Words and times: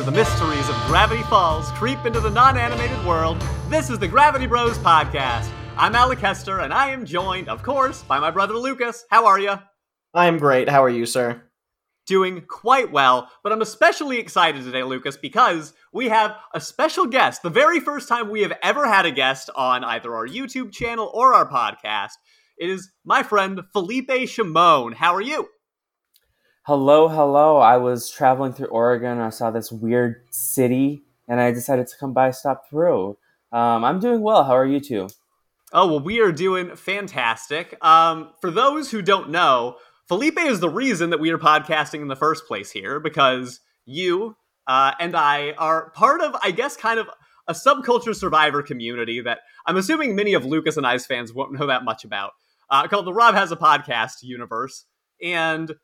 where 0.00 0.10
the 0.10 0.16
mysteries 0.16 0.66
of 0.66 0.74
Gravity 0.86 1.22
Falls 1.24 1.70
creep 1.72 2.06
into 2.06 2.20
the 2.20 2.30
non 2.30 2.56
animated 2.56 3.04
world. 3.04 3.38
This 3.68 3.90
is 3.90 3.98
the 3.98 4.08
Gravity 4.08 4.46
Bros 4.46 4.78
Podcast. 4.78 5.50
I'm 5.76 5.94
Alec 5.94 6.20
Hester, 6.20 6.60
and 6.60 6.72
I 6.72 6.88
am 6.88 7.04
joined, 7.04 7.50
of 7.50 7.62
course, 7.62 8.02
by 8.04 8.18
my 8.18 8.30
brother 8.30 8.54
Lucas. 8.54 9.04
How 9.10 9.26
are 9.26 9.38
you? 9.38 9.56
I'm 10.14 10.38
great. 10.38 10.70
How 10.70 10.82
are 10.82 10.88
you, 10.88 11.04
sir? 11.04 11.42
Doing 12.06 12.40
quite 12.48 12.90
well, 12.90 13.28
but 13.42 13.52
I'm 13.52 13.60
especially 13.60 14.18
excited 14.18 14.64
today, 14.64 14.84
Lucas, 14.84 15.18
because 15.18 15.74
we 15.92 16.08
have 16.08 16.34
a 16.54 16.62
special 16.62 17.04
guest. 17.04 17.42
The 17.42 17.50
very 17.50 17.78
first 17.78 18.08
time 18.08 18.30
we 18.30 18.40
have 18.40 18.56
ever 18.62 18.88
had 18.88 19.04
a 19.04 19.10
guest 19.10 19.50
on 19.54 19.84
either 19.84 20.14
our 20.14 20.26
YouTube 20.26 20.72
channel 20.72 21.10
or 21.12 21.34
our 21.34 21.46
podcast. 21.46 22.12
It 22.56 22.70
is 22.70 22.90
my 23.04 23.22
friend 23.22 23.60
Felipe 23.74 24.28
Chamon. 24.28 24.92
How 24.92 25.14
are 25.14 25.20
you? 25.20 25.46
Hello, 26.64 27.08
hello. 27.08 27.56
I 27.56 27.78
was 27.78 28.10
traveling 28.10 28.52
through 28.52 28.66
Oregon. 28.66 29.18
I 29.18 29.30
saw 29.30 29.50
this 29.50 29.72
weird 29.72 30.26
city, 30.28 31.02
and 31.26 31.40
I 31.40 31.52
decided 31.52 31.86
to 31.86 31.96
come 31.98 32.12
by, 32.12 32.32
stop 32.32 32.68
through. 32.68 33.16
Um, 33.50 33.82
I'm 33.82 33.98
doing 33.98 34.20
well. 34.20 34.44
How 34.44 34.52
are 34.52 34.66
you 34.66 34.78
two? 34.78 35.08
Oh, 35.72 35.86
well, 35.86 36.00
we 36.00 36.20
are 36.20 36.30
doing 36.30 36.76
fantastic. 36.76 37.82
Um, 37.82 38.32
for 38.42 38.50
those 38.50 38.90
who 38.90 39.00
don't 39.00 39.30
know, 39.30 39.76
Felipe 40.06 40.38
is 40.38 40.60
the 40.60 40.68
reason 40.68 41.08
that 41.10 41.18
we 41.18 41.30
are 41.30 41.38
podcasting 41.38 42.02
in 42.02 42.08
the 42.08 42.14
first 42.14 42.46
place 42.46 42.70
here 42.70 43.00
because 43.00 43.60
you 43.86 44.36
uh, 44.66 44.92
and 45.00 45.16
I 45.16 45.52
are 45.52 45.90
part 45.92 46.20
of, 46.20 46.36
I 46.42 46.50
guess, 46.50 46.76
kind 46.76 47.00
of 47.00 47.08
a 47.48 47.54
subculture 47.54 48.14
survivor 48.14 48.62
community 48.62 49.22
that 49.22 49.38
I'm 49.64 49.78
assuming 49.78 50.14
many 50.14 50.34
of 50.34 50.44
Lucas 50.44 50.76
and 50.76 50.86
I's 50.86 51.06
fans 51.06 51.32
won't 51.32 51.52
know 51.52 51.68
that 51.68 51.84
much 51.84 52.04
about, 52.04 52.32
uh, 52.68 52.86
called 52.86 53.06
the 53.06 53.14
Rob 53.14 53.34
Has 53.34 53.50
a 53.50 53.56
Podcast 53.56 54.16
universe. 54.22 54.84
And 55.22 55.74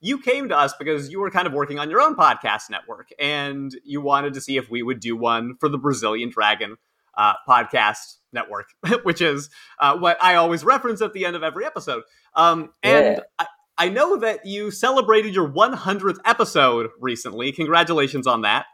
you 0.00 0.18
came 0.18 0.48
to 0.48 0.56
us 0.56 0.72
because 0.78 1.10
you 1.10 1.20
were 1.20 1.30
kind 1.30 1.46
of 1.46 1.52
working 1.52 1.78
on 1.78 1.90
your 1.90 2.00
own 2.00 2.16
podcast 2.16 2.70
network 2.70 3.10
and 3.18 3.70
you 3.84 4.00
wanted 4.00 4.34
to 4.34 4.40
see 4.40 4.56
if 4.56 4.70
we 4.70 4.82
would 4.82 5.00
do 5.00 5.16
one 5.16 5.56
for 5.60 5.68
the 5.68 5.78
Brazilian 5.78 6.30
Dragon 6.30 6.76
uh, 7.16 7.34
podcast 7.48 8.16
network, 8.32 8.70
which 9.02 9.20
is 9.20 9.50
uh, 9.78 9.96
what 9.98 10.22
I 10.22 10.36
always 10.36 10.64
reference 10.64 11.02
at 11.02 11.12
the 11.12 11.24
end 11.26 11.36
of 11.36 11.42
every 11.42 11.66
episode. 11.66 12.02
Um, 12.34 12.70
and 12.82 13.16
Yeah. 13.16 13.20
I, 13.38 13.46
I 13.78 13.88
know 13.88 14.16
that 14.18 14.44
you 14.46 14.70
celebrated 14.70 15.34
your 15.34 15.48
100th 15.48 16.18
episode 16.24 16.90
recently. 17.00 17.52
Congratulations 17.52 18.26
on 18.26 18.42
that. 18.42 18.66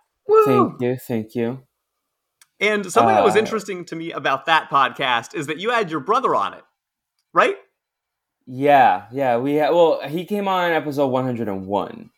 Thank 0.45 0.81
you, 0.81 0.97
thank 0.97 1.35
you. 1.35 1.63
And 2.59 2.91
something 2.91 3.15
that 3.15 3.25
was 3.25 3.37
Uh, 3.37 3.41
interesting 3.41 3.85
to 3.87 3.97
me 3.97 4.13
about 4.13 4.47
that 4.47 4.71
podcast 4.71 5.35
is 5.35 5.47
that 5.47 5.59
you 5.59 5.71
had 5.71 5.91
your 5.91 6.01
brother 6.01 6.35
on 6.35 6.55
it, 6.55 6.63
right? 7.33 7.57
Yeah, 8.47 9.07
yeah. 9.13 9.37
We 9.39 9.59
ha- 9.59 9.71
well, 9.73 10.01
he 10.09 10.25
came 10.25 10.47
on 10.49 10.71
episode 10.71 11.09
101, 11.09 12.11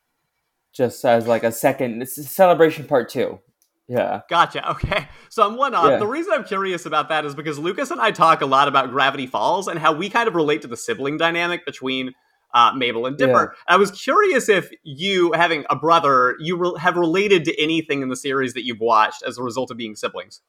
just 0.73 1.05
as 1.05 1.27
like 1.27 1.43
a 1.43 1.53
second 1.53 2.03
it's 2.03 2.19
a 2.19 2.25
celebration 2.25 2.87
part 2.87 3.09
two. 3.09 3.41
Yeah, 3.89 4.21
Gotcha. 4.29 4.71
Okay. 4.73 5.09
So 5.31 5.47
I'm 5.47 5.57
one 5.57 5.75
off. 5.75 5.89
Yeah. 5.89 5.97
The 5.97 6.07
reason 6.07 6.35
I'm 6.35 6.45
curious 6.45 6.85
about 6.85 7.09
that 7.09 7.25
is 7.25 7.35
because 7.35 7.59
Lucas 7.59 7.91
and 7.91 8.01
I 8.01 8.11
talk 8.11 8.43
a 8.43 8.47
lot 8.47 8.69
about 8.69 8.91
Gravity 8.91 9.27
Falls 9.27 9.67
and 9.67 9.79
how 9.79 9.93
we 9.95 10.11
kind 10.11 10.29
of 10.29 10.35
relate 10.35 10.61
to 10.63 10.69
the 10.69 10.77
sibling 10.77 11.17
dynamic 11.17 11.65
between 11.65 12.13
uh, 12.53 12.73
Mabel 12.77 13.07
and 13.07 13.17
Dipper. 13.17 13.55
I 13.67 13.77
was 13.77 13.91
curious 13.91 14.49
if 14.51 14.71
you, 14.83 15.33
having 15.33 15.65
a 15.71 15.77
brother, 15.77 16.35
you 16.39 16.57
re- 16.57 16.81
have 16.81 16.97
related 16.97 17.45
to 17.47 17.63
anything 17.63 18.03
in 18.03 18.09
the 18.09 18.17
series 18.17 18.53
that 18.55 18.65
you've 18.65 18.81
watched 18.81 19.23
as 19.23 19.39
a 19.39 19.43
result 19.43 19.71
of 19.71 19.77
being 19.79 19.95
siblings. 19.97 20.41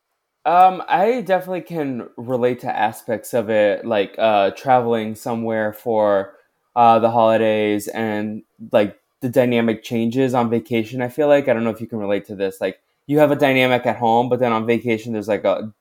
Um, 0.46 0.82
I 0.88 1.22
definitely 1.22 1.62
can 1.62 2.10
relate 2.18 2.60
to 2.62 2.76
aspects 2.76 3.34
of 3.34 3.50
it, 3.50 3.86
like 3.86 4.16
uh, 4.18 4.52
traveling 4.52 5.16
somewhere 5.16 5.74
for 5.74 6.34
uh, 6.76 7.00
the 7.00 7.12
holidays 7.12 7.88
and 7.90 8.44
like 8.72 9.00
the 9.22 9.30
dynamic 9.30 9.84
changes 9.84 10.34
on 10.34 10.50
vacation. 10.50 11.02
I 11.02 11.10
feel 11.10 11.28
like 11.28 11.48
I 11.48 11.54
don't 11.54 11.64
know 11.64 11.70
if 11.70 11.82
you 11.82 11.88
can 11.88 12.00
relate 12.00 12.26
to 12.28 12.36
this. 12.36 12.62
Like 12.62 12.82
you 13.06 13.20
have 13.20 13.32
a 13.32 13.36
dynamic 13.36 13.86
at 13.86 13.98
home, 13.98 14.30
but 14.30 14.40
then 14.40 14.54
on 14.54 14.66
vacation 14.66 15.14
there's 15.14 15.28
like 15.28 15.44
a 15.44 15.74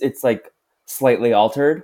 it's 0.00 0.22
like 0.22 0.52
slightly 0.86 1.32
altered 1.32 1.82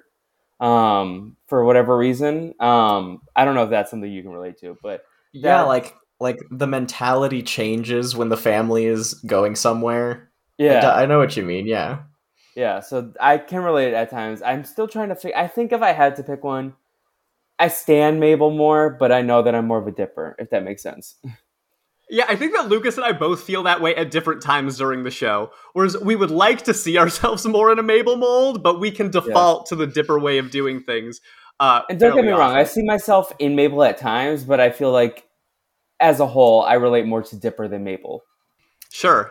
um, 0.60 1.36
for 1.48 1.64
whatever 1.64 1.96
reason. 1.96 2.54
Um, 2.60 3.22
I 3.36 3.44
don't 3.44 3.54
know 3.56 3.64
if 3.64 3.70
that's 3.70 3.90
something 3.90 4.10
you 4.10 4.22
can 4.22 4.32
relate 4.32 4.58
to, 4.60 4.78
but 4.82 5.04
Yeah, 5.32 5.62
like 5.62 5.94
like 6.20 6.38
the 6.50 6.66
mentality 6.66 7.42
changes 7.42 8.14
when 8.16 8.28
the 8.28 8.36
family 8.36 8.84
is 8.86 9.14
going 9.14 9.56
somewhere. 9.56 10.30
Yeah, 10.58 10.92
I 10.94 11.06
know 11.06 11.18
what 11.18 11.36
you 11.36 11.42
mean. 11.42 11.66
Yeah. 11.66 12.02
Yeah, 12.56 12.80
so 12.80 13.12
I 13.20 13.38
can 13.38 13.62
relate 13.62 13.94
at 13.94 14.10
times. 14.10 14.42
I'm 14.42 14.64
still 14.64 14.88
trying 14.88 15.10
to 15.10 15.14
figure. 15.14 15.36
I 15.36 15.46
think 15.46 15.72
if 15.72 15.82
I 15.82 15.92
had 15.92 16.16
to 16.16 16.22
pick 16.22 16.42
one, 16.42 16.74
I 17.58 17.68
stand 17.68 18.20
Mabel 18.20 18.50
more, 18.50 18.90
but 18.90 19.12
I 19.12 19.22
know 19.22 19.42
that 19.42 19.54
I'm 19.54 19.66
more 19.66 19.78
of 19.78 19.86
a 19.86 19.92
dipper. 19.92 20.34
If 20.38 20.50
that 20.50 20.64
makes 20.64 20.82
sense. 20.82 21.16
Yeah, 22.12 22.24
I 22.28 22.34
think 22.34 22.54
that 22.54 22.68
Lucas 22.68 22.96
and 22.96 23.04
I 23.06 23.12
both 23.12 23.44
feel 23.44 23.62
that 23.62 23.80
way 23.80 23.94
at 23.94 24.10
different 24.10 24.42
times 24.42 24.76
during 24.76 25.04
the 25.04 25.12
show. 25.12 25.52
Whereas 25.74 25.96
we 25.98 26.16
would 26.16 26.32
like 26.32 26.62
to 26.64 26.74
see 26.74 26.98
ourselves 27.02 27.46
more 27.46 27.70
in 27.70 27.78
a 27.78 27.84
Mabel 27.84 28.16
mold, 28.16 28.64
but 28.64 28.80
we 28.80 28.90
can 28.90 29.10
default 29.10 29.66
to 29.66 29.76
the 29.76 29.86
Dipper 29.86 30.18
way 30.18 30.38
of 30.38 30.50
doing 30.50 30.80
things. 30.82 31.20
Uh, 31.60 31.82
And 31.88 32.00
don't 32.00 32.16
get 32.16 32.24
me 32.24 32.32
wrong. 32.32 32.56
I 32.56 32.64
see 32.64 32.82
myself 32.82 33.32
in 33.38 33.54
Mabel 33.54 33.84
at 33.84 33.98
times, 33.98 34.44
but 34.44 34.58
I 34.58 34.70
feel 34.70 34.90
like, 34.90 35.28
as 36.00 36.18
a 36.18 36.26
whole, 36.26 36.62
I 36.62 36.74
relate 36.74 37.06
more 37.06 37.22
to 37.22 37.36
Dipper 37.36 37.68
than 37.68 37.84
Mabel. 37.84 38.22
Sure. 38.90 39.30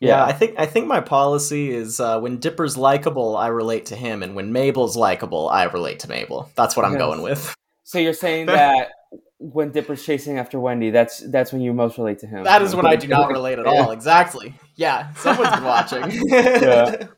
Yeah, 0.00 0.24
I 0.24 0.32
think 0.32 0.54
I 0.58 0.66
think 0.66 0.86
my 0.86 1.00
policy 1.00 1.70
is 1.70 1.98
uh, 1.98 2.20
when 2.20 2.38
Dipper's 2.38 2.76
likable, 2.76 3.36
I 3.36 3.48
relate 3.48 3.86
to 3.86 3.96
him, 3.96 4.22
and 4.22 4.36
when 4.36 4.52
Mabel's 4.52 4.96
likable, 4.96 5.48
I 5.48 5.64
relate 5.64 6.00
to 6.00 6.08
Mabel. 6.08 6.50
That's 6.54 6.76
what 6.76 6.84
I'm 6.86 6.92
Yes. 6.92 7.00
going 7.00 7.22
with. 7.22 7.54
So 7.84 7.98
you're 7.98 8.12
saying 8.12 8.46
that 8.46 8.90
when 9.38 9.70
Dipper's 9.72 10.04
chasing 10.04 10.38
after 10.38 10.60
Wendy, 10.60 10.90
that's 10.90 11.18
that's 11.30 11.52
when 11.52 11.62
you 11.62 11.72
most 11.72 11.98
relate 11.98 12.20
to 12.20 12.26
him. 12.28 12.44
That 12.44 12.62
is 12.62 12.76
when 12.76 12.86
I 12.86 12.94
do 12.96 13.08
not 13.08 13.28
relate 13.30 13.58
at 13.58 13.66
all. 13.66 13.90
Exactly. 13.90 14.54
Yeah, 14.76 15.12
someone's 15.14 15.60
watching. 15.62 16.04
Yeah. 16.28 17.06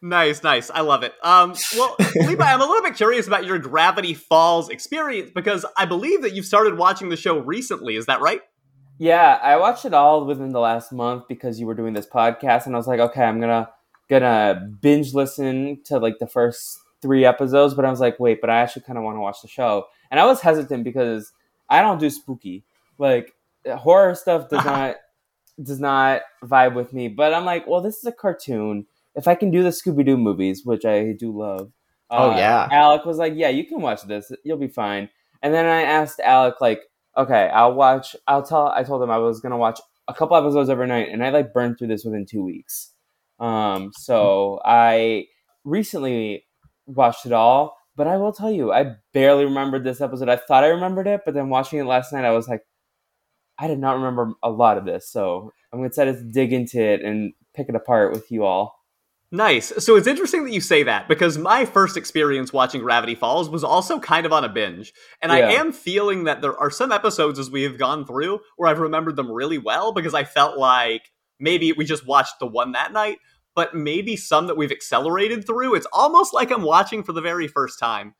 Nice, 0.00 0.44
nice. 0.44 0.70
I 0.70 0.82
love 0.82 1.02
it. 1.02 1.12
Um, 1.24 1.54
well, 1.76 1.96
Levi, 2.14 2.44
I'm 2.44 2.60
a 2.60 2.64
little 2.64 2.84
bit 2.84 2.94
curious 2.94 3.26
about 3.26 3.44
your 3.44 3.58
Gravity 3.58 4.14
Falls 4.14 4.68
experience 4.68 5.32
because 5.34 5.66
I 5.76 5.86
believe 5.86 6.22
that 6.22 6.34
you've 6.34 6.46
started 6.46 6.78
watching 6.78 7.08
the 7.08 7.16
show 7.16 7.38
recently. 7.38 7.96
Is 7.96 8.06
that 8.06 8.20
right? 8.20 8.40
Yeah, 8.98 9.38
I 9.42 9.56
watched 9.56 9.84
it 9.84 9.94
all 9.94 10.24
within 10.24 10.50
the 10.50 10.60
last 10.60 10.92
month 10.92 11.24
because 11.28 11.60
you 11.60 11.66
were 11.66 11.74
doing 11.74 11.94
this 11.94 12.06
podcast, 12.06 12.66
and 12.66 12.74
I 12.74 12.78
was 12.78 12.86
like, 12.86 13.00
okay, 13.00 13.22
I'm 13.22 13.40
gonna 13.40 13.70
gonna 14.10 14.68
binge 14.80 15.14
listen 15.14 15.80
to 15.84 15.98
like 15.98 16.18
the 16.18 16.26
first 16.26 16.78
three 17.00 17.24
episodes, 17.24 17.74
but 17.74 17.84
I 17.84 17.90
was 17.90 18.00
like, 18.00 18.18
wait, 18.18 18.40
but 18.40 18.50
I 18.50 18.58
actually 18.58 18.82
kind 18.82 18.98
of 18.98 19.04
want 19.04 19.16
to 19.16 19.20
watch 19.20 19.40
the 19.42 19.48
show, 19.48 19.86
and 20.10 20.18
I 20.18 20.26
was 20.26 20.40
hesitant 20.40 20.84
because 20.84 21.32
I 21.70 21.80
don't 21.80 22.00
do 22.00 22.10
spooky, 22.10 22.64
like 22.98 23.32
horror 23.66 24.14
stuff 24.14 24.48
does 24.48 24.64
not 24.66 24.96
does 25.62 25.80
not 25.80 26.22
vibe 26.44 26.74
with 26.74 26.92
me. 26.92 27.08
But 27.08 27.34
I'm 27.34 27.44
like, 27.44 27.66
well, 27.66 27.80
this 27.80 27.98
is 27.98 28.04
a 28.04 28.12
cartoon. 28.12 28.86
If 29.14 29.26
I 29.26 29.34
can 29.34 29.50
do 29.50 29.62
the 29.62 29.70
Scooby 29.70 30.04
Doo 30.04 30.16
movies, 30.16 30.64
which 30.64 30.84
I 30.84 31.12
do 31.12 31.36
love, 31.36 31.72
Oh, 32.10 32.30
uh, 32.30 32.36
yeah. 32.36 32.68
Alec 32.70 33.04
was 33.04 33.18
like, 33.18 33.34
yeah, 33.36 33.48
you 33.48 33.64
can 33.66 33.80
watch 33.80 34.02
this, 34.02 34.32
you'll 34.44 34.58
be 34.58 34.68
fine. 34.68 35.08
And 35.42 35.52
then 35.54 35.66
I 35.66 35.82
asked 35.82 36.20
Alec 36.20 36.54
like 36.60 36.80
okay, 37.18 37.50
I'll 37.52 37.74
watch. 37.74 38.16
I'll 38.26 38.42
tell. 38.42 38.68
I 38.68 38.84
told 38.84 39.02
him 39.02 39.10
I 39.10 39.18
was 39.18 39.40
gonna 39.40 39.58
watch 39.58 39.80
a 40.08 40.14
couple 40.14 40.36
episodes 40.36 40.70
every 40.70 40.86
night, 40.86 41.08
and 41.10 41.22
I 41.24 41.30
like 41.30 41.52
burned 41.52 41.78
through 41.78 41.88
this 41.88 42.04
within 42.04 42.24
two 42.24 42.42
weeks. 42.42 42.94
Um, 43.40 43.92
so 43.94 44.60
I 44.64 45.26
recently 45.64 46.46
watched 46.86 47.26
it 47.26 47.32
all, 47.32 47.76
but 47.96 48.06
I 48.06 48.16
will 48.16 48.32
tell 48.32 48.50
you, 48.50 48.72
I 48.72 48.94
barely 49.12 49.44
remembered 49.44 49.84
this 49.84 50.00
episode. 50.00 50.28
I 50.28 50.36
thought 50.36 50.64
I 50.64 50.68
remembered 50.68 51.06
it, 51.06 51.22
but 51.24 51.34
then 51.34 51.50
watching 51.50 51.78
it 51.78 51.84
last 51.84 52.12
night, 52.12 52.24
I 52.24 52.30
was 52.30 52.48
like, 52.48 52.62
I 53.58 53.66
did 53.66 53.78
not 53.78 53.96
remember 53.96 54.32
a 54.42 54.50
lot 54.50 54.78
of 54.78 54.84
this. 54.84 55.10
So 55.10 55.52
I'm 55.72 55.84
excited 55.84 56.16
to 56.16 56.24
dig 56.24 56.52
into 56.52 56.80
it 56.80 57.02
and 57.02 57.32
pick 57.54 57.68
it 57.68 57.74
apart 57.74 58.12
with 58.12 58.30
you 58.30 58.44
all. 58.44 58.77
Nice. 59.30 59.72
So 59.84 59.96
it's 59.96 60.06
interesting 60.06 60.44
that 60.44 60.52
you 60.52 60.60
say 60.60 60.84
that 60.84 61.06
because 61.06 61.36
my 61.36 61.66
first 61.66 61.98
experience 61.98 62.50
watching 62.50 62.80
Gravity 62.80 63.14
Falls 63.14 63.50
was 63.50 63.62
also 63.62 64.00
kind 64.00 64.24
of 64.24 64.32
on 64.32 64.42
a 64.42 64.48
binge. 64.48 64.94
And 65.20 65.30
I 65.30 65.40
am 65.40 65.70
feeling 65.70 66.24
that 66.24 66.40
there 66.40 66.56
are 66.56 66.70
some 66.70 66.92
episodes 66.92 67.38
as 67.38 67.50
we 67.50 67.62
have 67.64 67.76
gone 67.76 68.06
through 68.06 68.40
where 68.56 68.70
I've 68.70 68.78
remembered 68.78 69.16
them 69.16 69.30
really 69.30 69.58
well 69.58 69.92
because 69.92 70.14
I 70.14 70.24
felt 70.24 70.56
like 70.56 71.10
maybe 71.38 71.72
we 71.72 71.84
just 71.84 72.06
watched 72.06 72.38
the 72.40 72.46
one 72.46 72.72
that 72.72 72.92
night, 72.92 73.18
but 73.54 73.74
maybe 73.74 74.16
some 74.16 74.46
that 74.46 74.56
we've 74.56 74.72
accelerated 74.72 75.46
through. 75.46 75.74
It's 75.74 75.86
almost 75.92 76.32
like 76.32 76.50
I'm 76.50 76.62
watching 76.62 77.02
for 77.02 77.12
the 77.12 77.20
very 77.20 77.48
first 77.48 77.78
time. 77.78 78.14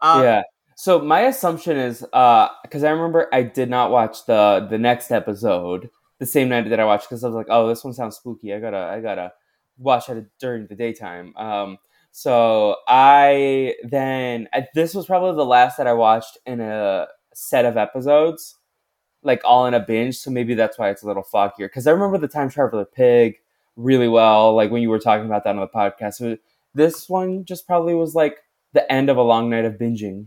Um, 0.00 0.22
yeah. 0.22 0.42
So 0.76 1.00
my 1.00 1.22
assumption 1.22 1.76
is 1.76 2.00
because 2.00 2.84
I 2.84 2.90
remember 2.90 3.28
I 3.32 3.42
did 3.42 3.70
not 3.70 3.90
watch 3.90 4.26
the 4.26 4.66
the 4.70 4.78
next 4.78 5.10
episode 5.10 5.90
the 6.20 6.26
same 6.26 6.48
night 6.48 6.68
that 6.68 6.78
I 6.78 6.84
watched 6.84 7.08
because 7.08 7.24
I 7.24 7.26
was 7.26 7.34
like, 7.34 7.46
oh, 7.48 7.68
this 7.68 7.82
one 7.82 7.92
sounds 7.92 8.16
spooky. 8.16 8.54
I 8.54 8.60
gotta 8.60 8.78
I 8.78 9.00
gotta 9.00 9.32
watch 9.78 10.08
it 10.08 10.26
during 10.38 10.66
the 10.66 10.74
daytime. 10.74 11.34
Um, 11.36 11.78
so 12.10 12.76
I 12.88 13.74
then 13.82 14.48
I, 14.52 14.66
this 14.74 14.94
was 14.94 15.06
probably 15.06 15.36
the 15.36 15.44
last 15.44 15.76
that 15.78 15.86
I 15.86 15.92
watched 15.92 16.38
in 16.46 16.60
a 16.60 17.06
set 17.34 17.64
of 17.64 17.76
episodes, 17.76 18.56
like 19.22 19.40
all 19.44 19.66
in 19.66 19.74
a 19.74 19.80
binge. 19.80 20.16
So 20.18 20.30
maybe 20.30 20.54
that's 20.54 20.78
why 20.78 20.90
it's 20.90 21.02
a 21.02 21.06
little 21.06 21.24
foggier. 21.24 21.66
Because 21.66 21.86
I 21.86 21.90
remember 21.90 22.18
the 22.18 22.28
time 22.28 22.48
traveler 22.50 22.84
pig 22.84 23.36
really 23.76 24.08
well, 24.08 24.54
like 24.54 24.70
when 24.70 24.82
you 24.82 24.90
were 24.90 25.00
talking 25.00 25.26
about 25.26 25.44
that 25.44 25.56
on 25.56 25.60
the 25.60 25.66
podcast. 25.66 26.14
So 26.14 26.36
this 26.74 27.08
one 27.08 27.44
just 27.44 27.66
probably 27.66 27.94
was 27.94 28.14
like 28.14 28.38
the 28.72 28.90
end 28.92 29.10
of 29.10 29.16
a 29.16 29.22
long 29.22 29.50
night 29.50 29.64
of 29.64 29.74
binging. 29.74 30.26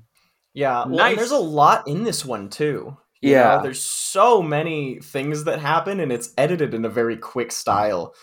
Yeah, 0.54 0.86
well, 0.88 0.98
Nice. 0.98 1.16
there's 1.18 1.32
a 1.32 1.38
lot 1.38 1.88
in 1.88 2.04
this 2.04 2.26
one 2.26 2.50
too. 2.50 2.98
You 3.22 3.32
Yeah. 3.32 3.58
know, 3.58 3.64
there's 3.64 3.82
so 3.82 4.42
many 4.42 5.00
things 5.00 5.44
that 5.46 5.60
happen, 5.60 6.00
and 6.00 6.12
it's 6.12 6.34
edited 6.38 6.74
in 6.74 6.84
a 6.84 6.90
very 6.90 7.16
quick 7.16 7.52
style. 7.52 8.14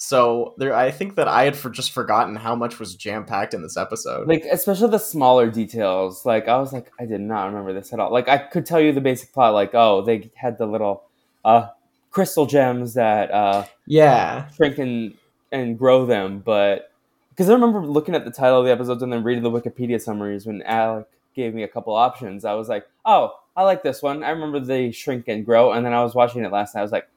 So 0.00 0.54
there, 0.58 0.72
I 0.76 0.92
think 0.92 1.16
that 1.16 1.26
I 1.26 1.42
had 1.42 1.56
for 1.56 1.70
just 1.70 1.90
forgotten 1.90 2.36
how 2.36 2.54
much 2.54 2.78
was 2.78 2.94
jam 2.94 3.24
packed 3.24 3.52
in 3.52 3.62
this 3.62 3.76
episode. 3.76 4.28
like 4.28 4.44
especially 4.44 4.90
the 4.90 4.98
smaller 4.98 5.50
details. 5.50 6.24
Like 6.24 6.46
i 6.46 6.56
was 6.56 6.72
like 6.72 6.92
i 7.00 7.04
did 7.04 7.20
not 7.20 7.46
remember 7.46 7.72
this 7.72 7.92
at 7.92 7.98
all. 7.98 8.12
Like 8.12 8.28
i 8.28 8.38
could 8.38 8.64
tell 8.64 8.80
you 8.80 8.92
the 8.92 9.00
basic 9.00 9.32
plot 9.32 9.54
like 9.54 9.74
oh 9.74 10.02
they 10.02 10.30
had 10.36 10.56
the 10.56 10.66
little 10.66 11.02
uh 11.44 11.66
crystal 12.12 12.46
gems 12.46 12.94
that 12.94 13.32
uh 13.32 13.64
yeah, 13.86 14.48
shrink 14.50 14.78
and 14.78 15.14
and 15.50 15.76
grow 15.78 16.06
them 16.06 16.40
but 16.44 16.92
because 17.30 17.48
i 17.48 17.52
remember 17.52 17.80
looking 17.80 18.14
at 18.14 18.24
the 18.24 18.30
title 18.30 18.60
of 18.60 18.66
the 18.66 18.70
episodes 18.72 19.02
and 19.02 19.12
then 19.12 19.24
reading 19.24 19.42
the 19.42 19.50
wikipedia 19.50 20.00
summaries 20.00 20.46
when 20.46 20.62
alec 20.62 21.06
gave 21.34 21.54
me 21.54 21.62
a 21.62 21.68
couple 21.68 21.94
options. 21.94 22.44
I 22.44 22.54
was 22.54 22.68
like 22.68 22.86
oh 23.04 23.32
i 23.56 23.64
like 23.64 23.82
this 23.82 24.00
one. 24.00 24.22
I 24.22 24.30
remember 24.30 24.60
they 24.60 24.92
shrink 24.92 25.26
and 25.26 25.44
grow 25.44 25.72
and 25.72 25.84
then 25.84 25.92
i 25.92 26.04
was 26.04 26.14
watching 26.14 26.44
it 26.44 26.52
last 26.52 26.76
night. 26.76 26.82
I 26.82 26.84
was 26.84 26.92
like 26.92 27.08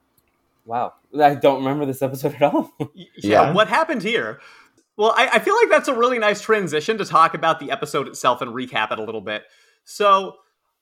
wow 0.66 0.94
i 1.22 1.34
don't 1.36 1.58
remember 1.60 1.86
this 1.86 2.02
episode 2.02 2.34
at 2.36 2.42
all 2.54 2.72
yeah, 2.96 3.06
Yeah. 3.18 3.54
what 3.54 3.68
happened 3.68 4.04
here? 4.04 4.40
Well, 4.98 5.14
I, 5.18 5.30
I 5.34 5.40
feel 5.40 5.56
like 5.56 5.70
that's 5.70 5.88
a 5.88 5.96
really 5.96 6.20
nice 6.20 6.42
transition 6.42 6.98
to 7.00 7.06
talk 7.06 7.34
about 7.34 7.60
the 7.60 7.72
episode 7.72 8.08
itself 8.08 8.42
and 8.42 8.52
recap 8.52 8.92
it 8.92 9.00
a 9.00 9.04
little 9.04 9.22
bit. 9.22 9.44
So, 9.84 10.36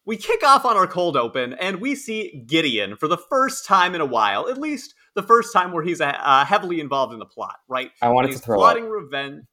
we 0.03 0.17
kick 0.17 0.43
off 0.43 0.65
on 0.65 0.75
our 0.75 0.87
cold 0.87 1.15
open, 1.15 1.53
and 1.53 1.79
we 1.79 1.93
see 1.95 2.43
Gideon 2.47 2.97
for 2.97 3.07
the 3.07 3.17
first 3.17 3.65
time 3.65 3.93
in 3.95 4.01
a 4.01 4.05
while, 4.05 4.49
at 4.49 4.57
least 4.57 4.95
the 5.13 5.21
first 5.23 5.53
time 5.53 5.71
where 5.71 5.83
he's 5.83 6.01
uh, 6.01 6.43
heavily 6.45 6.79
involved 6.81 7.13
in 7.13 7.19
the 7.19 7.25
plot, 7.25 7.57
right? 7.69 7.91
i 8.01 8.09
wanted 8.09 8.29
he's 8.31 8.39
to 8.39 8.45
throw 8.45 8.55
up 8.59 8.61
plotting 8.73 8.89
revenge. 8.89 9.43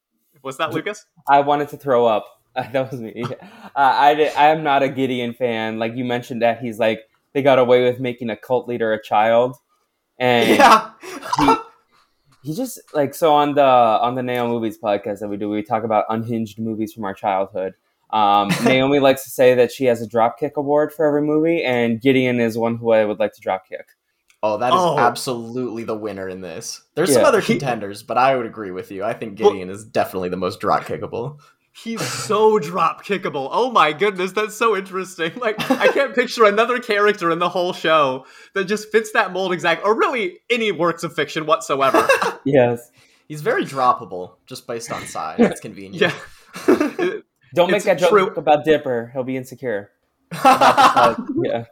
Was 0.43 0.57
that 0.57 0.73
Lucas? 0.73 1.05
I 1.29 1.41
wanted 1.41 1.69
to 1.69 1.77
throw 1.77 2.07
up. 2.07 2.25
that 2.55 2.91
was 2.91 3.01
me. 3.01 3.25
Uh, 3.77 3.95
I 3.95 4.15
did, 4.15 4.35
I 4.35 4.47
am 4.49 4.63
not 4.65 4.83
a 4.83 4.89
Gideon 4.89 5.35
fan. 5.35 5.79
Like 5.79 5.95
you 5.97 6.05
mentioned 6.05 6.41
that 6.41 6.61
he's 6.61 6.79
like 6.79 7.03
they 7.35 7.43
got 7.43 7.59
away 7.59 7.85
with 7.85 8.01
making 8.01 8.31
a 8.31 8.37
cult 8.37 8.67
leader 8.67 8.93
a 8.95 9.03
child, 9.03 9.55
and 10.19 10.49
yeah. 10.51 10.91
he 11.39 11.55
he 12.43 12.55
just 12.55 12.81
like 12.95 13.15
so 13.15 13.35
on 13.35 13.55
the 13.55 13.65
on 13.65 14.15
the 14.15 14.23
Naomi 14.23 14.53
Movies 14.53 14.79
podcast 14.79 15.21
that 15.21 15.29
we 15.29 15.37
do, 15.37 15.49
we 15.51 15.63
talk 15.63 15.85
about 15.85 16.05
unhinged 16.09 16.59
movies 16.59 16.93
from 16.93 17.05
our 17.05 17.15
childhood. 17.15 17.75
Um, 18.11 18.49
Naomi 18.65 19.01
likes 19.01 19.25
to 19.25 19.31
say 19.31 19.55
that 19.55 19.73
she 19.73 19.87
has 19.87 20.01
a 20.01 20.09
dropkick 20.09 20.53
award 20.55 20.93
for 20.93 21.07
every 21.07 21.23
movie, 21.23 21.65
and 21.65 22.01
Gideon 22.01 22.39
is 22.41 22.57
one 22.57 22.77
who 22.77 22.93
I 22.93 23.05
would 23.05 23.19
like 23.19 23.33
to 23.33 23.41
dropkick. 23.41 23.83
Oh, 24.43 24.59
that 24.59 24.73
is 24.73 24.79
Oh. 24.81 24.99
absolutely 24.99 25.83
the 25.83 25.97
winner 25.97 26.29
in 26.29 26.41
this. 26.41 26.83
There's 26.95 27.13
some 27.13 27.25
other 27.25 27.43
contenders, 27.43 28.03
but 28.05 28.17
I 28.17 28.37
would 28.37 28.47
agree 28.47 28.71
with 28.71 28.93
you. 28.93 29.03
I 29.03 29.13
think 29.13 29.41
Well- 29.41 29.51
Gideon 29.51 29.71
is 29.71 29.85
definitely 29.85 30.29
the 30.29 30.37
most 30.37 30.61
drop 30.61 30.85
kickable. 30.85 31.39
He's 31.83 32.01
so 32.01 32.59
drop 32.59 33.05
kickable. 33.05 33.49
Oh 33.53 33.71
my 33.71 33.93
goodness, 33.93 34.33
that's 34.33 34.57
so 34.57 34.77
interesting. 34.77 35.33
Like, 35.41 35.71
I 35.71 35.89
can't 35.89 36.15
picture 36.15 36.45
another 36.45 36.79
character 36.81 37.31
in 37.31 37.39
the 37.39 37.49
whole 37.49 37.73
show 37.73 38.25
that 38.55 38.65
just 38.65 38.91
fits 38.91 39.13
that 39.13 39.33
mold 39.33 39.53
exact, 39.53 39.85
or 39.85 39.95
really 39.97 40.39
any 40.51 40.73
works 40.73 41.05
of 41.05 41.15
fiction 41.15 41.47
whatsoever. 41.47 42.07
Yes, 42.45 42.91
He's 43.29 43.43
very 43.43 43.65
droppable, 43.65 44.35
just 44.47 44.67
based 44.69 44.93
on 44.93 45.05
size. 45.05 45.37
It's 45.41 45.61
convenient. 45.61 45.97
yeah. 46.01 46.15
don't 47.55 47.71
make 47.71 47.77
It's 47.79 47.85
that 47.87 47.99
joke 47.99 48.11
true. 48.11 48.27
about 48.37 48.65
Dipper. 48.65 49.11
He'll 49.13 49.25
be 49.25 49.37
insecure. 49.37 49.91
Yeah, 50.45 51.65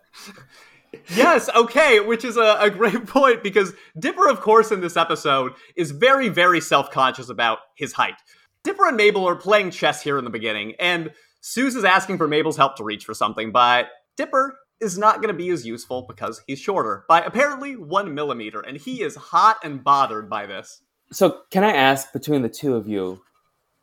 yes, 1.15 1.49
okay, 1.55 2.01
which 2.01 2.25
is 2.25 2.37
a, 2.37 2.57
a 2.61 2.71
great 2.71 3.07
point 3.07 3.43
because 3.43 3.73
Dipper, 3.99 4.29
of 4.29 4.41
course, 4.41 4.71
in 4.73 4.81
this 4.81 4.97
episode 4.97 5.53
is 5.77 5.91
very, 5.91 6.29
very 6.29 6.61
self 6.61 6.91
conscious 6.91 7.29
about 7.29 7.59
his 7.75 7.93
height. 7.93 8.15
Dipper 8.65 8.89
and 8.89 8.97
Mabel 8.97 9.29
are 9.29 9.37
playing 9.37 9.71
chess 9.71 10.03
here 10.03 10.17
in 10.17 10.25
the 10.25 10.31
beginning, 10.31 10.75
and 10.81 11.13
Soos 11.43 11.77
is 11.77 11.85
asking 11.85 12.17
for 12.17 12.27
Mabel's 12.27 12.57
help 12.57 12.77
to 12.77 12.85
reach 12.85 13.05
for 13.05 13.13
something, 13.13 13.53
but 13.53 13.89
Dipper 14.17 14.59
is 14.81 14.97
not 14.97 15.17
going 15.17 15.29
to 15.29 15.35
be 15.35 15.51
as 15.51 15.67
useful 15.67 16.07
because 16.09 16.41
he's 16.47 16.59
shorter 16.59 17.05
by 17.07 17.21
apparently 17.21 17.77
one 17.77 18.15
millimeter, 18.15 18.61
and 18.61 18.79
he 18.79 19.03
is 19.03 19.17
hot 19.17 19.59
and 19.63 19.85
bothered 19.85 20.31
by 20.31 20.47
this. 20.47 20.81
So, 21.13 21.43
can 21.51 21.63
I 21.63 21.73
ask 21.73 22.11
between 22.15 22.41
the 22.41 22.49
two 22.49 22.75
of 22.75 22.89
you, 22.89 23.21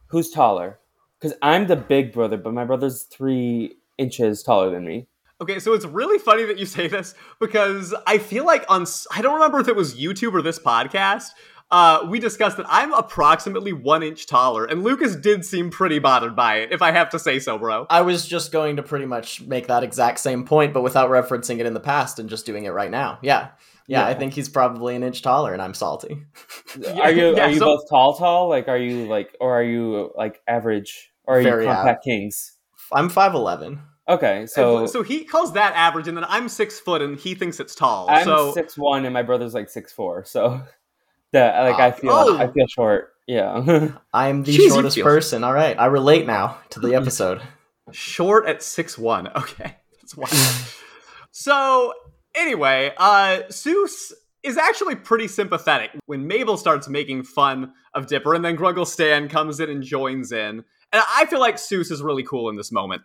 who's 0.07 0.31
taller? 0.31 0.79
Because 1.19 1.37
I'm 1.43 1.67
the 1.67 1.75
big 1.75 2.11
brother, 2.11 2.37
but 2.37 2.51
my 2.51 2.65
brother's 2.65 3.03
three 3.03 3.75
inches 3.99 4.41
taller 4.41 4.71
than 4.71 4.83
me. 4.83 5.07
Okay, 5.39 5.59
so 5.59 5.73
it's 5.73 5.85
really 5.85 6.17
funny 6.17 6.43
that 6.45 6.57
you 6.57 6.65
say 6.65 6.87
this 6.87 7.13
because 7.39 7.93
I 8.07 8.17
feel 8.17 8.45
like 8.45 8.65
on 8.67 8.87
I 9.11 9.21
don't 9.21 9.35
remember 9.35 9.59
if 9.59 9.67
it 9.67 9.75
was 9.75 9.95
YouTube 9.95 10.33
or 10.33 10.41
this 10.41 10.57
podcast. 10.57 11.29
Uh, 11.71 12.06
we 12.09 12.19
discussed 12.19 12.57
that 12.57 12.65
I'm 12.69 12.94
approximately 12.94 13.71
one 13.71 14.03
inch 14.03 14.27
taller, 14.27 14.65
and 14.65 14.83
Lucas 14.83 15.15
did 15.15 15.45
seem 15.45 15.69
pretty 15.69 16.00
bothered 16.00 16.35
by 16.35 16.57
it, 16.57 16.73
if 16.73 16.81
I 16.81 16.91
have 16.91 17.09
to 17.12 17.19
say 17.19 17.39
so, 17.39 17.57
bro. 17.57 17.88
I 17.89 18.01
was 18.01 18.27
just 18.27 18.51
going 18.51 18.75
to 18.75 18.83
pretty 18.83 19.06
much 19.06 19.41
make 19.41 19.68
that 19.68 19.81
exact 19.81 20.19
same 20.19 20.44
point, 20.45 20.73
but 20.73 20.81
without 20.81 21.09
referencing 21.09 21.59
it 21.59 21.65
in 21.65 21.73
the 21.73 21.79
past 21.79 22.19
and 22.19 22.29
just 22.29 22.45
doing 22.45 22.65
it 22.65 22.71
right 22.71 22.91
now. 22.91 23.19
Yeah. 23.21 23.50
Yeah, 23.88 24.01
Yeah. 24.01 24.07
I 24.07 24.13
think 24.13 24.33
he's 24.33 24.50
probably 24.50 24.95
an 24.95 25.03
inch 25.03 25.21
taller, 25.21 25.53
and 25.53 25.62
I'm 25.62 25.73
salty. 25.73 26.23
Are 27.01 27.12
you 27.12 27.35
yeah, 27.35 27.45
are 27.45 27.50
you 27.50 27.59
so- 27.59 27.65
both 27.65 27.89
tall, 27.89 28.15
tall? 28.17 28.50
Like, 28.50 28.67
are 28.67 28.77
you 28.77 29.06
like, 29.07 29.35
or 29.39 29.53
are 29.57 29.63
you 29.63 30.12
like 30.15 30.41
average, 30.47 31.12
or 31.25 31.39
are 31.39 31.41
Very 31.44 31.63
you 31.65 31.71
compact 31.71 32.03
kings? 32.03 32.57
I'm 32.91 33.09
5'11. 33.09 33.79
Okay, 34.09 34.45
so, 34.45 34.88
so 34.88 35.03
he 35.03 35.24
calls 35.24 35.53
that 35.53 35.74
average, 35.75 36.07
and 36.09 36.17
then 36.17 36.25
I'm 36.27 36.50
six 36.50 36.79
foot, 36.79 37.01
and 37.01 37.17
he 37.17 37.33
thinks 37.33 37.59
it's 37.62 37.75
tall. 37.75 38.09
I'm 38.09 38.25
so 38.25 38.51
six 38.53 38.77
one, 38.77 39.06
and 39.06 39.13
my 39.13 39.21
brother's 39.24 39.53
like 39.53 39.69
six 39.69 39.94
four. 39.94 40.25
So, 40.25 40.62
that 41.33 41.63
like 41.63 41.79
I 41.79 41.87
Ah, 41.89 41.91
feel 41.91 42.11
oh. 42.11 42.37
I 42.37 42.47
feel 42.51 42.67
short. 42.67 43.13
Yeah. 43.27 43.91
I'm 44.13 44.43
the 44.43 44.57
Jeez, 44.57 44.69
shortest 44.69 44.95
feel- 44.95 45.05
person. 45.05 45.43
All 45.43 45.53
right, 45.53 45.77
I 45.79 45.85
relate 45.85 46.25
now 46.27 46.57
to 46.71 46.79
the 46.79 46.95
episode. 46.95 47.41
short 47.91 48.45
at 48.47 48.61
six 48.63 48.97
one. 48.97 49.27
Okay, 49.35 49.75
that's 50.01 50.15
wild. 50.17 50.33
so 51.31 51.93
anyway, 52.35 52.93
uh, 52.97 53.41
Soos 53.49 54.11
is 54.43 54.57
actually 54.57 54.95
pretty 54.95 55.27
sympathetic 55.27 55.91
when 56.07 56.25
Mabel 56.27 56.57
starts 56.57 56.87
making 56.87 57.23
fun 57.23 57.73
of 57.93 58.07
Dipper, 58.07 58.33
and 58.33 58.43
then 58.43 58.57
Grunkle 58.57 58.87
Stan 58.87 59.29
comes 59.29 59.59
in 59.59 59.69
and 59.69 59.83
joins 59.83 60.31
in. 60.31 60.63
And 60.93 61.01
I 61.15 61.25
feel 61.27 61.39
like 61.39 61.55
Soos 61.55 61.91
is 61.91 62.01
really 62.01 62.23
cool 62.23 62.49
in 62.49 62.57
this 62.57 62.71
moment. 62.71 63.03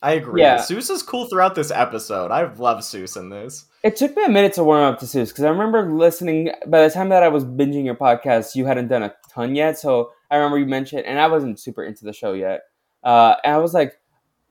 I 0.00 0.12
agree. 0.12 0.42
Yeah. 0.42 0.58
Soos 0.58 0.90
is 0.90 1.02
cool 1.02 1.26
throughout 1.26 1.54
this 1.54 1.72
episode. 1.72 2.30
I 2.30 2.52
love 2.54 2.78
Soos 2.78 3.16
in 3.16 3.30
this. 3.30 3.66
It 3.82 3.96
took 3.96 4.16
me 4.16 4.24
a 4.24 4.28
minute 4.28 4.52
to 4.54 4.64
warm 4.64 4.84
up 4.84 5.00
to 5.00 5.06
Soos 5.06 5.28
because 5.28 5.44
I 5.44 5.48
remember 5.48 5.92
listening. 5.92 6.52
By 6.66 6.86
the 6.86 6.92
time 6.92 7.08
that 7.08 7.22
I 7.22 7.28
was 7.28 7.44
binging 7.44 7.84
your 7.84 7.96
podcast, 7.96 8.54
you 8.54 8.64
hadn't 8.64 8.88
done 8.88 9.02
a 9.02 9.14
ton 9.32 9.56
yet. 9.56 9.78
So 9.78 10.12
I 10.30 10.36
remember 10.36 10.58
you 10.58 10.66
mentioned, 10.66 11.04
and 11.04 11.18
I 11.18 11.26
wasn't 11.26 11.58
super 11.58 11.82
into 11.82 12.04
the 12.04 12.12
show 12.12 12.32
yet. 12.32 12.62
Uh, 13.02 13.34
and 13.42 13.54
I 13.54 13.58
was 13.58 13.74
like, 13.74 13.98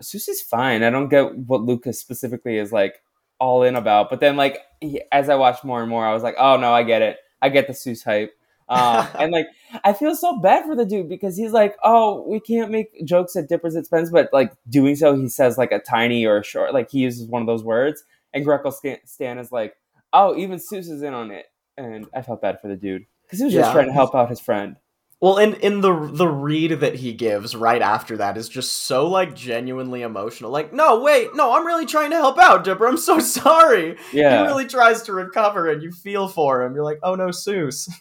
Soos 0.02 0.28
is 0.28 0.42
fine. 0.42 0.84
I 0.84 0.90
don't 0.90 1.10
get 1.10 1.36
what 1.38 1.64
Lucas 1.64 2.00
specifically 2.00 2.58
is 2.58 2.74
like 2.74 3.02
all 3.40 3.64
in 3.64 3.76
about. 3.76 4.10
But 4.10 4.20
then, 4.20 4.36
like, 4.36 4.60
he, 4.82 5.02
as 5.12 5.30
I 5.30 5.36
watched 5.36 5.64
more 5.64 5.82
and 5.82 5.90
more, 5.90 6.06
I 6.06 6.14
was 6.14 6.24
like, 6.24 6.36
oh 6.38 6.58
no, 6.58 6.74
I 6.74 6.84
get 6.84 7.02
it. 7.02 7.18
I 7.42 7.50
get 7.50 7.68
the 7.68 7.74
Soos 7.74 8.04
hype. 8.04 8.34
Um, 8.70 9.08
and 9.18 9.32
like, 9.32 9.48
I 9.84 9.94
feel 9.94 10.16
so 10.16 10.40
bad 10.40 10.66
for 10.66 10.76
the 10.76 10.86
dude 10.86 11.10
because 11.10 11.38
he's 11.38 11.52
like, 11.52 11.78
oh, 11.84 12.26
we 12.28 12.40
can't 12.40 12.72
make 12.72 13.06
jokes 13.06 13.36
at 13.36 13.48
Dipper's 13.48 13.76
expense, 13.76 14.10
but 14.10 14.30
like 14.34 14.54
doing 14.70 14.96
so, 14.96 15.16
he 15.16 15.30
says 15.30 15.58
like 15.58 15.72
a 15.72 15.80
tiny 15.80 16.26
or 16.26 16.38
a 16.38 16.44
short, 16.44 16.74
like 16.74 16.90
he 16.90 17.00
uses 17.00 17.28
one 17.28 17.42
of 17.42 17.48
those 17.48 17.64
words. 17.64 18.04
And 18.34 18.46
Grunkle 18.46 18.74
Stan, 19.06 19.38
is 19.40 19.52
like, 19.52 19.76
oh, 20.14 20.36
even 20.36 20.60
Soos 20.60 20.92
is 20.92 21.02
in 21.02 21.14
on 21.14 21.32
it. 21.32 21.46
And 21.78 22.08
I 22.14 22.22
felt 22.22 22.42
bad 22.42 22.60
for 22.62 22.68
the 22.68 22.76
dude 22.76 23.06
because 23.24 23.40
he 23.40 23.46
was 23.46 23.54
just 23.54 23.72
trying 23.72 23.88
to 23.88 23.94
help 23.94 24.16
out 24.16 24.30
his 24.30 24.40
friend. 24.40 24.78
Well, 25.20 25.38
in 25.38 25.56
in 25.56 25.82
the 25.82 26.12
the 26.14 26.28
read 26.28 26.80
that 26.82 26.96
he 26.96 27.14
gives 27.14 27.56
right 27.56 27.82
after 27.82 28.18
that 28.18 28.38
is 28.38 28.48
just 28.48 28.72
so 28.84 29.08
like 29.08 29.36
genuinely 29.36 30.04
emotional. 30.04 30.52
Like, 30.52 30.74
no, 30.74 31.02
wait, 31.02 31.36
no, 31.36 31.54
I'm 31.54 31.66
really 31.66 31.88
trying 31.88 32.12
to 32.12 32.18
help 32.18 32.38
out, 32.38 32.64
Dipper. 32.64 32.88
I'm 32.88 32.98
so 32.98 33.20
sorry. 33.20 33.98
Yeah. 34.14 34.38
He 34.38 34.46
really 34.46 34.68
tries 34.68 35.02
to 35.04 35.14
recover, 35.14 35.70
and 35.70 35.82
you 35.82 35.92
feel 35.92 36.28
for 36.28 36.62
him. 36.62 36.76
You're 36.76 36.84
like, 36.84 37.00
oh 37.02 37.16
no, 37.16 37.28
Soos. 37.28 37.90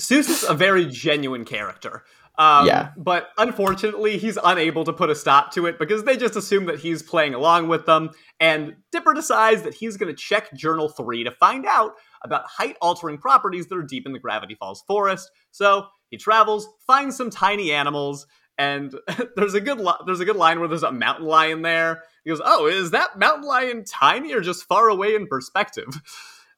Soos 0.00 0.28
is 0.28 0.44
a 0.44 0.54
very 0.54 0.86
genuine 0.86 1.44
character. 1.44 2.04
Um, 2.38 2.66
Yeah. 2.66 2.92
But 2.96 3.28
unfortunately, 3.36 4.16
he's 4.16 4.38
unable 4.42 4.84
to 4.84 4.92
put 4.92 5.10
a 5.10 5.14
stop 5.14 5.52
to 5.52 5.66
it 5.66 5.78
because 5.78 6.04
they 6.04 6.16
just 6.16 6.34
assume 6.34 6.64
that 6.66 6.78
he's 6.78 7.02
playing 7.02 7.34
along 7.34 7.68
with 7.68 7.84
them. 7.84 8.10
And 8.40 8.76
Dipper 8.90 9.12
decides 9.12 9.62
that 9.62 9.74
he's 9.74 9.96
going 9.96 10.14
to 10.14 10.16
check 10.16 10.52
Journal 10.54 10.88
3 10.88 11.24
to 11.24 11.30
find 11.30 11.66
out 11.66 11.92
about 12.24 12.46
height 12.46 12.76
altering 12.80 13.18
properties 13.18 13.66
that 13.66 13.76
are 13.76 13.82
deep 13.82 14.06
in 14.06 14.12
the 14.12 14.18
Gravity 14.18 14.54
Falls 14.54 14.82
forest. 14.86 15.30
So 15.50 15.86
he 16.08 16.16
travels, 16.16 16.68
finds 16.86 17.16
some 17.16 17.28
tiny 17.30 17.72
animals, 17.72 18.26
and 18.56 18.94
there's 19.36 19.54
a 19.54 19.60
good 19.60 19.78
li- 19.78 19.92
there's 20.06 20.20
a 20.20 20.24
good 20.24 20.36
line 20.36 20.58
where 20.58 20.68
there's 20.68 20.82
a 20.82 20.92
mountain 20.92 21.26
lion 21.26 21.62
there. 21.62 22.02
He 22.24 22.30
goes, 22.30 22.40
"Oh, 22.44 22.66
is 22.66 22.92
that 22.92 23.18
mountain 23.18 23.46
lion 23.46 23.84
tiny 23.84 24.32
or 24.32 24.40
just 24.40 24.64
far 24.64 24.88
away 24.88 25.14
in 25.14 25.26
perspective?" 25.26 25.86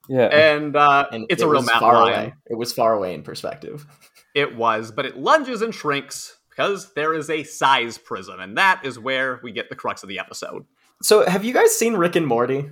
Yeah. 0.08 0.26
And, 0.26 0.76
uh, 0.76 1.06
And 1.12 1.26
it's 1.28 1.42
it 1.42 1.44
a 1.46 1.48
real 1.48 1.60
was 1.60 1.66
mountain 1.66 1.80
far 1.80 1.94
lion. 1.94 2.20
away. 2.20 2.34
It 2.46 2.56
was 2.56 2.72
far 2.72 2.94
away 2.94 3.14
in 3.14 3.22
perspective. 3.22 3.86
It 4.34 4.56
was, 4.56 4.90
but 4.90 5.06
it 5.06 5.16
lunges 5.16 5.62
and 5.62 5.72
shrinks 5.72 6.36
because 6.50 6.92
there 6.94 7.14
is 7.14 7.30
a 7.30 7.44
size 7.44 7.98
prism, 7.98 8.40
and 8.40 8.58
that 8.58 8.80
is 8.84 8.98
where 8.98 9.38
we 9.44 9.52
get 9.52 9.68
the 9.68 9.76
crux 9.76 10.02
of 10.02 10.08
the 10.08 10.18
episode. 10.18 10.64
So, 11.02 11.24
have 11.24 11.44
you 11.44 11.54
guys 11.54 11.72
seen 11.78 11.94
Rick 11.94 12.16
and 12.16 12.26
Morty? 12.26 12.68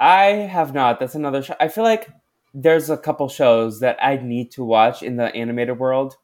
I 0.00 0.24
have 0.24 0.74
not. 0.74 0.98
That's 0.98 1.14
another 1.14 1.40
show. 1.44 1.54
I 1.60 1.68
feel 1.68 1.84
like 1.84 2.08
there's 2.52 2.90
a 2.90 2.96
couple 2.96 3.28
shows 3.28 3.78
that 3.78 3.96
I 4.02 4.16
need 4.16 4.50
to 4.52 4.64
watch 4.64 5.04
in 5.04 5.14
the 5.14 5.32
animated 5.36 5.78
world. 5.78 6.16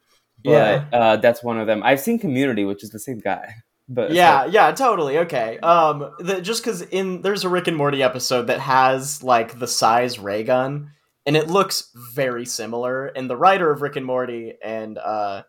But 0.43 0.51
Yeah. 0.51 0.85
uh, 0.93 1.17
that's 1.19 1.41
one 1.45 1.61
of 1.61 1.69
them. 1.69 1.81
I've 1.85 2.01
seen 2.01 2.19
Community, 2.19 2.65
which 2.65 2.83
is 2.83 2.91
the 2.91 2.99
same 2.99 3.19
guy. 3.21 3.55
But 3.89 4.13
yeah, 4.13 4.47
yeah, 4.47 4.73
totally. 4.73 5.19
Okay. 5.19 5.59
Um, 5.59 6.11
the, 6.19 6.41
just 6.41 6.63
because 6.65 6.83
in 6.83 7.21
there's 7.23 7.45
a 7.45 7.49
Rick 7.49 7.69
and 7.69 7.77
Morty 7.77 8.03
episode 8.03 8.47
that 8.47 8.61
has 8.61 9.23
like 9.23 9.59
the 9.59 9.67
size 9.69 10.19
ray 10.19 10.43
gun, 10.43 10.91
and 11.27 11.37
it 11.37 11.49
looks 11.49 11.91
very 12.15 12.47
similar. 12.47 13.07
And 13.07 13.29
the 13.29 13.37
writer 13.37 13.71
of 13.71 13.83
Rick 13.83 13.97
and 13.97 14.07
Morty 14.07 14.55
and 14.65 14.97
uh, 14.97 15.43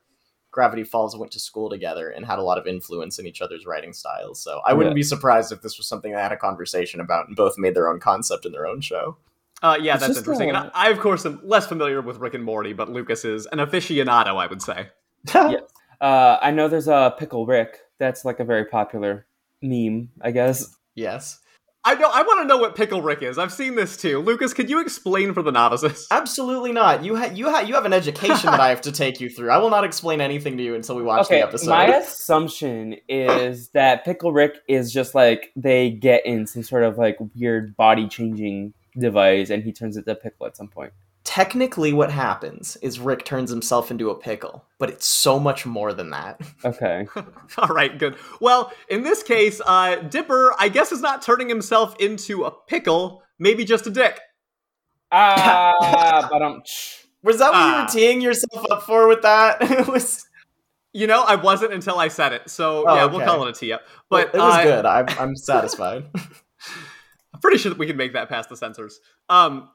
Gravity 0.51 0.83
Falls 0.83 1.15
went 1.17 1.31
to 1.33 1.39
school 1.39 1.69
together 1.69 2.09
and 2.09 2.25
had 2.25 2.39
a 2.39 2.43
lot 2.43 2.57
of 2.57 2.67
influence 2.67 3.19
in 3.19 3.25
each 3.25 3.41
other's 3.41 3.65
writing 3.65 3.93
styles. 3.93 4.41
So 4.41 4.59
I 4.65 4.73
wouldn't 4.73 4.93
Yeah. 4.93 4.99
be 4.99 5.03
surprised 5.03 5.51
if 5.53 5.61
this 5.61 5.77
was 5.77 5.87
something 5.87 6.11
they 6.11 6.19
had 6.21 6.31
a 6.33 6.37
conversation 6.37 6.99
about 6.99 7.27
and 7.27 7.35
both 7.37 7.57
made 7.57 7.73
their 7.73 7.87
own 7.89 7.99
concept 8.01 8.45
in 8.45 8.51
their 8.51 8.67
own 8.67 8.81
show. 8.81 9.17
Uh, 9.63 9.77
yeah, 9.81 9.93
It's 9.93 10.01
that's 10.01 10.07
just, 10.15 10.19
interesting. 10.19 10.49
And 10.49 10.57
uh, 10.57 10.69
I, 10.73 10.87
I, 10.87 10.89
of 10.89 10.99
course, 10.99 11.25
am 11.25 11.39
less 11.43 11.65
familiar 11.67 12.01
with 12.01 12.17
Rick 12.17 12.33
and 12.33 12.43
Morty, 12.43 12.73
but 12.73 12.89
Lucas 12.91 13.23
is 13.23 13.45
an 13.47 13.59
aficionado, 13.59 14.35
I 14.35 14.47
would 14.47 14.61
say. 14.61 14.87
Yeah. 15.33 15.55
uh, 16.01 16.37
I 16.41 16.51
know 16.51 16.67
there's 16.67 16.89
a 16.89 17.15
pickle 17.17 17.45
Rick. 17.45 17.79
That's 17.99 18.25
like 18.25 18.39
a 18.39 18.45
very 18.45 18.65
popular 18.65 19.25
meme, 19.61 20.09
I 20.21 20.31
guess. 20.31 20.75
yes. 20.95 21.39
I 21.87 21.93
know. 21.93 22.09
I 22.11 22.23
want 22.23 22.41
to 22.41 22.47
know 22.47 22.57
what 22.57 22.75
Pickle 22.75 23.03
Rick 23.03 23.21
is. 23.21 23.37
I've 23.37 23.53
seen 23.53 23.75
this 23.75 23.95
too. 23.95 24.17
Lucas, 24.19 24.55
could 24.55 24.71
you 24.71 24.81
explain 24.81 25.35
for 25.35 25.43
the 25.43 25.51
novices? 25.51 26.07
Absolutely 26.11 26.71
not. 26.71 27.03
You 27.03 27.15
ha- 27.15 27.29
you 27.31 27.47
ha- 27.47 27.59
you 27.59 27.75
have 27.75 27.85
an 27.85 27.93
education 27.93 28.49
that 28.49 28.59
I 28.59 28.69
have 28.69 28.81
to 28.81 28.91
take 28.91 29.21
you 29.21 29.29
through. 29.29 29.51
I 29.51 29.59
will 29.59 29.69
not 29.69 29.83
explain 29.83 30.19
anything 30.19 30.57
to 30.57 30.63
you 30.63 30.73
until 30.73 30.95
we 30.95 31.03
watch 31.03 31.27
okay, 31.27 31.41
the 31.41 31.47
episode. 31.47 31.69
my 31.69 31.85
assumption 31.85 32.95
is 33.07 33.69
that 33.69 34.03
pickle 34.03 34.33
Rick 34.33 34.55
is 34.67 34.91
just 34.91 35.13
like 35.13 35.51
they 35.55 35.91
get 35.91 36.25
in 36.25 36.47
some 36.47 36.63
sort 36.63 36.81
of 36.81 36.97
like 36.97 37.17
weird 37.35 37.77
body 37.77 38.07
changing 38.07 38.73
device, 38.97 39.51
and 39.51 39.61
he 39.63 39.71
turns 39.71 39.95
into 39.95 40.09
a 40.09 40.15
pickle 40.15 40.47
at 40.47 40.57
some 40.57 40.69
point. 40.69 40.91
Technically, 41.25 41.91
what 41.91 42.11
happens 42.11 42.77
is 42.77 42.99
Rick 42.99 43.25
turns 43.25 43.49
himself 43.49 43.89
into 43.91 44.09
a 44.11 44.15
pickle, 44.15 44.63
but 44.77 44.89
it's 44.89 45.05
so 45.07 45.39
much 45.39 45.65
more 45.65 45.91
than 45.91 46.11
that. 46.11 46.39
Okay. 46.63 47.07
All 47.57 47.67
right, 47.69 47.97
good. 47.97 48.15
Well, 48.39 48.71
in 48.89 49.03
this 49.03 49.21
case, 49.23 49.59
uh, 49.65 49.95
Dipper, 49.97 50.53
I 50.59 50.69
guess, 50.69 50.91
is 50.91 51.01
not 51.01 51.21
turning 51.21 51.49
himself 51.49 51.95
into 51.99 52.45
a 52.45 52.51
pickle, 52.51 53.23
maybe 53.39 53.65
just 53.65 53.85
a 53.87 53.89
dick. 53.89 54.19
Ah, 55.11 56.27
but 56.31 56.41
um. 56.41 56.61
Was 57.23 57.39
that 57.39 57.51
what 57.51 57.57
you 57.67 57.73
Ah. 57.73 57.85
were 57.85 57.91
teeing 57.91 58.21
yourself 58.21 58.65
up 58.69 58.83
for 58.83 59.07
with 59.07 59.23
that? 59.23 59.57
it 59.61 59.87
was. 59.87 60.23
You 60.93 61.07
know, 61.07 61.23
I 61.23 61.35
wasn't 61.35 61.73
until 61.73 61.99
I 61.99 62.07
said 62.07 62.31
it. 62.33 62.49
So, 62.49 62.87
Oh, 62.87 62.95
yeah, 62.95 63.05
we'll 63.05 63.25
call 63.25 63.45
it 63.45 63.49
a 63.49 63.53
tee 63.59 63.73
up. 63.73 63.81
But 64.09 64.27
it 64.33 64.37
was 64.37 64.53
uh, 64.55 64.63
good. 64.63 64.85
I'm, 64.85 65.05
I'm 65.19 65.35
satisfied. 65.35 66.05
I'm 66.15 67.41
pretty 67.41 67.57
sure 67.57 67.69
that 67.69 67.77
we 67.77 67.85
can 67.85 67.97
make 67.97 68.13
that 68.13 68.29
past 68.29 68.47
the 68.47 68.55
censors. 68.55 68.99
Um, 69.27 69.69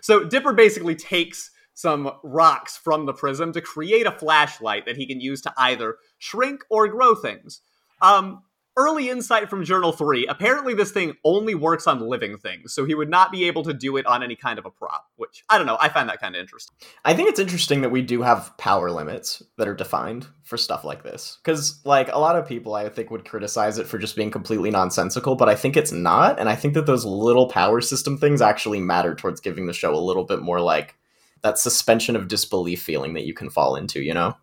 so 0.00 0.24
Dipper 0.24 0.52
basically 0.52 0.94
takes 0.94 1.50
some 1.74 2.10
rocks 2.24 2.76
from 2.76 3.06
the 3.06 3.12
prism 3.12 3.52
to 3.52 3.60
create 3.60 4.06
a 4.06 4.10
flashlight 4.12 4.84
that 4.86 4.96
he 4.96 5.06
can 5.06 5.20
use 5.20 5.40
to 5.42 5.54
either 5.56 5.96
shrink 6.18 6.64
or 6.70 6.88
grow 6.88 7.14
things. 7.14 7.60
Um, 8.02 8.42
early 8.78 9.10
insight 9.10 9.50
from 9.50 9.64
Journal 9.64 9.92
3 9.92 10.26
apparently, 10.26 10.72
this 10.72 10.92
thing 10.92 11.16
only 11.24 11.54
works 11.54 11.86
on 11.86 12.00
living 12.00 12.38
things, 12.38 12.72
so 12.72 12.84
he 12.84 12.94
would 12.94 13.10
not 13.10 13.32
be 13.32 13.44
able 13.44 13.64
to 13.64 13.74
do 13.74 13.96
it 13.96 14.06
on 14.06 14.22
any 14.22 14.36
kind 14.36 14.58
of 14.58 14.64
a 14.64 14.70
prop, 14.70 15.06
which 15.16 15.44
I 15.50 15.58
don't 15.58 15.66
know. 15.66 15.76
I 15.80 15.88
find 15.88 16.08
that 16.08 16.20
kind 16.20 16.34
of 16.34 16.40
interesting. 16.40 16.76
I 17.04 17.14
think 17.14 17.28
it's 17.28 17.40
interesting 17.40 17.82
that 17.82 17.90
we 17.90 18.00
do 18.02 18.22
have 18.22 18.56
power 18.56 18.90
limits 18.90 19.42
that 19.56 19.68
are 19.68 19.74
defined 19.74 20.28
for 20.44 20.56
stuff 20.56 20.84
like 20.84 21.02
this. 21.02 21.38
Because, 21.42 21.80
like, 21.84 22.08
a 22.12 22.18
lot 22.18 22.36
of 22.36 22.46
people 22.46 22.74
I 22.74 22.88
think 22.88 23.10
would 23.10 23.28
criticize 23.28 23.78
it 23.78 23.86
for 23.86 23.98
just 23.98 24.16
being 24.16 24.30
completely 24.30 24.70
nonsensical, 24.70 25.34
but 25.34 25.48
I 25.48 25.54
think 25.54 25.76
it's 25.76 25.92
not. 25.92 26.38
And 26.38 26.48
I 26.48 26.54
think 26.54 26.74
that 26.74 26.86
those 26.86 27.04
little 27.04 27.48
power 27.48 27.80
system 27.80 28.16
things 28.16 28.40
actually 28.40 28.80
matter 28.80 29.14
towards 29.14 29.40
giving 29.40 29.66
the 29.66 29.72
show 29.72 29.94
a 29.94 29.96
little 29.96 30.24
bit 30.24 30.40
more, 30.40 30.60
like, 30.60 30.96
that 31.42 31.58
suspension 31.58 32.16
of 32.16 32.28
disbelief 32.28 32.82
feeling 32.82 33.14
that 33.14 33.26
you 33.26 33.34
can 33.34 33.50
fall 33.50 33.76
into, 33.76 34.00
you 34.00 34.14
know? 34.14 34.36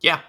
Yeah. 0.00 0.20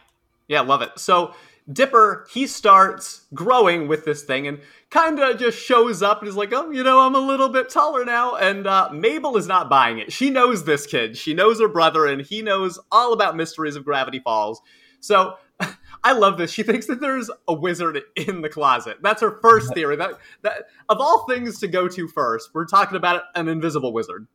Yeah, 0.47 0.61
love 0.61 0.81
it. 0.81 0.91
So 0.95 1.33
Dipper, 1.71 2.27
he 2.31 2.47
starts 2.47 3.25
growing 3.33 3.87
with 3.87 4.05
this 4.05 4.23
thing 4.23 4.47
and 4.47 4.59
kind 4.89 5.19
of 5.19 5.37
just 5.37 5.59
shows 5.59 6.01
up 6.01 6.19
and 6.19 6.29
is 6.29 6.37
like, 6.37 6.53
oh, 6.53 6.71
you 6.71 6.81
know, 6.81 6.99
I'm 6.99 7.15
a 7.15 7.19
little 7.19 7.49
bit 7.49 7.69
taller 7.69 8.05
now. 8.05 8.35
And 8.35 8.65
uh, 8.65 8.89
Mabel 8.93 9.35
is 9.35 9.47
not 9.47 9.69
buying 9.69 9.99
it. 9.99 10.13
She 10.13 10.29
knows 10.29 10.63
this 10.63 10.85
kid. 10.85 11.17
She 11.17 11.33
knows 11.33 11.59
her 11.59 11.67
brother, 11.67 12.05
and 12.05 12.21
he 12.21 12.41
knows 12.41 12.79
all 12.91 13.11
about 13.11 13.35
mysteries 13.35 13.75
of 13.75 13.83
Gravity 13.83 14.19
Falls. 14.19 14.61
So 15.01 15.35
I 16.03 16.13
love 16.13 16.37
this. 16.37 16.51
She 16.51 16.63
thinks 16.63 16.85
that 16.87 17.01
there's 17.01 17.29
a 17.47 17.53
wizard 17.53 18.01
in 18.15 18.41
the 18.41 18.49
closet. 18.49 18.97
That's 19.01 19.21
her 19.21 19.39
first 19.41 19.73
theory. 19.73 19.97
That, 19.97 20.11
that 20.43 20.67
of 20.87 20.99
all 20.99 21.25
things 21.27 21.59
to 21.59 21.67
go 21.67 21.87
to 21.89 22.07
first, 22.07 22.51
we're 22.53 22.65
talking 22.65 22.95
about 22.95 23.23
an 23.35 23.49
invisible 23.49 23.91
wizard. 23.91 24.27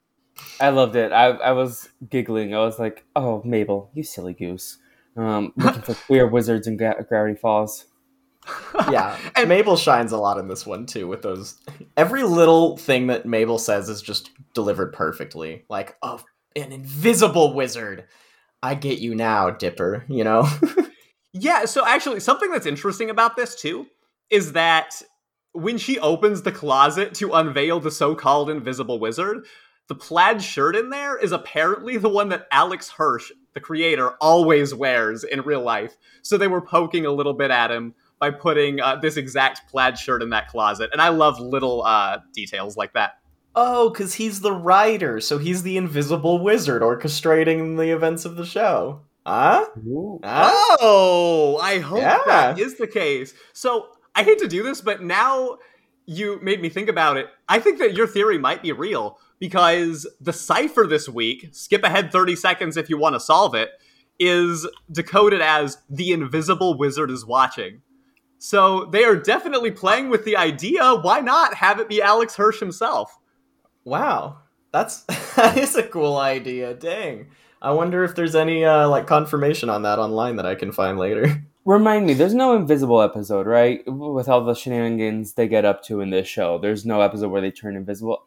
I 0.60 0.70
loved 0.70 0.96
it. 0.96 1.12
I, 1.12 1.28
I 1.28 1.52
was 1.52 1.88
giggling. 2.08 2.54
I 2.54 2.58
was 2.58 2.78
like, 2.78 3.04
"Oh, 3.14 3.42
Mabel, 3.44 3.90
you 3.94 4.02
silly 4.02 4.32
goose." 4.32 4.78
Um, 5.16 5.52
looking 5.57 5.83
for 5.83 5.95
queer 5.95 6.26
wizards 6.26 6.66
in 6.66 6.76
Gra- 6.76 7.04
Gravity 7.09 7.38
Falls. 7.38 7.87
Yeah. 8.90 9.16
And- 9.37 9.49
Mabel 9.49 9.76
shines 9.76 10.11
a 10.12 10.16
lot 10.16 10.38
in 10.38 10.49
this 10.49 10.66
one, 10.66 10.87
too, 10.87 11.07
with 11.07 11.23
those. 11.23 11.61
Every 11.97 12.23
little 12.25 12.76
thing 12.76 13.07
that 13.07 13.25
Mabel 13.26 13.59
says 13.59 13.88
is 13.88 14.02
just 14.02 14.31
delivered 14.54 14.92
perfectly. 14.92 15.64
Like, 15.69 15.97
oh, 16.02 16.21
an 16.57 16.73
invisible 16.73 17.54
wizard. 17.54 18.04
I 18.62 18.75
get 18.75 18.99
you 18.99 19.14
now, 19.14 19.50
Dipper, 19.50 20.04
you 20.09 20.25
know? 20.25 20.49
Yeah, 21.35 21.64
so 21.64 21.87
actually, 21.87 22.21
something 22.21 22.50
that's 22.50 22.66
interesting 22.66 23.09
about 23.09 23.37
this 23.37 23.54
too 23.54 23.87
is 24.28 24.52
that 24.52 25.00
when 25.52 25.78
she 25.78 25.99
opens 25.99 26.42
the 26.42 26.52
closet 26.52 27.14
to 27.14 27.33
unveil 27.33 27.81
the 27.81 27.90
so 27.90 28.14
called 28.14 28.50
invisible 28.50 29.00
wizard, 29.00 29.47
the 29.88 29.95
plaid 29.95 30.42
shirt 30.42 30.76
in 30.76 30.90
there 30.90 31.16
is 31.16 31.33
apparently 31.33 31.97
the 31.97 32.11
one 32.11 32.28
that 32.28 32.47
Alex 32.52 32.90
Hirsch, 32.90 33.33
the 33.54 33.61
creator, 33.61 34.11
always 34.21 34.75
wears 34.75 35.25
in 35.25 35.42
real 35.42 35.62
life. 35.62 35.97
So 36.23 36.38
they 36.38 36.49
were 36.49 36.61
poking 36.61 37.06
a 37.06 37.11
little 37.12 37.35
bit 37.35 37.50
at 37.50 37.71
him 37.71 37.94
by 38.18 38.30
putting 38.30 38.80
uh, 38.80 38.97
this 38.97 39.16
exact 39.16 39.68
plaid 39.71 39.99
shirt 39.99 40.23
in 40.23 40.30
that 40.30 40.49
closet. 40.49 40.90
And 40.92 41.00
I 41.02 41.09
love 41.09 41.40
little 41.40 41.82
uh, 41.82 42.18
details 42.32 42.76
like 42.76 42.92
that. 42.94 43.18
Oh, 43.54 43.90
because 43.90 44.14
he's 44.14 44.40
the 44.40 44.52
writer, 44.52 45.21
so 45.21 45.37
he's 45.37 45.62
the 45.62 45.76
invisible 45.76 46.42
wizard 46.42 46.80
orchestrating 46.82 47.76
the 47.76 47.90
events 47.90 48.25
of 48.25 48.37
the 48.37 48.47
show. 48.47 49.02
Huh? 49.26 49.66
Ooh. 49.87 50.21
Huh? 50.25 50.50
Oh, 50.80 51.59
I 51.62 51.78
hope 51.78 51.99
Yeah. 51.99 52.18
that 52.26 52.59
is 52.59 52.76
the 52.78 52.87
case. 52.87 53.35
So 53.52 53.88
I 54.14 54.23
hate 54.23 54.38
to 54.38 54.49
do 54.49 54.62
this, 54.62 54.80
but 54.80 55.02
now 55.02 55.59
you 56.06 56.40
made 56.42 56.62
me 56.62 56.68
think 56.68 56.88
about 56.88 57.16
it. 57.18 57.26
I 57.49 57.61
think 57.61 57.78
that 57.78 57.94
your 57.94 58.06
theory 58.06 58.38
might 58.38 58.62
be 58.62 58.73
real 58.73 59.18
because 59.42 60.06
the 60.20 60.32
cipher 60.32 60.87
this 60.87 61.08
week, 61.08 61.49
skip 61.50 61.82
ahead 61.82 62.12
30 62.12 62.37
seconds 62.37 62.76
if 62.76 62.88
you 62.88 62.96
want 62.96 63.16
to 63.16 63.18
solve 63.18 63.56
it, 63.56 63.70
is 64.20 64.68
decoded 64.92 65.40
as 65.40 65.78
the 65.90 66.12
invisible 66.12 66.78
wizard 66.78 67.11
is 67.11 67.26
watching. 67.26 67.82
So 68.38 68.84
they 68.84 69.02
are 69.02 69.16
definitely 69.16 69.72
playing 69.72 70.11
with 70.11 70.25
the 70.25 70.37
idea. 70.37 70.94
Why 70.94 71.18
not 71.18 71.54
have 71.54 71.80
it 71.80 71.88
be 71.88 72.00
Alex 72.00 72.37
Hirsch 72.37 72.61
himself? 72.61 73.18
Wow. 73.82 74.38
That's 74.70 75.00
that 75.34 75.58
is 75.58 75.75
a 75.75 75.82
cool 75.82 76.18
idea. 76.18 76.75
Dang. 76.75 77.26
I 77.61 77.72
wonder 77.72 78.04
if 78.04 78.14
there's 78.14 78.37
any 78.37 78.64
uh, 78.64 78.88
like 78.88 79.08
confirmation 79.08 79.68
on 79.68 79.82
that 79.82 79.99
online 79.99 80.37
that 80.37 80.46
I 80.46 80.54
can 80.54 80.70
find 80.70 80.99
later. 80.99 81.42
Remind 81.64 82.06
me, 82.06 82.14
there's 82.14 82.32
no 82.32 82.54
invisible 82.54 83.02
episode, 83.02 83.49
right? 83.49 83.82
With 83.88 84.28
all 84.28 84.44
the 84.44 84.54
shenanigans 84.54 85.32
they 85.32 85.49
get 85.49 85.64
up 85.64 85.82
to 85.87 86.00
in 86.00 86.11
this 86.11 86.28
show, 86.28 86.58
there's 86.58 86.87
no 86.87 87.00
episode 87.00 87.30
where 87.32 87.40
they 87.40 87.50
turn 87.50 87.75
invisible. 87.75 88.25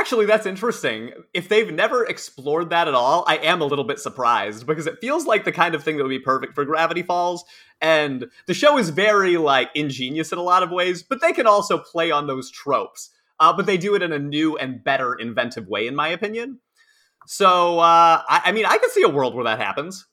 Actually, 0.00 0.24
that's 0.24 0.46
interesting. 0.46 1.12
If 1.34 1.50
they've 1.50 1.70
never 1.70 2.06
explored 2.06 2.70
that 2.70 2.88
at 2.88 2.94
all, 2.94 3.22
I 3.26 3.36
am 3.36 3.60
a 3.60 3.66
little 3.66 3.84
bit 3.84 3.98
surprised 3.98 4.66
because 4.66 4.86
it 4.86 4.98
feels 4.98 5.26
like 5.26 5.44
the 5.44 5.52
kind 5.52 5.74
of 5.74 5.84
thing 5.84 5.98
that 5.98 6.02
would 6.02 6.08
be 6.08 6.18
perfect 6.18 6.54
for 6.54 6.64
Gravity 6.64 7.02
Falls. 7.02 7.44
And 7.82 8.30
the 8.46 8.54
show 8.54 8.78
is 8.78 8.88
very 8.88 9.36
like 9.36 9.68
ingenious 9.74 10.32
in 10.32 10.38
a 10.38 10.42
lot 10.42 10.62
of 10.62 10.70
ways, 10.70 11.02
but 11.02 11.20
they 11.20 11.34
can 11.34 11.46
also 11.46 11.76
play 11.76 12.10
on 12.10 12.26
those 12.26 12.50
tropes. 12.50 13.10
Uh, 13.38 13.52
but 13.52 13.66
they 13.66 13.76
do 13.76 13.94
it 13.94 14.00
in 14.00 14.10
a 14.10 14.18
new 14.18 14.56
and 14.56 14.82
better 14.82 15.12
inventive 15.12 15.68
way, 15.68 15.86
in 15.86 15.94
my 15.94 16.08
opinion. 16.08 16.60
So, 17.26 17.78
uh, 17.78 18.22
I, 18.26 18.40
I 18.46 18.52
mean, 18.52 18.64
I 18.64 18.78
could 18.78 18.92
see 18.92 19.02
a 19.02 19.08
world 19.08 19.34
where 19.34 19.44
that 19.44 19.58
happens. 19.58 20.06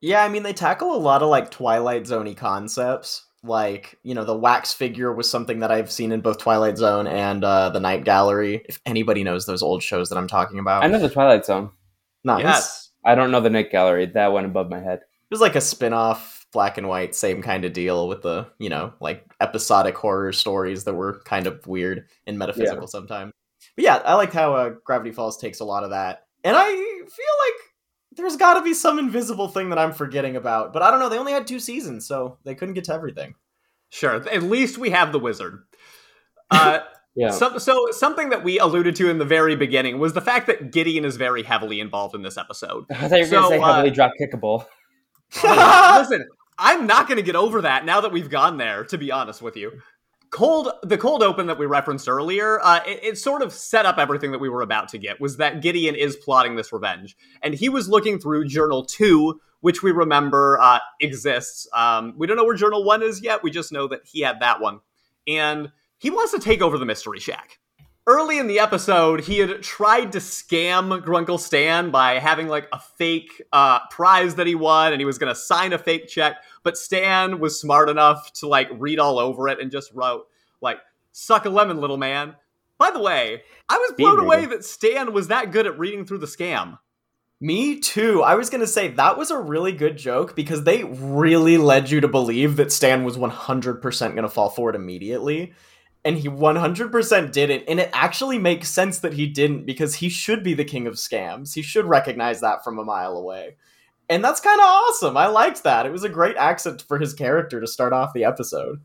Yeah, 0.00 0.24
I 0.24 0.28
mean 0.28 0.42
they 0.42 0.52
tackle 0.52 0.92
a 0.92 0.98
lot 0.98 1.22
of 1.22 1.28
like 1.28 1.52
Twilight 1.52 2.02
Zoney 2.02 2.36
concepts. 2.36 3.24
Like, 3.48 3.98
you 4.02 4.14
know, 4.14 4.24
the 4.24 4.36
wax 4.36 4.72
figure 4.72 5.12
was 5.12 5.28
something 5.28 5.60
that 5.60 5.70
I've 5.70 5.90
seen 5.90 6.12
in 6.12 6.20
both 6.20 6.38
Twilight 6.38 6.78
Zone 6.78 7.06
and 7.06 7.42
uh, 7.42 7.70
the 7.70 7.80
Night 7.80 8.04
Gallery. 8.04 8.64
If 8.68 8.80
anybody 8.86 9.24
knows 9.24 9.46
those 9.46 9.62
old 9.62 9.82
shows 9.82 10.08
that 10.10 10.18
I'm 10.18 10.28
talking 10.28 10.58
about, 10.58 10.84
I 10.84 10.86
know 10.86 10.98
the 10.98 11.08
Twilight 11.08 11.44
Zone. 11.44 11.70
nice. 12.24 12.44
Yes. 12.44 12.90
I 13.04 13.14
don't 13.14 13.30
know 13.30 13.40
the 13.40 13.50
Night 13.50 13.70
Gallery. 13.70 14.06
That 14.06 14.32
went 14.32 14.46
above 14.46 14.68
my 14.68 14.80
head. 14.80 14.98
It 15.00 15.34
was 15.34 15.40
like 15.40 15.56
a 15.56 15.60
spin-off 15.60 16.46
black 16.52 16.78
and 16.78 16.88
white, 16.88 17.14
same 17.14 17.42
kind 17.42 17.64
of 17.64 17.72
deal 17.72 18.08
with 18.08 18.22
the, 18.22 18.46
you 18.58 18.68
know, 18.68 18.92
like 19.00 19.24
episodic 19.40 19.96
horror 19.96 20.32
stories 20.32 20.84
that 20.84 20.94
were 20.94 21.20
kind 21.24 21.46
of 21.46 21.66
weird 21.66 22.06
and 22.26 22.38
metaphysical 22.38 22.86
sometimes. 22.86 23.32
But 23.76 23.84
yeah, 23.84 23.96
I 23.96 24.14
like 24.14 24.32
how 24.32 24.54
uh, 24.54 24.70
Gravity 24.84 25.12
Falls 25.12 25.36
takes 25.36 25.60
a 25.60 25.64
lot 25.64 25.84
of 25.84 25.90
that. 25.90 26.26
And 26.44 26.56
I 26.56 26.66
feel 26.66 27.06
like 27.06 27.67
there's 28.18 28.36
got 28.36 28.54
to 28.54 28.62
be 28.62 28.74
some 28.74 28.98
invisible 28.98 29.48
thing 29.48 29.70
that 29.70 29.78
I'm 29.78 29.92
forgetting 29.92 30.36
about. 30.36 30.72
But 30.72 30.82
I 30.82 30.90
don't 30.90 31.00
know, 31.00 31.08
they 31.08 31.18
only 31.18 31.32
had 31.32 31.46
two 31.46 31.60
seasons, 31.60 32.06
so 32.06 32.38
they 32.44 32.54
couldn't 32.54 32.74
get 32.74 32.84
to 32.84 32.94
everything. 32.94 33.34
Sure. 33.90 34.16
At 34.28 34.42
least 34.42 34.76
we 34.78 34.90
have 34.90 35.12
the 35.12 35.18
wizard. 35.18 35.64
Uh, 36.50 36.80
Yeah. 37.18 37.30
So, 37.30 37.58
so 37.58 37.86
something 37.90 38.28
that 38.28 38.44
we 38.44 38.60
alluded 38.60 38.94
to 38.96 39.10
in 39.10 39.18
the 39.18 39.24
very 39.24 39.56
beginning 39.56 39.98
was 39.98 40.12
the 40.12 40.20
fact 40.20 40.46
that 40.46 40.70
Gideon 40.70 41.04
is 41.04 41.16
very 41.16 41.42
heavily 41.42 41.80
involved 41.80 42.14
in 42.14 42.22
this 42.22 42.38
episode. 42.38 42.84
I 42.90 43.08
thought 43.08 43.18
you 43.18 43.24
were 43.24 43.30
going 43.30 43.42
to 43.42 43.48
say 43.48 43.58
uh, 43.58 43.74
heavily 43.74 43.90
drop 43.90 44.12
kickable. 44.20 44.66
Listen, 45.98 46.28
I'm 46.58 46.86
not 46.86 47.08
going 47.08 47.16
to 47.16 47.24
get 47.24 47.34
over 47.34 47.62
that 47.62 47.84
now 47.84 48.02
that 48.02 48.12
we've 48.12 48.30
gone 48.30 48.56
there, 48.56 48.84
to 48.84 48.98
be 48.98 49.10
honest 49.10 49.42
with 49.42 49.56
you. 49.56 49.80
Cold, 50.30 50.70
the 50.82 50.98
cold 50.98 51.22
open 51.22 51.46
that 51.46 51.58
we 51.58 51.66
referenced 51.66 52.08
earlier, 52.08 52.60
uh, 52.62 52.80
it, 52.86 53.00
it, 53.02 53.18
sort 53.18 53.40
of 53.40 53.52
set 53.52 53.86
up 53.86 53.98
everything 53.98 54.32
that 54.32 54.38
we 54.38 54.48
were 54.48 54.60
about 54.60 54.88
to 54.88 54.98
get. 54.98 55.20
Was 55.20 55.38
that 55.38 55.62
Gideon 55.62 55.94
is 55.94 56.16
plotting 56.16 56.56
this 56.56 56.72
revenge, 56.72 57.16
and 57.42 57.54
he 57.54 57.68
was 57.68 57.88
looking 57.88 58.18
through 58.18 58.46
Journal 58.46 58.84
Two, 58.84 59.40
which 59.60 59.82
we 59.82 59.90
remember 59.90 60.58
uh, 60.60 60.80
exists. 61.00 61.66
Um, 61.72 62.14
we 62.16 62.26
don't 62.26 62.36
know 62.36 62.44
where 62.44 62.56
Journal 62.56 62.84
One 62.84 63.02
is 63.02 63.22
yet. 63.22 63.42
We 63.42 63.50
just 63.50 63.72
know 63.72 63.88
that 63.88 64.02
he 64.04 64.20
had 64.20 64.40
that 64.40 64.60
one, 64.60 64.80
and 65.26 65.72
he 65.98 66.10
wants 66.10 66.32
to 66.32 66.38
take 66.38 66.60
over 66.60 66.76
the 66.76 66.86
Mystery 66.86 67.20
Shack 67.20 67.58
early 68.08 68.38
in 68.38 68.46
the 68.46 68.58
episode, 68.58 69.20
he 69.20 69.38
had 69.38 69.62
tried 69.62 70.12
to 70.12 70.18
scam 70.18 71.02
Grunkle 71.04 71.38
Stan 71.38 71.90
by 71.90 72.18
having 72.18 72.48
like 72.48 72.66
a 72.72 72.78
fake 72.78 73.42
uh, 73.52 73.80
prize 73.90 74.34
that 74.36 74.46
he 74.46 74.54
won, 74.54 74.92
and 74.92 75.00
he 75.00 75.04
was 75.04 75.18
going 75.18 75.32
to 75.32 75.38
sign 75.38 75.74
a 75.74 75.78
fake 75.78 76.08
check. 76.08 76.36
But 76.64 76.78
Stan 76.78 77.38
was 77.38 77.60
smart 77.60 77.90
enough 77.90 78.32
to 78.34 78.48
like 78.48 78.68
read 78.72 78.98
all 78.98 79.18
over 79.18 79.48
it 79.48 79.60
and 79.60 79.70
just 79.70 79.92
wrote 79.92 80.26
like 80.60 80.78
"suck 81.12 81.44
a 81.44 81.50
lemon, 81.50 81.80
little 81.80 81.98
man." 81.98 82.34
By 82.78 82.90
the 82.90 83.00
way, 83.00 83.42
I 83.68 83.76
was 83.76 83.92
blown 83.98 84.20
away 84.20 84.46
that 84.46 84.64
Stan 84.64 85.12
was 85.12 85.28
that 85.28 85.52
good 85.52 85.66
at 85.66 85.78
reading 85.78 86.06
through 86.06 86.18
the 86.18 86.26
scam. 86.26 86.78
Me 87.40 87.78
too. 87.78 88.22
I 88.22 88.34
was 88.34 88.50
going 88.50 88.60
to 88.62 88.66
say 88.66 88.88
that 88.88 89.18
was 89.18 89.30
a 89.30 89.38
really 89.38 89.72
good 89.72 89.96
joke 89.96 90.34
because 90.34 90.64
they 90.64 90.82
really 90.84 91.56
led 91.56 91.90
you 91.90 92.00
to 92.00 92.08
believe 92.08 92.56
that 92.56 92.72
Stan 92.72 93.04
was 93.04 93.16
100% 93.16 93.82
going 94.00 94.22
to 94.22 94.28
fall 94.28 94.48
for 94.48 94.70
it 94.70 94.76
immediately 94.76 95.54
and 96.08 96.16
he 96.16 96.26
100% 96.26 97.32
didn't 97.32 97.64
and 97.68 97.78
it 97.78 97.90
actually 97.92 98.38
makes 98.38 98.70
sense 98.70 99.00
that 99.00 99.12
he 99.12 99.26
didn't 99.26 99.66
because 99.66 99.96
he 99.96 100.08
should 100.08 100.42
be 100.42 100.54
the 100.54 100.64
king 100.64 100.86
of 100.86 100.94
scams. 100.94 101.52
He 101.52 101.60
should 101.60 101.84
recognize 101.84 102.40
that 102.40 102.64
from 102.64 102.78
a 102.78 102.84
mile 102.84 103.18
away. 103.18 103.56
And 104.08 104.24
that's 104.24 104.40
kind 104.40 104.58
of 104.58 104.64
awesome. 104.64 105.18
I 105.18 105.26
liked 105.26 105.64
that. 105.64 105.84
It 105.84 105.92
was 105.92 106.04
a 106.04 106.08
great 106.08 106.36
accent 106.38 106.80
for 106.80 106.98
his 106.98 107.12
character 107.12 107.60
to 107.60 107.66
start 107.66 107.92
off 107.92 108.14
the 108.14 108.24
episode. 108.24 108.80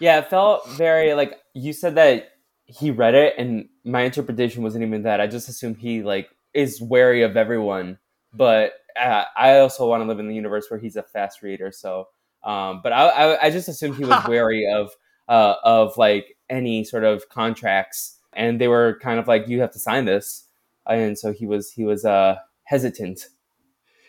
Yeah 0.00 0.18
it 0.18 0.28
felt 0.28 0.68
very 0.68 1.14
like 1.14 1.40
you 1.54 1.72
said 1.72 1.94
that 1.94 2.32
he 2.66 2.90
read 2.90 3.14
it 3.14 3.32
and 3.38 3.70
my 3.82 4.02
interpretation 4.02 4.62
wasn't 4.62 4.84
even 4.84 5.04
that. 5.04 5.18
I 5.18 5.28
just 5.28 5.48
assumed 5.48 5.78
he 5.78 6.02
like 6.02 6.28
is 6.52 6.78
wary 6.78 7.22
of 7.22 7.38
everyone. 7.38 7.96
But 8.34 8.74
uh, 9.00 9.24
i 9.36 9.58
also 9.58 9.86
want 9.86 10.02
to 10.02 10.06
live 10.08 10.18
in 10.18 10.26
the 10.26 10.34
universe 10.34 10.66
where 10.70 10.80
he's 10.80 10.96
a 10.96 11.02
fast 11.02 11.42
reader 11.42 11.70
so 11.70 12.08
um, 12.44 12.80
but 12.82 12.92
I, 12.92 13.08
I, 13.08 13.46
I 13.46 13.50
just 13.50 13.68
assumed 13.68 13.96
he 13.96 14.04
was 14.04 14.24
wary 14.28 14.66
of 14.72 14.90
uh, 15.28 15.54
of 15.64 15.96
like 15.96 16.36
any 16.48 16.84
sort 16.84 17.04
of 17.04 17.28
contracts, 17.28 18.18
and 18.32 18.60
they 18.60 18.68
were 18.68 18.98
kind 19.02 19.18
of 19.18 19.28
like, 19.28 19.48
"You 19.48 19.60
have 19.60 19.72
to 19.72 19.78
sign 19.78 20.04
this," 20.04 20.44
and 20.88 21.18
so 21.18 21.32
he 21.32 21.46
was 21.46 21.72
he 21.72 21.84
was 21.84 22.04
uh, 22.04 22.36
hesitant. 22.64 23.26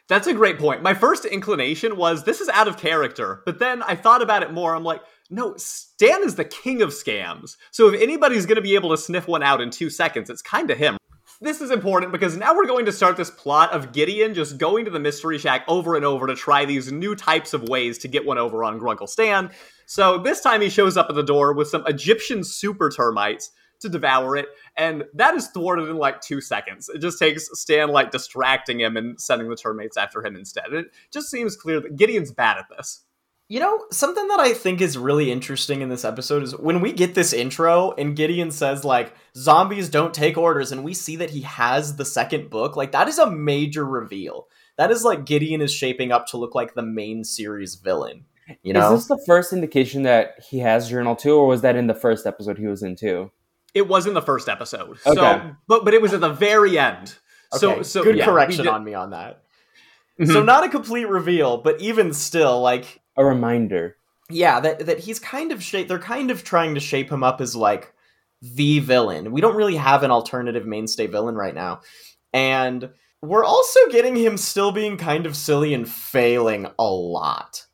That's 0.07 0.27
a 0.27 0.33
great 0.33 0.57
point. 0.57 0.81
My 0.81 0.93
first 0.93 1.25
inclination 1.25 1.97
was 1.97 2.24
this 2.24 2.39
is 2.39 2.47
out 2.50 2.69
of 2.69 2.77
character, 2.77 3.41
but 3.45 3.59
then 3.59 3.83
I 3.83 3.95
thought 3.95 4.21
about 4.21 4.41
it 4.41 4.53
more. 4.53 4.74
I'm 4.74 4.86
like, 4.86 5.01
no, 5.29 5.55
Stan 5.57 6.24
is 6.24 6.36
the 6.36 6.45
king 6.45 6.81
of 6.81 6.89
scams. 6.89 7.57
So 7.71 7.89
if 7.89 8.01
anybody's 8.01 8.45
going 8.45 8.55
to 8.55 8.62
be 8.62 8.75
able 8.75 8.91
to 8.91 8.97
sniff 8.97 9.27
one 9.27 9.43
out 9.43 9.59
in 9.59 9.69
two 9.69 9.89
seconds, 9.89 10.29
it's 10.29 10.41
kind 10.41 10.71
of 10.71 10.77
him. 10.77 10.97
This 11.41 11.59
is 11.62 11.71
important 11.71 12.13
because 12.13 12.38
now 12.38 12.55
we're 12.55 12.65
going 12.65 12.86
to 12.86 12.91
start 12.91 13.17
this 13.17 13.29
plot 13.29 13.71
of 13.71 13.91
Gideon 13.91 14.33
just 14.33 14.57
going 14.57 14.86
to 14.86 14.91
the 14.91 15.00
Mystery 15.00 15.38
Shack 15.38 15.65
over 15.67 15.95
and 15.95 16.05
over 16.05 16.25
to 16.27 16.36
try 16.36 16.65
these 16.65 16.91
new 16.91 17.13
types 17.13 17.53
of 17.53 17.63
ways 17.63 17.97
to 18.00 18.07
get 18.07 18.25
one 18.25 18.38
over 18.38 18.63
on 18.63 18.79
Grunkle 18.79 19.09
Stan. 19.09 19.51
So 19.88 20.17
this 20.17 20.41
time 20.41 20.62
he 20.62 20.70
shows 20.70 20.98
up 20.98 21.08
at 21.10 21.15
the 21.15 21.24
door 21.24 21.53
with 21.53 21.70
some 21.70 21.84
Egyptian 21.88 22.44
super 22.44 22.89
termites 22.89 23.51
to 23.79 23.88
devour 23.89 24.36
it, 24.36 24.48
and 24.75 25.06
that 25.13 25.36
is 25.36 25.48
thwarted 25.48 25.88
in 25.88 25.96
like 25.96 26.20
two 26.20 26.41
seconds. 26.41 26.89
It 26.89 27.00
just 27.00 27.20
takes 27.20 27.48
Stan 27.53 27.89
like 27.89 28.12
distracting 28.12 28.82
him 28.82 28.98
and 28.98 29.20
sending 29.20 29.50
the 29.50 29.56
termites 29.56 29.96
after 29.96 30.25
him 30.25 30.36
instead. 30.36 30.74
It 30.74 30.88
just 31.13 31.29
seems 31.29 31.56
clear 31.56 31.79
that 31.79 31.96
Gideon's 31.96 32.34
bad 32.34 32.58
at 32.58 32.65
this. 32.75 33.06
You 33.50 33.62
know, 33.62 33.86
something 33.91 34.27
that 34.27 34.41
I 34.41 34.51
think 34.53 34.82
is 34.82 34.98
really 34.98 35.32
interesting 35.32 35.82
in 35.82 35.88
this 35.88 36.03
episode 36.03 36.44
is 36.44 36.58
when 36.58 36.82
we 36.82 36.91
get 36.91 37.15
this 37.15 37.32
intro 37.32 37.93
and 37.93 38.13
Gideon 38.13 38.52
says, 38.52 38.84
like, 38.84 39.13
zombies 39.38 39.88
don't 39.88 40.13
take 40.13 40.38
orders, 40.38 40.73
and 40.73 40.84
we 40.84 40.93
see 40.93 41.15
that 41.15 41.30
he 41.30 41.41
has 41.41 41.95
the 41.95 42.04
second 42.04 42.50
book, 42.50 42.76
like, 42.76 42.91
that 42.91 43.08
is 43.08 43.19
a 43.19 43.32
major 43.32 43.86
reveal. 43.86 44.47
That 44.78 44.91
is 44.91 45.06
like 45.06 45.26
Gideon 45.26 45.62
is 45.62 45.73
shaping 45.73 46.12
up 46.12 46.28
to 46.28 46.38
look 46.38 46.56
like 46.56 46.73
the 46.73 46.84
main 46.84 47.23
series 47.23 47.76
villain. 47.76 48.26
You 48.63 48.73
know, 48.73 48.93
is 48.93 49.07
this 49.07 49.17
the 49.17 49.23
first 49.25 49.53
indication 49.53 50.03
that 50.03 50.36
he 50.49 50.60
has 50.60 50.89
Journal 50.89 51.15
Two, 51.15 51.36
or 51.36 51.47
was 51.47 51.62
that 51.62 51.75
in 51.75 51.88
the 51.88 51.93
first 51.93 52.25
episode 52.25 52.57
he 52.57 52.67
was 52.67 52.83
in 52.83 52.95
too? 52.95 53.31
It 53.73 53.88
was 53.88 54.07
in 54.07 54.13
the 54.13 54.21
first 54.21 54.49
episode. 54.49 54.97
Okay. 55.05 55.15
So, 55.15 55.55
but 55.67 55.86
but 55.86 55.93
it 55.93 56.01
was 56.01 56.13
at 56.13 56.21
the 56.21 56.31
very 56.31 56.79
end. 56.79 57.15
Okay. 57.53 57.60
So 57.60 57.81
so 57.81 58.03
good 58.03 58.17
yeah, 58.17 58.25
correction 58.25 58.67
on 58.67 58.83
me 58.83 58.93
on 58.93 59.12
that. 59.12 59.43
Mm-hmm. 60.19 60.31
So 60.31 60.43
not 60.43 60.63
a 60.63 60.69
complete 60.69 61.05
reveal, 61.05 61.57
but 61.57 61.79
even 61.79 62.13
still, 62.13 62.62
like 62.62 63.01
a 63.15 63.23
reminder. 63.23 63.97
Yeah, 64.29 64.60
that 64.60 64.86
that 64.86 64.99
he's 64.99 65.19
kind 65.19 65.51
of 65.51 65.62
shape. 65.62 65.88
They're 65.88 65.99
kind 65.99 66.31
of 66.31 66.43
trying 66.43 66.73
to 66.75 66.79
shape 66.79 67.12
him 67.12 67.23
up 67.23 67.39
as 67.39 67.55
like 67.55 67.93
the 68.41 68.79
villain. 68.79 69.31
We 69.31 69.41
don't 69.41 69.55
really 69.55 69.75
have 69.75 70.03
an 70.03 70.12
alternative 70.12 70.65
mainstay 70.65 71.07
villain 71.07 71.36
right 71.36 71.55
now, 71.55 71.81
and 72.33 72.89
we're 73.21 73.45
also 73.45 73.79
getting 73.91 74.15
him 74.15 74.38
still 74.38 74.71
being 74.71 74.97
kind 74.97 75.25
of 75.25 75.36
silly 75.36 75.73
and 75.73 75.88
failing 75.88 76.67
a 76.79 76.86
lot. 76.86 77.66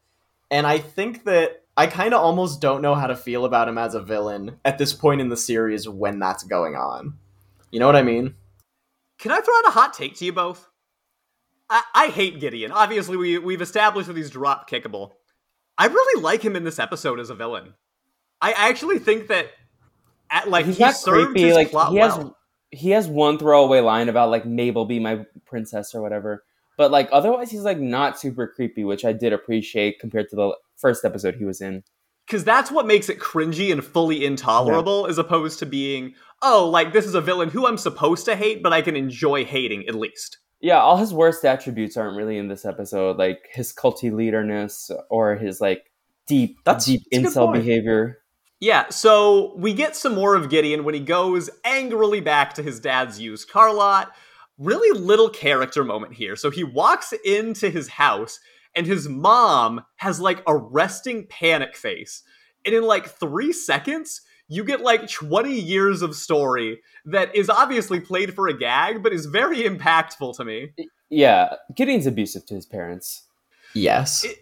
And 0.54 0.68
I 0.68 0.78
think 0.78 1.24
that 1.24 1.64
I 1.76 1.88
kind 1.88 2.14
of 2.14 2.22
almost 2.22 2.62
don't 2.62 2.84
know 2.84 2.94
how 2.94 3.08
to 3.08 3.16
feel 3.16 3.44
about 3.44 3.68
him 3.68 3.80
as 3.80 3.96
a 3.96 4.02
villain 4.02 4.60
at 4.64 4.78
this 4.78 4.94
point 4.94 5.20
in 5.20 5.30
the 5.30 5.36
series 5.36 5.90
when 5.90 6.20
that's 6.20 6.44
going 6.44 6.76
on. 6.76 7.16
You 7.72 7.80
know 7.80 7.88
what 7.88 7.96
I 7.96 8.04
mean? 8.04 8.36
Can 9.18 9.32
I 9.32 9.40
throw 9.40 9.56
out 9.56 9.68
a 9.70 9.72
hot 9.72 9.96
take 9.96 10.16
to 10.18 10.26
you 10.26 10.32
both? 10.32 10.70
I, 11.72 11.82
I 11.96 12.08
hate 12.10 12.40
Gideon. 12.40 12.72
Obviously, 12.72 13.18
we, 13.18 13.40
we've 13.40 13.64
established 13.64 14.08
that 14.08 14.16
he's 14.16 14.30
drop 14.30 14.70
kickable. 14.70 15.14
I 15.76 15.88
really 15.88 16.22
like 16.22 16.44
him 16.44 16.56
in 16.56 16.64
this 16.64 16.78
episode 16.78 17.20
as 17.20 17.32
a 17.32 17.36
villain. 17.36 17.74
I 18.40 18.52
actually 18.52 19.00
think 19.00 19.30
that 19.30 19.48
at 20.30 20.52
like 20.52 20.68
he's 20.68 20.78
he 20.78 20.84
not 20.84 20.96
creepy. 21.04 21.52
like 21.52 21.70
he 21.70 21.98
has 21.98 22.16
well. 22.16 22.38
he 22.70 22.92
has 22.92 23.08
one 23.08 23.40
throwaway 23.40 23.80
line 23.80 24.08
about 24.08 24.30
like 24.30 24.46
Mabel 24.46 24.86
be 24.86 25.00
my 25.00 25.26
princess 25.46 25.96
or 25.96 26.02
whatever. 26.04 26.44
But 26.78 26.92
like 26.92 27.10
otherwise, 27.12 27.52
he's 27.52 27.64
like 27.64 27.80
not 27.80 28.20
super 28.20 28.48
creepy, 28.48 28.84
which 28.84 29.06
I 29.06 29.14
did 29.14 29.34
appreciate 29.34 30.00
compared 30.00 30.30
to 30.30 30.36
the 30.36 30.56
first 30.78 31.06
episode 31.06 31.36
he 31.36 31.46
was 31.46 31.62
in. 31.62 31.84
Because 32.26 32.44
that's 32.44 32.72
what 32.72 32.88
makes 32.88 33.10
it 33.10 33.20
cringy 33.20 33.72
and 33.72 33.84
fully 33.84 34.26
intolerable, 34.26 35.04
yeah. 35.04 35.10
as 35.10 35.18
opposed 35.18 35.60
to 35.60 35.66
being, 35.66 36.16
oh, 36.42 36.70
like 36.70 36.94
this 36.94 37.06
is 37.06 37.16
a 37.16 37.22
villain 37.22 37.50
who 37.50 37.68
I'm 37.68 37.78
supposed 37.78 38.26
to 38.26 38.36
hate, 38.36 38.64
but 38.64 38.72
I 38.72 38.82
can 38.82 38.96
enjoy 38.96 39.44
hating 39.44 39.88
at 39.88 39.96
least. 39.96 40.38
Yeah, 40.62 40.78
all 40.78 40.96
his 40.96 41.14
worst 41.14 41.44
attributes 41.44 41.98
aren't 41.98 42.16
really 42.16 42.38
in 42.38 42.48
this 42.48 42.64
episode, 42.64 43.18
like 43.18 43.50
his 43.52 43.74
culty 43.74 44.14
leaderness 44.14 44.90
or 45.10 45.36
his 45.36 45.60
like 45.60 45.92
deep, 46.26 46.60
that's, 46.64 46.86
deep 46.86 47.02
that's 47.12 47.36
incel 47.36 47.52
behavior. 47.52 48.20
Yeah, 48.62 48.88
so 48.90 49.54
we 49.58 49.74
get 49.74 49.94
some 49.94 50.16
more 50.16 50.36
of 50.36 50.50
Gideon 50.50 50.86
when 50.86 50.94
he 50.94 51.02
goes 51.02 51.50
angrily 51.66 52.22
back 52.22 52.54
to 52.54 52.64
his 52.64 52.80
dad's 52.80 53.20
used 53.20 53.50
car 53.50 53.74
lot 53.74 54.16
really 54.58 54.98
little 54.98 55.30
character 55.30 55.84
moment 55.84 56.14
here. 56.14 56.36
So 56.36 56.50
he 56.50 56.64
walks 56.64 57.14
into 57.26 57.70
his 57.70 57.88
house 57.88 58.40
and 58.76 58.86
his 58.86 59.08
mom 59.08 59.84
has 59.98 60.20
like 60.20 60.44
a 60.48 60.56
resting 60.56 61.28
panic 61.28 61.76
face. 61.76 62.24
And 62.66 62.74
in 62.74 62.84
like 62.84 63.08
three 63.08 63.54
seconds, 63.54 64.22
you 64.48 64.64
get 64.64 64.82
like 64.82 65.10
20 65.10 65.54
years 65.54 66.02
of 66.02 66.16
story 66.16 66.82
that 67.06 67.36
is 67.36 67.50
obviously 67.50 68.00
played 68.00 68.34
for 68.34 68.48
a 68.48 68.58
gag, 68.58 69.04
but 69.04 69.14
is 69.14 69.26
very 69.26 69.64
impactful 69.64 70.36
to 70.38 70.46
me. 70.46 70.74
Yeah, 71.10 71.56
Gideon's 71.76 72.08
abusive 72.08 72.46
to 72.48 72.56
his 72.56 72.66
parents. 72.66 73.28
Yes. 73.74 74.24
It, 74.24 74.38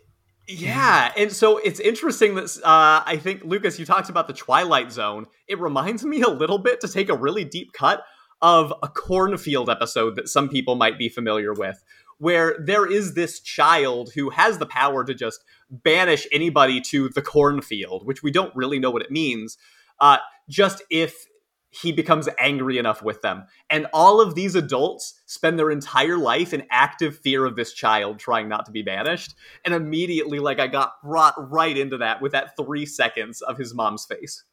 yeah, 0.48 1.14
and 1.16 1.32
so 1.32 1.58
it's 1.58 1.80
interesting 1.80 2.36
that 2.36 2.46
uh, 2.64 3.04
I 3.06 3.18
think 3.22 3.44
Lucas, 3.46 3.80
you 3.80 3.86
talked 3.86 4.10
about 4.10 4.28
the 4.28 4.34
Twilight 4.34 4.92
Zone. 4.92 5.28
It 5.48 5.60
reminds 5.60 6.04
me 6.04 6.22
a 6.22 6.30
little 6.30 6.58
bit 6.58 6.82
to 6.82 6.88
take 6.88 7.10
a 7.10 7.16
really 7.16 7.46
deep 7.46 7.72
cut 7.74 8.04
of 8.42 8.74
a 8.82 8.88
cornfield 8.88 9.70
episode 9.70 10.16
that 10.16 10.30
some 10.30 10.50
people 10.50 10.76
might 10.76 10.98
be 10.98 11.10
familiar 11.10 11.54
with, 11.54 11.84
where 12.18 12.56
there 12.60 12.86
is 12.86 13.14
this 13.14 13.40
child 13.40 14.12
who 14.16 14.30
has 14.30 14.58
the 14.58 14.66
power 14.66 15.04
to 15.04 15.14
just 15.14 15.44
banish 15.70 16.28
anybody 16.32 16.80
to 16.82 17.10
the 17.10 17.22
cornfield, 17.22 18.06
which 18.06 18.24
we 18.24 18.32
don't 18.32 18.56
really 18.56 18.80
know 18.80 18.92
what 18.92 19.02
it 19.02 19.12
means, 19.12 19.58
uh, 20.00 20.18
just 20.50 20.84
if 20.90 21.28
he 21.72 21.94
becomes 21.94 22.28
angry 22.38 22.78
enough 22.78 23.02
with 23.02 23.22
them. 23.22 23.46
And 23.70 23.88
all 23.94 24.20
of 24.20 24.36
these 24.36 24.56
adults 24.56 25.22
spend 25.26 25.58
their 25.58 25.72
entire 25.72 26.18
life 26.18 26.54
in 26.54 26.68
active 26.70 27.18
fear 27.18 27.46
of 27.46 27.56
this 27.56 27.72
child 27.72 28.20
trying 28.20 28.50
not 28.50 28.66
to 28.66 28.72
be 28.72 28.82
banished. 28.82 29.36
And 29.64 29.74
immediately, 29.74 30.40
like, 30.40 30.60
I 30.60 30.68
got 30.68 31.02
brought 31.02 31.34
right 31.38 31.78
into 31.78 31.98
that 32.00 32.22
with 32.22 32.34
that 32.34 32.58
three 32.58 32.86
seconds 32.86 33.42
of 33.42 33.58
his 33.58 33.74
mom's 33.74 34.06
face. 34.06 34.44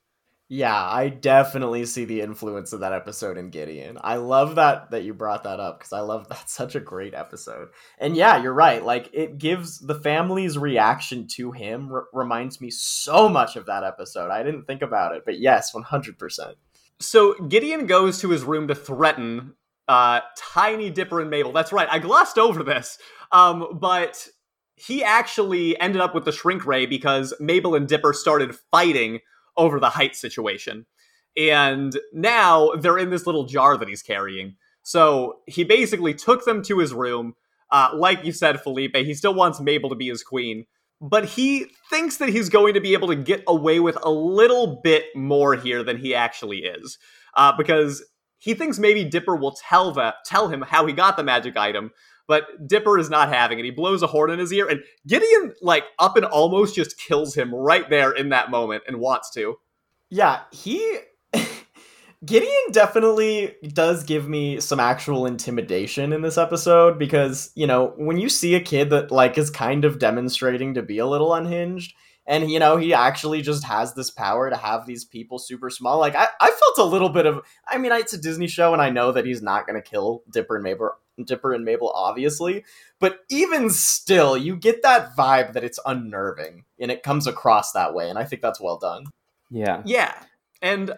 Yeah, 0.51 0.83
I 0.83 1.11
definitely 1.11 1.85
see 1.85 2.07
the 2.07 2.23
influence 2.23 2.73
of 2.73 2.81
that 2.81 2.95
episode 2.95 3.37
in 3.37 3.51
Gideon. 3.51 3.99
I 4.01 4.17
love 4.17 4.55
that 4.55 4.91
that 4.93 5.05
you 5.05 5.13
brought 5.13 5.45
that 5.45 5.61
up 5.61 5.79
because 5.79 5.93
I 5.93 6.01
love 6.01 6.27
that's 6.31 6.53
such 6.55 6.75
a 6.75 6.81
great 6.81 7.13
episode. 7.13 7.69
And 7.99 8.17
yeah, 8.17 8.43
you're 8.43 8.55
right. 8.55 8.83
Like 8.83 9.11
it 9.13 9.37
gives 9.37 9.79
the 9.79 9.95
family's 9.95 10.57
reaction 10.57 11.27
to 11.33 11.53
him 11.53 11.93
r- 11.93 12.07
reminds 12.15 12.63
me 12.63 12.71
so 12.71 13.29
much 13.29 13.57
of 13.57 13.67
that 13.67 13.85
episode. 13.85 14.31
I 14.31 14.43
didn't 14.43 14.65
think 14.65 14.81
about 14.81 15.15
it, 15.15 15.25
but 15.27 15.39
yes, 15.39 15.73
100%. 15.73 16.55
So 16.99 17.35
Gideon 17.35 17.87
goes 17.87 18.19
to 18.21 18.31
his 18.31 18.43
room 18.43 18.69
to 18.69 18.75
threaten 18.75 19.53
uh, 19.87 20.21
Tiny 20.37 20.89
Dipper 20.89 21.21
and 21.21 21.31
Mabel. 21.31 21.53
That's 21.53 21.73
right. 21.73 21.89
I 21.91 21.99
glossed 21.99 22.39
over 22.39 22.63
this. 22.63 22.99
Um, 23.33 23.79
but 23.79 24.27
he 24.77 25.05
actually 25.05 25.79
ended 25.79 26.01
up 26.01 26.15
with 26.15 26.25
the 26.25 26.33
shrink 26.33 26.65
ray 26.67 26.87
because 26.87 27.35
Mabel 27.39 27.75
and 27.75 27.87
Dipper 27.87 28.13
started 28.13 28.57
fighting 28.71 29.21
over 29.59 29.79
the 29.79 29.91
height 29.91 30.17
situation. 30.17 30.87
And 31.37 31.99
now 32.13 32.71
they're 32.79 32.99
in 32.99 33.11
this 33.11 33.27
little 33.27 33.45
jar 33.45 33.77
that 33.77 33.89
he's 33.89 34.03
carrying. 34.03 34.57
So 34.83 35.41
he 35.47 35.65
basically 35.65 36.15
took 36.15 36.45
them 36.45 36.63
to 36.63 36.79
his 36.79 36.95
room. 36.95 37.35
Uh, 37.71 37.91
like 37.95 38.25
you 38.25 38.33
said, 38.33 38.61
Felipe, 38.61 38.97
he 38.97 39.13
still 39.13 39.35
wants 39.35 39.61
Mabel 39.61 39.91
to 39.91 39.95
be 39.95 40.09
his 40.09 40.23
queen, 40.23 40.65
but 41.01 41.27
he 41.27 41.67
thinks 41.91 42.17
that 42.17 42.31
he's 42.31 42.49
going 42.49 42.73
to 42.75 42.81
be 42.81 42.95
able 42.95 43.09
to 43.09 43.17
get 43.17 43.45
away 43.47 43.79
with 43.79 43.99
a 44.03 44.11
little 44.11 44.81
bit 44.83 45.05
more 45.15 45.55
here 45.55 45.83
than 45.83 45.99
he 45.99 46.15
actually 46.15 46.61
is. 46.61 46.97
Uh, 47.35 47.53
because 47.57 48.03
he 48.39 48.55
thinks 48.55 48.79
maybe 48.79 49.05
Dipper 49.05 49.37
will 49.37 49.53
tell 49.53 49.93
that 49.93 50.17
tell 50.25 50.49
him 50.49 50.63
how 50.63 50.87
he 50.87 50.93
got 50.95 51.17
the 51.17 51.23
magic 51.23 51.57
item, 51.57 51.91
but 52.29 52.69
Dipper 52.69 52.99
is 52.99 53.11
not 53.11 53.31
having 53.31 53.59
it. 53.59 53.65
He 53.65 53.73
blows 53.73 54.03
a 54.03 54.07
horn 54.07 54.31
in 54.31 54.39
his 54.39 54.53
ear, 54.53 54.69
and 54.69 54.85
Gideon 55.07 55.55
like 55.61 55.85
up 55.99 56.17
and 56.17 56.25
almost 56.25 56.77
just 56.77 56.99
kills 56.99 57.35
him 57.35 57.53
right 57.53 57.91
there 57.91 58.13
in 58.13 58.29
that 58.29 58.51
moment 58.51 58.85
and 58.87 59.01
wants 59.01 59.31
to. 59.33 59.57
Yeah, 60.11 60.43
he 60.53 60.99
Gideon 62.25 62.73
definitely 62.73 63.57
does 63.73 64.05
give 64.05 64.29
me 64.29 64.61
some 64.61 64.79
actual 64.79 65.27
intimidation 65.27 66.13
in 66.13 66.23
this 66.23 66.39
episode 66.39 66.99
because, 66.99 67.51
you 67.55 67.67
know, 67.67 67.95
when 67.97 68.19
you 68.19 68.29
see 68.29 68.55
a 68.55 68.61
kid 68.61 68.91
that 68.91 69.11
like 69.11 69.39
is 69.39 69.51
kind 69.51 69.85
of 69.85 69.99
demonstrating 69.99 70.75
to 70.75 70.83
be 70.83 70.99
a 70.99 71.07
little 71.07 71.35
unhinged, 71.35 71.95
and 72.29 72.51
you 72.51 72.59
know 72.61 72.77
he 72.77 72.95
actually 72.95 73.43
just 73.43 73.65
has 73.65 73.95
this 73.95 74.11
power 74.11 74.51
to 74.51 74.57
have 74.57 74.87
these 74.87 75.05
people 75.05 75.39
super 75.39 75.71
small 75.71 75.99
like 75.99 76.15
i, 76.15 76.29
I 76.41 76.51
felt 76.51 76.87
a 76.87 76.91
little 76.91 77.09
bit 77.09 77.27
of 77.27 77.41
i 77.67 77.79
mean 77.79 77.91
it's 77.91 78.13
a 78.13 78.21
disney 78.21 78.47
show 78.47 78.73
and 78.73 78.83
i 78.83 78.91
know 78.91 79.11
that 79.13 79.25
he's 79.25 79.43
not 79.43 79.67
going 79.67 79.83
to 79.83 79.91
kill 79.91 80.23
dipper 80.31 80.57
and 80.57 80.63
mabel 80.63 80.91
dipper 81.25 81.53
and 81.53 81.65
mabel 81.65 81.91
obviously 81.95 82.65
but 83.01 83.21
even 83.31 83.71
still 83.71 84.37
you 84.37 84.57
get 84.57 84.83
that 84.83 85.17
vibe 85.17 85.53
that 85.53 85.65
it's 85.65 85.79
unnerving 85.87 86.65
and 86.81 86.91
it 86.91 87.03
comes 87.03 87.27
across 87.27 87.73
that 87.73 87.95
way 87.95 88.09
and 88.09 88.19
i 88.19 88.25
think 88.25 88.43
that's 88.43 88.61
well 88.61 88.79
done 88.79 89.05
Yeah. 89.51 89.83
Yeah. 89.87 90.15
And 90.61 90.93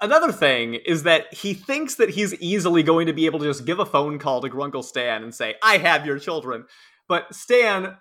another 0.00 0.32
thing 0.32 0.74
is 0.74 1.04
that 1.04 1.32
he 1.32 1.54
thinks 1.54 1.94
that 1.94 2.10
he's 2.10 2.34
easily 2.34 2.82
going 2.82 3.06
to 3.06 3.14
be 3.14 3.24
able 3.26 3.38
to 3.38 3.46
just 3.46 3.64
give 3.64 3.78
a 3.78 3.86
phone 3.86 4.18
call 4.18 4.40
to 4.42 4.50
Grunkle 4.50 4.84
Stan 4.84 5.22
and 5.22 5.34
say, 5.34 5.54
I 5.62 5.78
have 5.78 6.04
your 6.04 6.18
children. 6.18 6.66
But 7.08 7.34
Stan, 7.34 7.96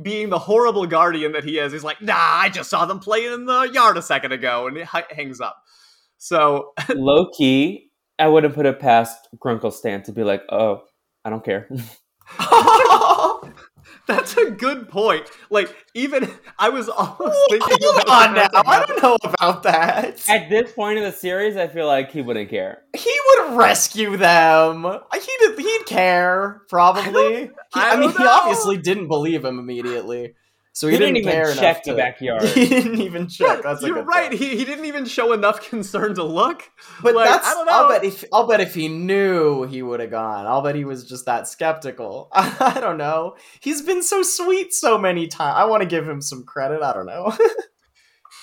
being 0.00 0.28
the 0.28 0.38
horrible 0.38 0.86
guardian 0.86 1.32
that 1.32 1.42
he 1.44 1.58
is, 1.58 1.72
he's 1.72 1.82
like, 1.82 2.00
nah, 2.00 2.14
I 2.16 2.48
just 2.48 2.70
saw 2.70 2.84
them 2.86 3.00
playing 3.00 3.32
in 3.32 3.46
the 3.46 3.62
yard 3.72 3.96
a 3.96 4.02
second 4.02 4.32
ago, 4.32 4.66
and 4.68 4.76
he 4.76 4.82
h- 4.82 5.10
hangs 5.10 5.40
up. 5.40 5.56
So, 6.18 6.72
Low 6.94 7.28
key, 7.36 7.90
I 8.18 8.28
wouldn't 8.28 8.54
put 8.54 8.66
it 8.66 8.78
past 8.78 9.28
Grunkle 9.42 9.72
Stan 9.72 10.02
to 10.04 10.12
be 10.12 10.22
like, 10.22 10.42
oh, 10.50 10.84
I 11.24 11.30
don't 11.30 11.44
care. 11.44 11.68
that's 14.06 14.36
a 14.36 14.50
good 14.50 14.88
point. 14.88 15.28
Like, 15.50 15.74
even 15.94 16.30
I 16.58 16.68
was 16.68 16.88
almost 16.88 17.38
thinking 17.50 17.76
Hold 17.80 18.02
about 18.02 18.28
on 18.28 18.34
that 18.34 18.52
now. 18.52 18.62
I 18.66 18.84
don't 18.84 19.02
know 19.02 19.18
about 19.22 19.62
that. 19.64 20.28
At 20.28 20.48
this 20.48 20.72
point 20.72 20.98
in 20.98 21.04
the 21.04 21.12
series, 21.12 21.56
I 21.56 21.68
feel 21.68 21.86
like 21.86 22.10
he 22.10 22.22
wouldn't 22.22 22.50
care. 22.50 22.82
He 22.96 23.14
would 23.28 23.56
rescue 23.56 24.16
them. 24.16 24.84
He'd 24.84 25.58
he'd 25.58 25.86
care 25.86 26.62
probably. 26.68 27.44
He- 27.44 27.50
I 27.74 27.92
I, 27.92 27.96
mean, 27.96 28.10
don't 28.10 28.18
he 28.18 28.26
obviously 28.26 28.78
didn't 28.78 29.08
believe 29.08 29.44
him 29.44 29.58
immediately, 29.58 30.34
so 30.72 30.86
he, 30.86 30.94
He 30.94 30.98
didn't 30.98 31.16
even 31.16 31.32
check 31.32 31.58
enough 31.58 31.82
the 31.84 31.90
to- 31.90 31.96
backyard. 31.96 32.42
He 32.54 32.66
didn't 32.68 33.00
even 33.00 33.28
check. 33.28 33.62
That's 33.62 33.82
You're 33.82 34.02
right. 34.04 34.32
He, 34.32 34.56
he 34.56 34.64
didn't 34.64 34.84
even 34.86 35.04
show 35.04 35.32
enough 35.32 35.68
concern 35.68 36.14
to 36.14 36.24
look. 36.24 36.62
But 37.02 37.14
Like, 37.14 37.28
that's 37.28 37.46
I 37.48 37.54
don't 37.54 37.66
know. 37.66 37.72
I'll 37.72 37.88
bet 37.88 38.04
if 38.04 38.24
I'll 38.32 38.46
bet 38.46 38.60
if 38.60 38.74
he 38.74 38.88
knew 38.88 39.64
he 39.64 39.82
would 39.82 40.00
have 40.00 40.10
gone. 40.10 40.46
I'll 40.46 40.62
bet 40.62 40.74
he 40.76 40.84
was 40.84 41.04
just 41.04 41.26
that 41.26 41.48
skeptical. 41.48 42.28
I 42.34 42.78
don't 42.80 42.98
know. 42.98 43.36
He's 43.60 43.82
been 43.82 44.02
so 44.02 44.22
sweet 44.22 44.72
so 44.72 44.96
many 44.98 45.26
times. 45.26 45.56
I 45.58 45.64
want 45.64 45.82
to 45.82 45.88
give 45.88 46.08
him 46.08 46.20
some 46.20 46.44
credit. 46.44 46.82
I 46.82 46.92
don't 46.92 47.06
know. 47.06 47.36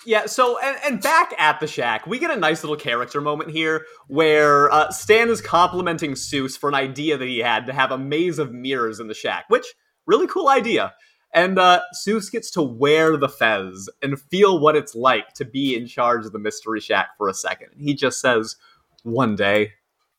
Yeah, 0.05 0.25
so 0.25 0.57
and, 0.59 0.77
and 0.85 1.01
back 1.01 1.33
at 1.37 1.59
the 1.59 1.67
shack, 1.67 2.07
we 2.07 2.17
get 2.17 2.31
a 2.31 2.37
nice 2.37 2.63
little 2.63 2.77
character 2.77 3.19
moment 3.19 3.51
here 3.51 3.85
where 4.07 4.71
uh, 4.71 4.89
Stan 4.89 5.27
is 5.29 5.41
complimenting 5.41 6.11
Soos 6.13 6.57
for 6.57 6.69
an 6.69 6.75
idea 6.75 7.17
that 7.17 7.27
he 7.27 7.39
had 7.39 7.65
to 7.65 7.73
have 7.73 7.91
a 7.91 7.97
maze 7.97 8.39
of 8.39 8.53
mirrors 8.53 9.01
in 9.01 9.07
the 9.07 9.13
shack, 9.13 9.45
which 9.49 9.65
really 10.05 10.27
cool 10.27 10.47
idea. 10.47 10.93
And 11.33 11.59
uh, 11.59 11.81
Soos 11.93 12.31
gets 12.31 12.49
to 12.51 12.61
wear 12.61 13.17
the 13.17 13.29
fez 13.29 13.89
and 14.01 14.19
feel 14.19 14.59
what 14.59 14.75
it's 14.75 14.95
like 14.95 15.33
to 15.33 15.45
be 15.45 15.75
in 15.75 15.85
charge 15.85 16.25
of 16.25 16.31
the 16.31 16.39
mystery 16.39 16.79
shack 16.79 17.09
for 17.17 17.27
a 17.29 17.33
second. 17.33 17.69
He 17.77 17.93
just 17.93 18.19
says, 18.21 18.55
"One 19.03 19.35
day." 19.35 19.73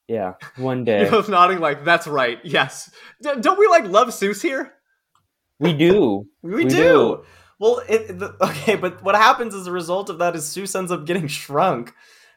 Yeah, 0.07 0.35
one 0.57 0.87
You're 0.87 1.05
day. 1.05 1.11
both 1.11 1.29
nodding 1.29 1.59
like, 1.61 1.85
"That's 1.85 2.07
right. 2.07 2.39
Yes." 2.45 2.91
D- 3.23 3.31
don't 3.41 3.59
we 3.59 3.67
like 3.67 3.85
love 3.85 4.09
Soos 4.09 4.41
here? 4.43 4.73
We 5.59 5.73
do. 5.73 6.27
we, 6.43 6.55
We 6.55 6.65
do. 6.65 6.69
do. 6.77 7.25
Well, 7.59 7.83
it, 7.89 8.19
the, 8.19 8.37
okay, 8.41 8.77
but 8.77 9.03
what 9.03 9.17
happens 9.17 9.55
as 9.55 9.67
a 9.67 9.73
result 9.73 10.11
of 10.11 10.19
that 10.19 10.37
is 10.37 10.45
Soos 10.45 10.77
ends 10.77 10.93
up 10.93 11.05
getting 11.07 11.27
shrunk 11.27 11.93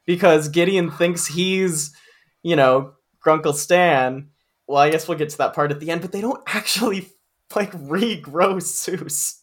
because 0.07 0.49
Gideon 0.49 0.89
thinks 0.89 1.27
he's, 1.27 1.93
you 2.41 2.55
know, 2.55 2.93
Grunkle 3.23 3.53
Stan. 3.53 4.29
Well, 4.67 4.79
I 4.79 4.89
guess 4.89 5.07
we'll 5.07 5.19
get 5.19 5.29
to 5.29 5.37
that 5.39 5.53
part 5.53 5.71
at 5.71 5.79
the 5.79 5.91
end, 5.91 6.01
but 6.01 6.11
they 6.11 6.21
don't 6.21 6.41
actually 6.47 7.09
like 7.55 7.71
regrow 7.73 8.55
Soos 8.57 9.39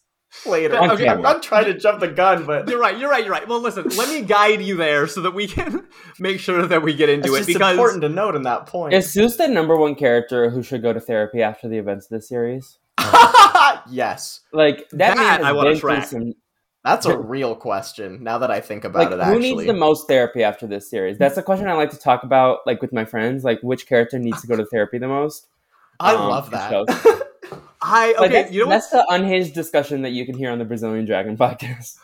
later. 0.46 0.76
Okay, 0.76 0.92
Okay, 0.92 1.08
I'm 1.08 1.22
not 1.22 1.42
trying 1.42 1.64
to 1.66 1.78
jump 1.78 2.00
the 2.00 2.08
gun, 2.08 2.44
but 2.44 2.68
You're 2.68 2.78
right. 2.78 2.98
You're 2.98 3.10
right. 3.10 3.24
You're 3.24 3.32
right. 3.32 3.48
Well, 3.48 3.60
listen. 3.60 3.84
Let 3.96 4.08
me 4.08 4.22
guide 4.22 4.60
you 4.62 4.76
there 4.76 5.06
so 5.06 5.22
that 5.22 5.34
we 5.34 5.46
can 5.46 5.86
make 6.18 6.40
sure 6.40 6.66
that 6.66 6.82
we 6.82 6.94
get 6.94 7.08
into 7.08 7.28
it's 7.28 7.36
it 7.36 7.38
just 7.38 7.48
because 7.48 7.72
important 7.72 8.02
to 8.02 8.08
note 8.08 8.34
in 8.36 8.42
that 8.42 8.66
point. 8.66 8.94
Is 8.94 9.06
Soos 9.14 9.36
the 9.36 9.48
number 9.48 9.76
one 9.76 9.94
character 9.94 10.50
who 10.50 10.62
should 10.62 10.82
go 10.82 10.92
to 10.92 11.00
therapy 11.00 11.42
after 11.42 11.68
the 11.68 11.78
events 11.78 12.06
of 12.06 12.10
this 12.10 12.28
series? 12.28 12.78
yes, 13.88 14.40
Like 14.52 14.88
that, 14.90 15.16
That 15.16 15.16
man 15.16 15.44
I 15.44 15.52
wanna 15.52 15.70
been 15.70 15.78
track. 15.80 16.06
some. 16.06 16.34
that's 16.84 17.06
a 17.06 17.16
real 17.34 17.54
question. 17.54 18.22
Now 18.22 18.38
that 18.38 18.50
I 18.50 18.60
think 18.60 18.84
about 18.84 19.10
Like, 19.10 19.20
it, 19.20 19.24
who 19.24 19.38
needs 19.38 19.64
the 19.66 19.72
most 19.72 20.08
therapy 20.08 20.42
after 20.42 20.66
this 20.66 20.90
series? 20.90 21.16
That's 21.18 21.36
a 21.36 21.42
question 21.42 21.68
I 21.68 21.74
like 21.74 21.90
to 21.90 21.98
talk 21.98 22.22
about, 22.24 22.60
like 22.66 22.82
with 22.82 22.92
my 22.92 23.04
friends. 23.04 23.44
Like, 23.44 23.60
which 23.62 23.86
character 23.86 24.18
needs 24.18 24.40
to 24.42 24.46
go 24.46 24.56
to 24.56 24.66
therapy 24.66 24.98
the 24.98 25.08
most? 25.08 25.46
I 26.00 26.14
um, 26.14 26.28
love 26.28 26.50
that. 26.50 27.24
I 27.80 28.14
okay. 28.18 28.28
that's, 28.28 28.52
you 28.52 28.60
know 28.60 28.66
what, 28.66 28.74
that's 28.74 28.90
the 28.90 29.04
unhinged 29.08 29.54
discussion 29.54 30.02
that 30.02 30.10
you 30.10 30.26
can 30.26 30.36
hear 30.36 30.50
on 30.50 30.58
the 30.58 30.64
Brazilian 30.64 31.04
Dragon 31.04 31.36
podcast. 31.38 31.96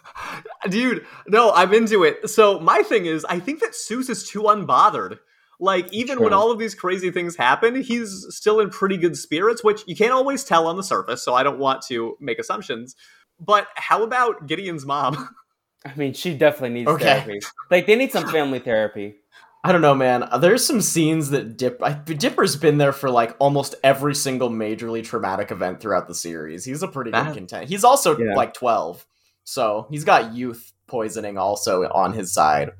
dude? 0.68 1.04
No, 1.26 1.52
I'm 1.52 1.72
into 1.74 2.04
it. 2.04 2.30
So 2.30 2.60
my 2.60 2.82
thing 2.82 3.06
is, 3.06 3.24
I 3.24 3.40
think 3.40 3.60
that 3.60 3.72
Soos 3.72 4.08
is 4.08 4.28
too 4.28 4.42
unbothered. 4.42 5.18
Like 5.60 5.92
even 5.92 6.20
when 6.20 6.32
all 6.32 6.50
of 6.50 6.58
these 6.58 6.74
crazy 6.74 7.10
things 7.10 7.36
happen, 7.36 7.80
he's 7.82 8.26
still 8.30 8.60
in 8.60 8.70
pretty 8.70 8.96
good 8.96 9.16
spirits, 9.16 9.62
which 9.64 9.82
you 9.86 9.94
can't 9.96 10.12
always 10.12 10.44
tell 10.44 10.66
on 10.66 10.76
the 10.76 10.82
surface. 10.82 11.24
So 11.24 11.34
I 11.34 11.42
don't 11.42 11.58
want 11.58 11.82
to 11.88 12.16
make 12.20 12.38
assumptions. 12.38 12.96
But 13.40 13.68
how 13.76 14.02
about 14.02 14.46
Gideon's 14.46 14.84
mom? 14.84 15.28
I 15.86 15.94
mean, 15.96 16.12
she 16.14 16.34
definitely 16.36 16.70
needs 16.70 16.90
Okay. 16.90 17.04
therapy. 17.04 17.40
Like, 17.70 17.86
they 17.86 17.94
need 17.94 18.10
some 18.10 18.26
family 18.28 18.58
therapy. 18.58 19.16
I 19.66 19.72
don't 19.72 19.80
know, 19.80 19.94
man. 19.94 20.28
There's 20.40 20.62
some 20.64 20.82
scenes 20.82 21.30
that 21.30 21.56
Dip 21.56 21.82
I, 21.82 21.92
Dipper's 21.94 22.54
been 22.54 22.76
there 22.76 22.92
for 22.92 23.08
like 23.08 23.34
almost 23.38 23.74
every 23.82 24.14
single 24.14 24.50
majorly 24.50 25.02
traumatic 25.02 25.50
event 25.50 25.80
throughout 25.80 26.06
the 26.06 26.14
series. 26.14 26.66
He's 26.66 26.82
a 26.82 26.88
pretty 26.88 27.10
That- 27.12 27.28
good 27.28 27.34
content. 27.36 27.68
He's 27.70 27.82
also 27.82 28.16
Yeah. 28.18 28.34
like 28.34 28.52
12, 28.52 29.06
so 29.44 29.86
he's 29.90 30.04
got 30.04 30.34
youth 30.34 30.72
poisoning 30.86 31.38
also 31.38 31.84
on 31.88 32.12
his 32.12 32.32
side. 32.32 32.72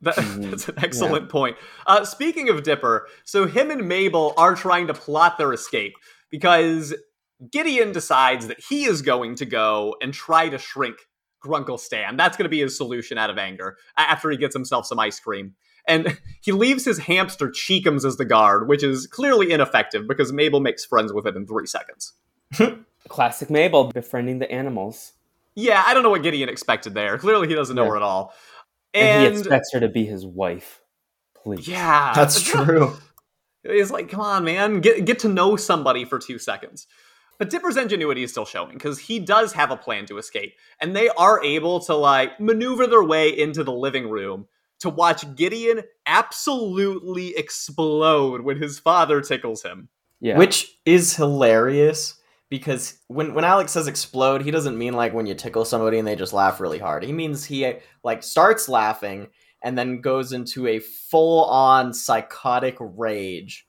That- 0.00 0.14
Mhm. 0.16 0.50
That's 0.50 0.68
an 0.68 0.76
excellent 0.78 1.28
point. 1.28 1.56
Uh, 1.88 2.04
speaking 2.04 2.48
of 2.48 2.62
Dipper, 2.62 3.08
so 3.24 3.46
him 3.46 3.72
and 3.72 3.88
Mabel 3.88 4.32
are 4.36 4.54
trying 4.54 4.86
to 4.86 4.94
plot 4.94 5.38
their 5.38 5.52
escape 5.52 5.94
because 6.30 6.94
Gideon 7.50 7.90
decides 7.90 8.46
that 8.46 8.60
he 8.68 8.84
is 8.84 9.02
going 9.02 9.34
to 9.36 9.44
go 9.44 9.96
and 10.00 10.14
try 10.14 10.48
to 10.48 10.58
shrink 10.58 10.96
Grunkle 11.44 11.80
Stan. 11.80 12.16
That's 12.16 12.36
going 12.36 12.44
to 12.44 12.48
be 12.48 12.60
his 12.60 12.76
solution 12.76 13.18
out 13.18 13.28
of 13.30 13.38
anger 13.38 13.76
after 13.96 14.30
he 14.30 14.36
gets 14.36 14.54
himself 14.54 14.86
some 14.86 15.00
ice 15.00 15.18
cream. 15.18 15.54
And 15.86 16.18
he 16.40 16.52
leaves 16.52 16.84
his 16.84 16.98
hamster 17.00 17.48
Cheekums 17.48 18.04
as 18.04 18.16
the 18.16 18.24
guard, 18.24 18.68
which 18.68 18.82
is 18.82 19.06
clearly 19.06 19.50
ineffective 19.50 20.06
because 20.06 20.32
Mabel 20.32 20.60
makes 20.60 20.84
friends 20.84 21.12
with 21.12 21.26
it 21.26 21.36
in 21.36 21.46
three 21.46 21.66
seconds. 21.66 22.12
Classic 23.08 23.50
Mabel 23.50 23.84
befriending 23.92 24.38
the 24.38 24.50
animals. 24.50 25.12
Yeah, 25.54 25.82
I 25.84 25.92
don't 25.92 26.02
know 26.02 26.10
what 26.10 26.22
Gideon 26.22 26.48
expected 26.48 26.94
there. 26.94 27.18
Clearly, 27.18 27.48
he 27.48 27.54
doesn't 27.54 27.74
know 27.76 27.82
Yeah. 27.84 27.90
her 27.90 27.96
at 27.96 28.02
all. 28.02 28.32
And, 28.94 29.26
And, 29.26 29.34
he 29.34 29.40
expects 29.40 29.72
her 29.72 29.80
to 29.80 29.88
be 29.88 30.04
his 30.06 30.24
wife. 30.24 30.80
Please. 31.34 31.66
yeah, 31.66 32.12
That's 32.14 32.40
true. 32.48 32.94
It's 33.64 33.90
like, 33.90 34.08
come 34.08 34.20
on, 34.20 34.44
man, 34.44 34.80
get 34.80 35.04
get 35.04 35.18
to 35.20 35.28
know 35.28 35.56
somebody 35.56 36.04
for 36.04 36.18
two 36.18 36.38
seconds. 36.38 36.86
But 37.38 37.50
Dipper's 37.50 37.76
ingenuity 37.76 38.22
is 38.22 38.30
still 38.30 38.44
showing 38.44 38.74
because 38.74 38.98
he 39.00 39.18
does 39.18 39.52
have 39.54 39.70
a 39.70 39.76
plan 39.76 40.06
to 40.06 40.18
escape, 40.18 40.54
and 40.80 40.94
they 40.94 41.08
are 41.10 41.42
able 41.42 41.80
to 41.80 41.94
like 41.94 42.38
maneuver 42.40 42.86
their 42.86 43.02
way 43.02 43.28
into 43.36 43.64
the 43.64 43.72
living 43.72 44.08
room 44.10 44.46
to 44.82 44.88
watch 44.88 45.24
Gideon 45.34 45.82
absolutely 46.06 47.36
explode 47.36 48.42
when 48.42 48.62
his 48.62 48.78
father 48.78 49.20
tickles 49.20 49.62
him. 49.62 49.88
Yeah. 50.20 50.38
Which 50.38 50.78
is 50.84 51.16
hilarious 51.16 52.14
because 52.48 52.98
when 53.08 53.34
when 53.34 53.44
Alex 53.44 53.72
says 53.72 53.88
explode, 53.88 54.42
he 54.42 54.52
doesn't 54.52 54.78
mean 54.78 54.92
like 54.92 55.12
when 55.14 55.26
you 55.26 55.34
tickle 55.34 55.64
somebody 55.64 55.98
and 55.98 56.06
they 56.06 56.14
just 56.14 56.32
laugh 56.32 56.60
really 56.60 56.78
hard. 56.78 57.02
He 57.02 57.12
means 57.12 57.44
he 57.44 57.74
like 58.04 58.22
starts 58.22 58.68
laughing 58.68 59.28
and 59.62 59.76
then 59.76 60.00
goes 60.00 60.32
into 60.32 60.66
a 60.66 60.78
full 60.78 61.44
on 61.46 61.92
psychotic 61.94 62.76
rage. 62.78 63.66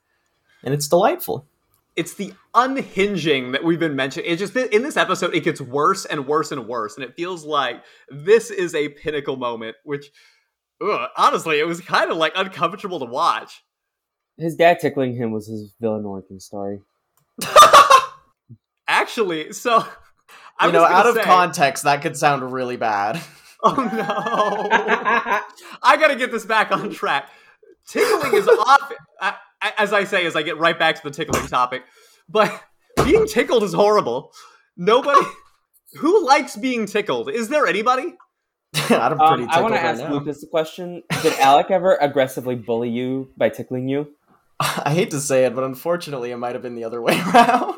And 0.63 0.73
it's 0.73 0.87
delightful. 0.87 1.47
it's 1.95 2.15
the 2.15 2.33
unhinging 2.55 3.51
that 3.51 3.63
we've 3.63 3.79
been 3.79 3.95
mentioning. 3.95 4.29
It 4.29 4.37
just 4.37 4.55
in 4.55 4.83
this 4.83 4.97
episode, 4.97 5.35
it 5.35 5.43
gets 5.43 5.61
worse 5.61 6.05
and 6.05 6.27
worse 6.27 6.51
and 6.51 6.67
worse, 6.67 6.95
and 6.95 7.03
it 7.03 7.15
feels 7.15 7.45
like 7.45 7.83
this 8.09 8.49
is 8.49 8.73
a 8.73 8.89
pinnacle 8.89 9.37
moment. 9.37 9.75
Which, 9.83 10.07
ugh, 10.83 11.09
honestly, 11.17 11.59
it 11.59 11.67
was 11.67 11.81
kind 11.81 12.11
of 12.11 12.17
like 12.17 12.33
uncomfortable 12.35 12.99
to 12.99 13.05
watch. 13.05 13.63
His 14.37 14.55
dad 14.55 14.79
tickling 14.79 15.15
him 15.15 15.31
was 15.31 15.47
his 15.47 15.73
villain 15.79 16.05
origin 16.05 16.39
story. 16.39 16.79
Actually, 18.87 19.53
so 19.53 19.85
I 20.59 20.67
you 20.67 20.71
know, 20.71 20.83
out 20.83 21.05
of 21.05 21.15
say, 21.15 21.23
context, 21.23 21.83
that 21.83 22.01
could 22.01 22.17
sound 22.17 22.51
really 22.51 22.77
bad. 22.77 23.21
Oh 23.65 23.75
no! 23.75 24.67
I 25.81 25.95
got 25.95 26.09
to 26.09 26.17
get 26.17 26.33
this 26.33 26.45
back 26.45 26.73
on 26.73 26.89
track. 26.89 27.29
Tickling 27.87 28.33
is 28.33 28.45
off. 28.45 28.91
As 29.77 29.93
I 29.93 30.03
say, 30.03 30.25
as 30.25 30.35
I 30.35 30.41
get 30.41 30.57
right 30.57 30.77
back 30.77 30.97
to 30.97 31.01
the 31.01 31.11
tickling 31.11 31.47
topic, 31.47 31.83
but 32.27 32.61
being 33.05 33.25
tickled 33.25 33.63
is 33.63 33.71
horrible. 33.73 34.33
Nobody 34.75 35.25
who 35.93 36.25
likes 36.25 36.57
being 36.57 36.87
tickled. 36.87 37.29
Is 37.29 37.47
there 37.47 37.65
anybody? 37.65 38.15
I'm 38.89 39.17
pretty 39.17 39.43
um, 39.43 39.49
I 39.49 39.61
want 39.61 39.75
to 39.75 39.79
ask 39.79 40.01
now. 40.01 40.11
Lucas 40.11 40.41
a 40.41 40.47
question. 40.47 41.03
Did 41.21 41.33
Alec 41.39 41.69
ever 41.69 41.95
aggressively 42.01 42.55
bully 42.55 42.89
you 42.89 43.31
by 43.37 43.49
tickling 43.49 43.87
you? 43.87 44.13
I 44.59 44.93
hate 44.93 45.11
to 45.11 45.19
say 45.19 45.45
it, 45.45 45.53
but 45.53 45.63
unfortunately, 45.63 46.31
it 46.31 46.37
might 46.37 46.55
have 46.55 46.61
been 46.61 46.75
the 46.75 46.83
other 46.83 47.01
way 47.03 47.19
around. 47.19 47.77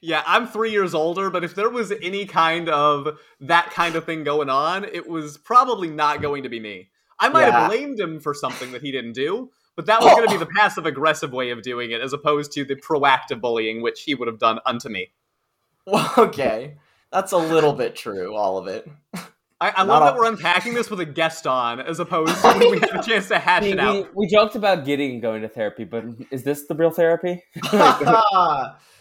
yeah, 0.00 0.22
I'm 0.26 0.48
three 0.48 0.72
years 0.72 0.94
older, 0.94 1.30
but 1.30 1.44
if 1.44 1.54
there 1.54 1.70
was 1.70 1.92
any 2.02 2.26
kind 2.26 2.68
of 2.68 3.18
that 3.40 3.70
kind 3.70 3.94
of 3.94 4.04
thing 4.04 4.24
going 4.24 4.50
on, 4.50 4.84
it 4.84 5.08
was 5.08 5.38
probably 5.38 5.88
not 5.88 6.20
going 6.20 6.42
to 6.42 6.48
be 6.48 6.58
me. 6.58 6.90
I 7.20 7.28
might 7.28 7.46
yeah. 7.46 7.60
have 7.60 7.70
blamed 7.70 8.00
him 8.00 8.18
for 8.18 8.34
something 8.34 8.72
that 8.72 8.82
he 8.82 8.90
didn't 8.90 9.12
do, 9.12 9.50
but 9.76 9.86
that 9.86 10.00
was 10.00 10.12
going 10.14 10.26
to 10.26 10.32
be 10.32 10.38
the 10.38 10.50
passive 10.56 10.86
aggressive 10.86 11.32
way 11.32 11.50
of 11.50 11.62
doing 11.62 11.90
it, 11.90 12.00
as 12.00 12.12
opposed 12.12 12.52
to 12.52 12.64
the 12.64 12.76
proactive 12.76 13.40
bullying, 13.40 13.82
which 13.82 14.02
he 14.02 14.14
would 14.14 14.26
have 14.26 14.38
done 14.38 14.58
unto 14.66 14.88
me. 14.88 15.12
Well, 15.86 16.12
okay, 16.16 16.76
that's 17.12 17.32
a 17.32 17.38
little 17.38 17.72
bit 17.72 17.94
true. 17.94 18.34
All 18.34 18.58
of 18.58 18.66
it. 18.66 18.88
I, 19.60 19.70
I 19.76 19.82
love 19.82 20.02
that 20.02 20.16
we're 20.16 20.26
unpacking 20.26 20.72
this 20.72 20.88
with 20.88 21.00
a 21.00 21.04
guest 21.04 21.46
on, 21.46 21.80
as 21.80 22.00
opposed 22.00 22.34
to 22.40 22.48
when 22.48 22.70
we 22.70 22.78
had 22.80 22.96
a 22.96 23.02
chance 23.02 23.28
to 23.28 23.38
hash 23.38 23.62
we, 23.62 23.72
it 23.72 23.78
out. 23.78 23.94
We, 24.14 24.24
we, 24.24 24.26
joked 24.26 24.54
about 24.54 24.86
getting 24.86 25.20
going 25.20 25.42
to 25.42 25.48
therapy, 25.48 25.84
but 25.84 26.04
is 26.30 26.44
this 26.44 26.66
the 26.66 26.74
real 26.74 26.90
therapy? 26.90 27.42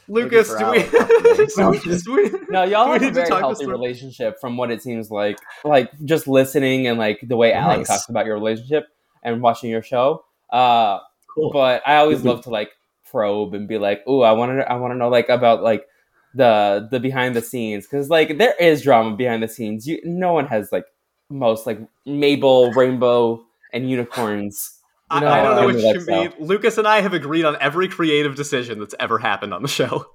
Lucas, 0.10 0.54
do 0.56 0.72
we, 0.72 0.80
we, 2.12 2.32
No, 2.50 2.64
y'all 2.64 2.92
have 2.92 3.02
a 3.02 3.12
very 3.12 3.30
healthy 3.30 3.68
relationship, 3.68 4.42
from 4.42 4.58
what 4.58 4.70
it 4.72 4.82
seems 4.82 5.10
like. 5.10 5.38
Like 5.64 5.92
just 6.04 6.28
listening 6.28 6.88
and 6.88 6.98
like 6.98 7.20
the 7.22 7.38
way 7.38 7.54
nice. 7.54 7.88
Talks 7.88 8.10
about 8.10 8.26
your 8.26 8.36
relationship 8.36 8.88
and 9.24 9.42
watching 9.42 9.70
your 9.70 9.84
show. 9.84 10.26
Uh, 10.50 11.00
cool. 11.34 11.52
But 11.54 11.84
I 11.86 11.98
always 11.98 12.24
love 12.24 12.44
to 12.46 12.50
like 12.50 12.72
probe 13.10 13.54
and 13.54 13.68
be 13.68 13.78
like, 13.78 14.06
"Ooh, 14.10 14.24
I 14.24 14.32
want 14.32 14.60
to, 14.60 14.70
I 14.70 14.76
want 14.76 14.92
to 14.92 14.98
know 14.98 15.10
like 15.10 15.30
about 15.30 15.64
like." 15.64 15.86
The 16.34 16.88
the 16.92 17.00
behind 17.00 17.36
the 17.36 17.42
scenes 17.42 17.86
because 17.86 18.10
like 18.10 18.38
there 18.38 18.56
is 18.60 18.82
drama 18.82 19.16
behind 19.16 19.44
the 19.44 19.48
scenes. 19.48 19.88
You 19.88 20.00
no 20.04 20.34
one 20.34 20.48
has 20.48 20.72
like 20.72 20.86
most 21.30 21.66
like 21.66 21.80
Mabel, 22.06 22.72
Rainbow, 22.72 23.44
and 23.74 23.90
unicorns. 23.90 24.76
You 25.12 25.22
know, 25.22 25.28
I, 25.28 25.40
I, 25.40 25.44
don't 25.44 25.56
know 25.56 25.66
what 25.66 25.96
you 25.96 26.06
mean. 26.06 26.34
Lucas 26.40 26.78
and 26.78 26.88
I 26.88 27.02
have 27.02 27.14
agreed 27.14 27.44
on 27.44 27.58
every 27.60 27.88
creative 27.88 28.36
decision 28.36 28.80
that's 28.80 28.94
ever 29.00 29.18
happened 29.18 29.56
on 29.56 29.64
the 29.64 29.68
show. 29.68 30.06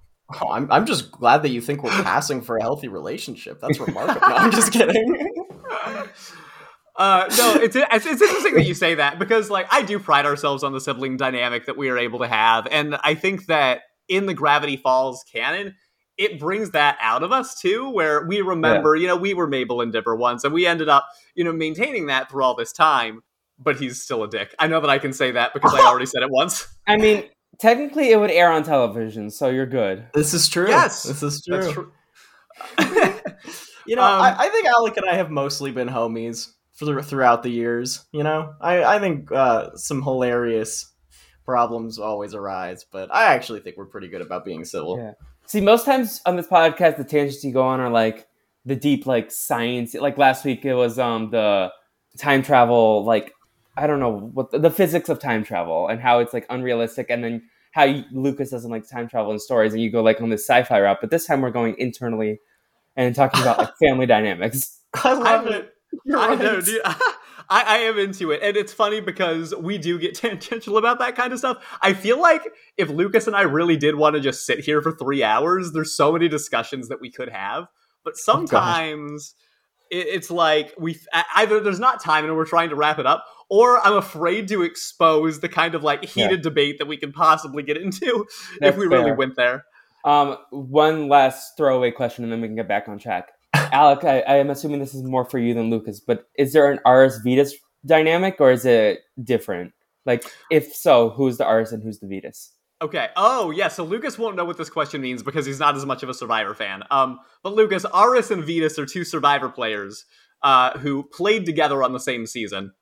Oh, 0.41 0.51
I'm 0.51 0.71
I'm 0.71 0.87
just 0.87 1.11
glad 1.11 1.43
that 1.43 1.51
you 1.51 1.61
think 1.61 1.83
we're 1.83 1.91
passing 1.91 2.41
for 2.41 2.57
a 2.57 2.63
healthy 2.63 2.89
relationship. 2.89 3.61
That's 3.61 3.79
remarkable. 3.81 4.27
no, 4.29 4.35
I'm 4.35 4.51
just 4.51 4.73
kidding. 4.73 5.35
Uh, 6.97 7.27
no, 7.37 7.55
it's, 7.55 7.75
it's 7.75 8.07
it's 8.07 8.23
interesting 8.23 8.55
that 8.55 8.67
you 8.67 8.73
say 8.73 8.95
that 8.95 9.19
because 9.19 9.51
like 9.51 9.67
I 9.73 9.83
do 9.83 9.99
pride 9.99 10.27
ourselves 10.27 10.63
on 10.63 10.73
the 10.73 10.81
sibling 10.81 11.17
dynamic 11.17 11.67
that 11.67 11.77
we 11.77 11.89
are 11.89 11.99
able 11.99 12.21
to 12.21 12.29
have, 12.29 12.69
and 12.71 12.97
I 13.03 13.17
think 13.17 13.47
that 13.47 13.81
in 14.09 14.27
the 14.27 14.35
Gravity 14.35 14.77
Falls 14.77 15.25
canon, 15.33 15.75
it 16.17 16.39
brings 16.39 16.71
that 16.71 16.97
out 17.01 17.23
of 17.23 17.33
us 17.33 17.61
too, 17.61 17.91
where 17.91 18.25
we 18.27 18.41
remember, 18.41 18.95
yeah. 18.95 19.03
you 19.03 19.09
know, 19.09 19.17
we 19.17 19.35
were 19.35 19.47
Mabel 19.47 19.81
and 19.81 19.93
Dipper 19.93 20.15
once, 20.15 20.45
and 20.45 20.53
we 20.53 20.67
ended 20.67 20.89
up, 20.89 21.09
you 21.35 21.45
know, 21.45 21.53
maintaining 21.53 22.07
that 22.07 22.31
through 22.31 22.45
all 22.45 22.55
this 22.55 22.73
time. 22.73 23.23
But 23.57 23.77
he's 23.77 24.03
still 24.03 24.25
a 24.25 24.29
dick. 24.29 24.53
I 24.59 24.67
know 24.67 24.81
that 24.81 24.91
I 24.91 24.99
can 24.99 25.13
say 25.13 25.31
that 25.33 25.55
because 25.55 25.75
I 25.75 25.81
already 25.87 26.07
said 26.07 26.23
it 26.23 26.31
once. 26.31 26.67
I 26.89 26.97
mean, 26.97 27.25
technically, 27.61 28.11
it 28.11 28.19
would 28.19 28.31
air 28.31 28.51
on 28.51 28.65
television, 28.65 29.31
so 29.31 29.49
you're 29.49 29.67
good. 29.67 30.07
This 30.13 30.35
is 30.35 30.49
true. 30.49 30.69
Yes, 30.69 31.05
this 31.05 31.23
is 31.23 31.45
true. 31.45 31.73
true. 31.73 31.93
you 33.87 33.97
know, 33.97 34.03
um, 34.03 34.23
I, 34.23 34.37
I, 34.39 34.49
think 34.49 34.67
Alec 34.67 34.97
and 34.97 35.09
I 35.09 35.15
have 35.15 35.31
mostly 35.31 35.71
been 35.71 35.89
homies 35.89 36.53
for, 36.73 37.03
throughout 37.03 37.43
the 37.43 37.51
years. 37.51 38.05
You 38.13 38.23
know, 38.23 38.55
I, 38.61 38.85
I 38.85 38.99
think 38.99 39.31
uh, 39.31 39.77
some 39.77 40.03
hilarious 40.03 40.93
problems 41.45 41.99
always 41.99 42.35
arise, 42.35 42.85
but 42.91 43.13
I 43.15 43.35
actually 43.35 43.61
think 43.61 43.77
we're 43.77 43.87
pretty 43.87 44.09
good 44.09 44.21
about 44.21 44.45
being 44.45 44.65
civil. 44.65 44.99
Yeah. 44.99 45.13
See, 45.47 45.61
most 45.61 45.85
times 45.85 46.21
on 46.27 46.37
this 46.37 46.47
podcast, 46.47 46.97
the 46.97 47.05
tangents 47.05 47.45
you 47.45 47.53
go 47.53 47.63
on 47.63 47.81
are 47.81 47.91
like 47.91 48.27
the 48.65 48.77
deep, 48.77 49.07
like 49.07 49.31
science. 49.31 49.95
Like 49.95 50.17
last 50.19 50.45
week, 50.45 50.65
it 50.65 50.75
was 50.75 50.99
um 50.99 51.31
the 51.31 51.71
time 52.19 52.43
travel, 52.43 53.05
like 53.05 53.33
I 53.77 53.87
don't 53.87 54.01
know 54.01 54.31
what 54.33 54.51
the, 54.51 54.59
the 54.59 54.71
physics 54.71 55.09
of 55.09 55.19
time 55.19 55.45
travel 55.45 55.89
and 55.89 56.01
how 56.01 56.21
it's 56.21 56.33
like 56.33 56.47
unrealistic, 56.49 57.11
and 57.11 57.23
then 57.23 57.43
how 57.73 57.85
you, 57.85 58.05
Lucas 58.13 58.51
doesn't 58.51 58.71
like 58.71 58.89
time 58.89 59.09
travel 59.09 59.33
in 59.33 59.39
stories, 59.39 59.73
and 59.75 59.83
you 59.83 59.91
go 59.91 60.03
like 60.03 60.21
on 60.21 60.31
this 60.31 60.47
sci-fi 60.47 60.81
route. 60.81 60.99
But 61.01 61.11
this 61.11 61.27
time, 61.27 61.41
we're 61.43 61.51
going 61.51 61.75
internally 61.79 62.41
and 62.97 63.15
talking 63.15 63.43
about 63.43 63.59
like 63.59 63.77
family 63.83 64.07
dynamics. 64.07 64.81
I 64.95 65.13
love 65.13 65.47
it. 65.49 65.75
You're 66.05 66.19
I 66.21 66.29
right. 66.29 66.39
know, 66.39 66.61
dude. 66.61 66.83
I, 67.49 67.63
I 67.63 67.77
am 67.79 67.99
into 67.99 68.31
it. 68.31 68.41
And 68.43 68.57
it's 68.57 68.73
funny 68.73 69.01
because 69.01 69.55
we 69.55 69.79
do 69.79 69.99
get 69.99 70.15
tangential 70.15 70.79
about 70.79 70.99
that 70.99 71.17
kind 71.17 71.33
of 71.33 71.39
stuff. 71.39 71.65
I 71.83 71.93
feel 71.93 72.21
like 72.21 72.43
if 72.77 72.89
Lucas 72.89 73.27
and 73.27 73.37
I 73.37 73.43
really 73.43 73.77
did 73.77 73.97
want 73.97 74.15
to 74.15 74.21
just 74.21 74.47
sit 74.47 74.61
here 74.61 74.83
for 74.83 74.93
three 74.93 75.23
hours, 75.23 75.73
there's 75.73 75.93
so 75.93 76.13
many 76.13 76.29
discussions 76.29 76.89
that 76.89 77.01
we 77.01 77.11
could 77.11 77.29
have. 77.29 77.67
But 78.05 78.15
oh, 78.15 78.21
sometimes 78.21 79.35
oh 79.37 79.41
it's 79.91 80.31
like 80.31 80.75
we 80.79 80.99
either 81.37 81.61
there's 81.61 81.79
not 81.79 82.03
time 82.03 82.25
and 82.25 82.35
we're 82.37 82.47
trying 82.47 82.71
to 82.71 82.75
wrap 82.75 82.99
it 82.99 83.07
up, 83.07 83.27
or 83.49 83.85
I'm 83.87 83.97
afraid 83.97 84.49
to 84.49 84.63
expose 84.63 85.41
the 85.41 85.49
kind 85.49 85.75
of 85.75 85.83
like 85.83 86.05
heated 86.05 86.31
yeah. 86.31 86.43
debate 86.43 86.79
that 86.79 86.87
we 86.87 86.97
could 86.97 87.15
possibly 87.15 87.63
get 87.63 87.77
into 87.77 88.27
That's 88.61 88.75
if 88.75 88.77
we 88.77 88.89
fair. 88.89 88.99
really 88.99 89.13
went 89.13 89.37
there. 89.37 89.65
Um, 90.05 90.37
one 90.51 91.09
last 91.09 91.57
throwaway 91.57 91.91
question, 91.91 92.25
and 92.25 92.33
then 92.33 92.41
we 92.41 92.49
can 92.49 92.57
get 92.57 92.69
back 92.69 92.89
on 92.89 92.99
track. 92.99 93.31
Alec, 93.75 94.05
I, 94.05 94.21
I, 94.21 94.37
am 94.37 94.51
assuming 94.51 94.79
this 94.79 94.95
is 94.95 95.03
more 95.03 95.25
for 95.25 95.39
you 95.39 95.53
than 95.53 95.69
Lucas, 95.69 95.99
but 95.99 96.29
is 96.39 96.53
there 96.53 96.71
an 96.71 96.79
Aras 96.87 97.21
Vytas 97.27 97.51
dynamic 97.85 98.37
or 98.39 98.53
is 98.53 98.65
it 98.65 99.01
different? 99.23 99.73
Like, 100.07 100.25
if 100.49 100.73
so, 100.73 101.11
who's 101.11 101.39
the 101.39 101.47
Aras 101.47 101.73
and 101.73 101.83
who's 101.83 101.99
the 101.99 102.07
Vytas? 102.07 102.51
Okay. 102.81 103.09
Oh, 103.17 103.51
yeah. 103.51 103.67
So 103.67 103.83
Lucas 103.83 104.17
won't 104.17 104.37
know 104.37 104.45
what 104.45 104.59
this 104.59 104.71
question 104.71 105.01
means 105.01 105.25
because 105.25 105.45
he's 105.45 105.59
not 105.59 105.75
as 105.75 105.85
much 105.85 106.05
of 106.05 106.09
a 106.09 106.15
Survivor 106.15 106.55
fan. 106.55 106.85
Um, 106.91 107.19
but 107.43 107.55
Lucas, 107.55 107.85
Aras 107.93 108.31
and 108.31 108.45
Vytas 108.45 108.79
are 108.79 108.87
two 108.87 109.03
Survivor 109.03 109.49
players 109.49 110.05
uh, 110.43 110.79
who 110.79 111.03
played 111.03 111.45
together 111.45 111.83
on 111.83 111.93
the 111.93 111.99
same 112.01 112.27
season, 112.27 112.73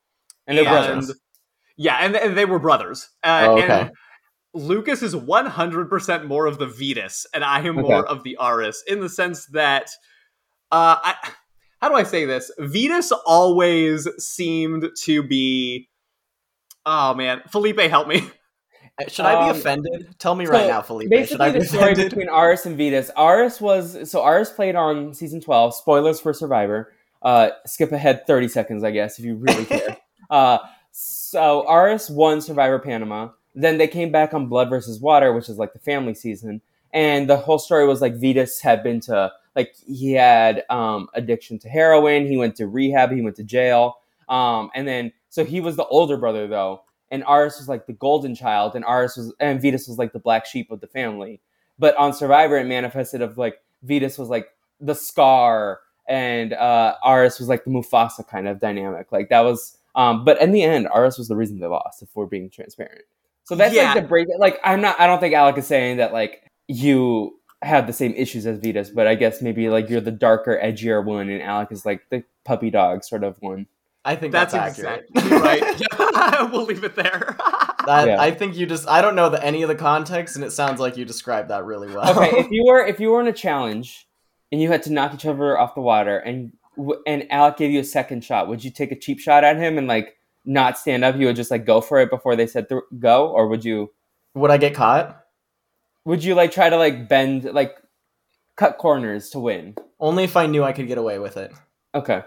and 0.47 0.59
they're 0.59 0.67
and, 0.67 0.73
brothers. 0.73 1.21
Yeah, 1.79 1.97
and, 2.01 2.15
and, 2.17 2.37
they 2.37 2.45
were 2.45 2.59
brothers. 2.59 3.09
Uh, 3.23 3.47
oh, 3.49 3.63
okay. 3.63 3.91
Lucas 4.53 5.03
is 5.03 5.15
100% 5.15 6.27
more 6.27 6.47
of 6.47 6.59
the 6.59 6.67
Vytas, 6.67 7.25
and 7.33 7.43
I 7.43 7.61
am 7.61 7.79
okay. 7.79 7.89
more 7.89 8.07
of 8.07 8.25
the 8.25 8.37
Aras 8.39 8.83
in 8.87 9.01
the 9.01 9.09
sense 9.09 9.47
that 9.47 9.89
uh, 10.73 10.97
I, 11.03 11.15
how 11.83 11.89
do 11.91 11.95
I 11.95 12.03
say 12.05 12.25
this? 12.25 12.51
Vytas 12.59 13.13
always 13.27 14.09
seemed 14.19 14.89
to 15.03 15.23
be. 15.23 15.91
Oh 16.87 17.13
man, 17.15 17.43
Felipe, 17.51 17.81
help 17.81 18.09
me. 18.09 18.23
Uh, 18.99 19.09
should 19.09 19.27
I 19.27 19.47
be 19.47 19.51
um, 19.51 19.57
offended? 19.57 20.15
Tell 20.19 20.35
me 20.35 20.47
so 20.47 20.53
right 20.53 20.67
now, 20.67 20.81
Felipe. 20.81 21.11
Basically, 21.11 21.51
the 21.51 21.65
story 21.65 21.95
between 21.95 22.29
Aras 22.29 22.67
and 22.67 22.79
Vytas. 22.79 23.11
Aras 23.17 23.61
was 23.61 24.11
so 24.11 24.23
Aras 24.23 24.51
played 24.51 24.75
on 24.75 25.13
season 25.13 25.41
twelve. 25.41 25.75
Spoilers 25.75 26.21
for 26.21 26.33
Survivor. 26.33 26.93
Uh, 27.21 27.51
skip 27.67 27.93
ahead 27.93 28.27
thirty 28.27 28.49
seconds, 28.49 28.83
I 28.83 28.91
guess, 28.91 29.19
if 29.19 29.25
you 29.25 29.37
really 29.37 29.65
care. 29.67 29.99
uh, 30.31 30.59
so 30.91 31.67
Aras 31.69 32.09
won 32.09 32.41
Survivor 32.41 32.79
Panama. 32.79 33.31
Then 33.55 33.77
they 33.77 33.89
came 33.89 34.11
back 34.11 34.33
on 34.33 34.47
Blood 34.47 34.71
versus 34.71 35.01
Water, 35.01 35.33
which 35.33 35.49
is 35.49 35.59
like 35.59 35.73
the 35.75 35.79
family 35.79 36.15
season, 36.15 36.63
and 36.93 37.29
the 37.29 37.37
whole 37.37 37.59
story 37.59 37.87
was 37.87 38.01
like 38.01 38.15
Vytas 38.15 38.61
had 38.61 38.83
been 38.83 39.01
to 39.01 39.33
like 39.55 39.75
he 39.87 40.13
had 40.13 40.65
um, 40.71 41.09
addiction 41.15 41.59
to 41.61 41.69
heroin. 41.69 42.27
He 42.27 42.37
went 42.37 42.57
to 42.57 42.67
rehab. 42.67 43.13
He 43.13 43.23
went 43.23 43.37
to 43.37 43.45
jail. 43.45 43.97
Um, 44.29 44.71
and 44.75 44.87
then 44.87 45.13
so 45.29 45.45
he 45.45 45.61
was 45.61 45.77
the 45.77 45.85
older 45.87 46.17
brother 46.17 46.47
though, 46.47 46.83
and 47.11 47.25
Aras 47.25 47.59
was 47.59 47.69
like 47.69 47.87
the 47.87 47.93
golden 47.93 48.35
child, 48.35 48.75
and 48.75 48.85
Aras 48.85 49.17
was 49.17 49.33
and 49.41 49.61
Vytas 49.61 49.89
was 49.89 49.99
like 49.99 50.13
the 50.13 50.19
black 50.19 50.47
sheep 50.47 50.71
of 50.71 50.81
the 50.81 50.87
family. 50.87 51.41
But 51.79 51.97
on 51.97 52.13
Survivor, 52.13 52.57
it 52.59 52.67
manifested 52.67 53.23
of 53.23 53.37
like 53.39 53.61
Vytas 53.87 54.19
was 54.19 54.29
like 54.29 54.49
the 54.81 54.95
scar, 54.95 55.81
and 56.09 56.53
uh, 56.53 56.95
Aras 57.05 57.39
was 57.39 57.49
like 57.49 57.65
the 57.65 57.71
Mufasa 57.71 58.27
kind 58.27 58.49
of 58.49 58.61
dynamic. 58.61 59.13
Like 59.13 59.29
that 59.29 59.41
was. 59.41 59.79
Um, 59.95 60.25
but 60.25 60.41
in 60.41 60.53
the 60.53 60.63
end, 60.63 60.89
Aras 60.89 61.19
was 61.19 61.29
the 61.29 61.37
reason 61.37 61.61
they 61.61 61.67
lost. 61.67 62.03
If 62.03 62.09
we're 62.15 62.25
being 62.25 62.49
transparent, 62.49 63.03
so 63.45 63.55
that's 63.55 63.75
yeah. 63.75 63.93
like 63.93 64.03
the 64.03 64.09
break. 64.09 64.29
Like 64.39 64.59
I'm 64.65 64.81
not. 64.81 64.99
I 64.99 65.07
don't 65.07 65.21
think 65.21 65.35
Alec 65.35 65.59
is 65.59 65.67
saying 65.67 65.99
that 65.99 66.13
like 66.15 66.51
you 66.69 67.39
have 67.63 67.87
the 67.87 67.93
same 67.93 68.13
issues 68.15 68.47
as 68.47 68.59
Vytas, 68.59 68.95
but 68.95 69.07
I 69.07 69.15
guess 69.15 69.41
maybe 69.41 69.69
like 69.69 69.89
you're 69.89 70.01
the 70.01 70.11
darker, 70.11 70.61
edgier 70.63 71.05
one, 71.05 71.29
and 71.29 71.41
Alec 71.43 71.73
is 71.73 71.87
like 71.87 72.09
the 72.11 72.25
puppy 72.45 72.71
dog 72.71 73.05
sort 73.05 73.25
of 73.25 73.37
one. 73.41 73.67
I 74.05 74.17
think 74.17 74.33
that's, 74.33 74.53
that's 74.53 74.81
accurate. 74.81 75.07
exactly 75.15 75.39
right. 75.39 75.81
yeah, 76.13 76.43
we'll 76.51 76.65
leave 76.65 76.85
it 76.85 76.97
there. 76.97 77.37
That, 77.85 78.07
Yeah. 78.07 78.21
I 78.23 78.31
think 78.31 78.55
you 78.57 78.65
just 78.67 78.87
I 78.89 79.03
don't 79.03 79.17
know 79.17 79.29
the, 79.29 79.45
any 79.45 79.63
of 79.63 79.69
the 79.69 79.75
context, 79.75 80.37
and 80.37 80.45
it 80.45 80.53
sounds 80.53 80.79
like 80.79 80.97
you 80.97 81.05
described 81.05 81.51
that 81.51 81.65
really 81.65 81.93
well. 81.93 82.17
okay, 82.17 82.39
if 82.39 82.47
you 82.53 82.65
were 82.65 82.87
if 82.87 83.01
you 83.01 83.11
were 83.11 83.21
in 83.21 83.27
a 83.27 83.33
challenge 83.33 84.07
and 84.53 84.61
you 84.63 84.69
had 84.69 84.85
to 84.85 84.93
knock 84.93 85.13
each 85.15 85.27
other 85.27 85.59
off 85.59 85.75
the 85.75 85.81
water, 85.81 86.17
and 86.19 86.53
and 87.09 87.27
Alec 87.33 87.57
gave 87.57 87.73
you 87.73 87.81
a 87.81 87.85
second 87.85 88.25
shot, 88.25 88.47
would 88.47 88.63
you 88.63 88.71
take 88.71 88.93
a 88.93 88.97
cheap 88.97 89.19
shot 89.19 89.43
at 89.43 89.57
him 89.57 89.79
and 89.79 89.89
like 89.89 90.17
not 90.45 90.79
stand 90.79 91.03
up? 91.05 91.17
You 91.17 91.27
would 91.27 91.35
just 91.35 91.51
like 91.51 91.67
go 91.67 91.81
for 91.81 91.99
it 91.99 92.09
before 92.09 92.37
they 92.37 92.47
said 92.47 92.69
th- 92.69 92.83
go, 93.01 93.29
or 93.31 93.49
would 93.49 93.65
you 93.65 93.91
Would 94.35 94.53
I 94.53 94.59
get 94.59 94.75
caught? 94.75 95.22
Would 96.05 96.25
you 96.25 96.35
like 96.35 96.51
try 96.53 96.69
to 96.69 96.77
like 96.77 97.09
bend 97.09 97.45
like 97.45 97.77
cut 98.57 98.79
corners 98.79 99.31
to 99.31 99.39
win? 99.41 99.75
Only 100.01 100.25
if 100.25 100.37
I 100.37 100.47
knew 100.47 100.63
I 100.65 100.73
could 100.73 100.89
get 100.89 100.99
away 100.99 101.19
with 101.19 101.37
it. 101.37 101.53
Okay. 101.95 102.23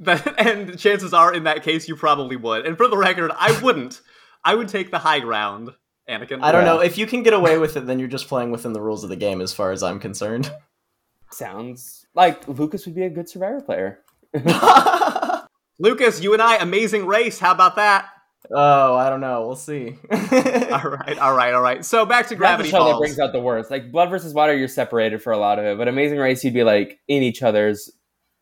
That, 0.00 0.34
and 0.46 0.78
chances 0.78 1.12
are, 1.12 1.32
in 1.34 1.44
that 1.44 1.62
case, 1.62 1.88
you 1.88 1.96
probably 1.96 2.36
would. 2.36 2.66
And 2.66 2.76
for 2.76 2.88
the 2.88 2.96
record, 2.96 3.30
I 3.36 3.58
wouldn't. 3.62 4.00
I 4.44 4.54
would 4.54 4.68
take 4.68 4.90
the 4.90 4.98
high 4.98 5.20
ground, 5.20 5.70
Anakin. 6.08 6.40
I 6.42 6.52
don't 6.52 6.62
Yeah. 6.64 6.74
know. 6.74 6.78
If 6.80 6.96
you 6.96 7.06
can 7.06 7.22
get 7.22 7.32
away 7.34 7.58
with 7.58 7.76
it, 7.76 7.86
then 7.86 7.98
you're 7.98 8.08
just 8.08 8.28
playing 8.28 8.50
within 8.52 8.72
the 8.72 8.80
rules 8.80 9.02
of 9.04 9.10
the 9.10 9.16
game, 9.16 9.40
as 9.40 9.52
far 9.52 9.72
as 9.72 9.82
I'm 9.82 9.98
concerned. 9.98 10.50
Sounds 11.30 12.06
like 12.14 12.46
Lucas 12.48 12.86
would 12.86 12.94
be 12.94 13.02
a 13.02 13.10
good 13.10 13.28
Survivor 13.28 13.60
player. 13.60 13.98
Lucas, 15.78 16.20
you 16.20 16.32
and 16.32 16.42
I, 16.42 16.56
amazing 16.56 17.06
race. 17.06 17.38
How 17.38 17.52
about 17.52 17.76
that? 17.76 18.06
I 18.54 19.10
don't 19.10 19.20
know. 19.20 19.46
We'll 19.46 19.56
see. 19.56 19.96
All 20.10 20.18
right, 20.90 21.18
all 21.18 21.34
right, 21.34 21.52
all 21.54 21.60
right. 21.62 21.84
So 21.84 22.06
back 22.06 22.26
to 22.28 22.34
That's 22.34 22.38
Gravity 22.38 22.70
the 22.70 22.76
show 22.76 22.84
that 22.92 22.98
brings 22.98 23.18
out 23.18 23.32
the 23.32 23.40
worst. 23.40 23.70
Like 23.70 23.90
Blood 23.90 24.10
versus 24.10 24.32
Water, 24.34 24.54
you're 24.56 24.68
separated 24.68 25.22
for 25.22 25.32
a 25.32 25.38
lot 25.38 25.58
of 25.58 25.64
it, 25.64 25.76
but 25.78 25.88
Amazing 25.88 26.18
Race, 26.18 26.44
you'd 26.44 26.54
be 26.54 26.62
like 26.64 26.98
in 27.08 27.22
each 27.22 27.42
other's 27.42 27.90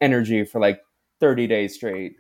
energy 0.01 0.45
for 0.45 0.61
like 0.61 0.81
30 1.21 1.47
days 1.47 1.75
straight. 1.75 2.17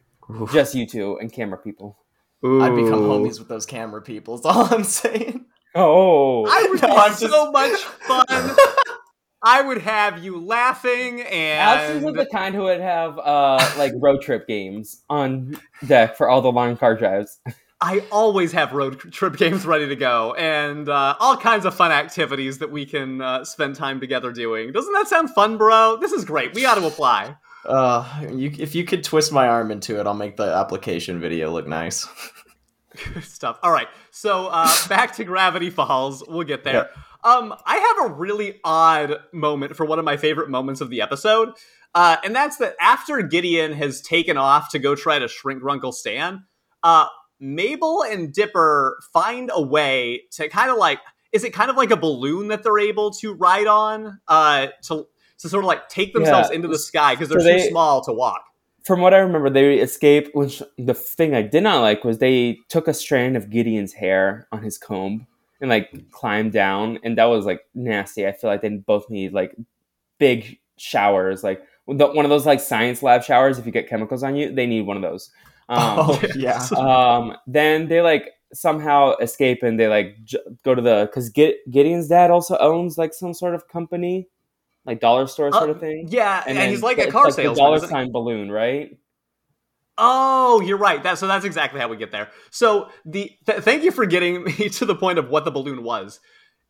Just 0.52 0.74
you 0.74 0.86
two 0.86 1.18
and 1.20 1.32
camera 1.32 1.58
people. 1.58 1.98
I'd 2.44 2.74
become 2.74 3.00
homies 3.02 3.38
with 3.38 3.48
those 3.48 3.66
camera 3.66 4.00
people. 4.02 4.34
Is 4.36 4.44
all 4.44 4.72
I'm 4.74 4.84
saying. 4.84 5.44
Oh, 5.74 6.46
I 6.46 6.66
would 6.70 6.82
No, 6.82 6.88
have 6.88 6.98
I'm 6.98 7.10
just- 7.10 7.20
so 7.20 7.50
much 7.52 7.78
fun. 7.80 8.24
I 9.42 9.62
would 9.62 9.78
have 9.82 10.24
you 10.24 10.40
laughing 10.40 11.20
Alex 11.22 11.90
is 11.96 12.04
and 12.04 12.18
the 12.18 12.26
kind 12.26 12.54
who 12.54 12.62
would 12.62 12.80
have 12.80 13.18
uh 13.18 13.64
like 13.78 13.92
road 13.96 14.20
trip 14.22 14.48
games 14.48 15.02
on 15.10 15.56
deck 15.86 16.16
for 16.16 16.28
all 16.28 16.40
the 16.40 16.50
long 16.50 16.76
car 16.76 16.96
drives. 16.96 17.38
I 17.80 18.04
always 18.10 18.52
have 18.52 18.72
road 18.72 18.98
trip 18.98 19.36
games 19.36 19.66
ready 19.66 19.86
to 19.88 19.96
go 19.96 20.34
and 20.34 20.88
uh, 20.88 21.16
all 21.20 21.36
kinds 21.36 21.66
of 21.66 21.74
fun 21.74 21.92
activities 21.92 22.58
that 22.58 22.70
we 22.70 22.86
can 22.86 23.20
uh, 23.20 23.44
spend 23.44 23.76
time 23.76 24.00
together 24.00 24.32
doing. 24.32 24.72
Doesn't 24.72 24.92
that 24.94 25.08
sound 25.08 25.30
fun, 25.30 25.58
bro? 25.58 25.98
This 26.00 26.12
is 26.12 26.24
great. 26.24 26.54
We 26.54 26.64
ought 26.64 26.76
to 26.76 26.86
apply. 26.86 27.36
Uh, 27.66 28.22
you, 28.32 28.52
if 28.58 28.74
you 28.74 28.84
could 28.84 29.04
twist 29.04 29.32
my 29.32 29.48
arm 29.48 29.70
into 29.70 30.00
it, 30.00 30.06
I'll 30.06 30.14
make 30.14 30.36
the 30.36 30.44
application 30.44 31.20
video 31.20 31.50
look 31.50 31.66
nice. 31.66 32.06
Good 33.12 33.24
stuff. 33.24 33.58
All 33.62 33.72
right. 33.72 33.88
So 34.10 34.46
uh, 34.46 34.72
back 34.88 35.14
to 35.16 35.24
Gravity 35.24 35.68
Falls. 35.68 36.24
We'll 36.26 36.44
get 36.44 36.64
there. 36.64 36.88
Um, 37.24 37.54
I 37.66 37.76
have 37.76 38.10
a 38.10 38.14
really 38.14 38.60
odd 38.64 39.16
moment 39.32 39.76
for 39.76 39.84
one 39.84 39.98
of 39.98 40.04
my 40.04 40.16
favorite 40.16 40.48
moments 40.48 40.80
of 40.80 40.88
the 40.88 41.02
episode. 41.02 41.50
Uh, 41.94 42.16
and 42.24 42.34
that's 42.34 42.56
that 42.58 42.76
after 42.80 43.20
Gideon 43.22 43.72
has 43.72 44.00
taken 44.00 44.36
off 44.36 44.70
to 44.70 44.78
go 44.78 44.94
try 44.94 45.18
to 45.18 45.28
shrink 45.28 45.62
Grunkle 45.62 45.92
Stan, 45.92 46.44
uh, 46.82 47.06
Mabel 47.40 48.02
and 48.02 48.32
Dipper 48.32 48.98
find 49.12 49.50
a 49.52 49.60
way 49.62 50.22
to 50.32 50.48
kind 50.48 50.70
of 50.70 50.78
like, 50.78 51.00
is 51.32 51.44
it 51.44 51.52
kind 51.52 51.70
of 51.70 51.76
like 51.76 51.90
a 51.90 51.96
balloon 51.96 52.48
that 52.48 52.62
they're 52.62 52.78
able 52.78 53.10
to 53.12 53.34
ride 53.34 53.66
on 53.66 54.20
uh, 54.28 54.68
to, 54.84 55.06
to 55.38 55.48
sort 55.48 55.64
of 55.64 55.68
like 55.68 55.88
take 55.88 56.14
themselves 56.14 56.48
Yeah. 56.50 56.56
into 56.56 56.68
the 56.68 56.78
sky 56.78 57.14
because 57.14 57.28
they're 57.28 57.40
So 57.40 57.52
too 57.58 57.68
small 57.70 58.02
to 58.04 58.12
walk? 58.12 58.42
From 58.84 59.00
what 59.00 59.12
I 59.12 59.18
remember, 59.18 59.50
they 59.50 59.78
escaped. 59.78 60.30
Which 60.34 60.62
the 60.78 60.94
thing 60.94 61.34
I 61.34 61.42
did 61.42 61.64
not 61.64 61.80
like 61.80 62.04
was 62.04 62.18
they 62.18 62.58
took 62.68 62.86
a 62.86 62.94
strand 62.94 63.36
of 63.36 63.50
Gideon's 63.50 63.92
hair 63.92 64.46
on 64.52 64.62
his 64.62 64.78
comb 64.78 65.26
and 65.60 65.68
like 65.68 66.10
climbed 66.12 66.52
down, 66.52 67.00
and 67.02 67.18
that 67.18 67.24
was 67.24 67.44
like 67.46 67.62
nasty. 67.74 68.26
I 68.26 68.32
feel 68.32 68.48
like 68.48 68.62
they 68.62 68.68
both 68.68 69.10
need 69.10 69.32
like 69.32 69.56
big 70.18 70.60
showers, 70.76 71.42
like 71.42 71.62
the, 71.88 72.06
one 72.06 72.24
of 72.24 72.30
those 72.30 72.46
like 72.46 72.60
science 72.60 73.02
lab 73.02 73.24
showers. 73.24 73.58
If 73.58 73.66
you 73.66 73.72
get 73.72 73.88
chemicals 73.88 74.22
on 74.22 74.36
you, 74.36 74.54
they 74.54 74.66
need 74.66 74.82
one 74.82 74.96
of 74.96 75.02
those. 75.02 75.30
Um, 75.68 75.98
oh 75.98 76.22
yeah. 76.36 76.64
um, 76.76 77.36
then 77.48 77.88
they 77.88 78.00
like 78.00 78.30
somehow 78.52 79.16
escape 79.16 79.64
and 79.64 79.78
they 79.80 79.88
like 79.88 80.16
j- 80.22 80.38
go 80.64 80.74
to 80.74 80.80
the 80.80 81.08
because 81.10 81.30
Gideon's 81.30 82.08
dad 82.08 82.30
also 82.30 82.56
owns 82.58 82.96
like 82.96 83.12
some 83.12 83.34
sort 83.34 83.54
of 83.56 83.66
company, 83.66 84.28
like 84.84 85.00
dollar 85.00 85.26
store 85.26 85.50
sort 85.50 85.70
of 85.70 85.78
Uh, 85.78 85.80
thing. 85.80 86.06
Yeah, 86.08 86.44
and, 86.46 86.56
then 86.56 86.70
he's 86.70 86.82
like 86.82 86.98
a 86.98 87.10
car 87.10 87.26
the 87.26 87.32
salesman. 87.32 87.56
dollar 87.64 87.80
sign 87.80 88.12
balloon, 88.12 88.50
right? 88.50 88.96
Oh, 89.98 90.60
you're 90.60 90.76
right. 90.78 91.02
That 91.02 91.18
so 91.18 91.26
that's 91.26 91.44
exactly 91.44 91.80
how 91.80 91.88
we 91.88 91.96
get 91.96 92.12
there. 92.12 92.30
So 92.50 92.90
the 93.04 93.32
th- 93.46 93.62
thank 93.62 93.82
you 93.82 93.90
for 93.90 94.06
getting 94.06 94.44
me 94.44 94.68
to 94.68 94.84
the 94.84 94.94
point 94.94 95.18
of 95.18 95.30
what 95.30 95.44
the 95.44 95.50
balloon 95.50 95.82
was. 95.82 96.20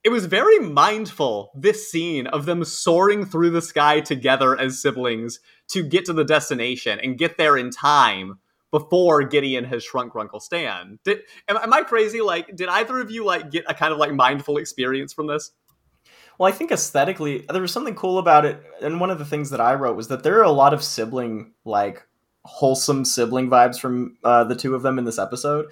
It 0.05 0.11
was 0.11 0.27
very 0.27 0.61
mindful 0.61 1.51
this 1.57 1.91
scene 1.91 2.29
of 2.29 2.47
them 2.47 2.65
soaring 2.65 3.27
through 3.27 3.51
the 3.51 3.61
sky 3.61 4.01
together 4.01 4.57
as 4.59 4.81
siblings 4.81 5.41
to 5.69 5.83
get 5.83 6.05
to 6.05 6.13
the 6.13 6.25
destination 6.25 7.01
and 7.01 7.19
get 7.19 7.37
there 7.37 7.57
in 7.57 7.71
time 7.71 8.39
before 8.71 9.23
Gideon 9.23 9.65
has 9.65 9.85
shrunk 9.85 10.13
Grunkle 10.13 10.41
Stan. 10.41 10.99
Did 11.05 11.21
am, 11.49 11.57
am 11.57 11.73
I 11.73 11.83
crazy? 11.83 12.21
Like, 12.21 12.55
did 12.57 12.69
either 12.69 12.99
of 13.01 13.11
you 13.11 13.25
like 13.25 13.51
get 13.51 13.65
a 13.69 13.75
kind 13.75 13.93
of 13.93 13.99
like 13.99 14.13
mindful 14.13 14.59
experience 14.59 15.13
from 15.13 15.27
this? 15.27 15.53
Well, 16.39 16.49
I 16.49 16.53
think 16.53 16.71
aesthetically, 16.71 17.47
there 17.51 17.63
was 17.63 17.73
something 17.73 17.95
cool 17.95 18.19
about 18.19 18.45
it, 18.45 18.63
and 18.83 19.01
one 19.01 19.11
of 19.11 19.19
the 19.19 19.25
things 19.25 19.51
that 19.51 19.61
I 19.61 19.75
wrote 19.75 19.97
was 19.97 20.09
that 20.09 20.23
there 20.23 20.39
are 20.39 20.45
a 20.45 20.51
lot 20.51 20.75
of 20.75 20.85
sibling, 20.85 21.53
like 21.65 22.07
wholesome 22.45 23.05
sibling 23.05 23.49
vibes 23.49 23.81
from 23.81 24.19
uh, 24.23 24.45
the 24.45 24.55
two 24.55 24.75
of 24.75 24.83
them 24.83 24.99
in 24.99 25.05
this 25.05 25.19
episode, 25.19 25.67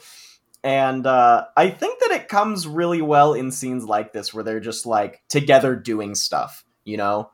and 0.62 1.06
uh, 1.06 1.44
I 1.54 1.68
think 1.68 2.00
that 2.00 2.12
it 2.12 2.28
comes 2.28 2.66
really 2.66 3.02
well 3.02 3.34
in 3.34 3.50
scenes 3.50 3.84
like 3.84 4.14
this 4.14 4.32
where 4.32 4.42
they're 4.42 4.60
just 4.60 4.86
like 4.86 5.22
together 5.28 5.76
doing 5.76 6.14
stuff, 6.14 6.64
you 6.84 6.96
know, 6.96 7.30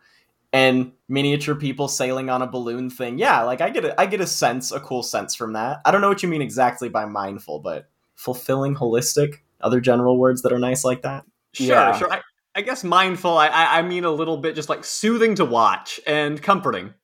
and 0.53 0.93
miniature 1.09 1.55
people 1.55 1.87
sailing 1.89 2.29
on 2.31 2.43
a 2.43 2.47
balloon 2.47 2.91
thing. 2.91 3.19
Yeah, 3.19 3.43
like 3.43 3.61
I 3.61 3.71
get 3.71 3.85
a, 3.85 4.01
I 4.01 4.07
get 4.07 4.21
a 4.21 4.27
sense, 4.27 4.73
a 4.73 4.81
cool 4.81 5.03
sense 5.03 5.35
from 5.35 5.53
that. 5.53 5.81
I 5.85 5.91
don't 5.91 6.01
know 6.01 6.09
what 6.09 6.23
you 6.23 6.29
mean 6.29 6.43
exactly 6.43 6.89
by 6.89 7.05
mindful, 7.05 7.61
but 7.61 7.89
fulfilling, 8.17 8.75
holistic, 8.75 9.37
other 9.61 9.81
general 9.81 10.19
words 10.19 10.43
that 10.43 10.53
are 10.53 10.59
nice 10.59 10.85
like 10.85 11.03
that. 11.03 11.25
Sure, 11.53 11.67
Yeah. 11.69 11.97
sure. 11.99 12.13
I, 12.13 12.21
I 12.55 12.63
guess 12.63 12.83
mindful. 12.83 13.39
I, 13.39 13.47
I 13.47 13.79
I 13.79 13.83
mean 13.83 14.05
a 14.05 14.11
little 14.11 14.37
bit 14.37 14.55
just 14.57 14.69
like 14.69 14.85
soothing 14.85 15.37
to 15.37 15.45
watch 15.45 16.01
and 16.07 16.41
comforting. 16.43 16.95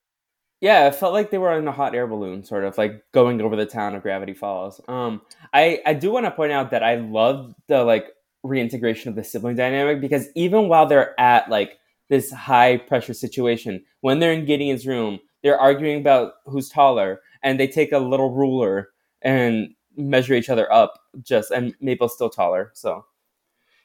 Yeah, 0.61 0.88
it 0.88 0.94
felt 0.94 1.12
like 1.12 1.30
they 1.30 1.38
were 1.38 1.56
in 1.56 1.68
a 1.68 1.72
hot 1.72 1.94
air 1.94 2.06
balloon, 2.06 2.42
sort 2.42 2.64
of 2.64 2.76
like 2.78 3.04
going 3.12 3.40
over 3.42 3.54
the 3.56 3.66
town 3.66 3.94
of 3.94 4.02
Gravity 4.02 4.35
Falls. 4.35 4.80
Um, 4.88 5.20
I 5.52 5.80
I 5.87 5.94
do 5.94 6.11
want 6.11 6.24
to 6.26 6.30
point 6.32 6.50
out 6.52 6.70
that 6.72 6.82
I 6.82 6.96
love 6.96 7.54
the 7.68 7.85
like 7.85 8.06
reintegration 8.42 9.09
of 9.11 9.16
the 9.16 9.22
sibling 9.24 9.56
dynamic 9.56 10.00
because 10.00 10.28
even 10.35 10.68
while 10.68 10.87
they're 10.87 11.18
at 11.20 11.48
like 11.50 11.78
this 12.09 12.31
high 12.33 12.77
pressure 12.77 13.14
situation, 13.14 13.85
when 14.01 14.19
they're 14.19 14.33
in 14.33 14.45
Gideon's 14.45 14.87
room, 14.87 15.19
they're 15.42 15.59
arguing 15.59 16.01
about 16.01 16.35
who's 16.47 16.69
taller, 16.69 17.21
and 17.42 17.59
they 17.61 17.69
take 17.69 17.92
a 17.92 17.99
little 17.99 18.33
ruler 18.33 18.88
and 19.23 19.69
measure 19.97 20.35
each 20.35 20.49
other 20.49 20.71
up. 20.73 20.95
Just 21.23 21.51
and 21.51 21.75
Mabel's 21.81 22.14
still 22.14 22.31
taller, 22.31 22.71
so 22.75 23.05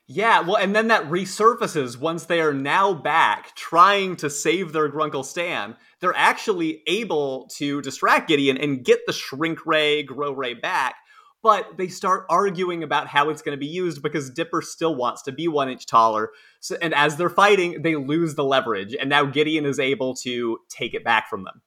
Yeah, 0.08 0.42
well, 0.42 0.58
and 0.58 0.76
then 0.76 0.88
that 0.90 1.10
resurfaces 1.10 1.98
once 1.98 2.26
they 2.26 2.42
are 2.42 2.54
now 2.54 2.94
back 2.94 3.56
trying 3.56 4.16
to 4.18 4.30
save 4.30 4.74
their 4.74 4.90
Grunkle 4.92 5.24
Stan. 5.24 5.76
They're 6.00 6.16
actually 6.16 6.84
able 6.88 7.48
to 7.56 7.82
distract 7.82 8.28
Gideon 8.28 8.58
and 8.58 8.84
get 8.84 9.00
the 9.06 9.14
Shrink 9.14 9.66
Ray, 9.66 10.04
Grow 10.04 10.34
Ray 10.34 10.54
back, 10.54 10.96
but 11.44 11.78
they 11.78 11.88
start 11.88 12.26
arguing 12.30 12.84
about 12.84 13.08
how 13.08 13.30
it's 13.30 13.42
going 13.42 13.56
to 13.56 13.60
be 13.60 13.68
used 13.68 14.02
because 14.02 14.30
Dipper 14.30 14.62
still 14.62 14.96
wants 14.96 15.24
to 15.24 15.32
be 15.32 15.48
one 15.48 15.70
inch 15.70 15.86
taller. 15.86 16.32
So, 16.60 16.78
and 16.82 16.94
as 16.94 17.18
they're 17.18 17.30
fighting, 17.30 17.82
they 17.82 17.96
lose 17.96 18.36
the 18.36 18.44
leverage, 18.44 18.96
and 19.00 19.10
now 19.10 19.26
Gideon 19.26 19.66
is 19.66 19.80
able 19.80 20.16
to 20.18 20.60
take 20.70 20.94
it 20.94 21.04
back 21.04 21.30
from 21.30 21.44
them. 21.44 21.62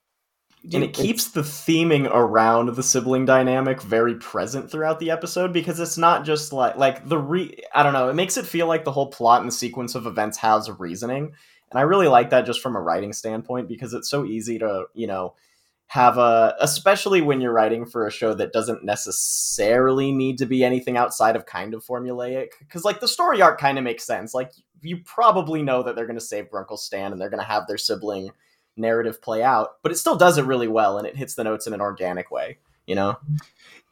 and 0.73 0.83
it 0.83 0.93
keeps 0.93 1.27
the 1.29 1.41
theming 1.41 2.09
around 2.11 2.75
the 2.75 2.83
sibling 2.83 3.25
dynamic 3.25 3.81
very 3.81 4.15
present 4.15 4.71
throughout 4.71 4.99
the 4.99 5.11
episode 5.11 5.53
because 5.53 5.79
it's 5.79 5.97
not 5.97 6.25
just 6.25 6.51
like 6.53 6.75
like 6.77 7.07
the 7.07 7.17
re 7.17 7.55
I 7.73 7.83
don't 7.83 7.93
know, 7.93 8.09
it 8.09 8.15
makes 8.15 8.37
it 8.37 8.45
feel 8.47 8.67
like 8.67 8.83
the 8.83 8.91
whole 8.91 9.11
plot 9.11 9.41
and 9.41 9.53
sequence 9.53 9.93
of 9.95 10.07
events 10.07 10.37
has 10.39 10.67
a 10.67 10.73
reasoning. 10.73 11.33
And 11.71 11.79
I 11.79 11.81
really 11.81 12.07
like 12.07 12.29
that 12.29 12.45
just 12.45 12.61
from 12.61 12.75
a 12.75 12.81
writing 12.81 13.11
standpoint 13.11 13.67
because 13.67 13.93
it's 13.93 14.09
so 14.09 14.25
easy 14.25 14.59
to, 14.59 14.85
you 14.93 15.07
know, 15.07 15.33
have 15.87 16.17
a 16.17 16.55
especially 16.59 17.21
when 17.21 17.39
you're 17.39 17.53
writing 17.53 17.85
for 17.85 18.07
a 18.07 18.11
show 18.11 18.33
that 18.33 18.51
doesn't 18.51 18.83
necessarily 18.83 20.11
need 20.11 20.37
to 20.37 20.45
be 20.45 20.63
anything 20.63 20.97
outside 20.97 21.35
of 21.35 21.45
kind 21.45 21.73
of 21.75 21.85
formulaic 21.85 22.47
because 22.59 22.83
like 22.83 22.99
the 22.99 23.07
story 23.07 23.41
arc 23.41 23.59
kind 23.59 23.77
of 23.77 23.83
makes 23.83 24.03
sense 24.03 24.33
like 24.33 24.51
you 24.85 24.97
probably 25.03 25.63
know 25.63 25.83
that 25.83 25.95
they're 25.95 26.05
going 26.05 26.19
to 26.19 26.25
save 26.25 26.49
Grunkle 26.49 26.77
Stan 26.77 27.11
and 27.11 27.19
they're 27.19 27.29
going 27.29 27.41
to 27.41 27.47
have 27.47 27.67
their 27.67 27.77
sibling 27.77 28.31
narrative 28.77 29.21
play 29.21 29.43
out, 29.43 29.81
but 29.81 29.91
it 29.91 29.95
still 29.95 30.15
does 30.15 30.37
it 30.37 30.45
really 30.45 30.67
well 30.67 30.97
and 30.97 31.07
it 31.07 31.15
hits 31.15 31.35
the 31.35 31.43
notes 31.43 31.67
in 31.67 31.73
an 31.73 31.81
organic 31.81 32.31
way, 32.31 32.57
you 32.85 32.95
know? 32.95 33.17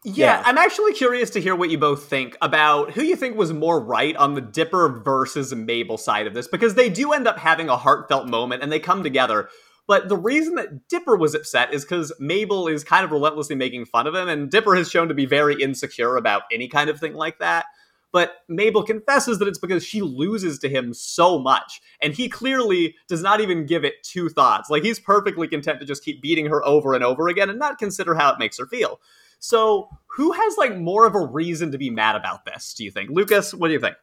Yeah, 0.04 0.40
Yeah. 0.40 0.44
I'm 0.46 0.58
actually 0.58 0.94
curious 0.94 1.30
to 1.32 1.42
hear 1.42 1.56
what 1.56 1.70
you 1.70 1.78
both 1.78 2.06
think 2.06 2.38
about 2.42 2.92
who 2.92 3.04
you 3.04 3.16
think 3.16 3.38
was 3.38 3.54
more 3.54 3.80
right 3.80 4.16
on 4.18 4.34
the 4.34 4.42
Dipper 4.42 5.02
versus 5.04 5.54
Mabel 5.56 5.98
side 5.98 6.28
of 6.28 6.34
this, 6.34 6.48
because 6.48 6.76
they 6.76 6.90
do 6.90 7.14
end 7.14 7.28
up 7.28 7.40
having 7.40 7.70
a 7.70 7.78
heartfelt 7.78 8.28
moment 8.28 8.62
and 8.62 8.72
they 8.72 8.80
come 8.80 9.04
together. 9.04 9.50
But 9.86 10.08
the 10.08 10.18
reason 10.18 10.56
that 10.56 10.88
Dipper 10.88 11.18
was 11.18 11.36
upset 11.36 11.74
is 11.74 11.84
because 11.84 12.14
Mabel 12.20 12.68
is 12.68 12.84
kind 12.84 13.04
of 13.04 13.12
relentlessly 13.12 13.56
making 13.56 13.86
fun 13.86 14.08
of 14.08 14.16
him, 14.16 14.30
and 14.30 14.50
Dipper 14.50 14.76
has 14.76 14.90
shown 14.90 15.10
to 15.10 15.14
be 15.14 15.26
very 15.26 15.62
insecure 15.62 16.16
about 16.16 16.44
any 16.52 16.68
kind 16.68 16.90
of 16.90 17.00
thing 17.00 17.14
like 17.14 17.40
that. 17.40 17.66
But 18.14 18.44
Mabel 18.48 18.84
confesses 18.84 19.40
that 19.40 19.48
it's 19.48 19.58
because 19.58 19.84
she 19.84 20.02
loses 20.02 20.60
to 20.60 20.70
him 20.70 20.94
so 20.94 21.40
much, 21.40 21.82
and 22.00 22.14
he 22.14 22.30
clearly 22.30 22.96
does 23.08 23.24
not 23.24 23.42
even 23.42 23.66
give 23.66 23.84
it 23.84 24.04
two 24.04 24.30
thoughts. 24.30 24.70
Like 24.70 24.84
he's 24.84 25.00
perfectly 25.00 25.48
content 25.48 25.80
to 25.80 25.86
just 25.86 26.06
keep 26.06 26.22
beating 26.22 26.46
her 26.46 26.64
over 26.64 26.94
and 26.94 27.04
over 27.04 27.28
again 27.28 27.50
and 27.50 27.60
not 27.60 27.80
consider 27.80 28.14
how 28.14 28.32
it 28.32 28.40
makes 28.40 28.60
her 28.60 28.68
feel. 28.68 29.02
So, 29.40 29.90
who 30.06 30.32
has 30.32 30.58
like 30.58 30.78
more 30.78 31.06
of 31.06 31.16
a 31.16 31.26
reason 31.26 31.72
to 31.72 31.78
be 31.78 31.90
mad 31.90 32.16
about 32.16 32.46
this? 32.46 32.74
Do 32.76 32.86
you 32.86 32.92
think, 32.92 33.10
Lucas? 33.10 33.54
What 33.54 33.68
do 33.68 33.74
you 33.74 33.80
think? 33.80 33.98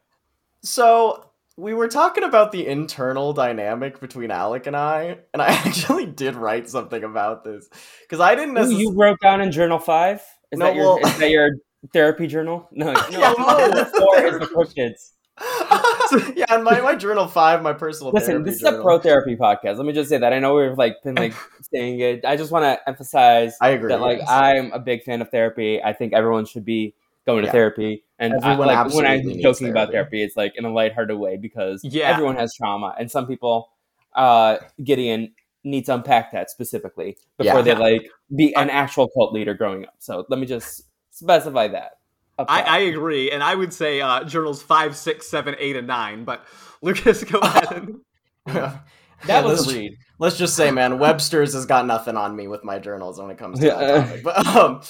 So 0.61 1.30
we 1.61 1.75
were 1.75 1.87
talking 1.87 2.23
about 2.23 2.51
the 2.51 2.65
internal 2.65 3.33
dynamic 3.33 3.99
between 3.99 4.31
Alec 4.31 4.65
and 4.65 4.75
I, 4.75 5.19
and 5.31 5.41
I 5.41 5.47
actually 5.65 6.07
did 6.07 6.35
write 6.35 6.67
something 6.67 7.03
about 7.03 7.43
this 7.43 7.69
because 8.01 8.19
I 8.19 8.35
didn't 8.35 8.57
Ooh, 8.57 8.75
you 8.75 8.93
wrote 8.93 9.19
down 9.21 9.41
in 9.41 9.51
Journal 9.51 9.79
Five. 9.79 10.21
Is 10.51 10.59
No, 10.59 10.65
that 10.65 10.75
your 10.75 10.85
well- 10.85 10.97
is 10.97 11.19
that 11.19 11.29
your 11.29 11.49
therapy 11.93 12.27
journal? 12.27 12.67
No, 12.71 12.91
no. 12.93 13.07
Yeah, 13.09 13.33
four 13.33 14.25
is 14.25 14.39
the 14.39 14.49
pro 14.51 14.65
kids. 14.65 15.13
yeah, 16.35 16.55
in 16.55 16.63
my, 16.63 16.81
my 16.81 16.93
journal 16.93 17.27
five, 17.27 17.63
my 17.63 17.73
personal. 17.73 18.11
Listen, 18.11 18.43
this 18.43 18.55
is 18.55 18.63
a 18.63 18.81
pro 18.81 18.99
therapy 18.99 19.35
podcast. 19.35 19.77
Let 19.77 19.85
me 19.85 19.93
just 19.93 20.09
say 20.09 20.17
that. 20.17 20.33
I 20.33 20.39
know 20.39 20.55
we've 20.55 20.77
like 20.77 20.97
been 21.03 21.15
like 21.15 21.33
saying 21.73 21.99
it. 21.99 22.25
I 22.25 22.35
just 22.35 22.51
want 22.51 22.63
to 22.63 22.89
emphasize 22.89 23.55
I 23.61 23.69
agree. 23.69 23.89
that 23.89 24.01
like 24.01 24.19
yes. 24.19 24.29
I'm 24.29 24.71
a 24.71 24.79
big 24.79 25.03
fan 25.03 25.21
of 25.21 25.29
therapy. 25.29 25.81
I 25.81 25.93
think 25.93 26.13
everyone 26.13 26.45
should 26.45 26.65
be 26.65 26.95
going 27.25 27.45
to 27.45 27.51
therapy. 27.51 28.03
And 28.21 28.35
I, 28.43 28.55
like 28.55 28.93
when 28.93 29.05
I'm 29.05 29.25
needs 29.25 29.41
joking 29.41 29.69
about 29.69 29.91
therapy. 29.91 30.17
therapy, 30.19 30.23
it's 30.23 30.37
like 30.37 30.53
in 30.55 30.63
a 30.63 30.71
lighthearted 30.71 31.17
way 31.17 31.37
because 31.37 31.83
Yeah. 31.83 32.05
everyone 32.07 32.35
has 32.37 32.53
trauma, 32.55 32.95
and 32.97 33.09
some 33.11 33.27
people, 33.27 33.71
uh, 34.15 34.57
Gideon 34.83 35.33
needs 35.63 35.87
to 35.87 35.95
unpack 35.95 36.31
that 36.31 36.49
specifically 36.49 37.17
before 37.37 37.55
Yeah. 37.57 37.61
they 37.63 37.75
like 37.75 38.09
be 38.35 38.53
an 38.55 38.69
actual 38.69 39.09
cult 39.09 39.33
leader 39.33 39.53
growing 39.53 39.85
up. 39.85 39.95
So 39.99 40.25
let 40.29 40.39
me 40.39 40.45
just 40.45 40.83
specify 41.09 41.67
that. 41.69 41.93
I. 42.39 42.61
I 42.61 42.77
agree, 42.79 43.29
and 43.31 43.43
I 43.43 43.53
would 43.55 43.73
say 43.73 44.01
uh, 44.01 44.23
journals 44.23 44.63
five, 44.63 44.95
six, 44.95 45.27
seven, 45.27 45.55
eight, 45.59 45.75
and 45.75 45.85
nine. 45.87 46.23
But 46.23 46.43
Lucas, 46.81 47.23
go 47.23 47.39
ahead. 47.43 47.71
And... 47.73 47.99
that 48.45 48.81
Yeah, 49.27 49.41
was 49.41 49.61
let's- 49.67 49.71
a 49.75 49.79
read. 49.79 49.97
Let's 50.19 50.37
just 50.37 50.55
say, 50.55 50.69
man, 50.69 50.99
Webster's 50.99 51.53
has 51.55 51.65
got 51.65 51.87
nothing 51.87 52.15
on 52.15 52.35
me 52.35 52.47
with 52.47 52.63
my 52.63 52.77
journals 52.77 53.19
when 53.19 53.31
it 53.31 53.39
comes 53.39 53.59
to 53.59 53.65
that 53.65 53.81
Yeah. 53.81 54.03
topic. 54.05 54.23
But 54.23 54.47
um, 54.55 54.81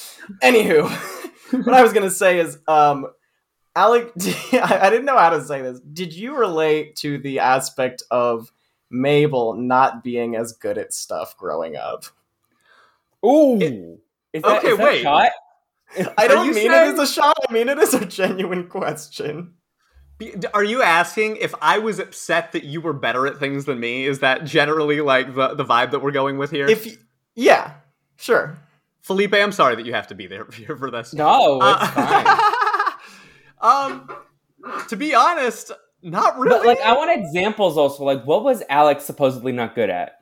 anywho, 0.44 0.90
what 1.66 1.74
I 1.74 1.82
was 1.84 1.94
gonna 1.94 2.10
say 2.10 2.40
is, 2.40 2.58
um, 2.68 3.08
Alec, 3.76 4.12
I 4.54 4.80
I 4.84 4.90
didn't 4.90 5.06
know 5.06 5.18
how 5.18 5.30
to 5.32 5.44
say 5.44 5.62
this. 5.62 5.80
Did 5.82 6.14
you 6.14 6.36
relate 6.38 6.96
to 6.98 7.18
the 7.18 7.40
aspect 7.40 8.04
of 8.12 8.52
Mabel 8.90 9.54
not 9.54 10.04
being 10.04 10.36
as 10.36 10.52
good 10.54 10.78
at 10.78 10.94
stuff 10.94 11.38
growing 11.38 11.76
up? 11.78 12.06
Ooh, 13.26 13.60
It- 13.62 14.00
is 14.34 14.44
that, 14.44 14.60
okay, 14.60 14.70
is 14.70 14.78
that 14.78 14.84
wait. 14.84 15.02
shot? 15.04 15.32
I 16.18 16.28
don't 16.28 16.46
mean 16.48 16.54
saying- 16.56 16.72
it 16.72 16.94
as 16.94 17.00
a 17.00 17.06
shot. 17.08 17.38
I 17.50 17.52
mean 17.54 17.68
it 17.70 17.78
as 17.78 17.94
a 17.94 18.06
genuine 18.06 18.68
question. 18.68 19.54
Are 20.54 20.64
you 20.64 20.82
asking 20.84 21.38
if 21.38 21.54
I 21.62 21.80
was 21.80 21.98
upset 22.00 22.52
that 22.52 22.64
you 22.64 22.80
were 22.80 22.94
better 22.94 23.26
at 23.26 23.40
things 23.40 23.66
than 23.66 23.80
me? 23.80 24.06
Is 24.06 24.20
that 24.20 24.46
generally 24.46 25.02
like 25.02 25.34
the, 25.34 25.56
the 25.56 25.66
vibe 25.66 25.92
that 25.92 26.00
we're 26.04 26.12
going 26.12 26.38
with 26.38 26.52
here? 26.52 26.68
If 26.68 26.86
y- 26.86 26.98
yeah, 27.36 27.74
sure. 28.18 28.58
Felipe, 29.02 29.34
I'm 29.34 29.52
sorry 29.52 29.76
that 29.76 29.86
you 29.86 29.94
have 29.94 30.08
to 30.08 30.16
be 30.16 30.28
there 30.28 30.46
for 30.78 30.92
this. 30.92 31.14
No, 31.14 31.56
it's 31.62 31.82
Uh, 31.82 31.88
fine. 31.88 32.52
um, 33.62 34.10
to 34.90 34.96
be 34.96 35.14
honest, 35.14 35.72
not 36.02 36.38
really. 36.40 36.58
But 36.60 36.66
like, 36.66 36.82
I 36.82 36.94
want 36.94 37.12
examples 37.12 37.78
also. 37.78 38.04
Like, 38.04 38.24
what 38.26 38.44
was 38.44 38.64
Alec 38.70 39.02
supposedly 39.02 39.52
not 39.52 39.76
good 39.76 39.90
at? 39.90 40.18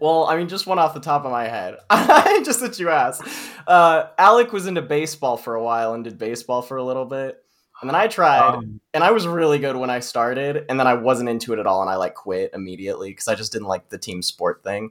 Well, 0.00 0.24
I 0.24 0.36
mean, 0.36 0.48
just 0.48 0.66
one 0.66 0.78
off 0.78 0.92
the 0.94 1.00
top 1.00 1.24
of 1.24 1.30
my 1.30 1.48
head. 1.48 1.76
just 2.44 2.60
that 2.60 2.78
you 2.78 2.90
asked. 2.90 3.22
Uh, 3.66 4.06
Alec 4.18 4.52
was 4.52 4.66
into 4.66 4.82
baseball 4.82 5.36
for 5.38 5.54
a 5.54 5.62
while 5.62 5.94
and 5.94 6.04
did 6.04 6.18
baseball 6.18 6.60
for 6.60 6.76
a 6.76 6.84
little 6.84 7.06
bit. 7.06 7.42
And 7.80 7.88
then 7.90 7.94
I 7.94 8.06
tried, 8.06 8.40
Um, 8.40 8.80
and 8.94 9.04
I 9.04 9.10
was 9.10 9.26
really 9.26 9.58
good 9.58 9.76
when 9.76 9.90
I 9.90 10.00
started, 10.00 10.64
and 10.70 10.80
then 10.80 10.86
I 10.86 10.94
wasn't 10.94 11.28
into 11.28 11.52
it 11.52 11.58
at 11.58 11.66
all, 11.66 11.82
and 11.82 11.90
I 11.90 11.96
like 11.96 12.14
quit 12.14 12.50
immediately 12.54 13.10
because 13.10 13.28
I 13.28 13.34
just 13.34 13.52
didn't 13.52 13.68
like 13.68 13.88
the 13.90 13.98
team 13.98 14.22
sport 14.22 14.62
thing. 14.64 14.90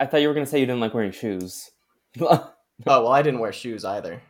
I 0.00 0.06
thought 0.06 0.20
you 0.20 0.28
were 0.28 0.34
gonna 0.34 0.46
say 0.46 0.58
you 0.58 0.66
didn't 0.66 0.80
like 0.80 0.94
wearing 0.94 1.12
shoes 1.12 1.70
Oh, 2.20 2.52
well, 2.84 3.08
I 3.08 3.22
didn't 3.22 3.38
wear 3.40 3.52
shoes 3.52 3.84
either. 3.84 4.20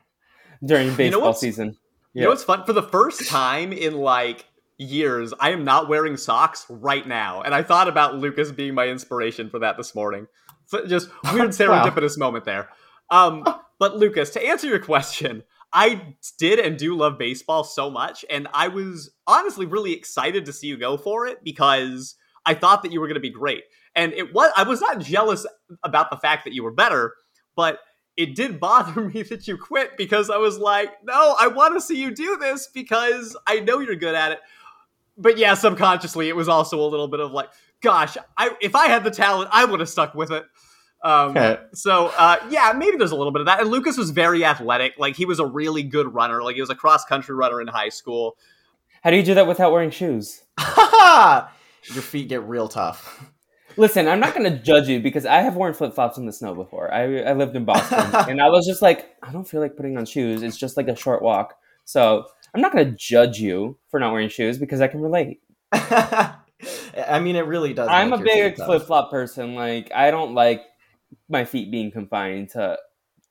during 0.64 0.94
baseball 0.96 1.22
what's- 1.22 1.40
season. 1.40 1.76
You 2.14 2.22
know 2.22 2.30
what's 2.30 2.44
fun? 2.44 2.64
For 2.64 2.72
the 2.72 2.82
first 2.82 3.28
time 3.28 3.72
in 3.72 3.98
like 3.98 4.46
years, 4.78 5.34
I 5.38 5.50
am 5.50 5.64
not 5.64 5.88
wearing 5.88 6.16
socks 6.16 6.66
right 6.68 7.06
now, 7.06 7.42
and 7.42 7.54
I 7.54 7.62
thought 7.62 7.88
about 7.88 8.16
Lucas 8.16 8.50
being 8.50 8.74
my 8.74 8.88
inspiration 8.88 9.50
for 9.50 9.58
that 9.60 9.76
this 9.76 9.94
morning. 9.94 10.26
So 10.66 10.86
just 10.86 11.10
weird 11.32 11.50
serendipitous 11.50 12.18
moment 12.18 12.44
there. 12.44 12.68
Um, 13.10 13.44
but 13.78 13.96
Lucas, 13.96 14.30
to 14.30 14.44
answer 14.44 14.66
your 14.66 14.78
question, 14.78 15.42
I 15.72 16.14
did 16.38 16.58
and 16.58 16.78
do 16.78 16.96
love 16.96 17.18
baseball 17.18 17.64
so 17.64 17.90
much, 17.90 18.24
and 18.30 18.48
I 18.52 18.68
was 18.68 19.10
honestly 19.26 19.66
really 19.66 19.92
excited 19.92 20.46
to 20.46 20.52
see 20.52 20.66
you 20.66 20.78
go 20.78 20.96
for 20.96 21.26
it 21.26 21.44
because 21.44 22.16
I 22.46 22.54
thought 22.54 22.82
that 22.82 22.92
you 22.92 23.00
were 23.00 23.06
going 23.06 23.14
to 23.14 23.20
be 23.20 23.30
great. 23.30 23.64
And 23.94 24.12
it 24.12 24.32
was 24.32 24.50
I 24.56 24.62
was 24.62 24.80
not 24.80 25.00
jealous 25.00 25.46
about 25.82 26.10
the 26.10 26.16
fact 26.16 26.44
that 26.44 26.54
you 26.54 26.62
were 26.62 26.72
better, 26.72 27.14
but 27.56 27.80
it 28.18 28.34
did 28.34 28.58
bother 28.60 29.00
me 29.14 29.22
that 29.22 29.48
you 29.48 29.56
quit 29.56 29.96
because 29.96 30.28
I 30.28 30.36
was 30.36 30.58
like, 30.58 30.92
no, 31.04 31.36
I 31.40 31.46
want 31.46 31.74
to 31.74 31.80
see 31.80 31.98
you 31.98 32.10
do 32.14 32.36
this 32.36 32.66
because 32.66 33.34
I 33.46 33.60
know 33.60 33.78
you're 33.78 33.96
good 33.96 34.14
at 34.14 34.32
it. 34.32 34.40
But 35.16 35.38
yeah, 35.38 35.54
subconsciously, 35.54 36.28
it 36.28 36.36
was 36.36 36.48
also 36.48 36.80
a 36.80 36.86
little 36.86 37.08
bit 37.08 37.20
of 37.20 37.32
like, 37.32 37.48
gosh, 37.80 38.16
I, 38.36 38.50
if 38.60 38.74
I 38.74 38.88
had 38.88 39.04
the 39.04 39.10
talent, 39.10 39.50
I 39.52 39.64
would 39.64 39.80
have 39.80 39.88
stuck 39.88 40.14
with 40.14 40.30
it. 40.30 40.44
Um, 41.02 41.36
so 41.74 42.12
uh, 42.18 42.36
yeah, 42.50 42.72
maybe 42.76 42.96
there's 42.96 43.12
a 43.12 43.16
little 43.16 43.32
bit 43.32 43.40
of 43.40 43.46
that. 43.46 43.60
And 43.60 43.70
Lucas 43.70 43.96
was 43.96 44.10
very 44.10 44.44
athletic; 44.44 44.94
like 44.98 45.14
he 45.14 45.24
was 45.24 45.38
a 45.38 45.46
really 45.46 45.84
good 45.84 46.12
runner. 46.12 46.42
Like 46.42 46.56
he 46.56 46.60
was 46.60 46.70
a 46.70 46.74
cross 46.74 47.04
country 47.04 47.36
runner 47.36 47.60
in 47.60 47.68
high 47.68 47.88
school. 47.88 48.36
How 49.02 49.10
do 49.10 49.16
you 49.16 49.22
do 49.22 49.34
that 49.34 49.46
without 49.46 49.70
wearing 49.70 49.90
shoes? 49.90 50.42
Your 50.58 52.02
feet 52.02 52.28
get 52.28 52.42
real 52.42 52.66
tough. 52.66 53.30
Listen, 53.78 54.08
I'm 54.08 54.18
not 54.18 54.34
gonna 54.34 54.58
judge 54.58 54.88
you 54.88 55.00
because 55.00 55.24
I 55.24 55.36
have 55.40 55.54
worn 55.54 55.72
flip 55.72 55.94
flops 55.94 56.18
in 56.18 56.26
the 56.26 56.32
snow 56.32 56.52
before. 56.52 56.92
I 56.92 57.22
I 57.22 57.32
lived 57.32 57.54
in 57.54 57.64
Boston, 57.64 57.98
and 58.28 58.42
I 58.42 58.48
was 58.48 58.66
just 58.66 58.82
like, 58.82 59.14
I 59.22 59.30
don't 59.30 59.48
feel 59.48 59.60
like 59.60 59.76
putting 59.76 59.96
on 59.96 60.04
shoes. 60.04 60.42
It's 60.42 60.56
just 60.56 60.76
like 60.76 60.88
a 60.88 60.96
short 60.96 61.22
walk. 61.22 61.54
So 61.84 62.26
I'm 62.52 62.60
not 62.60 62.72
gonna 62.72 62.90
judge 62.90 63.38
you 63.38 63.78
for 63.88 64.00
not 64.00 64.12
wearing 64.12 64.28
shoes 64.28 64.58
because 64.58 64.80
I 64.80 64.88
can 64.88 65.00
relate. 65.00 65.40
I 65.72 67.20
mean, 67.20 67.36
it 67.36 67.46
really 67.46 67.72
does. 67.72 67.88
I'm 67.88 68.12
a 68.12 68.18
big 68.18 68.56
flip 68.56 68.82
flop 68.82 69.12
person. 69.12 69.54
Like 69.54 69.92
I 69.94 70.10
don't 70.10 70.34
like 70.34 70.62
my 71.28 71.44
feet 71.44 71.70
being 71.70 71.92
confined 71.92 72.50
to 72.50 72.78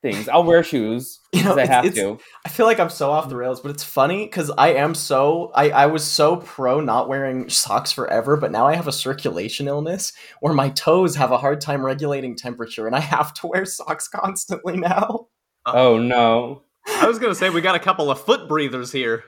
things. 0.01 0.29
I'll 0.29 0.43
wear 0.43 0.63
shoes 0.63 1.19
You 1.33 1.43
know, 1.43 1.55
because 1.55 1.57
I 1.57 1.63
it's- 1.63 1.75
have 1.75 1.85
it's- 1.85 2.03
to. 2.03 2.19
I 2.45 2.49
feel 2.49 2.65
like 2.65 2.79
I'm 2.79 2.89
so 2.89 3.09
off 3.11 3.29
the 3.29 3.35
rails, 3.35 3.59
but 3.61 3.71
it's 3.71 3.83
funny 3.83 4.25
because 4.25 4.51
I 4.57 4.69
am 4.73 4.93
so 4.95 5.51
I, 5.55 5.69
I 5.71 5.85
was 5.87 6.03
so 6.03 6.37
pro 6.37 6.79
not 6.81 7.09
wearing 7.09 7.49
socks 7.49 7.91
forever, 7.91 8.37
but 8.37 8.51
now 8.51 8.67
I 8.67 8.75
have 8.75 8.87
a 8.87 8.91
circulation 8.91 9.67
illness 9.67 10.13
where 10.39 10.53
my 10.53 10.69
toes 10.69 11.15
have 11.15 11.31
a 11.31 11.37
hard 11.37 11.61
time 11.61 11.85
regulating 11.85 12.35
temperature 12.35 12.87
and 12.87 12.95
I 12.95 12.99
have 12.99 13.33
to 13.35 13.47
wear 13.47 13.65
socks 13.65 14.07
constantly 14.13 14.77
now. 14.77 15.27
Oh 15.65 15.97
no, 15.97 16.63
I 16.87 17.05
was 17.07 17.19
gonna 17.19 17.35
say 17.35 17.49
we 17.49 17.61
got 17.61 17.75
a 17.75 17.79
couple 17.79 18.09
of 18.11 18.19
foot 18.21 18.47
breathers 18.47 18.91
here. 18.91 19.23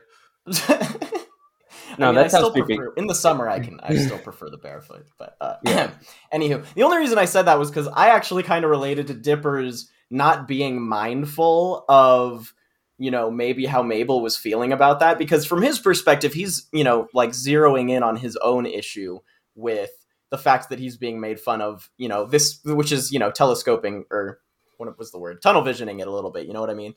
No, 1.98 2.12
I 2.12 2.14
that 2.14 2.26
I 2.26 2.28
sounds 2.30 2.44
still 2.46 2.52
creepy. 2.52 2.78
prefer, 2.78 2.94
in 2.94 3.08
the 3.08 3.16
summer. 3.16 3.50
I 3.50 3.60
can 3.60 3.80
I 3.84 3.96
still 3.96 4.20
prefer 4.20 4.50
the 4.50 4.58
barefoot, 4.58 5.06
but 5.18 5.36
uh, 5.42 5.56
Yeah. 5.66 5.92
anywho, 6.34 6.64
the 6.74 6.84
only 6.84 6.98
reason 6.98 7.18
I 7.18 7.26
said 7.26 7.42
that 7.44 7.60
was 7.60 7.70
because 7.70 7.88
I 7.90 8.10
actually 8.10 8.44
kind 8.44 8.64
of 8.64 8.72
related 8.72 9.08
to 9.08 9.14
Dipper's 9.16 9.90
not 10.10 10.48
being 10.48 10.82
mindful 10.82 11.86
of 11.88 12.54
you 12.98 13.12
know 13.12 13.32
maybe 13.32 13.66
how 13.66 13.82
Mabel 13.82 14.22
was 14.22 14.38
feeling 14.38 14.74
about 14.74 15.00
that 15.00 15.18
because 15.18 15.46
from 15.46 15.62
his 15.62 15.80
perspective, 15.80 16.34
he's 16.34 16.68
you 16.72 16.84
know 16.84 17.08
like 17.14 17.32
zeroing 17.32 17.90
in 17.90 18.04
on 18.04 18.16
his 18.16 18.38
own 18.38 18.66
issue 18.66 19.20
with 19.56 19.92
the 20.32 20.38
fact 20.38 20.70
that 20.70 20.80
he's 20.80 20.98
being 20.98 21.20
made 21.20 21.40
fun 21.40 21.62
of. 21.62 21.90
You 21.98 22.10
know 22.10 22.26
this, 22.26 22.60
which 22.66 22.92
is 22.92 23.12
you 23.12 23.20
know 23.20 23.32
telescoping 23.32 24.06
or 24.12 24.40
what 24.78 24.98
was 24.98 25.12
the 25.12 25.20
word 25.20 25.42
tunnel 25.42 25.62
visioning 25.62 26.00
it 26.00 26.08
a 26.08 26.12
little 26.12 26.32
bit. 26.32 26.48
You 26.48 26.54
know 26.54 26.62
what 26.62 26.70
I 26.70 26.76
mean? 26.76 26.94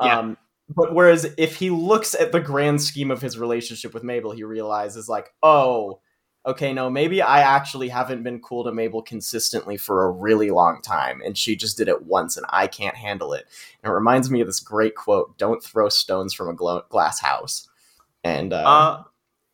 Yeah. 0.00 0.18
Um, 0.18 0.36
but 0.68 0.94
whereas 0.94 1.26
if 1.36 1.56
he 1.56 1.70
looks 1.70 2.14
at 2.14 2.32
the 2.32 2.40
grand 2.40 2.80
scheme 2.80 3.10
of 3.10 3.20
his 3.20 3.38
relationship 3.38 3.92
with 3.92 4.02
Mabel, 4.02 4.32
he 4.32 4.44
realizes 4.44 5.08
like, 5.08 5.34
oh, 5.42 6.00
okay, 6.46 6.72
no, 6.72 6.90
maybe 6.90 7.22
I 7.22 7.40
actually 7.40 7.88
haven't 7.88 8.22
been 8.22 8.40
cool 8.40 8.64
to 8.64 8.72
Mabel 8.72 9.02
consistently 9.02 9.76
for 9.76 10.04
a 10.04 10.10
really 10.10 10.50
long 10.50 10.82
time, 10.82 11.22
and 11.24 11.36
she 11.36 11.56
just 11.56 11.76
did 11.76 11.88
it 11.88 12.04
once, 12.06 12.36
and 12.36 12.46
I 12.50 12.66
can't 12.66 12.96
handle 12.96 13.32
it. 13.32 13.46
And 13.82 13.90
it 13.90 13.94
reminds 13.94 14.30
me 14.30 14.40
of 14.40 14.46
this 14.46 14.60
great 14.60 14.94
quote: 14.94 15.38
"Don't 15.38 15.62
throw 15.62 15.88
stones 15.88 16.34
from 16.34 16.48
a 16.48 16.54
glo- 16.54 16.84
glass 16.88 17.20
house." 17.20 17.68
And 18.22 18.52
uh, 18.52 18.56
Uh, 18.56 19.02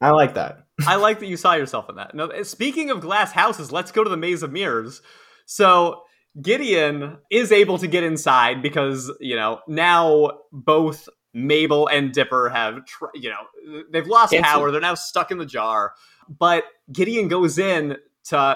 I 0.01 0.11
like 0.11 0.34
that. 0.34 0.64
I 0.86 0.97
like 0.97 1.20
that 1.20 1.26
you 1.26 1.36
saw 1.36 1.55
yourself 1.55 1.88
in 1.91 1.97
that. 1.97 2.14
No, 2.14 2.43
speaking 2.43 2.91
of 2.91 3.01
glass 3.01 3.32
houses, 3.32 3.70
let's 3.70 3.93
go 3.93 4.03
to 4.03 4.11
the 4.11 4.16
maze 4.16 4.43
of 4.43 4.51
mirrors. 4.51 5.03
So 5.45 6.05
Gideon 6.41 7.18
is 7.30 7.53
able 7.53 7.78
to 7.78 7.86
get 7.86 8.05
inside 8.05 8.62
because 8.62 9.11
you 9.20 9.36
know 9.36 9.61
now 9.68 10.30
both 10.53 11.09
Mabel 11.34 11.86
and 11.88 12.12
Dipper 12.12 12.49
have 12.49 12.84
tr- 12.86 13.07
you 13.14 13.30
know 13.30 13.82
they've 13.93 14.07
lost 14.07 14.32
Can't 14.32 14.45
see. 14.45 14.51
power. 14.51 14.70
They're 14.70 14.80
now 14.80 14.95
stuck 14.95 15.30
in 15.30 15.38
the 15.38 15.47
jar. 15.47 15.95
But 16.39 16.64
Gideon 16.93 17.28
goes 17.28 17.59
in 17.59 17.97
to 18.24 18.55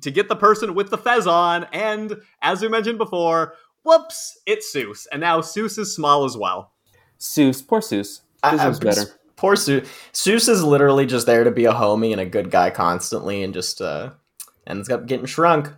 to 0.00 0.10
get 0.10 0.28
the 0.28 0.36
person 0.36 0.74
with 0.74 0.90
the 0.90 0.98
fez 0.98 1.26
on, 1.26 1.64
and 1.72 2.20
as 2.42 2.62
we 2.62 2.68
mentioned 2.68 2.98
before, 2.98 3.54
whoops, 3.82 4.38
it's 4.46 4.72
Soos, 4.74 5.06
and 5.12 5.20
now 5.20 5.40
Soos 5.40 5.78
is 5.78 5.94
small 5.94 6.24
as 6.24 6.36
well. 6.36 6.72
Soos, 7.18 7.66
poor 7.66 7.80
Soos. 7.80 8.20
Deserves 8.48 8.78
better. 8.78 9.02
Poor 9.36 9.54
Soos. 9.54 9.86
Soos 10.12 10.48
is 10.48 10.62
literally 10.64 11.06
just 11.06 11.26
there 11.26 11.44
to 11.44 11.50
be 11.50 11.64
a 11.64 11.72
homie 11.72 12.12
and 12.12 12.20
a 12.20 12.26
good 12.26 12.50
guy 12.50 12.70
constantly, 12.70 13.42
and 13.42 13.54
just 13.54 13.80
uh, 13.80 14.10
ends 14.66 14.88
up 14.90 15.06
getting 15.06 15.26
shrunk. 15.26 15.72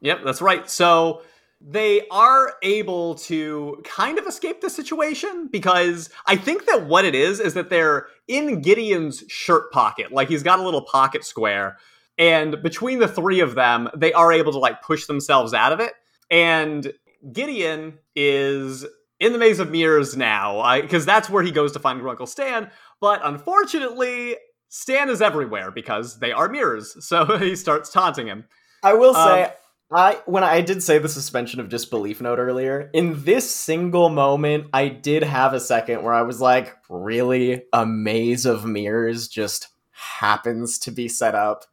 Yep, 0.00 0.20
that's 0.24 0.42
right. 0.42 0.68
So 0.68 1.22
they 1.60 2.06
are 2.10 2.54
able 2.62 3.16
to 3.16 3.82
kind 3.84 4.18
of 4.18 4.26
escape 4.26 4.62
the 4.62 4.70
situation 4.70 5.48
because 5.48 6.08
I 6.26 6.36
think 6.36 6.66
that 6.66 6.86
what 6.86 7.04
it 7.04 7.14
is 7.14 7.38
is 7.38 7.54
that 7.54 7.68
they're 7.68 8.06
in 8.28 8.62
Gideon's 8.62 9.24
shirt 9.28 9.70
pocket. 9.70 10.10
Like 10.10 10.28
he's 10.28 10.42
got 10.42 10.58
a 10.58 10.62
little 10.62 10.82
pocket 10.82 11.24
square. 11.24 11.76
And 12.16 12.62
between 12.62 12.98
the 12.98 13.08
three 13.08 13.40
of 13.40 13.54
them, 13.54 13.88
they 13.94 14.12
are 14.12 14.32
able 14.32 14.52
to 14.52 14.58
like 14.58 14.82
push 14.82 15.06
themselves 15.06 15.52
out 15.52 15.72
of 15.72 15.80
it. 15.80 15.92
And 16.30 16.92
Gideon 17.32 17.98
is 18.16 18.86
in 19.18 19.32
the 19.32 19.38
Maze 19.38 19.58
of 19.58 19.70
Mirrors 19.70 20.16
now 20.16 20.80
because 20.80 21.04
that's 21.04 21.28
where 21.28 21.42
he 21.42 21.50
goes 21.50 21.72
to 21.72 21.78
find 21.78 22.00
Grunkle 22.00 22.28
Stan. 22.28 22.70
But 23.00 23.20
unfortunately, 23.22 24.36
Stan 24.70 25.10
is 25.10 25.20
everywhere 25.20 25.70
because 25.70 26.20
they 26.20 26.32
are 26.32 26.48
mirrors. 26.48 26.96
So 27.00 27.36
he 27.36 27.54
starts 27.56 27.90
taunting 27.90 28.28
him. 28.28 28.44
I 28.82 28.94
will 28.94 29.12
say, 29.12 29.44
um, 29.44 29.50
I 29.92 30.20
when 30.26 30.44
I 30.44 30.60
did 30.60 30.82
say 30.82 30.98
the 30.98 31.08
suspension 31.08 31.58
of 31.58 31.68
disbelief 31.68 32.20
note 32.20 32.38
earlier, 32.38 32.90
in 32.92 33.24
this 33.24 33.50
single 33.50 34.08
moment, 34.08 34.68
I 34.72 34.88
did 34.88 35.24
have 35.24 35.52
a 35.52 35.60
second 35.60 36.02
where 36.02 36.14
I 36.14 36.22
was 36.22 36.40
like, 36.40 36.76
really? 36.88 37.64
A 37.72 37.84
maze 37.84 38.46
of 38.46 38.64
mirrors 38.64 39.26
just 39.26 39.68
happens 39.90 40.78
to 40.80 40.92
be 40.92 41.08
set 41.08 41.34
up. 41.34 41.64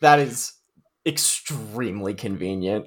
That 0.00 0.18
is 0.18 0.54
extremely 1.04 2.14
convenient. 2.14 2.86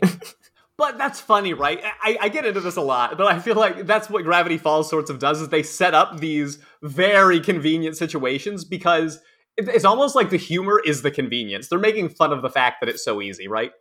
but 0.77 0.97
that's 0.97 1.19
funny, 1.19 1.53
right? 1.53 1.81
I, 2.01 2.17
I 2.21 2.29
get 2.29 2.45
into 2.45 2.59
this 2.59 2.75
a 2.75 2.81
lot, 2.81 3.17
but 3.17 3.27
I 3.27 3.39
feel 3.39 3.55
like 3.55 3.85
that's 3.85 4.09
what 4.09 4.23
Gravity 4.23 4.57
Falls 4.57 4.89
sorts 4.89 5.09
of 5.09 5.19
does 5.19 5.39
is 5.39 5.49
they 5.49 5.63
set 5.63 5.93
up 5.93 6.19
these 6.19 6.57
very 6.81 7.39
convenient 7.39 7.95
situations 7.95 8.65
because 8.65 9.19
it's 9.55 9.85
almost 9.85 10.15
like 10.15 10.31
the 10.31 10.37
humor 10.37 10.81
is 10.83 11.01
the 11.01 11.11
convenience. 11.11 11.67
They're 11.67 11.79
making 11.79 12.09
fun 12.09 12.33
of 12.33 12.41
the 12.41 12.49
fact 12.49 12.77
that 12.81 12.89
it's 12.89 13.03
so 13.03 13.21
easy, 13.21 13.47
right? 13.47 13.71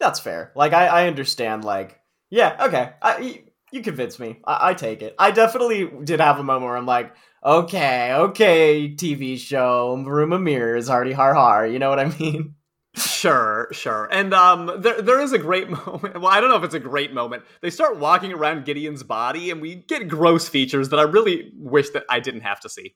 That's 0.00 0.18
fair. 0.18 0.52
Like 0.56 0.72
I, 0.72 0.86
I 0.86 1.06
understand. 1.06 1.64
Like 1.64 2.00
yeah, 2.30 2.56
okay. 2.66 2.92
I, 3.02 3.18
you, 3.18 3.38
you 3.72 3.82
convinced 3.82 4.18
me. 4.18 4.40
I, 4.44 4.70
I 4.70 4.74
take 4.74 5.02
it. 5.02 5.14
I 5.18 5.30
definitely 5.30 5.90
did 6.04 6.20
have 6.20 6.38
a 6.38 6.42
moment 6.42 6.66
where 6.66 6.76
I'm 6.76 6.86
like, 6.86 7.14
okay, 7.44 8.12
okay, 8.12 8.94
TV 8.94 9.38
show, 9.38 9.96
Room 9.96 10.32
of 10.32 10.40
Mirrors, 10.40 10.88
hardy 10.88 11.12
har 11.12 11.34
har. 11.34 11.66
You 11.66 11.78
know 11.78 11.90
what 11.90 12.00
I 12.00 12.06
mean? 12.18 12.54
Sure, 12.96 13.68
sure. 13.70 14.08
And 14.10 14.34
um 14.34 14.80
there 14.80 15.00
there 15.00 15.20
is 15.20 15.32
a 15.32 15.38
great 15.38 15.70
moment. 15.86 16.20
Well, 16.20 16.26
I 16.26 16.40
don't 16.40 16.50
know 16.50 16.56
if 16.56 16.64
it's 16.64 16.74
a 16.74 16.80
great 16.80 17.12
moment. 17.12 17.44
They 17.60 17.70
start 17.70 17.98
walking 17.98 18.32
around 18.32 18.64
Gideon's 18.64 19.02
body 19.02 19.50
and 19.50 19.60
we 19.60 19.76
get 19.76 20.08
gross 20.08 20.48
features 20.48 20.88
that 20.88 20.98
I 20.98 21.04
really 21.04 21.52
wish 21.56 21.90
that 21.90 22.04
I 22.08 22.20
didn't 22.20 22.40
have 22.40 22.60
to 22.60 22.68
see. 22.68 22.94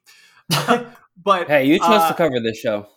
but 1.23 1.47
Hey, 1.47 1.67
you 1.67 1.79
chose 1.79 2.03
uh, 2.03 2.09
to 2.09 2.15
cover 2.15 2.41
this 2.41 2.59
show. 2.59 2.89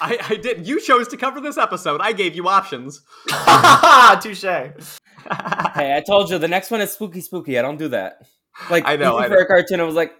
I, 0.00 0.18
I 0.30 0.36
did. 0.36 0.66
You 0.66 0.80
chose 0.80 1.08
to 1.08 1.16
cover 1.16 1.40
this 1.40 1.58
episode. 1.58 2.00
I 2.00 2.12
gave 2.12 2.36
you 2.36 2.48
options. 2.48 3.02
Touche. 4.20 4.42
hey, 5.74 5.96
I 5.96 6.02
told 6.06 6.30
you 6.30 6.38
the 6.38 6.48
next 6.48 6.70
one 6.70 6.80
is 6.80 6.92
spooky, 6.92 7.20
spooky. 7.20 7.58
I 7.58 7.62
don't 7.62 7.78
do 7.78 7.88
that. 7.88 8.22
Like 8.70 8.84
I 8.86 8.96
know. 8.96 9.18
I 9.18 9.28
for 9.28 9.38
a 9.38 9.46
cartoon, 9.46 9.80
I 9.80 9.84
was 9.84 9.94
like, 9.94 10.12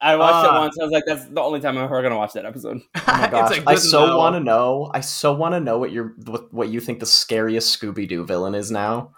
I 0.00 0.16
watched 0.16 0.48
uh, 0.48 0.54
it 0.54 0.58
once. 0.58 0.78
I 0.78 0.84
was 0.84 0.92
like, 0.92 1.04
that's 1.06 1.24
the 1.26 1.40
only 1.40 1.60
time 1.60 1.76
I'm 1.76 1.84
ever 1.84 2.02
gonna 2.02 2.16
watch 2.16 2.34
that 2.34 2.46
episode. 2.46 2.82
Oh 3.06 3.18
my 3.18 3.28
gosh! 3.30 3.60
I 3.66 3.74
so 3.76 4.16
want 4.16 4.34
to 4.34 4.40
know. 4.40 4.90
I 4.92 5.00
so 5.00 5.34
want 5.34 5.54
to 5.54 5.60
know 5.60 5.78
what 5.78 5.92
you 5.92 6.14
what, 6.24 6.52
what 6.52 6.68
you 6.68 6.80
think 6.80 7.00
the 7.00 7.06
scariest 7.06 7.78
Scooby 7.78 8.08
Doo 8.08 8.24
villain 8.24 8.54
is 8.54 8.70
now. 8.70 9.12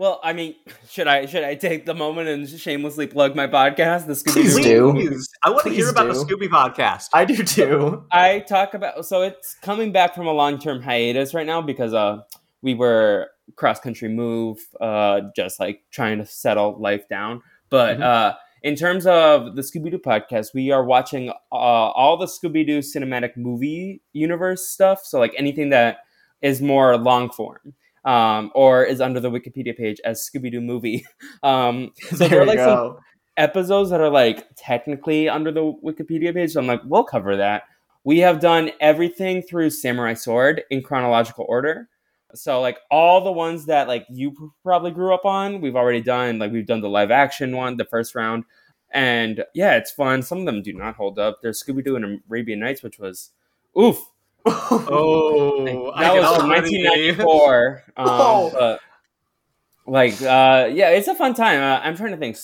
Well, 0.00 0.18
I 0.24 0.32
mean, 0.32 0.54
should 0.88 1.06
I 1.06 1.26
should 1.26 1.44
I 1.44 1.56
take 1.56 1.84
the 1.84 1.92
moment 1.92 2.30
and 2.30 2.48
shamelessly 2.48 3.06
plug 3.06 3.36
my 3.36 3.46
podcast, 3.46 4.06
the 4.06 4.14
Scooby 4.14 4.32
Please 4.32 4.56
do. 4.56 4.92
Please. 4.94 5.28
I 5.44 5.50
want 5.50 5.64
to 5.64 5.68
hear 5.68 5.90
about 5.90 6.10
do. 6.10 6.14
the 6.14 6.24
Scooby 6.24 6.48
podcast. 6.48 7.10
I 7.12 7.26
do 7.26 7.36
too. 7.44 8.02
I 8.10 8.38
talk 8.40 8.72
about 8.72 9.04
so 9.04 9.20
it's 9.20 9.56
coming 9.56 9.92
back 9.92 10.14
from 10.14 10.26
a 10.26 10.32
long 10.32 10.58
term 10.58 10.80
hiatus 10.80 11.34
right 11.34 11.46
now 11.46 11.60
because 11.60 11.92
uh 11.92 12.22
we 12.62 12.72
were 12.72 13.28
cross 13.56 13.78
country 13.78 14.08
move, 14.08 14.58
uh 14.80 15.20
just 15.36 15.60
like 15.60 15.82
trying 15.90 16.16
to 16.16 16.24
settle 16.24 16.80
life 16.80 17.06
down. 17.10 17.42
But 17.68 17.98
mm-hmm. 17.98 18.02
uh 18.02 18.32
in 18.62 18.76
terms 18.76 19.06
of 19.06 19.54
the 19.54 19.60
Scooby 19.60 19.90
Doo 19.90 19.98
podcast, 19.98 20.54
we 20.54 20.70
are 20.70 20.82
watching 20.82 21.28
uh, 21.28 21.34
all 21.52 22.16
the 22.16 22.24
Scooby 22.24 22.66
Doo 22.66 22.78
cinematic 22.78 23.36
movie 23.36 24.00
universe 24.14 24.66
stuff. 24.66 25.04
So 25.04 25.18
like 25.18 25.34
anything 25.36 25.68
that 25.70 25.98
is 26.40 26.62
more 26.62 26.96
long 26.96 27.28
form 27.28 27.74
um, 28.04 28.50
or 28.54 28.84
is 28.84 29.00
under 29.00 29.20
the 29.20 29.30
Wikipedia 29.30 29.76
page 29.76 30.00
as 30.04 30.28
Scooby 30.28 30.50
Doo 30.50 30.60
movie. 30.60 31.06
Um, 31.42 31.92
so 32.10 32.16
there, 32.16 32.28
there 32.28 32.42
are 32.42 32.46
like 32.46 32.58
some 32.58 32.98
episodes 33.38 33.88
that 33.90 34.00
are 34.00 34.10
like 34.10 34.46
technically 34.56 35.28
under 35.28 35.50
the 35.50 35.72
Wikipedia 35.84 36.34
page. 36.34 36.52
So 36.52 36.60
I'm 36.60 36.66
like, 36.66 36.82
we'll 36.84 37.04
cover 37.04 37.36
that. 37.36 37.62
We 38.04 38.18
have 38.18 38.40
done 38.40 38.72
everything 38.80 39.42
through 39.42 39.70
Samurai 39.70 40.14
Sword 40.14 40.62
in 40.70 40.82
chronological 40.82 41.46
order. 41.48 41.88
So 42.34 42.60
like 42.60 42.78
all 42.90 43.24
the 43.24 43.32
ones 43.32 43.66
that 43.66 43.88
like 43.88 44.06
you 44.10 44.52
probably 44.62 44.90
grew 44.90 45.14
up 45.14 45.24
on, 45.24 45.60
we've 45.60 45.76
already 45.76 46.02
done. 46.02 46.38
Like 46.38 46.52
we've 46.52 46.66
done 46.66 46.80
the 46.80 46.88
live 46.88 47.10
action 47.10 47.56
one, 47.56 47.76
the 47.76 47.84
first 47.86 48.14
round, 48.14 48.44
and 48.90 49.44
yeah, 49.54 49.76
it's 49.76 49.90
fun. 49.90 50.22
Some 50.22 50.40
of 50.40 50.46
them 50.46 50.62
do 50.62 50.72
not 50.72 50.96
hold 50.96 51.18
up. 51.18 51.38
There's 51.42 51.62
Scooby 51.62 51.84
Doo 51.84 51.96
and 51.96 52.20
Arabian 52.28 52.60
Nights, 52.60 52.82
which 52.82 52.98
was 52.98 53.30
oof 53.78 53.98
oh, 54.46 55.92
that 55.98 56.14
was 56.14 56.36
from 56.36 56.48
1994. 56.48 57.84
Um, 57.96 58.06
oh. 58.08 58.50
but, 58.52 58.80
like, 59.86 60.20
uh, 60.22 60.68
yeah, 60.72 60.90
it's 60.90 61.08
a 61.08 61.14
fun 61.14 61.34
time. 61.34 61.60
Uh, 61.60 61.80
I'm 61.84 61.96
trying 61.96 62.12
to 62.12 62.16
think. 62.16 62.36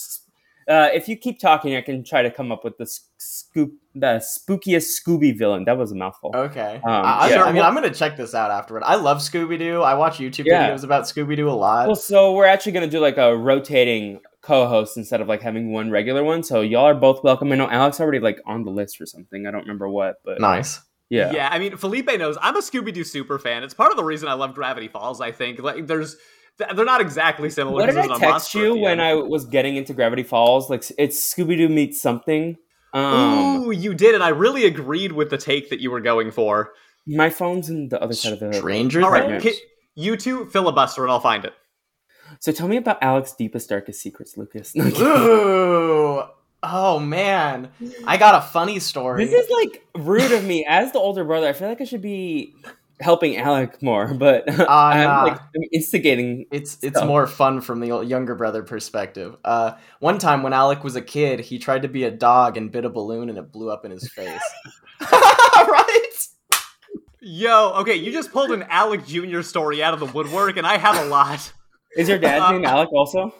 Uh, 0.67 0.89
if 0.93 1.07
you 1.07 1.15
keep 1.15 1.39
talking, 1.39 1.77
I 1.77 1.81
can 1.81 2.03
try 2.03 2.21
to 2.21 2.29
come 2.29 2.51
up 2.51 2.65
with 2.65 2.77
the 2.77 2.85
scoop, 3.17 3.71
the 3.95 4.21
spookiest 4.21 4.99
Scooby 5.01 5.37
villain. 5.37 5.63
That 5.63 5.77
was 5.77 5.93
a 5.93 5.95
mouthful. 5.95 6.31
Okay, 6.35 6.81
um, 6.83 7.05
I, 7.05 7.29
yeah. 7.29 7.43
I, 7.43 7.53
mean, 7.53 7.63
I'm 7.63 7.73
gonna 7.73 7.93
check 7.93 8.17
this 8.17 8.35
out 8.35 8.51
afterward. 8.51 8.83
I 8.83 8.95
love 8.95 9.19
Scooby 9.19 9.57
Doo. 9.57 9.81
I 9.81 9.93
watch 9.93 10.17
YouTube 10.17 10.45
yeah. 10.45 10.69
videos 10.69 10.83
about 10.83 11.05
Scooby 11.05 11.37
Doo 11.37 11.49
a 11.49 11.51
lot. 11.51 11.87
Well, 11.87 11.95
so 11.95 12.33
we're 12.33 12.47
actually 12.47 12.73
gonna 12.73 12.87
do 12.87 12.99
like 12.99 13.17
a 13.17 13.35
rotating 13.35 14.19
co-host 14.41 14.97
instead 14.97 15.19
of 15.19 15.27
like 15.27 15.41
having 15.41 15.71
one 15.71 15.89
regular 15.89 16.23
one. 16.23 16.43
So 16.43 16.61
y'all 16.61 16.85
are 16.85 16.93
both 16.93 17.23
welcome. 17.23 17.51
I 17.51 17.55
know 17.55 17.69
Alex 17.69 17.99
already 17.99 18.19
like 18.19 18.39
on 18.45 18.63
the 18.63 18.71
list 18.71 18.97
for 18.97 19.05
something. 19.05 19.47
I 19.47 19.51
don't 19.51 19.61
remember 19.61 19.89
what, 19.89 20.17
but 20.23 20.39
nice. 20.39 20.81
Yeah. 21.09 21.31
Yeah, 21.31 21.49
I 21.51 21.59
mean, 21.59 21.77
Felipe 21.77 22.09
knows 22.17 22.37
I'm 22.41 22.55
a 22.55 22.59
Scooby 22.59 22.93
Doo 22.93 23.03
super 23.03 23.39
fan. 23.39 23.63
It's 23.63 23.73
part 23.73 23.91
of 23.91 23.97
the 23.97 24.03
reason 24.03 24.27
I 24.27 24.33
love 24.33 24.53
Gravity 24.53 24.87
Falls, 24.87 25.21
I 25.21 25.31
think. 25.31 25.59
Like, 25.59 25.87
there's. 25.87 26.17
They're 26.57 26.85
not 26.85 27.01
exactly 27.01 27.51
similar. 27.51 27.75
What 27.75 27.85
did 27.85 27.97
I 27.99 28.17
text 28.17 28.55
you 28.55 28.75
when 28.75 28.99
I 28.99 29.13
was 29.13 29.45
getting 29.45 29.75
into 29.75 29.93
Gravity 29.93 30.23
Falls? 30.23 30.71
Like, 30.71 30.83
it's 30.97 31.33
Scooby 31.33 31.55
Doo 31.55 31.69
meets 31.69 32.01
something. 32.01 32.57
Um, 32.93 33.63
Ooh, 33.63 33.71
you 33.71 33.93
did, 33.93 34.15
and 34.15 34.23
I 34.23 34.29
really 34.29 34.65
agreed 34.65 35.11
with 35.11 35.29
the 35.29 35.37
take 35.37 35.69
that 35.69 35.79
you 35.79 35.91
were 35.91 36.01
going 36.01 36.31
for. 36.31 36.73
My 37.05 37.29
phone's 37.29 37.69
in 37.69 37.89
the 37.89 38.01
other 38.01 38.13
side 38.13 38.33
of 38.33 38.39
the 38.39 38.53
stranger. 38.53 39.03
All 39.03 39.11
right, 39.11 39.45
you 39.95 40.17
two 40.17 40.45
filibuster, 40.47 41.03
and 41.03 41.11
I'll 41.11 41.19
find 41.19 41.45
it. 41.45 41.53
So 42.39 42.51
tell 42.51 42.67
me 42.67 42.77
about 42.77 43.01
Alec's 43.01 43.33
deepest, 43.33 43.69
darkest 43.69 44.01
secrets, 44.01 44.35
Lucas. 44.37 44.75
Ooh, 44.77 46.23
Oh 46.63 46.99
man, 46.99 47.69
I 48.05 48.17
got 48.17 48.35
a 48.35 48.47
funny 48.47 48.79
story. 48.79 49.25
This 49.25 49.45
is 49.45 49.49
like 49.49 49.85
rude 49.95 50.31
of 50.31 50.43
me 50.43 50.65
as 50.67 50.91
the 50.91 50.99
older 50.99 51.23
brother. 51.23 51.47
I 51.47 51.53
feel 51.53 51.67
like 51.67 51.81
I 51.81 51.85
should 51.85 52.01
be 52.01 52.55
helping 52.99 53.37
Alec 53.37 53.81
more, 53.81 54.13
but 54.13 54.49
uh, 54.59 54.65
I'm, 54.67 55.03
nah. 55.03 55.23
like, 55.23 55.39
I'm 55.39 55.63
instigating. 55.71 56.45
It's 56.51 56.71
stuff. 56.71 56.83
it's 56.83 57.03
more 57.03 57.27
fun 57.27 57.61
from 57.61 57.79
the 57.79 58.03
younger 58.03 58.35
brother 58.35 58.63
perspective. 58.63 59.35
Uh, 59.45 59.73
one 59.99 60.17
time 60.17 60.43
when 60.43 60.53
Alec 60.53 60.83
was 60.83 60.95
a 60.95 61.01
kid, 61.01 61.39
he 61.39 61.59
tried 61.59 61.83
to 61.83 61.87
be 61.87 62.03
a 62.03 62.11
dog 62.11 62.57
and 62.57 62.71
bit 62.71 62.85
a 62.85 62.89
balloon, 62.89 63.29
and 63.29 63.37
it 63.37 63.51
blew 63.51 63.69
up 63.69 63.85
in 63.85 63.91
his 63.91 64.09
face. 64.09 64.41
right? 65.01 66.03
Yo, 67.21 67.73
okay, 67.77 67.95
you 67.95 68.11
just 68.11 68.31
pulled 68.31 68.51
an 68.51 68.63
Alec 68.69 69.05
Jr. 69.05 69.41
story 69.41 69.83
out 69.83 69.93
of 69.93 69.99
the 69.99 70.05
woodwork, 70.05 70.57
and 70.57 70.65
I 70.65 70.77
have 70.77 70.97
a 71.05 71.09
lot. 71.09 71.51
Is 71.95 72.09
your 72.09 72.17
dad's 72.17 72.45
uh, 72.45 72.51
name 72.51 72.65
Alec 72.65 72.89
also? 72.93 73.33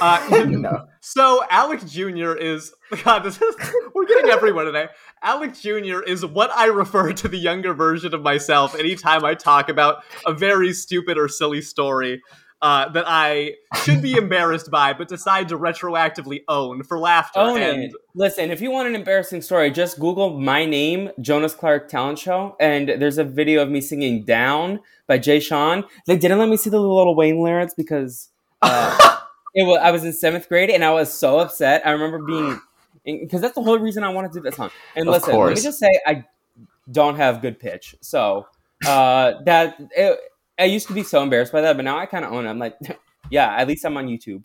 Uh, 0.00 0.44
no. 0.48 0.86
So 1.00 1.44
Alec 1.50 1.86
Jr. 1.86 2.32
is 2.32 2.72
God. 3.04 3.20
This 3.20 3.40
is 3.40 3.56
we're 3.94 4.06
getting 4.06 4.30
everywhere 4.30 4.64
today. 4.64 4.88
Alec 5.22 5.54
Jr. 5.54 6.00
is 6.00 6.24
what 6.24 6.50
I 6.54 6.66
refer 6.66 7.12
to 7.12 7.28
the 7.28 7.38
younger 7.38 7.74
version 7.74 8.14
of 8.14 8.22
myself 8.22 8.74
anytime 8.74 9.24
I 9.24 9.34
talk 9.34 9.68
about 9.68 10.02
a 10.26 10.32
very 10.32 10.72
stupid 10.72 11.18
or 11.18 11.28
silly 11.28 11.62
story. 11.62 12.22
Uh, 12.60 12.88
that 12.88 13.04
I 13.06 13.52
should 13.84 14.02
be 14.02 14.14
embarrassed 14.16 14.68
by, 14.68 14.92
but 14.92 15.06
decide 15.06 15.50
to 15.50 15.56
retroactively 15.56 16.42
own 16.48 16.82
for 16.82 16.98
laughter. 16.98 17.38
Own 17.38 17.62
and... 17.62 17.84
it. 17.84 17.92
Listen, 18.16 18.50
if 18.50 18.60
you 18.60 18.72
want 18.72 18.88
an 18.88 18.96
embarrassing 18.96 19.42
story, 19.42 19.70
just 19.70 20.00
Google 20.00 20.40
my 20.40 20.64
name, 20.64 21.10
Jonas 21.20 21.54
Clark 21.54 21.88
Talent 21.88 22.18
Show, 22.18 22.56
and 22.58 22.88
there's 22.88 23.16
a 23.16 23.22
video 23.22 23.62
of 23.62 23.70
me 23.70 23.80
singing 23.80 24.24
"Down" 24.24 24.80
by 25.06 25.18
Jay 25.18 25.38
Sean. 25.38 25.84
They 26.08 26.18
didn't 26.18 26.40
let 26.40 26.48
me 26.48 26.56
see 26.56 26.68
the 26.68 26.80
Lil 26.80 27.14
Wayne 27.14 27.40
lyrics 27.40 27.74
because. 27.74 28.30
Uh, 28.60 29.17
it 29.58 29.66
was, 29.66 29.78
I 29.82 29.90
was 29.90 30.04
in 30.04 30.12
seventh 30.12 30.48
grade 30.48 30.70
and 30.70 30.84
I 30.84 30.92
was 30.92 31.12
so 31.12 31.38
upset. 31.38 31.86
I 31.86 31.90
remember 31.90 32.18
being 32.24 32.60
because 33.04 33.40
that's 33.40 33.54
the 33.54 33.62
whole 33.62 33.78
reason 33.78 34.04
I 34.04 34.10
wanted 34.10 34.32
to 34.32 34.38
do 34.38 34.42
that 34.44 34.54
song. 34.54 34.70
And 34.96 35.08
of 35.08 35.14
listen, 35.14 35.30
course. 35.32 35.48
let 35.48 35.56
me 35.56 35.62
just 35.62 35.78
say 35.78 35.90
I 36.06 36.24
don't 36.90 37.16
have 37.16 37.40
good 37.42 37.58
pitch, 37.58 37.94
so 38.00 38.46
Uh, 38.86 39.32
that 39.44 39.76
it, 39.96 40.18
I 40.58 40.64
used 40.64 40.86
to 40.88 40.94
be 40.94 41.02
so 41.02 41.22
embarrassed 41.22 41.52
by 41.52 41.60
that, 41.62 41.76
but 41.76 41.84
now 41.84 41.98
I 41.98 42.06
kind 42.06 42.24
of 42.24 42.32
own 42.32 42.46
it. 42.46 42.50
I'm 42.50 42.58
like, 42.58 42.76
yeah, 43.30 43.54
at 43.56 43.66
least 43.68 43.84
I'm 43.84 43.96
on 43.96 44.06
YouTube. 44.06 44.42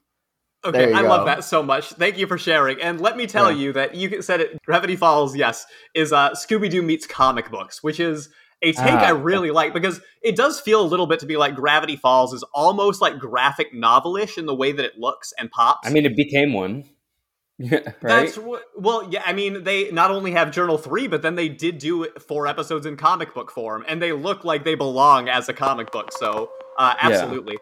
Okay, 0.66 0.86
There 0.86 0.96
I 0.96 1.02
you 1.02 1.08
love 1.08 1.26
that 1.26 1.44
so 1.44 1.62
much. 1.62 1.90
Thank 1.90 2.18
you 2.18 2.26
for 2.26 2.38
sharing. 2.38 2.82
And 2.82 3.02
let 3.02 3.18
me 3.18 3.28
tell 3.28 3.52
Yeah. 3.52 3.58
you 3.58 3.74
that 3.74 3.96
you 3.96 4.22
said 4.22 4.40
it. 4.42 4.58
Gravity 4.66 4.96
Falls, 4.96 5.36
yes, 5.36 5.66
is 5.94 6.14
uh, 6.14 6.32
Scooby 6.32 6.70
Doo 6.70 6.82
meets 6.82 7.06
comic 7.06 7.52
books, 7.52 7.84
which 7.84 8.00
is 8.00 8.30
a 8.64 8.72
take 8.72 8.94
Ah. 8.94 9.08
I 9.08 9.10
really 9.12 9.52
like 9.52 9.74
because 9.74 10.00
it 10.22 10.36
does 10.36 10.60
feel 10.60 10.82
a 10.82 10.88
little 10.88 11.06
bit 11.08 11.20
to 11.20 11.26
be 11.26 11.38
like 11.38 11.56
Gravity 11.56 11.96
Falls 11.96 12.34
is 12.34 12.44
almost 12.54 13.02
like 13.02 13.20
graphic 13.20 13.74
novelish 13.74 14.38
in 14.38 14.46
the 14.46 14.56
way 14.56 14.72
that 14.72 14.86
it 14.86 14.98
looks 14.98 15.34
and 15.38 15.52
pops. 15.52 15.88
I 15.88 15.92
mean, 15.92 16.06
it 16.06 16.16
became 16.16 16.54
one. 16.54 16.86
right? 17.60 17.94
That's 18.02 18.38
what, 18.38 18.64
well, 18.76 19.08
yeah. 19.12 19.22
I 19.26 19.34
mean, 19.34 19.64
they 19.64 19.92
not 19.92 20.10
only 20.10 20.32
have 20.32 20.52
Journal 20.52 20.78
Three, 20.78 21.08
but 21.08 21.22
then 21.22 21.36
they 21.36 21.50
did 21.50 21.78
do 21.78 22.08
four 22.28 22.48
episodes 22.48 22.86
in 22.86 22.98
comic 22.98 23.34
book 23.34 23.52
form, 23.52 23.86
and 23.88 24.02
they 24.02 24.12
look 24.12 24.44
like 24.44 24.64
they 24.64 24.76
belong 24.76 25.30
as 25.30 25.48
a 25.50 25.54
comic 25.54 25.92
book. 25.92 26.12
So, 26.12 26.50
uh, 26.80 26.96
Yeah. 26.98 27.08
absolutely. 27.10 27.58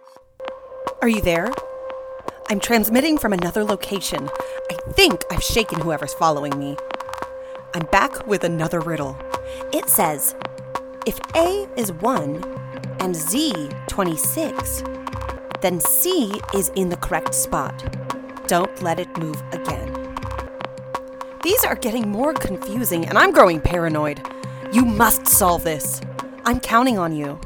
Are 1.02 1.10
you 1.10 1.22
there? 1.22 1.52
I'm 2.49 2.60
transmitting 2.60 3.18
from 3.18 3.34
another 3.34 3.64
location. 3.64 4.30
I 4.70 4.76
think 4.93 5.24
I've 5.32 5.43
shaken 5.43 5.82
whoever's 5.82 6.14
following 6.14 6.58
me. 6.58 6.78
I'm 7.74 7.86
back 7.91 8.28
with 8.28 8.43
another 8.43 8.80
riddle. 8.80 9.18
It 9.74 9.89
says 9.89 10.36
if 11.06 11.20
A 11.36 11.68
is 11.76 11.91
1 11.91 12.43
and 12.99 13.16
Z 13.16 13.70
26, 13.88 14.84
then 15.62 15.80
C 15.80 16.39
is 16.54 16.70
in 16.76 16.89
the 16.89 16.97
correct 16.97 17.34
spot. 17.34 17.84
Don't 18.47 18.82
let 18.84 18.99
it 18.99 19.18
move 19.18 19.41
again. 19.52 19.97
These 21.43 21.64
are 21.66 21.76
getting 21.76 22.10
more 22.10 22.34
confusing 22.34 23.08
and 23.08 23.18
I'm 23.18 23.32
growing 23.32 23.60
paranoid. 23.60 24.22
You 24.72 24.86
must 24.86 25.26
solve 25.28 25.64
this. 25.64 26.02
I'm 26.45 26.60
counting 26.60 26.99
on 26.99 27.16
you. 27.16 27.39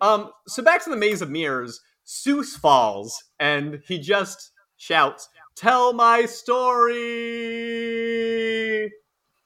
Um, 0.00 0.30
so 0.46 0.62
back 0.62 0.84
to 0.84 0.90
the 0.90 0.96
Maze 0.96 1.22
of 1.22 1.30
Mirrors, 1.30 1.80
Soos 2.06 2.56
falls, 2.56 3.24
and 3.40 3.80
he 3.86 3.98
just 3.98 4.52
shouts, 4.76 5.28
Tell 5.56 5.92
my 5.92 6.26
story! 6.26 6.92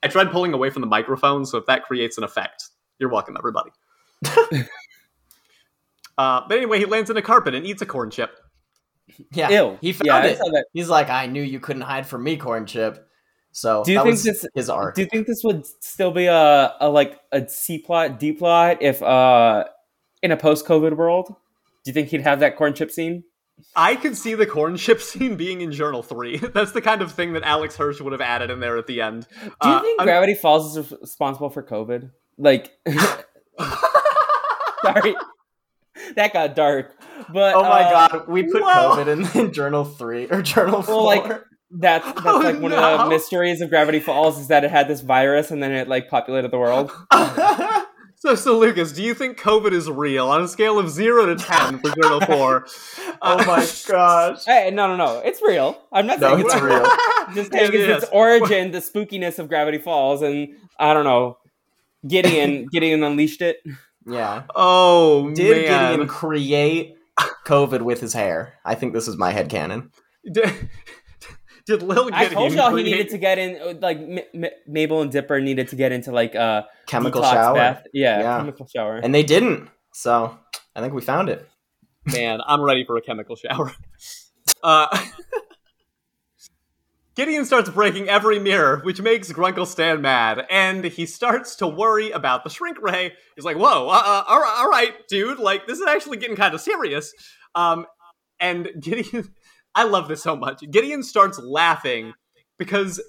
I 0.03 0.09
tried 0.09 0.31
pulling 0.31 0.53
away 0.55 0.71
from 0.71 0.81
the 0.81 0.87
microphone, 0.89 1.45
so 1.45 1.59
if 1.59 1.67
that 1.67 1.85
creates 1.85 2.19
an 2.19 2.25
effect, 2.25 2.69
you're 2.99 3.11
welcome, 3.11 3.37
everybody. 3.37 3.71
uh, 6.19 6.43
but 6.49 6.57
anyway, 6.57 6.79
he 6.79 6.85
lands 6.85 7.11
in 7.11 7.17
a 7.17 7.23
carpet 7.23 7.55
and 7.55 7.67
eats 7.67 7.83
a 7.83 7.87
corn 7.87 8.11
chip. 8.11 8.31
Yeah, 9.33 9.51
Ew. 9.51 9.79
he 9.81 9.93
found 9.93 10.07
Yeah, 10.25 10.25
it. 10.33 10.67
He's 10.73 10.89
like, 10.89 11.09
I 11.09 11.27
knew 11.27 11.43
you 11.43 11.61
couldn't 11.61 11.83
hide 11.83 12.07
from 12.07 12.23
me, 12.23 12.37
corn 12.37 12.67
chip. 12.67 13.07
So 13.53 13.83
Do 13.83 13.93
you 13.93 13.99
that 13.99 14.05
think 14.05 14.13
was 14.13 14.23
this- 14.25 14.47
his 14.55 14.69
arc. 14.71 14.95
Do 14.95 15.03
you 15.03 15.09
think 15.09 15.27
this 15.27 15.43
would 15.43 15.65
still 15.83 16.11
be 16.11 16.27
a, 16.27 16.75
a 16.81 16.89
like 16.89 17.19
a 17.33 17.49
C 17.49 17.79
plot, 17.79 18.21
D 18.21 18.33
plot 18.33 18.83
if 18.83 19.03
uh 19.03 19.65
in 20.23 20.31
a 20.31 20.37
post 20.37 20.67
COVID 20.67 20.97
world? 20.97 21.29
Do 21.29 21.35
you 21.91 21.93
think 21.93 22.09
he'd 22.09 22.21
have 22.21 22.41
that 22.41 22.57
corn 22.57 22.75
chip 22.75 22.91
scene? 22.91 23.25
I 23.77 23.97
could 23.97 24.17
see 24.17 24.35
the 24.35 24.47
corn 24.47 24.77
chip 24.79 25.01
scene 25.01 25.37
being 25.37 25.61
in 25.61 25.73
Journal 25.73 26.03
3. 26.03 26.37
That's 26.55 26.73
the 26.73 26.81
kind 26.83 27.03
of 27.03 27.13
thing 27.13 27.33
that 27.35 27.43
Alex 27.43 27.77
Hirsch 27.77 28.01
would 28.01 28.13
have 28.13 28.21
added 28.21 28.51
in 28.51 28.61
there 28.61 28.77
at 28.77 28.87
the 28.87 29.01
end. 29.01 29.27
Do 29.43 29.47
you 29.47 29.53
Uh, 29.61 29.81
think 29.83 30.01
I'm- 30.01 30.07
Gravity 30.07 30.35
Falls 30.35 30.77
is 30.77 30.93
responsible 31.01 31.51
for 31.51 31.63
COVID? 31.63 32.11
Like, 32.39 32.71
sorry, 34.83 35.17
that 36.15 36.33
got 36.33 36.55
dark. 36.55 36.95
But 37.33 37.55
oh 37.57 37.63
my 37.63 37.83
uh, 37.83 38.09
god, 38.09 38.29
we 38.29 38.45
put 38.45 38.63
whoa. 38.63 38.95
COVID 38.97 39.09
in, 39.35 39.41
in 39.47 39.53
journal 39.53 39.85
three 39.85 40.27
or 40.31 40.41
journal 40.43 40.83
four. 40.83 40.95
Well, 40.97 41.05
like 41.05 41.43
that's 41.71 42.07
that's 42.07 42.21
Oh, 42.25 42.39
like 42.39 42.61
one 42.61 42.73
of 42.73 43.01
the 43.01 43.09
mysteries 43.09 43.61
of 43.61 43.71
Gravity 43.71 43.99
Falls 44.01 44.39
is 44.39 44.49
that 44.49 44.63
it 44.65 44.71
had 44.71 44.87
this 44.89 45.01
virus 45.01 45.51
and 45.51 45.61
then 45.63 45.73
it 45.73 45.89
like 45.89 46.09
populated 46.09 46.51
the 46.53 46.59
world. 46.59 46.91
So, 48.21 48.35
so 48.35 48.59
Lucas, 48.59 48.91
do 48.93 49.03
you 49.03 49.15
think 49.15 49.39
COVID 49.39 49.71
is 49.73 49.89
real 49.89 50.29
on 50.29 50.43
a 50.43 50.49
scale 50.49 50.79
of 50.79 50.91
zero 50.91 51.27
to 51.27 51.37
ten 51.37 51.79
for 51.79 51.91
Journal 52.03 52.21
Four? 52.23 52.67
oh 53.23 53.37
my 53.47 53.65
gosh. 53.87 54.45
Hey, 54.45 54.71
no, 54.73 54.89
no, 54.89 54.97
no, 54.97 55.19
it's 55.21 55.41
real. 55.41 55.81
I'm 55.93 56.07
not 56.09 56.19
No, 56.19 56.31
saying 56.35 56.45
it's 56.47 56.55
it's 56.55 56.63
real. 56.63 56.83
Just 57.35 57.55
It 57.55 57.59
taking 57.59 57.81
is. 57.83 58.03
its 58.03 58.11
origin, 58.13 58.73
the 58.73 58.79
spookiness 58.79 59.39
of 59.39 59.49
Gravity 59.49 59.79
Falls, 59.79 60.23
and 60.23 60.49
I 60.81 60.95
don't 60.95 61.05
know, 61.05 61.39
Gideon, 62.09 62.67
Gideon 62.73 63.05
unleashed 63.05 63.41
it. 63.41 63.59
Yeah. 64.05 64.43
Oh 64.55 65.31
Did 65.31 65.69
man! 65.69 65.91
Gideon 65.93 66.09
create 66.09 66.97
COVID 67.47 67.83
with 67.83 68.01
his 68.01 68.15
hair? 68.15 68.55
I 68.65 68.75
think 68.75 68.95
this 68.95 69.07
is 69.07 69.17
my 69.17 69.33
headcanon. 69.33 69.91
Did, 70.31 70.53
did 71.69 71.83
Lil 71.85 72.07
Gideon? 72.07 72.15
I 72.15 72.29
told 72.29 72.53
y'all 72.53 72.75
he 72.75 72.83
needed 72.83 73.11
to 73.11 73.19
get 73.19 73.39
in, 73.39 73.81
like 73.81 73.99
M- 73.99 74.19
M- 74.45 74.51
Mabel 74.67 75.03
and 75.03 75.13
Dipper 75.13 75.41
needed 75.41 75.69
to 75.69 75.77
get 75.77 75.93
into 75.93 76.11
like 76.11 76.35
uh 76.35 76.63
Chemical 76.87 77.23
detox 77.23 77.31
shower. 77.33 77.55
bath. 77.55 77.87
Yeah, 77.93 78.21
Yeah. 78.21 78.39
chemical 78.39 78.67
shower. 78.67 78.97
And 78.97 79.15
they 79.15 79.23
didn't. 79.23 79.69
So 79.93 80.37
I 80.75 80.81
think 80.81 80.95
we 80.95 81.03
found 81.03 81.29
it. 81.29 81.49
Man, 82.07 82.41
I'm 82.47 82.63
ready 82.63 82.85
for 82.85 82.97
a 82.97 83.03
chemical 83.03 83.37
shower. 83.37 83.73
Uh, 84.63 84.87
Gideon 87.15 87.45
starts 87.45 87.69
breaking 87.69 88.09
every 88.09 88.39
mirror, 88.39 88.81
which 88.85 89.01
makes 89.01 89.33
Grunkle 89.33 89.67
Stan 89.67 90.01
mad, 90.01 90.47
and 90.51 90.85
he 90.85 91.05
starts 91.05 91.57
to 91.57 91.67
worry 91.67 92.13
about 92.13 92.45
the 92.45 92.51
shrink 92.51 92.81
ray. 92.81 93.13
He's 93.35 93.45
like, 93.45 93.57
"Whoa, 93.57 93.89
uh, 93.89 94.03
uh, 94.05 94.25
all 94.27 94.41
right, 94.41 94.55
all 94.59 94.71
right, 94.71 94.95
dude! 95.09 95.39
Like 95.39 95.67
this 95.67 95.81
is 95.81 95.87
actually 95.87 96.19
getting 96.19 96.37
kind 96.37 96.55
of 96.55 96.61
serious." 96.61 97.13
Um, 97.57 97.87
and 98.41 98.69
Gideon, 98.81 99.35
I 99.75 99.85
love 99.85 100.09
this 100.09 100.23
so 100.23 100.37
much. 100.37 100.63
Gideon 100.71 101.03
starts 101.03 101.39
laughing 101.39 102.15
because 102.59 103.01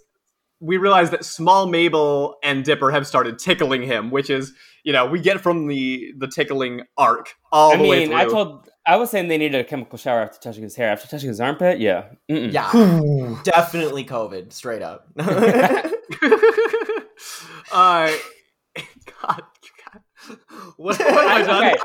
we 0.59 0.77
realize 0.77 1.09
that 1.11 1.23
Small 1.25 1.67
Mabel 1.67 2.37
and 2.43 2.63
Dipper 2.63 2.91
have 2.91 3.07
started 3.07 3.39
tickling 3.39 3.81
him, 3.81 4.11
which 4.11 4.29
is, 4.29 4.53
you 4.83 4.91
know, 4.93 5.05
we 5.05 5.19
get 5.19 5.41
from 5.41 5.67
the 5.67 6.13
the 6.17 6.27
tickling 6.27 6.81
arc 6.97 7.35
all 7.51 7.73
I 7.73 7.77
the 7.77 7.83
way 7.83 7.99
mean, 7.99 8.09
through. 8.09 8.17
I 8.17 8.25
told 8.25 8.69
I 8.85 8.97
was 8.97 9.09
saying 9.09 9.27
they 9.27 9.37
needed 9.37 9.59
a 9.59 9.63
chemical 9.63 9.97
shower 9.97 10.21
after 10.21 10.39
touching 10.39 10.63
his 10.63 10.75
hair. 10.75 10.89
After 10.89 11.07
touching 11.07 11.29
his 11.29 11.39
armpit, 11.39 11.79
yeah, 11.79 12.09
Mm-mm. 12.29 12.51
Yeah. 12.51 13.41
Definitely 13.43 14.03
COVID, 14.03 14.51
straight 14.51 14.81
up. 14.81 15.07
uh, 15.17 15.25
God, 19.21 19.43
God. 19.83 20.01
What, 20.77 20.99
what 20.99 20.99
have 20.99 21.27
I 21.27 21.41
done? 21.43 21.65
Okay. 21.65 21.75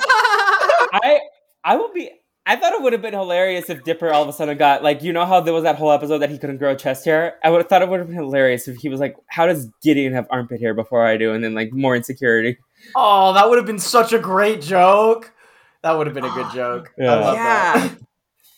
I 0.93 1.21
I 1.63 1.77
will 1.77 1.93
be. 1.93 2.11
I 2.47 2.57
thought 2.57 2.75
it 2.75 2.83
would 2.83 2.93
have 2.93 3.01
been 3.01 3.15
hilarious 3.15 3.71
if 3.71 3.85
Dipper 3.85 4.11
all 4.13 4.23
of 4.23 4.29
a 4.29 4.33
sudden 4.33 4.59
got 4.59 4.83
like 4.83 5.03
you 5.03 5.13
know 5.15 5.25
how 5.25 5.41
there 5.41 5.55
was 5.55 5.63
that 5.65 5.77
whole 5.77 5.91
episode 5.91 6.19
that 6.19 6.29
he 6.31 6.37
couldn't 6.39 6.59
grow 6.59 6.75
chest 6.75 7.05
hair. 7.07 7.39
I 7.43 7.49
would 7.51 7.59
have 7.63 7.69
thought 7.69 7.81
it 7.83 7.89
would 7.89 8.01
have 8.01 8.09
been 8.09 8.17
hilarious 8.17 8.69
if 8.69 8.77
he 8.77 8.89
was 8.91 9.01
like, 9.01 9.17
"How 9.29 9.47
does 9.47 9.69
Gideon 9.83 10.13
have 10.13 10.27
armpit 10.31 10.61
hair 10.61 10.75
before 10.75 11.07
I 11.07 11.17
do?" 11.17 11.33
And 11.33 11.43
then 11.43 11.55
like 11.55 11.73
more 11.73 11.97
insecurity. 11.97 12.59
oh, 12.95 13.33
that 13.33 13.49
would 13.49 13.57
have 13.57 13.67
been 13.67 13.79
such 13.79 14.13
a 14.13 14.19
great 14.19 14.61
joke. 14.61 15.33
That 15.83 15.93
would 15.93 16.07
have 16.07 16.15
been 16.15 16.25
a 16.27 16.31
good 16.35 16.51
joke. 16.55 16.93
I 16.99 17.03
Yeah. 17.03 17.15
love 17.15 17.35
yeah. 17.35 17.73
that. 17.89 17.99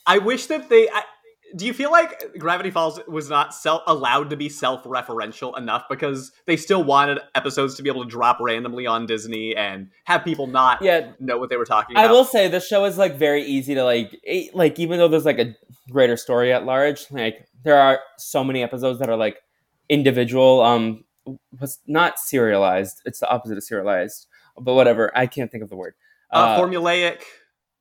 I 0.07 0.19
wish 0.19 0.47
that 0.47 0.69
they. 0.69 0.89
I, 0.89 1.03
do 1.57 1.65
you 1.65 1.73
feel 1.73 1.91
like 1.91 2.39
Gravity 2.39 2.71
Falls 2.71 3.01
was 3.09 3.31
not 3.31 3.55
self 3.55 3.83
allowed 3.87 4.31
to 4.31 4.37
be 4.37 4.49
self 4.49 4.85
referential 4.85 5.57
enough 5.57 5.85
because 5.89 6.33
they 6.45 6.57
still 6.57 6.85
wanted 6.85 7.19
episodes 7.35 7.75
to 7.77 7.83
be 7.83 7.89
able 7.89 8.05
to 8.05 8.11
drop 8.11 8.39
randomly 8.41 8.87
on 8.87 9.07
Disney 9.07 9.57
and 9.57 9.89
have 10.05 10.23
people 10.23 10.47
not 10.47 10.83
Yeah, 10.83 11.13
know 11.19 11.39
what 11.39 11.49
they 11.49 11.57
were 11.57 11.65
talking 11.65 11.97
about? 11.97 12.09
I 12.09 12.13
will 12.13 12.25
say 12.25 12.49
the 12.49 12.61
show 12.61 12.85
is 12.85 12.99
like 12.99 13.17
very 13.17 13.43
easy 13.43 13.75
to 13.75 13.85
like 13.85 14.21
like 14.53 14.79
even 14.79 14.99
though 14.99 15.09
there's 15.09 15.25
like 15.25 15.39
a 15.39 15.57
greater 15.91 16.17
story 16.17 16.53
at 16.53 16.65
large, 16.65 17.11
like 17.11 17.49
there 17.65 17.79
are 17.79 18.01
so 18.19 18.45
many 18.45 18.63
episodes 18.63 18.99
that 18.99 19.09
are 19.09 19.17
like 19.17 19.39
individual 19.89 20.61
um 20.61 21.05
was 21.59 21.79
not 21.87 22.19
serialized. 22.19 23.01
It's 23.05 23.21
the 23.21 23.29
opposite 23.29 23.57
of 23.57 23.65
serialized. 23.65 24.27
But 24.59 24.75
whatever, 24.75 25.11
I 25.17 25.27
can't 25.27 25.51
think 25.51 25.63
of 25.63 25.71
the 25.71 25.77
word. 25.77 25.95
uh, 26.31 26.59
formulaic. 26.59 27.21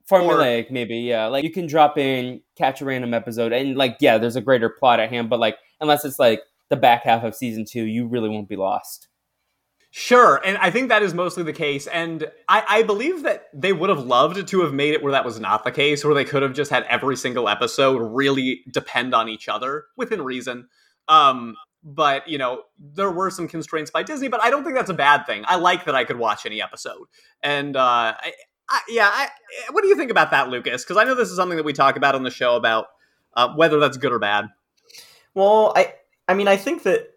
Formulaic 0.09 0.69
maybe 0.69 0.97
yeah 0.97 1.25
like 1.25 1.43
you 1.43 1.51
can 1.51 1.65
drop 1.65 1.97
in 1.97 2.41
catch 2.57 2.81
a 2.81 2.85
random 2.85 3.13
episode 3.13 3.51
and 3.51 3.75
like 3.75 3.97
yeah 3.99 4.17
there's 4.17 4.35
a 4.35 4.41
greater 4.41 4.69
plot 4.69 4.99
at 4.99 5.09
hand 5.09 5.29
but 5.29 5.39
like 5.39 5.57
unless 5.81 6.05
it's 6.05 6.19
like 6.19 6.41
the 6.69 6.75
back 6.75 7.03
half 7.03 7.23
of 7.23 7.33
season 7.33 7.65
two 7.65 7.83
you 7.83 8.05
really 8.07 8.29
won't 8.29 8.49
be 8.49 8.55
lost 8.55 9.07
Sure, 9.97 10.41
and 10.43 10.57
I 10.57 10.71
think 10.71 10.89
that 10.89 11.03
is 11.03 11.13
mostly 11.13 11.43
the 11.43 11.53
case. 11.53 11.87
And 11.87 12.29
I, 12.49 12.65
I 12.67 12.83
believe 12.83 13.23
that 13.23 13.45
they 13.53 13.71
would 13.71 13.89
have 13.89 14.03
loved 14.03 14.45
to 14.45 14.59
have 14.59 14.73
made 14.73 14.93
it 14.93 15.01
where 15.01 15.13
that 15.13 15.23
was 15.23 15.39
not 15.39 15.63
the 15.63 15.71
case, 15.71 16.03
where 16.03 16.13
they 16.13 16.25
could 16.25 16.43
have 16.43 16.51
just 16.51 16.69
had 16.69 16.83
every 16.89 17.15
single 17.15 17.47
episode 17.47 17.99
really 17.99 18.59
depend 18.69 19.15
on 19.15 19.29
each 19.29 19.47
other 19.47 19.85
within 19.95 20.21
reason. 20.21 20.67
Um, 21.07 21.55
but 21.81 22.27
you 22.27 22.37
know, 22.37 22.63
there 22.77 23.09
were 23.09 23.29
some 23.29 23.47
constraints 23.47 23.89
by 23.89 24.03
Disney, 24.03 24.27
but 24.27 24.43
I 24.43 24.49
don't 24.49 24.65
think 24.65 24.75
that's 24.75 24.89
a 24.89 24.93
bad 24.93 25.25
thing. 25.25 25.45
I 25.47 25.55
like 25.55 25.85
that 25.85 25.95
I 25.95 26.03
could 26.03 26.17
watch 26.17 26.45
any 26.45 26.61
episode. 26.61 27.07
And 27.41 27.77
uh, 27.77 28.15
I, 28.19 28.33
I, 28.69 28.81
yeah, 28.89 29.09
I, 29.11 29.29
what 29.71 29.81
do 29.81 29.87
you 29.87 29.95
think 29.95 30.11
about 30.11 30.31
that, 30.31 30.49
Lucas? 30.49 30.83
Because 30.83 30.97
I 30.97 31.03
know 31.03 31.15
this 31.15 31.29
is 31.29 31.35
something 31.35 31.57
that 31.57 31.65
we 31.65 31.73
talk 31.73 31.97
about 31.97 32.15
on 32.15 32.23
the 32.23 32.31
show 32.31 32.55
about 32.55 32.87
uh, 33.35 33.53
whether 33.55 33.79
that's 33.79 33.97
good 33.97 34.11
or 34.11 34.19
bad. 34.19 34.47
Well, 35.33 35.73
I 35.75 35.93
I 36.27 36.33
mean 36.33 36.47
I 36.47 36.57
think 36.57 36.83
that 36.83 37.09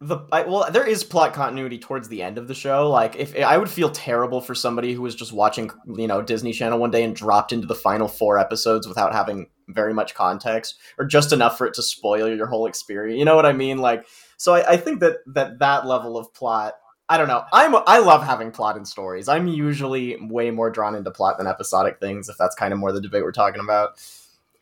the 0.00 0.18
I, 0.30 0.42
well 0.42 0.70
there 0.70 0.86
is 0.86 1.04
plot 1.04 1.32
continuity 1.32 1.78
towards 1.78 2.08
the 2.08 2.22
end 2.22 2.38
of 2.38 2.48
the 2.48 2.54
show. 2.54 2.90
Like 2.90 3.16
if 3.16 3.36
I 3.36 3.56
would 3.56 3.70
feel 3.70 3.90
terrible 3.90 4.40
for 4.40 4.54
somebody 4.54 4.92
who 4.92 5.02
was 5.02 5.14
just 5.14 5.32
watching 5.32 5.70
you 5.96 6.06
know 6.06 6.22
Disney 6.22 6.52
Channel 6.52 6.78
one 6.78 6.90
day 6.90 7.02
and 7.04 7.14
dropped 7.14 7.52
into 7.52 7.66
the 7.66 7.74
final 7.74 8.08
four 8.08 8.38
episodes 8.38 8.88
without 8.88 9.12
having 9.12 9.46
very 9.68 9.94
much 9.94 10.14
context 10.14 10.76
or 10.98 11.04
just 11.04 11.32
enough 11.32 11.58
for 11.58 11.66
it 11.66 11.74
to 11.74 11.82
spoil 11.82 12.28
your 12.34 12.46
whole 12.46 12.66
experience. 12.66 13.18
You 13.18 13.24
know 13.24 13.36
what 13.36 13.46
I 13.46 13.52
mean? 13.52 13.78
Like 13.78 14.06
so 14.36 14.54
I, 14.54 14.72
I 14.72 14.76
think 14.76 15.00
that 15.00 15.18
that 15.26 15.58
that 15.60 15.86
level 15.86 16.16
of 16.16 16.32
plot 16.34 16.74
I 17.08 17.16
don't 17.18 17.28
know. 17.28 17.44
I'm 17.52 17.74
I 17.86 17.98
love 17.98 18.24
having 18.24 18.50
plot 18.50 18.76
in 18.76 18.84
stories. 18.84 19.28
I'm 19.28 19.46
usually 19.46 20.16
way 20.20 20.50
more 20.50 20.70
drawn 20.70 20.94
into 20.94 21.10
plot 21.10 21.38
than 21.38 21.46
episodic 21.46 22.00
things. 22.00 22.28
If 22.28 22.36
that's 22.36 22.56
kind 22.56 22.72
of 22.72 22.80
more 22.80 22.92
the 22.92 23.00
debate 23.00 23.22
we're 23.22 23.32
talking 23.32 23.60
about. 23.60 23.90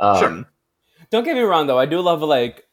Um, 0.01 0.18
Sure. 0.18 0.45
Don't 1.11 1.24
get 1.24 1.36
me 1.36 1.42
wrong 1.42 1.66
though, 1.66 1.78
I 1.78 1.86
do 1.86 2.01
love 2.01 2.22
like 2.22 2.66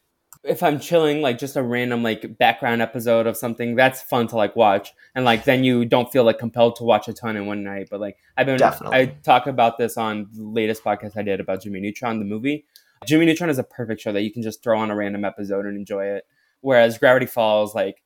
if 0.44 0.62
I'm 0.62 0.80
chilling, 0.80 1.22
like 1.22 1.38
just 1.38 1.56
a 1.56 1.62
random 1.62 2.02
like 2.02 2.36
background 2.36 2.82
episode 2.82 3.26
of 3.26 3.36
something, 3.36 3.76
that's 3.76 4.02
fun 4.02 4.26
to 4.28 4.36
like 4.36 4.56
watch. 4.56 4.92
And 5.14 5.24
like 5.24 5.44
then 5.44 5.62
you 5.64 5.84
don't 5.84 6.10
feel 6.10 6.24
like 6.24 6.38
compelled 6.38 6.76
to 6.76 6.84
watch 6.84 7.08
a 7.08 7.12
ton 7.12 7.36
in 7.36 7.46
one 7.46 7.62
night. 7.62 7.88
But 7.90 8.00
like 8.00 8.18
I've 8.36 8.46
been 8.46 8.58
Definitely. 8.58 8.98
I 8.98 9.06
talk 9.22 9.46
about 9.46 9.78
this 9.78 9.96
on 9.96 10.28
the 10.32 10.42
latest 10.42 10.82
podcast 10.82 11.16
I 11.16 11.22
did 11.22 11.40
about 11.40 11.62
Jimmy 11.62 11.80
Neutron, 11.80 12.18
the 12.18 12.24
movie. 12.24 12.66
Jimmy 13.06 13.26
Neutron 13.26 13.50
is 13.50 13.58
a 13.58 13.64
perfect 13.64 14.00
show 14.00 14.12
that 14.12 14.22
you 14.22 14.32
can 14.32 14.42
just 14.42 14.62
throw 14.62 14.78
on 14.78 14.90
a 14.90 14.96
random 14.96 15.24
episode 15.24 15.66
and 15.66 15.76
enjoy 15.76 16.06
it. 16.06 16.26
Whereas 16.60 16.98
Gravity 16.98 17.26
Falls, 17.26 17.74
like 17.74 18.02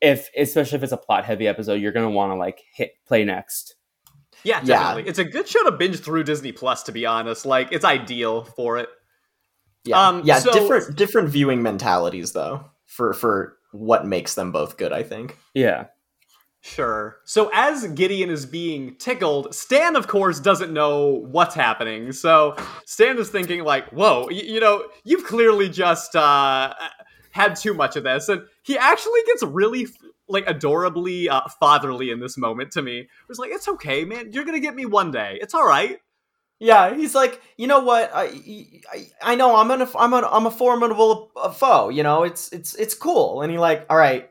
if 0.00 0.28
especially 0.36 0.76
if 0.76 0.82
it's 0.82 0.92
a 0.92 0.96
plot 0.96 1.24
heavy 1.24 1.46
episode, 1.48 1.74
you're 1.74 1.92
gonna 1.92 2.10
want 2.10 2.32
to 2.32 2.36
like 2.36 2.60
hit 2.74 2.92
play 3.06 3.24
next. 3.24 3.74
Yeah, 4.42 4.60
Yeah. 4.64 4.78
definitely. 4.78 5.10
It's 5.10 5.18
a 5.18 5.24
good 5.24 5.46
show 5.48 5.62
to 5.64 5.72
binge 5.72 6.00
through 6.00 6.24
Disney 6.24 6.52
Plus, 6.52 6.82
to 6.84 6.92
be 6.92 7.04
honest. 7.04 7.44
Like, 7.44 7.68
it's 7.72 7.84
ideal 7.84 8.44
for 8.44 8.78
it. 8.78 8.88
Yeah, 9.84 10.08
Um, 10.08 10.22
yeah. 10.24 10.38
so- 10.38 10.52
different 10.52 10.96
different 10.96 11.28
viewing 11.28 11.62
mentalities 11.62 12.32
though 12.32 12.64
for 12.86 13.12
for 13.12 13.56
what 13.72 14.06
makes 14.06 14.34
them 14.34 14.50
both 14.52 14.76
good. 14.78 14.92
I 14.92 15.02
think. 15.02 15.36
Yeah. 15.54 15.86
Sure. 16.62 17.16
So 17.24 17.50
as 17.54 17.86
Gideon 17.86 18.28
is 18.28 18.44
being 18.44 18.96
tickled, 18.98 19.54
Stan, 19.54 19.96
of 19.96 20.08
course, 20.08 20.38
doesn't 20.40 20.70
know 20.74 21.06
what's 21.30 21.54
happening. 21.54 22.12
So 22.12 22.54
Stan 22.84 23.16
is 23.18 23.30
thinking, 23.30 23.64
like, 23.64 23.88
whoa, 23.92 24.26
y- 24.26 24.32
you 24.44 24.60
know, 24.60 24.84
you've 25.02 25.24
clearly 25.24 25.70
just 25.70 26.14
uh, 26.14 26.74
had 27.30 27.56
too 27.56 27.74
much 27.74 27.96
of 27.96 28.04
this. 28.04 28.28
And 28.28 28.42
he 28.62 28.76
actually 28.76 29.20
gets 29.26 29.42
really, 29.42 29.86
like, 30.28 30.44
adorably 30.46 31.28
uh, 31.28 31.42
fatherly 31.58 32.10
in 32.10 32.20
this 32.20 32.36
moment 32.36 32.72
to 32.72 32.82
me. 32.82 33.08
It's 33.28 33.38
like, 33.38 33.50
it's 33.50 33.68
okay, 33.68 34.04
man. 34.04 34.32
You're 34.32 34.44
going 34.44 34.56
to 34.56 34.60
get 34.60 34.74
me 34.74 34.86
one 34.86 35.10
day. 35.10 35.38
It's 35.40 35.54
all 35.54 35.66
right. 35.66 35.98
Yeah, 36.62 36.94
he's 36.94 37.14
like, 37.14 37.40
you 37.56 37.66
know 37.66 37.80
what? 37.80 38.10
I 38.12 38.24
I, 38.92 39.06
I 39.22 39.34
know 39.34 39.56
I'm 39.56 39.70
an 39.70 39.88
I'm 39.98 40.12
an 40.12 40.24
I'm 40.30 40.44
a 40.44 40.50
formidable 40.50 41.30
uh, 41.34 41.50
foe. 41.52 41.88
You 41.88 42.02
know, 42.02 42.22
it's 42.22 42.52
it's 42.52 42.74
it's 42.74 42.92
cool. 42.92 43.40
And 43.40 43.50
he 43.50 43.56
like, 43.56 43.86
all 43.88 43.96
right, 43.96 44.30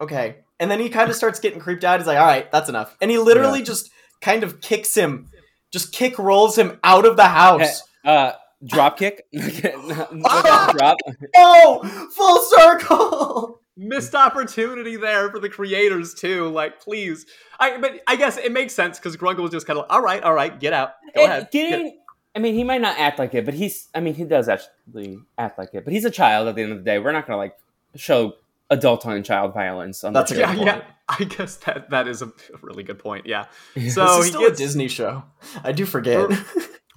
okay. 0.00 0.36
And 0.60 0.70
then 0.70 0.78
he 0.78 0.88
kind 0.88 1.10
of 1.10 1.16
starts 1.16 1.40
getting 1.40 1.58
creeped 1.58 1.82
out. 1.82 1.98
He's 1.98 2.06
like, 2.06 2.16
all 2.16 2.26
right, 2.26 2.48
that's 2.52 2.68
enough. 2.68 2.96
And 3.00 3.10
he 3.10 3.18
literally 3.18 3.62
just 3.64 3.90
kind 4.20 4.44
of 4.44 4.60
kicks 4.60 4.94
him, 4.94 5.30
just 5.72 5.92
kick 5.92 6.16
rolls 6.16 6.56
him 6.56 6.78
out 6.84 7.04
of 7.04 7.16
the 7.16 7.26
house. 7.26 7.82
Uh 8.04 8.34
drop 8.64 8.98
kick. 8.98 9.24
drop. 9.32 10.96
Oh, 11.36 12.08
full 12.14 12.42
circle. 12.58 13.60
Missed 13.76 14.14
opportunity 14.16 14.96
there 14.96 15.30
for 15.30 15.38
the 15.38 15.48
creators 15.48 16.12
too. 16.14 16.48
Like, 16.48 16.80
please. 16.80 17.26
I 17.60 17.78
but 17.78 18.00
I 18.08 18.16
guess 18.16 18.36
it 18.36 18.50
makes 18.50 18.74
sense 18.74 18.98
because 18.98 19.16
Grunkle 19.16 19.38
was 19.42 19.52
just 19.52 19.66
kind 19.68 19.78
of 19.78 19.84
like, 19.84 19.92
all 19.92 20.02
right, 20.02 20.20
all 20.22 20.34
right, 20.34 20.58
get 20.58 20.72
out, 20.72 20.94
go 21.14 21.22
And 21.22 21.30
ahead. 21.32 21.48
Get- 21.52 21.70
Getting, 21.70 21.98
I 22.34 22.40
mean, 22.40 22.54
he 22.54 22.64
might 22.64 22.80
not 22.80 22.98
act 22.98 23.18
like 23.20 23.34
it, 23.34 23.44
but 23.44 23.54
he's. 23.54 23.88
I 23.94 24.00
mean, 24.00 24.14
he 24.14 24.24
does 24.24 24.48
actually 24.48 25.18
act 25.38 25.58
like 25.58 25.70
it. 25.74 25.84
But 25.84 25.92
he's 25.92 26.04
a 26.04 26.10
child. 26.10 26.46
At 26.48 26.56
the 26.56 26.62
end 26.62 26.72
of 26.72 26.78
the 26.78 26.84
day, 26.84 26.98
we're 26.98 27.12
not 27.12 27.26
gonna 27.26 27.36
like 27.38 27.56
show 27.96 28.34
adult 28.70 29.06
on 29.06 29.22
child 29.22 29.54
violence. 29.54 30.02
On 30.04 30.12
That's 30.12 30.30
the 30.32 30.38
a 30.38 30.54
yeah, 30.54 30.64
yeah. 30.64 30.82
I 31.08 31.24
guess 31.24 31.56
that 31.58 31.90
that 31.90 32.06
is 32.06 32.20
a 32.20 32.30
really 32.62 32.82
good 32.82 32.98
point. 32.98 33.26
Yeah. 33.26 33.46
So 33.76 33.88
So 33.88 34.04
this 34.04 34.18
is 34.18 34.24
he 34.24 34.28
still 34.30 34.40
gets 34.42 34.60
a 34.60 34.62
Disney 34.62 34.88
show. 34.88 35.22
I 35.64 35.72
do 35.72 35.86
forget. 35.86 36.28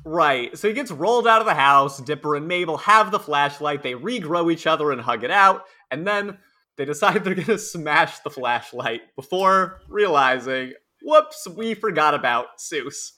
Right. 0.04 0.58
So 0.58 0.68
he 0.68 0.74
gets 0.74 0.92
rolled 0.92 1.28
out 1.28 1.42
of 1.42 1.46
the 1.46 1.54
house. 1.54 2.00
Dipper 2.02 2.36
and 2.36 2.48
Mabel 2.48 2.78
have 2.78 3.12
the 3.12 3.20
flashlight. 3.20 3.84
They 3.84 3.94
regrow 3.94 4.52
each 4.52 4.66
other 4.66 4.92
and 4.92 5.00
hug 5.02 5.24
it 5.24 5.32
out, 5.32 5.66
and 5.92 6.08
then 6.08 6.38
they 6.78 6.86
decide 6.86 7.24
they're 7.24 7.36
gonna 7.36 7.58
smash 7.58 8.20
the 8.20 8.30
flashlight 8.30 9.02
before 9.16 9.82
realizing, 9.88 10.74
whoops, 11.04 11.48
we 11.56 11.74
forgot 11.76 12.14
about 12.14 12.58
Soos. 12.58 13.12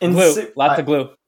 And 0.00 0.14
glue, 0.14 0.32
si- 0.32 0.48
lots 0.56 0.74
I- 0.74 0.80
of 0.80 0.86
glue. 0.86 1.10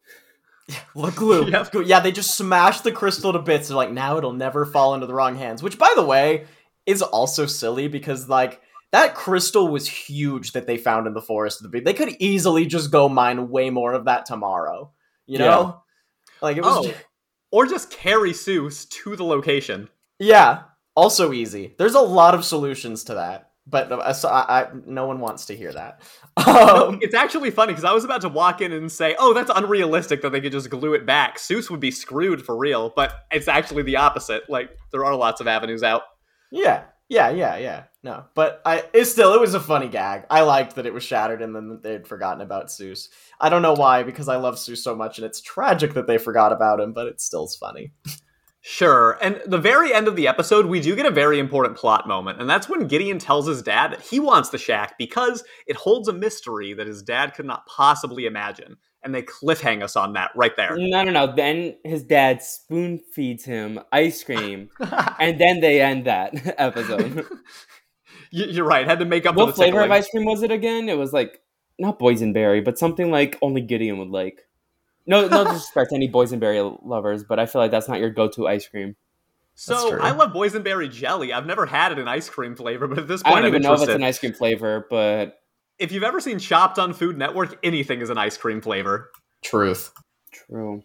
What 0.92 1.16
glue? 1.16 1.48
Yep. 1.48 1.70
Yeah, 1.86 2.00
they 2.00 2.12
just 2.12 2.36
smash 2.36 2.82
the 2.82 2.92
crystal 2.92 3.32
to 3.32 3.38
bits. 3.38 3.68
They're 3.68 3.76
like, 3.76 3.90
now 3.90 4.18
it'll 4.18 4.34
never 4.34 4.66
fall 4.66 4.92
into 4.94 5.06
the 5.06 5.14
wrong 5.14 5.34
hands. 5.36 5.62
Which, 5.62 5.78
by 5.78 5.90
the 5.96 6.04
way, 6.04 6.44
is 6.84 7.00
also 7.00 7.46
silly 7.46 7.88
because 7.88 8.28
like 8.28 8.60
that 8.92 9.14
crystal 9.14 9.68
was 9.68 9.86
huge 9.88 10.52
that 10.52 10.66
they 10.66 10.78
found 10.78 11.06
in 11.06 11.14
the 11.14 11.20
forest. 11.22 11.62
of 11.64 11.70
the 11.70 11.80
They 11.80 11.94
could 11.94 12.16
easily 12.18 12.66
just 12.66 12.90
go 12.90 13.08
mine 13.08 13.50
way 13.50 13.70
more 13.70 13.92
of 13.92 14.06
that 14.06 14.26
tomorrow. 14.26 14.92
You 15.26 15.38
know, 15.38 15.82
like 16.40 16.56
it 16.56 16.62
was. 16.62 16.86
Oh. 16.86 16.94
Or 17.50 17.66
just 17.66 17.90
carry 17.90 18.32
Soos 18.32 18.88
to 18.90 19.16
the 19.16 19.24
location. 19.24 19.88
yeah, 20.18 20.62
also 20.94 21.32
easy. 21.32 21.74
There's 21.78 21.94
a 21.94 22.00
lot 22.00 22.34
of 22.34 22.44
solutions 22.44 23.04
to 23.04 23.14
that, 23.14 23.52
but 23.66 23.90
uh, 23.90 24.12
so 24.12 24.28
I, 24.28 24.62
I, 24.62 24.66
no 24.84 25.06
one 25.06 25.20
wants 25.20 25.46
to 25.46 25.56
hear 25.56 25.72
that. 25.72 26.02
No, 26.46 26.88
Um, 26.88 26.98
it's 27.02 27.14
actually 27.14 27.50
funny 27.50 27.72
because 27.72 27.84
I 27.84 27.92
was 27.92 28.04
about 28.04 28.20
to 28.20 28.28
walk 28.28 28.60
in 28.60 28.70
and 28.72 28.90
say, 28.92 29.16
"Oh, 29.18 29.34
that's 29.34 29.50
unrealistic 29.54 30.22
that 30.22 30.30
they 30.30 30.40
could 30.40 30.52
just 30.52 30.70
glue 30.70 30.94
it 30.94 31.04
back." 31.04 31.36
Soos 31.38 31.68
would 31.70 31.80
be 31.80 31.90
screwed 31.90 32.44
for 32.44 32.56
real, 32.56 32.92
but 32.94 33.12
it's 33.32 33.48
actually 33.48 33.82
the 33.82 33.96
opposite. 33.96 34.48
Like 34.48 34.70
there 34.92 35.04
are 35.04 35.16
lots 35.16 35.40
of 35.40 35.46
avenues 35.48 35.82
out. 35.82 36.02
Yeah, 36.52 36.84
yeah, 37.08 37.30
yeah, 37.30 37.56
yeah. 37.56 37.84
No, 38.02 38.24
but 38.34 38.62
I 38.64 38.84
it's 38.92 39.10
still 39.10 39.34
it 39.34 39.40
was 39.40 39.54
a 39.54 39.60
funny 39.60 39.88
gag. 39.88 40.24
I 40.30 40.42
liked 40.42 40.76
that 40.76 40.86
it 40.86 40.94
was 40.94 41.02
shattered 41.02 41.42
and 41.42 41.54
then 41.54 41.80
they'd 41.82 42.06
forgotten 42.06 42.40
about 42.42 42.68
Soos. 42.68 43.08
I 43.40 43.48
don't 43.48 43.62
know 43.62 43.74
why 43.74 44.02
because 44.02 44.28
I 44.28 44.36
love 44.36 44.54
Soos 44.54 44.78
so 44.78 44.94
much 44.94 45.18
and 45.18 45.26
it's 45.26 45.40
tragic 45.40 45.94
that 45.94 46.06
they 46.06 46.18
forgot 46.18 46.52
about 46.52 46.80
him, 46.80 46.92
but 46.92 47.06
it 47.06 47.20
still's 47.20 47.56
funny. 47.56 47.92
Sure. 48.60 49.16
And 49.22 49.40
the 49.46 49.58
very 49.58 49.94
end 49.94 50.08
of 50.08 50.16
the 50.16 50.28
episode, 50.28 50.66
we 50.66 50.80
do 50.80 50.96
get 50.96 51.06
a 51.06 51.10
very 51.10 51.38
important 51.38 51.76
plot 51.76 52.08
moment, 52.08 52.40
and 52.40 52.50
that's 52.50 52.68
when 52.68 52.88
Gideon 52.88 53.18
tells 53.18 53.46
his 53.46 53.62
dad 53.62 53.92
that 53.92 54.02
he 54.02 54.20
wants 54.20 54.50
the 54.50 54.58
shack 54.58 54.98
because 54.98 55.44
it 55.66 55.76
holds 55.76 56.08
a 56.08 56.12
mystery 56.12 56.74
that 56.74 56.86
his 56.86 57.02
dad 57.02 57.34
could 57.34 57.46
not 57.46 57.66
possibly 57.66 58.26
imagine. 58.26 58.76
And 59.04 59.14
they 59.14 59.22
cliffhang 59.22 59.82
us 59.82 59.94
on 59.94 60.14
that 60.14 60.32
right 60.34 60.54
there. 60.56 60.76
No, 60.76 61.04
no, 61.04 61.12
no. 61.12 61.32
Then 61.34 61.76
his 61.84 62.02
dad 62.02 62.42
spoon 62.42 62.98
feeds 62.98 63.44
him 63.44 63.78
ice 63.92 64.24
cream, 64.24 64.70
and 65.20 65.40
then 65.40 65.60
they 65.60 65.80
end 65.80 66.04
that 66.06 66.32
episode. 66.58 67.26
You- 68.30 68.46
You're 68.46 68.66
right. 68.66 68.86
Had 68.86 68.98
to 68.98 69.04
make 69.06 69.24
up 69.24 69.36
what 69.36 69.46
the 69.46 69.52
flavor 69.54 69.80
of 69.80 69.90
ice 69.90 70.10
cream 70.10 70.26
was 70.26 70.42
it 70.42 70.50
again? 70.50 70.88
It 70.90 70.98
was 70.98 71.12
like 71.14 71.40
not 71.78 71.98
boysenberry, 71.98 72.62
but 72.62 72.78
something 72.78 73.10
like 73.10 73.38
only 73.40 73.62
Gideon 73.62 73.98
would 73.98 74.08
like. 74.10 74.46
No, 75.06 75.26
no 75.28 75.44
disrespect 75.44 75.90
to 75.90 75.96
any 75.96 76.10
boysenberry 76.10 76.78
lovers, 76.84 77.24
but 77.24 77.38
I 77.38 77.46
feel 77.46 77.62
like 77.62 77.70
that's 77.70 77.88
not 77.88 77.98
your 78.00 78.10
go-to 78.10 78.46
ice 78.46 78.66
cream. 78.68 78.96
So. 79.54 79.98
I 79.98 80.10
love 80.10 80.32
boysenberry 80.32 80.92
jelly. 80.92 81.32
I've 81.32 81.46
never 81.46 81.64
had 81.64 81.92
it 81.92 81.98
in 81.98 82.06
ice 82.06 82.28
cream 82.28 82.54
flavor, 82.54 82.86
but 82.86 82.98
at 82.98 83.08
this 83.08 83.22
point, 83.22 83.36
I 83.36 83.40
don't 83.40 83.44
I'm 83.46 83.54
even 83.54 83.62
know 83.62 83.72
if 83.72 83.80
it's 83.82 83.92
an 83.92 84.02
ice 84.04 84.18
cream 84.18 84.34
flavor, 84.34 84.86
but 84.90 85.37
if 85.78 85.92
you've 85.92 86.02
ever 86.02 86.20
seen 86.20 86.38
Chopped 86.38 86.78
on 86.78 86.92
Food 86.92 87.16
Network, 87.16 87.58
anything 87.62 88.00
is 88.00 88.10
an 88.10 88.18
ice 88.18 88.36
cream 88.36 88.60
flavor. 88.60 89.10
Truth. 89.42 89.92
true. 90.32 90.82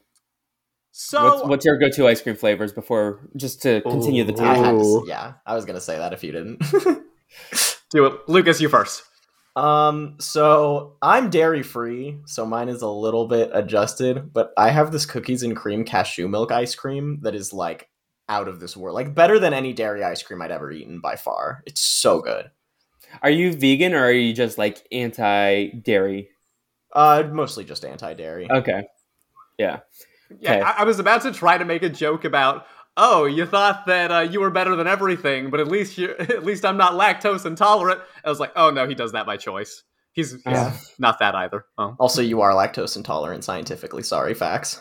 So 0.92 1.24
what's, 1.24 1.48
what's 1.48 1.66
your 1.66 1.80
go-to 1.80 2.08
ice 2.08 2.22
cream 2.22 2.36
flavors 2.36 2.72
before 2.72 3.28
just 3.36 3.64
to 3.64 3.82
continue 3.82 4.24
the 4.24 4.34
Ooh. 4.34 4.46
I 4.46 4.56
team? 4.56 4.80
to, 4.80 5.06
yeah, 5.08 5.34
I 5.46 5.56
was 5.56 5.66
gonna 5.66 5.82
say 5.82 5.98
that 5.98 6.14
if 6.14 6.24
you 6.24 6.32
didn't. 6.32 6.60
do 7.90 8.06
it, 8.06 8.30
Lucas. 8.30 8.62
You 8.62 8.70
first. 8.70 9.04
um, 9.56 10.18
so 10.20 10.98
I'm 11.02 11.32
dairy 11.32 11.64
free, 11.64 12.20
so 12.26 12.46
mine 12.46 12.70
is 12.70 12.84
a 12.84 12.88
little 12.88 13.28
bit 13.28 13.50
adjusted, 13.54 14.32
but 14.34 14.54
I 14.56 14.70
have 14.70 14.92
this 14.92 15.08
cookies 15.08 15.42
and 15.42 15.56
cream 15.56 15.84
cashew 15.84 16.28
milk 16.28 16.52
ice 16.52 16.76
cream 16.76 17.20
that 17.24 17.34
is 17.34 17.54
like 17.54 17.90
out 18.30 18.48
of 18.48 18.60
this 18.60 18.78
world, 18.78 18.94
like 18.94 19.16
better 19.16 19.40
than 19.40 19.54
any 19.54 19.74
dairy 19.74 20.04
ice 20.04 20.22
cream 20.22 20.44
I'd 20.44 20.52
ever 20.52 20.72
eaten 20.72 21.00
by 21.00 21.16
far. 21.16 21.64
It's 21.66 21.82
so 21.82 22.22
good. 22.22 22.52
Are 23.22 23.30
you 23.30 23.54
vegan 23.54 23.94
or 23.94 24.04
are 24.06 24.12
you 24.12 24.34
just 24.34 24.58
like 24.58 24.86
anti-dairy? 24.92 26.30
Uh, 26.94 27.24
mostly 27.32 27.64
just 27.66 27.86
anti-dairy. 27.86 28.50
Okay. 28.52 28.84
Yeah. 29.58 29.80
Yeah, 30.40 30.52
Okay. 30.52 30.62
I, 30.62 30.72
I 30.80 30.84
was 30.84 31.00
about 31.00 31.22
to 31.24 31.32
try 31.32 31.58
to 31.58 31.66
make 31.66 31.84
a 31.84 31.90
joke 31.90 32.26
about. 32.26 32.66
Oh, 32.96 33.26
you 33.26 33.46
thought 33.48 33.86
that 33.88 34.12
uh, 34.12 34.20
you 34.20 34.40
were 34.40 34.52
better 34.52 34.76
than 34.76 34.86
everything, 34.88 35.50
but 35.50 35.60
at 35.60 35.68
least 35.68 35.98
you 35.98 36.10
at 36.20 36.44
least 36.46 36.64
I'm 36.66 36.78
not 36.78 36.94
lactose 36.94 37.46
intolerant. 37.46 38.02
I 38.24 38.30
was 38.30 38.40
like, 38.40 38.52
oh 38.56 38.70
no, 38.72 38.88
he 38.88 38.94
does 38.96 39.12
that 39.14 39.26
by 39.26 39.38
choice. 39.38 39.84
He's, 40.14 40.32
he's 40.34 40.42
Yeah. 40.46 40.76
not 41.00 41.18
that 41.20 41.34
either. 41.34 41.66
Oh, 41.80 41.96
Also, 42.00 42.22
you 42.22 42.42
are 42.42 42.52
lactose 42.52 42.96
intolerant 42.96 43.44
scientifically. 43.44 44.04
Sorry, 44.04 44.36
facts. 44.36 44.80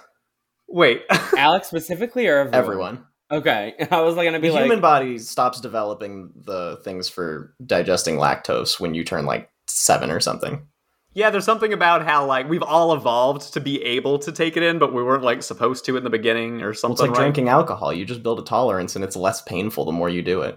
wait. 0.68 1.04
Alec 1.38 1.64
specifically 1.64 2.26
or 2.28 2.38
everyone? 2.40 2.54
Everyone. 2.54 3.06
Okay. 3.32 3.74
I 3.90 4.00
was 4.02 4.14
like 4.16 4.26
gonna 4.26 4.38
be 4.40 4.48
the 4.48 4.54
like 4.54 4.64
human 4.64 4.80
body 4.80 5.18
stops 5.18 5.60
developing 5.60 6.30
the 6.44 6.78
things 6.84 7.08
for 7.08 7.54
digesting 7.64 8.16
lactose 8.16 8.78
when 8.78 8.94
you 8.94 9.04
turn 9.04 9.24
like 9.26 9.48
seven 9.66 10.10
or 10.10 10.20
something. 10.20 10.66
yeah, 11.14 11.30
there's 11.30 11.44
something 11.44 11.72
about 11.72 12.04
how 12.04 12.26
like 12.26 12.48
we've 12.48 12.62
all 12.62 12.92
evolved 12.94 13.52
to 13.54 13.60
be 13.60 13.82
able 13.82 14.18
to 14.18 14.32
take 14.32 14.56
it 14.56 14.62
in, 14.62 14.78
but 14.78 14.92
we 14.94 15.02
weren't 15.02 15.22
like 15.24 15.42
supposed 15.42 15.84
to 15.86 15.96
in 15.96 16.04
the 16.04 16.10
beginning 16.10 16.60
or 16.62 16.66
Well, 16.68 16.74
something. 16.74 16.92
it's 16.94 17.00
like 17.02 17.10
right? 17.12 17.16
drinking 17.24 17.48
alcohol. 17.48 17.92
You 17.92 18.04
just 18.04 18.22
build 18.22 18.38
a 18.38 18.42
tolerance, 18.42 18.96
and 18.96 19.04
it's 19.04 19.16
less 19.16 19.40
painful 19.42 19.84
the 19.84 19.92
more 19.92 20.08
you 20.10 20.22
do 20.22 20.42
it. 20.42 20.56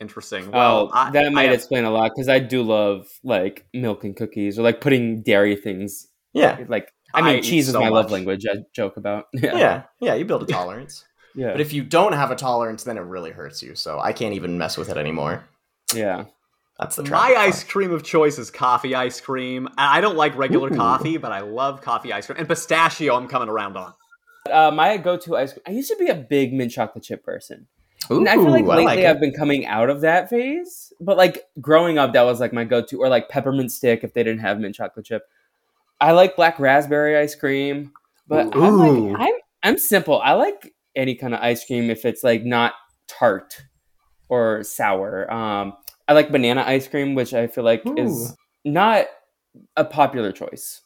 Interesting. 0.00 0.44
Oh, 0.48 0.50
well, 0.52 0.90
oh, 0.92 0.96
I- 0.96 1.10
that 1.10 1.26
I 1.26 1.28
might 1.30 1.42
have- 1.44 1.54
explain 1.54 1.84
a 1.84 1.90
lot 1.90 2.12
because 2.14 2.28
I 2.28 2.38
do 2.38 2.62
love 2.62 3.06
like 3.24 3.66
milk 3.74 4.04
and 4.04 4.16
cookies 4.16 4.58
or 4.58 4.62
like 4.62 4.80
putting 4.80 5.22
dairy 5.22 5.56
things. 5.56 6.06
Yeah, 6.34 6.64
Like 6.68 6.92
I 7.14 7.22
mean, 7.22 7.36
I 7.36 7.40
cheese 7.40 7.66
is 7.68 7.72
so 7.72 7.80
my 7.80 7.88
love 7.88 8.10
language. 8.12 8.44
I 8.48 8.58
joke 8.76 8.96
about. 8.98 9.24
yeah, 9.34 9.56
Yeah. 9.56 9.82
yeah. 10.00 10.14
you 10.14 10.24
build 10.26 10.42
a 10.42 10.46
tolerance. 10.46 11.04
Yeah. 11.38 11.52
But 11.52 11.60
if 11.60 11.72
you 11.72 11.84
don't 11.84 12.14
have 12.14 12.32
a 12.32 12.34
tolerance, 12.34 12.82
then 12.82 12.96
it 12.98 13.02
really 13.02 13.30
hurts 13.30 13.62
you. 13.62 13.76
So 13.76 14.00
I 14.00 14.12
can't 14.12 14.34
even 14.34 14.58
mess 14.58 14.76
with 14.76 14.88
it 14.88 14.96
anymore. 14.96 15.44
yeah. 15.94 16.24
That's 16.80 16.94
the 16.96 17.02
My 17.04 17.08
traffic 17.08 17.36
ice 17.38 17.64
cream 17.64 17.92
of 17.92 18.04
choice 18.04 18.38
is 18.38 18.50
coffee 18.52 18.94
ice 18.94 19.20
cream. 19.20 19.68
I 19.76 19.98
I 19.98 20.00
don't 20.00 20.16
like 20.16 20.36
regular 20.36 20.72
Ooh. 20.72 20.76
coffee, 20.76 21.16
but 21.16 21.32
I 21.32 21.40
love 21.40 21.80
coffee 21.80 22.12
ice 22.12 22.26
cream. 22.26 22.38
And 22.38 22.48
pistachio, 22.48 23.16
I'm 23.16 23.26
coming 23.28 23.48
around 23.48 23.76
on. 23.76 23.94
Uh, 24.50 24.70
my 24.72 24.96
go-to 24.96 25.36
ice 25.36 25.52
cream. 25.52 25.62
I 25.66 25.72
used 25.72 25.90
to 25.90 25.96
be 25.96 26.06
a 26.08 26.14
big 26.14 26.52
mint 26.52 26.70
chocolate 26.72 27.02
chip 27.04 27.24
person. 27.24 27.66
and 28.10 28.28
I 28.28 28.34
feel 28.34 28.50
like 28.50 28.64
I 28.64 28.66
lately 28.68 28.84
like 28.84 28.98
it. 29.00 29.06
I've 29.06 29.18
been 29.20 29.32
coming 29.32 29.66
out 29.66 29.90
of 29.90 30.00
that 30.02 30.28
phase. 30.30 30.92
But 31.00 31.16
like 31.16 31.44
growing 31.60 31.98
up, 31.98 32.12
that 32.14 32.22
was 32.22 32.38
like 32.40 32.52
my 32.52 32.64
go-to, 32.64 33.00
or 33.00 33.08
like 33.08 33.28
peppermint 33.28 33.72
stick 33.72 34.02
if 34.04 34.12
they 34.14 34.22
didn't 34.22 34.40
have 34.40 34.58
mint 34.60 34.74
chocolate 34.76 35.06
chip. 35.06 35.22
I 36.00 36.12
like 36.12 36.36
black 36.36 36.58
raspberry 36.60 37.16
ice 37.16 37.34
cream, 37.34 37.92
but 38.28 38.54
I'm 38.54 38.78
like 38.78 39.20
I'm 39.20 39.34
I'm 39.64 39.78
simple. 39.78 40.20
I 40.20 40.34
like 40.34 40.74
any 40.98 41.14
kind 41.14 41.32
of 41.32 41.40
ice 41.40 41.64
cream 41.64 41.88
if 41.88 42.04
it's 42.04 42.22
like 42.22 42.44
not 42.44 42.74
tart 43.06 43.62
or 44.28 44.62
sour. 44.64 45.32
Um, 45.32 45.72
I 46.06 46.12
like 46.12 46.30
banana 46.30 46.64
ice 46.66 46.86
cream, 46.88 47.14
which 47.14 47.32
I 47.32 47.46
feel 47.46 47.64
like 47.64 47.82
is 47.96 48.36
not 48.64 49.06
a 49.76 49.84
popular 49.84 50.32
choice. 50.32 50.82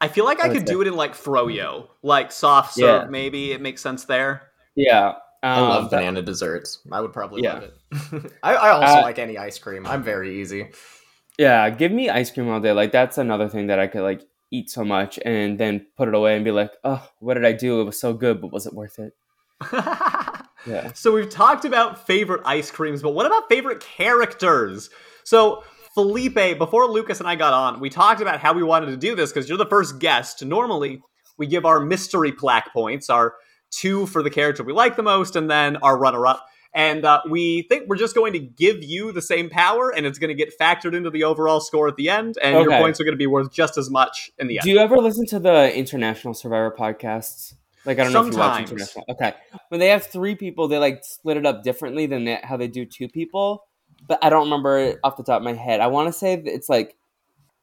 I 0.00 0.08
feel 0.08 0.24
like 0.24 0.40
I, 0.40 0.48
I 0.48 0.52
could 0.52 0.66
say. 0.66 0.72
do 0.74 0.80
it 0.80 0.86
in 0.86 0.94
like 0.94 1.12
froyo, 1.14 1.88
like 2.02 2.30
soft 2.32 2.74
serve. 2.74 3.02
Yeah. 3.04 3.08
Maybe 3.10 3.52
it 3.52 3.60
makes 3.60 3.82
sense 3.82 4.04
there. 4.04 4.42
Yeah, 4.76 5.14
I 5.42 5.58
um, 5.60 5.68
love 5.68 5.90
but- 5.90 5.98
banana 5.98 6.22
desserts. 6.22 6.80
I 6.92 7.00
would 7.00 7.12
probably 7.12 7.42
Yeah. 7.42 7.54
love 7.54 7.62
it. 7.64 8.32
I, 8.42 8.54
I 8.54 8.68
also 8.70 8.98
Uh, 9.00 9.02
like 9.02 9.18
any 9.18 9.36
ice 9.36 9.58
cream. 9.58 9.86
I'm 9.86 10.02
very 10.04 10.40
easy. 10.40 10.68
Yeah, 11.36 11.68
give 11.70 11.92
me 11.92 12.08
ice 12.10 12.30
cream 12.30 12.48
all 12.48 12.60
day. 12.60 12.72
Like 12.72 12.92
that's 12.92 13.18
another 13.18 13.48
thing 13.48 13.66
that 13.68 13.78
I 13.80 13.86
could 13.88 14.02
like 14.02 14.22
eat 14.50 14.70
so 14.70 14.84
much 14.84 15.18
and 15.24 15.58
then 15.58 15.86
put 15.96 16.08
it 16.08 16.14
away 16.14 16.36
and 16.36 16.44
be 16.44 16.50
like, 16.52 16.72
oh, 16.84 17.06
what 17.18 17.34
did 17.34 17.44
I 17.44 17.52
do? 17.52 17.80
It 17.80 17.84
was 17.84 18.00
so 18.00 18.12
good, 18.12 18.40
but 18.40 18.52
was 18.52 18.66
it 18.66 18.74
worth 18.74 18.98
it? 18.98 19.14
Yeah. 20.66 20.92
So 20.92 21.12
we've 21.12 21.30
talked 21.30 21.64
about 21.64 22.06
favorite 22.06 22.42
ice 22.44 22.70
creams, 22.70 23.02
but 23.02 23.10
what 23.10 23.26
about 23.26 23.48
favorite 23.48 23.80
characters? 23.80 24.90
So 25.24 25.64
Felipe, 25.94 26.58
before 26.58 26.86
Lucas 26.86 27.20
and 27.20 27.28
I 27.28 27.36
got 27.36 27.52
on, 27.52 27.80
we 27.80 27.90
talked 27.90 28.20
about 28.20 28.40
how 28.40 28.52
we 28.52 28.62
wanted 28.62 28.86
to 28.86 28.96
do 28.96 29.14
this 29.14 29.32
because 29.32 29.48
you're 29.48 29.58
the 29.58 29.66
first 29.66 29.98
guest. 29.98 30.44
Normally, 30.44 31.00
we 31.36 31.46
give 31.46 31.64
our 31.64 31.80
mystery 31.80 32.32
plaque 32.32 32.72
points, 32.72 33.08
our 33.08 33.34
two 33.70 34.06
for 34.06 34.22
the 34.22 34.30
character 34.30 34.62
we 34.62 34.72
like 34.72 34.96
the 34.96 35.02
most, 35.02 35.36
and 35.36 35.50
then 35.50 35.76
our 35.76 35.98
runner-up. 35.98 36.46
And 36.74 37.04
uh, 37.04 37.22
we 37.28 37.62
think 37.62 37.88
we're 37.88 37.96
just 37.96 38.14
going 38.14 38.34
to 38.34 38.38
give 38.38 38.84
you 38.84 39.10
the 39.10 39.22
same 39.22 39.48
power, 39.48 39.90
and 39.90 40.06
it's 40.06 40.18
going 40.18 40.28
to 40.28 40.34
get 40.34 40.56
factored 40.58 40.94
into 40.94 41.10
the 41.10 41.24
overall 41.24 41.60
score 41.60 41.88
at 41.88 41.96
the 41.96 42.10
end, 42.10 42.36
and 42.42 42.54
your 42.60 42.78
points 42.78 43.00
are 43.00 43.04
going 43.04 43.14
to 43.14 43.18
be 43.18 43.26
worth 43.26 43.50
just 43.50 43.78
as 43.78 43.90
much 43.90 44.30
in 44.38 44.46
the 44.48 44.58
end. 44.58 44.64
Do 44.64 44.70
you 44.70 44.78
ever 44.78 44.98
listen 44.98 45.26
to 45.26 45.38
the 45.38 45.74
International 45.74 46.34
Survivor 46.34 46.74
podcasts? 46.78 47.54
Like 47.88 47.98
I 47.98 48.04
don't 48.04 48.12
know 48.12 48.26
if 48.26 48.34
you 48.34 48.38
watch 48.38 48.56
Sometimes. 48.56 48.70
International. 48.70 49.04
Okay, 49.08 49.32
when 49.70 49.80
they 49.80 49.88
have 49.88 50.04
three 50.04 50.34
people, 50.34 50.68
they 50.68 50.76
like 50.76 51.02
split 51.02 51.38
it 51.38 51.46
up 51.46 51.62
differently 51.62 52.04
than 52.04 52.26
they, 52.26 52.38
how 52.42 52.58
they 52.58 52.68
do 52.68 52.84
two 52.84 53.08
people. 53.08 53.64
But 54.06 54.18
I 54.22 54.28
don't 54.28 54.44
remember 54.44 54.78
it 54.78 54.98
off 55.02 55.16
the 55.16 55.22
top 55.22 55.38
of 55.38 55.42
my 55.42 55.54
head. 55.54 55.80
I 55.80 55.86
want 55.86 56.06
to 56.06 56.12
say 56.12 56.36
that 56.36 56.54
it's 56.54 56.68
like 56.68 56.98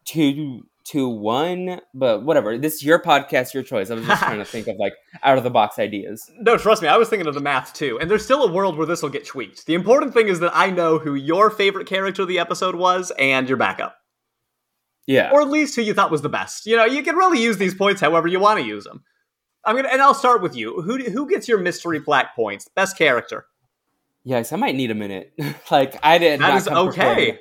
two 0.04 0.64
two 0.84 1.08
one, 1.08 1.80
but 1.94 2.24
whatever. 2.24 2.58
This 2.58 2.74
is 2.74 2.84
your 2.84 3.00
podcast, 3.00 3.54
your 3.54 3.62
choice. 3.62 3.92
I 3.92 3.94
was 3.94 4.08
just 4.08 4.24
trying 4.24 4.40
to 4.40 4.46
think 4.46 4.66
of 4.66 4.78
like 4.80 4.94
out 5.24 5.38
of 5.38 5.44
the 5.44 5.52
box 5.52 5.78
ideas. 5.78 6.28
No, 6.40 6.58
trust 6.58 6.82
me, 6.82 6.88
I 6.88 6.98
was 6.98 7.08
thinking 7.08 7.28
of 7.28 7.36
the 7.36 7.40
math 7.40 7.74
too. 7.74 8.00
And 8.02 8.10
there's 8.10 8.26
still 8.26 8.44
a 8.44 8.52
world 8.52 8.80
where 8.80 8.88
this 8.88 9.04
will 9.04 9.10
get 9.10 9.28
tweaked. 9.28 9.68
The 9.68 9.76
important 9.76 10.16
thing 10.16 10.28
is 10.28 10.40
that 10.40 10.56
I 10.56 10.72
know 10.72 10.98
who 10.98 11.14
your 11.14 11.52
favorite 11.52 11.86
character 11.86 12.24
of 12.24 12.28
the 12.28 12.40
episode 12.40 12.74
was 12.74 13.12
and 13.20 13.48
your 13.48 13.60
backup. 13.60 13.96
Yeah. 15.06 15.30
Or 15.32 15.42
at 15.42 15.50
least 15.50 15.76
who 15.76 15.84
you 15.84 15.94
thought 15.94 16.10
was 16.10 16.24
the 16.24 16.30
best. 16.30 16.66
You 16.66 16.78
know, 16.78 16.86
you 16.86 17.04
can 17.04 17.16
really 17.16 17.40
use 17.40 17.58
these 17.58 17.76
points 17.76 18.02
however 18.02 18.28
you 18.28 18.40
want 18.40 18.60
to 18.60 18.66
use 18.66 18.86
them. 18.86 19.04
I'm 19.66 19.76
gonna 19.76 19.90
and 19.92 20.02
I'll 20.02 20.14
start 20.14 20.42
with 20.42 20.56
you. 20.56 20.82
Who 20.82 20.98
who 21.04 21.30
gets 21.30 21.48
your 21.48 21.60
mystery 21.60 22.00
plaque 22.00 22.36
points? 22.36 22.68
Best 22.76 22.98
character. 22.98 23.46
Yes, 24.24 24.52
I 24.52 24.56
might 24.56 24.76
need 24.76 24.92
a 24.92 24.96
minute. 24.96 25.34
like 25.72 25.98
I 26.04 26.18
did. 26.18 26.40
That 26.40 26.56
is 26.56 26.68
okay. 26.68 26.86
prepared. 26.86 27.40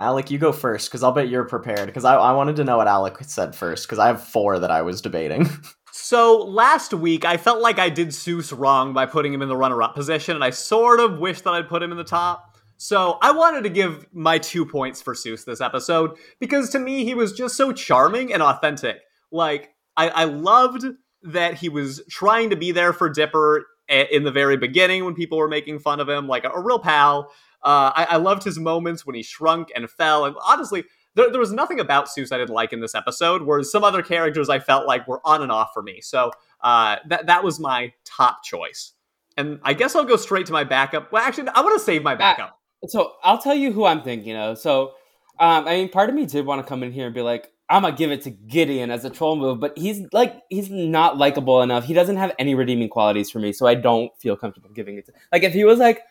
Alec, 0.00 0.30
you 0.32 0.38
go 0.38 0.52
first 0.52 0.90
because 0.90 1.02
I'll 1.04 1.12
bet 1.12 1.28
you're 1.28 1.44
prepared. 1.44 1.86
Because 1.86 2.04
I, 2.04 2.16
I 2.16 2.32
wanted 2.32 2.56
to 2.56 2.64
know 2.64 2.78
what 2.78 2.88
Alec 2.88 3.18
said 3.22 3.54
first 3.54 3.86
because 3.86 3.98
I 3.98 4.08
have 4.08 4.22
four 4.22 4.58
that 4.58 4.70
I 4.70 4.82
was 4.82 5.00
debating. 5.00 5.48
So 5.94 6.38
last 6.38 6.94
week 6.94 7.26
I 7.26 7.36
felt 7.36 7.60
like 7.60 7.78
I 7.78 7.90
did 7.90 8.08
Soos 8.08 8.58
wrong 8.58 8.94
by 8.94 9.04
putting 9.04 9.34
him 9.34 9.42
in 9.42 9.48
the 9.48 9.56
runner-up 9.56 9.94
position, 9.94 10.34
and 10.34 10.42
I 10.42 10.48
sort 10.48 11.00
of 11.00 11.18
wish 11.18 11.42
that 11.42 11.50
I'd 11.50 11.68
put 11.68 11.82
him 11.82 11.92
in 11.92 11.98
the 11.98 12.02
top. 12.02 12.56
So 12.78 13.18
I 13.20 13.30
wanted 13.32 13.64
to 13.64 13.68
give 13.68 14.06
my 14.12 14.38
two 14.38 14.64
points 14.64 15.02
for 15.02 15.14
Seuss 15.14 15.44
this 15.44 15.60
episode 15.60 16.16
because 16.40 16.70
to 16.70 16.78
me 16.78 17.04
he 17.04 17.14
was 17.14 17.34
just 17.34 17.56
so 17.56 17.72
charming 17.72 18.32
and 18.32 18.42
authentic. 18.42 19.00
Like 19.30 19.74
I, 19.96 20.08
I 20.08 20.24
loved 20.24 20.86
that 21.24 21.54
he 21.54 21.68
was 21.68 22.02
trying 22.10 22.50
to 22.50 22.56
be 22.56 22.72
there 22.72 22.92
for 22.92 23.08
Dipper 23.08 23.66
in 23.88 24.24
the 24.24 24.30
very 24.30 24.56
beginning 24.56 25.04
when 25.04 25.14
people 25.14 25.38
were 25.38 25.48
making 25.48 25.78
fun 25.78 26.00
of 26.00 26.08
him, 26.08 26.26
like 26.26 26.44
a, 26.44 26.50
a 26.50 26.60
real 26.60 26.78
pal. 26.78 27.30
Uh, 27.62 27.92
I, 27.94 28.06
I 28.10 28.16
loved 28.16 28.42
his 28.42 28.58
moments 28.58 29.06
when 29.06 29.14
he 29.14 29.22
shrunk 29.22 29.68
and 29.74 29.88
fell, 29.88 30.24
and 30.24 30.34
honestly, 30.44 30.84
there, 31.14 31.30
there 31.30 31.40
was 31.40 31.52
nothing 31.52 31.78
about 31.78 32.06
Soos 32.06 32.32
I 32.32 32.38
didn't 32.38 32.54
like 32.54 32.72
in 32.72 32.80
this 32.80 32.94
episode, 32.94 33.42
whereas 33.42 33.70
some 33.70 33.84
other 33.84 34.02
characters 34.02 34.48
I 34.48 34.58
felt 34.58 34.86
like 34.86 35.06
were 35.06 35.20
on 35.24 35.42
and 35.42 35.52
off 35.52 35.70
for 35.74 35.82
me. 35.82 36.00
So 36.00 36.32
uh, 36.62 36.96
that 37.08 37.26
that 37.26 37.44
was 37.44 37.60
my 37.60 37.92
top 38.04 38.42
choice. 38.42 38.92
And 39.36 39.60
I 39.62 39.74
guess 39.74 39.94
I'll 39.94 40.04
go 40.04 40.16
straight 40.16 40.46
to 40.46 40.52
my 40.52 40.64
backup. 40.64 41.12
Well, 41.12 41.22
actually, 41.22 41.48
I 41.48 41.60
want 41.60 41.78
to 41.78 41.84
save 41.84 42.02
my 42.02 42.14
backup. 42.14 42.58
So 42.88 43.12
I'll 43.22 43.38
tell 43.38 43.54
you 43.54 43.72
who 43.72 43.84
I'm 43.84 44.02
thinking 44.02 44.36
of. 44.36 44.58
So, 44.58 44.92
um, 45.38 45.66
I 45.66 45.76
mean, 45.76 45.88
part 45.88 46.08
of 46.08 46.14
me 46.14 46.26
did 46.26 46.44
want 46.44 46.62
to 46.62 46.68
come 46.68 46.82
in 46.82 46.92
here 46.92 47.06
and 47.06 47.14
be 47.14 47.22
like, 47.22 47.51
I'm 47.72 47.82
gonna 47.82 47.96
give 47.96 48.12
it 48.12 48.22
to 48.22 48.30
Gideon 48.30 48.90
as 48.90 49.04
a 49.06 49.10
troll 49.10 49.34
move, 49.34 49.58
but 49.58 49.76
he's 49.78 50.06
like, 50.12 50.42
he's 50.50 50.70
not 50.70 51.16
likable 51.16 51.62
enough. 51.62 51.84
He 51.84 51.94
doesn't 51.94 52.16
have 52.16 52.34
any 52.38 52.54
redeeming 52.54 52.90
qualities 52.90 53.30
for 53.30 53.38
me, 53.38 53.52
so 53.52 53.66
I 53.66 53.74
don't 53.74 54.12
feel 54.20 54.36
comfortable 54.36 54.68
giving 54.70 54.98
it 54.98 55.06
to. 55.06 55.12
Like, 55.32 55.42
if 55.42 55.54
he 55.54 55.64
was 55.64 55.78
like 55.78 56.02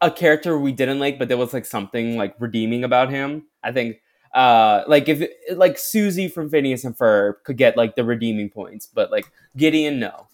a 0.00 0.10
character 0.10 0.58
we 0.58 0.72
didn't 0.72 0.98
like, 0.98 1.18
but 1.18 1.28
there 1.28 1.36
was 1.36 1.52
like 1.52 1.66
something 1.66 2.16
like 2.16 2.34
redeeming 2.38 2.84
about 2.84 3.10
him, 3.10 3.44
I 3.62 3.70
think. 3.70 4.00
Uh, 4.32 4.84
like 4.86 5.08
if 5.08 5.28
like 5.56 5.76
Suzy 5.76 6.26
from 6.26 6.48
Phineas 6.48 6.84
and 6.84 6.96
Ferb 6.96 7.34
could 7.44 7.58
get 7.58 7.76
like 7.76 7.96
the 7.96 8.04
redeeming 8.04 8.48
points, 8.48 8.86
but 8.86 9.10
like 9.10 9.30
Gideon, 9.56 10.00
no. 10.00 10.26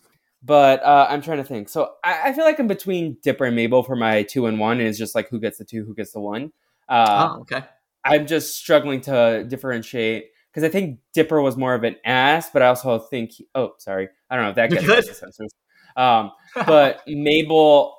But 0.44 0.84
uh, 0.84 1.08
I'm 1.10 1.20
trying 1.20 1.38
to 1.38 1.44
think. 1.44 1.68
So 1.68 1.94
I, 2.04 2.28
I 2.28 2.32
feel 2.32 2.44
like 2.44 2.60
I'm 2.60 2.68
between 2.68 3.16
Dipper 3.22 3.46
and 3.46 3.56
Mabel 3.56 3.82
for 3.82 3.96
my 3.96 4.22
two 4.22 4.46
and 4.46 4.60
one, 4.60 4.78
and 4.78 4.88
it's 4.88 4.98
just 4.98 5.16
like 5.16 5.28
who 5.30 5.40
gets 5.40 5.58
the 5.58 5.64
two, 5.64 5.84
who 5.84 5.94
gets 5.94 6.12
the 6.12 6.20
one. 6.20 6.52
Uh, 6.88 7.30
oh, 7.32 7.40
okay. 7.40 7.64
I'm 8.04 8.28
just 8.28 8.56
struggling 8.56 9.00
to 9.02 9.44
differentiate 9.48 10.30
because 10.56 10.66
I 10.66 10.72
think 10.72 11.00
Dipper 11.12 11.42
was 11.42 11.54
more 11.54 11.74
of 11.74 11.84
an 11.84 11.96
ass, 12.02 12.48
but 12.50 12.62
I 12.62 12.68
also 12.68 12.98
think 12.98 13.32
he, 13.32 13.46
oh, 13.54 13.74
sorry, 13.76 14.08
I 14.30 14.36
don't 14.36 14.44
know 14.46 14.48
if 14.48 14.56
that 14.56 14.70
gets 14.70 15.18
censors. 15.18 15.50
Um, 15.98 16.32
but 16.54 17.02
Mabel, 17.06 17.98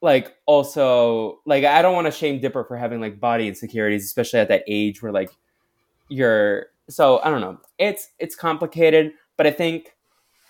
like, 0.00 0.34
also 0.46 1.40
like 1.44 1.64
I 1.64 1.82
don't 1.82 1.94
want 1.94 2.06
to 2.06 2.10
shame 2.10 2.40
Dipper 2.40 2.64
for 2.64 2.78
having 2.78 3.02
like 3.02 3.20
body 3.20 3.46
insecurities, 3.46 4.06
especially 4.06 4.40
at 4.40 4.48
that 4.48 4.64
age 4.66 5.02
where 5.02 5.12
like 5.12 5.30
you're. 6.08 6.68
So 6.88 7.20
I 7.22 7.28
don't 7.28 7.42
know. 7.42 7.60
It's 7.76 8.08
it's 8.18 8.34
complicated, 8.34 9.12
but 9.36 9.46
I 9.46 9.50
think 9.50 9.94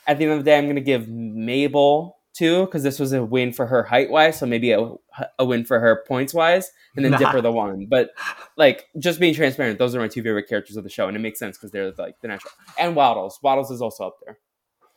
at 0.07 0.19
the 0.19 0.27
end 0.27 0.35
of 0.35 0.39
the 0.39 0.45
day, 0.45 0.57
I'm 0.57 0.67
going 0.67 0.77
to 0.77 0.81
give 0.81 1.09
Mabel 1.09 2.18
two 2.39 2.65
because 2.67 2.83
this 2.83 2.99
was 2.99 3.13
a 3.13 3.25
win 3.25 3.53
for 3.53 3.67
her 3.67 3.83
height 3.83 4.11
wise, 4.11 4.39
so 4.39 4.47
maybe 4.47 4.71
a, 4.73 4.89
a 5.39 5.45
win 5.45 5.65
for 5.65 5.81
her 5.81 6.05
points 6.07 6.33
wise, 6.33 6.71
and 6.97 7.05
then 7.05 7.13
Nah. 7.13 7.19
Dipper 7.19 7.41
the 7.43 7.53
one. 7.53 7.87
But 7.91 8.11
like 8.57 8.87
just 8.99 9.19
being 9.21 9.35
transparent, 9.35 9.79
those 9.79 9.95
are 9.95 10.01
my 10.01 10.09
two 10.09 10.23
favorite 10.23 10.49
characters 10.49 10.77
of 10.77 10.85
the 10.85 10.91
show, 10.91 11.09
and 11.09 11.17
it 11.17 11.21
makes 11.21 11.39
sense 11.39 11.57
because 11.59 11.71
they're 11.73 11.93
like 11.99 12.21
the 12.23 12.29
natural. 12.29 12.53
And 12.79 12.95
Waddles, 12.97 13.39
Waddles 13.43 13.71
is 13.71 13.83
also 13.83 14.07
up 14.07 14.17
there. 14.25 14.39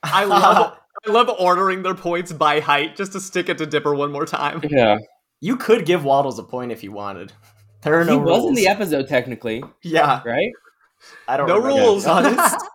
I 0.04 0.26
love 0.26 0.78
I 1.08 1.12
love 1.12 1.30
ordering 1.40 1.84
their 1.84 1.96
points 1.96 2.32
by 2.34 2.60
height 2.60 2.96
just 2.96 3.12
to 3.14 3.20
stick 3.20 3.50
it 3.50 3.58
to 3.60 3.66
Dipper 3.66 3.94
one 3.96 4.12
more 4.12 4.26
time. 4.26 4.62
Yeah, 4.70 4.98
you 5.40 5.58
could 5.58 5.86
give 5.86 6.04
Waddles 6.06 6.40
a 6.40 6.44
point 6.44 6.72
if 6.72 6.84
you 6.84 6.92
wanted. 6.92 7.32
There 7.84 8.00
are 8.00 8.06
no 8.06 8.14
he 8.20 8.26
was 8.26 8.46
in 8.46 8.54
the 8.54 8.68
episode 8.68 9.08
technically, 9.08 9.64
Yeah, 9.84 10.22
right? 10.26 10.52
I 11.28 11.38
don't 11.38 11.48
know. 11.48 11.56
No 11.58 11.62
remember, 11.66 11.82
rules. 11.82 12.04
to 12.04 12.10
be 12.22 12.28
honest. 12.28 12.66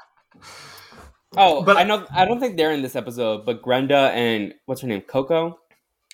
Oh, 1.37 1.63
But- 1.63 1.77
I 1.77 1.83
know. 1.85 2.07
I 2.13 2.25
don't 2.25 2.41
think 2.41 2.57
they're 2.57 2.73
in 2.73 2.83
this 2.83 2.97
episode, 2.97 3.45
but 3.45 3.63
Grenda 3.63 4.11
and 4.13 4.55
what's 4.67 4.81
her 4.81 4.89
name, 4.89 5.03
Coco, 5.03 5.59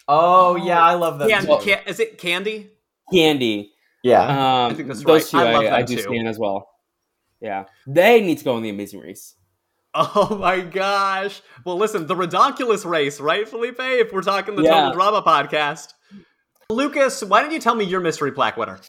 oh 0.08 0.56
yeah, 0.56 0.82
I 0.82 0.94
love 0.94 1.18
that. 1.18 1.28
Can, 1.28 1.46
can, 1.60 1.78
is 1.86 2.00
it 2.00 2.18
Candy? 2.18 2.70
Candy. 3.12 3.72
yeah, 4.02 4.22
Um, 4.66 4.72
I 4.72 4.74
think 4.74 4.88
that's 4.88 5.04
those 5.04 5.32
right. 5.34 5.42
two 5.42 5.48
I 5.48 5.50
I, 5.50 5.52
love 5.54 5.64
I, 5.72 5.76
them 5.78 5.86
do 5.86 5.96
too. 5.96 6.02
stand 6.02 6.28
as 6.28 6.38
well. 6.38 6.68
Yeah, 7.40 7.64
they 7.86 8.20
need 8.20 8.38
to 8.38 8.44
go 8.44 8.56
in 8.56 8.62
the 8.62 8.70
Amazing 8.70 9.00
Race. 9.00 9.34
Oh 9.94 10.38
my 10.40 10.60
gosh. 10.60 11.42
Well, 11.66 11.76
listen, 11.76 12.06
the 12.06 12.14
Ridonculous 12.14 12.88
race, 12.88 13.20
right, 13.20 13.46
Felipe? 13.46 13.76
If 13.78 14.10
we're 14.12 14.22
talking 14.22 14.56
the 14.56 14.62
Yeah. 14.62 14.70
Total 14.70 14.92
Drama 14.94 15.20
podcast. 15.22 15.92
Lucas, 16.70 17.22
why 17.22 17.42
don't 17.42 17.50
you 17.52 17.58
tell 17.58 17.74
me 17.74 17.84
your 17.84 18.00
mystery 18.00 18.32
plaque 18.32 18.56
winner? 18.56 18.80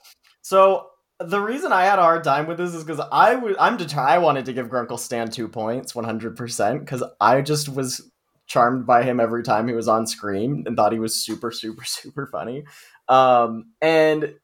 So 0.43 0.87
the 1.25 1.39
reason 1.39 1.71
I 1.71 1.85
had 1.85 1.99
a 1.99 2.03
hard 2.03 2.23
time 2.23 2.47
with 2.47 2.57
this 2.57 2.73
is 2.73 2.83
because 2.83 3.05
I 3.11 3.35
w- 3.35 3.55
I'm 3.59 3.77
deter- 3.77 3.99
I 3.99 4.17
wanted 4.19 4.45
to 4.45 4.53
give 4.53 4.67
Grunkle 4.67 4.99
Stan 4.99 5.29
two 5.29 5.47
points, 5.47 5.95
one 5.95 6.05
hundred 6.05 6.35
percent, 6.35 6.81
because 6.81 7.03
I 7.19 7.41
just 7.41 7.69
was 7.69 8.09
charmed 8.47 8.85
by 8.85 9.03
him 9.03 9.19
every 9.19 9.43
time 9.43 9.67
he 9.67 9.73
was 9.73 9.87
on 9.87 10.05
screen 10.05 10.63
and 10.65 10.75
thought 10.75 10.91
he 10.91 10.99
was 10.99 11.15
super, 11.15 11.51
super, 11.51 11.83
super 11.85 12.27
funny. 12.27 12.65
Um, 13.07 13.71
and 13.81 14.35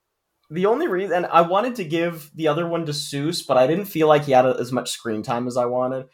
the 0.49 0.65
only 0.65 0.87
reason 0.87 1.25
I 1.25 1.41
wanted 1.41 1.75
to 1.75 1.83
give 1.83 2.31
the 2.33 2.47
other 2.47 2.67
one 2.67 2.85
to 2.85 2.91
Soos, 2.91 3.45
but 3.45 3.57
I 3.57 3.67
didn't 3.67 3.85
feel 3.85 4.07
like 4.07 4.25
he 4.25 4.31
had 4.31 4.45
a, 4.45 4.55
as 4.59 4.71
much 4.71 4.89
screen 4.89 5.21
time 5.21 5.47
as 5.47 5.57
I 5.57 5.65
wanted. 5.65 6.07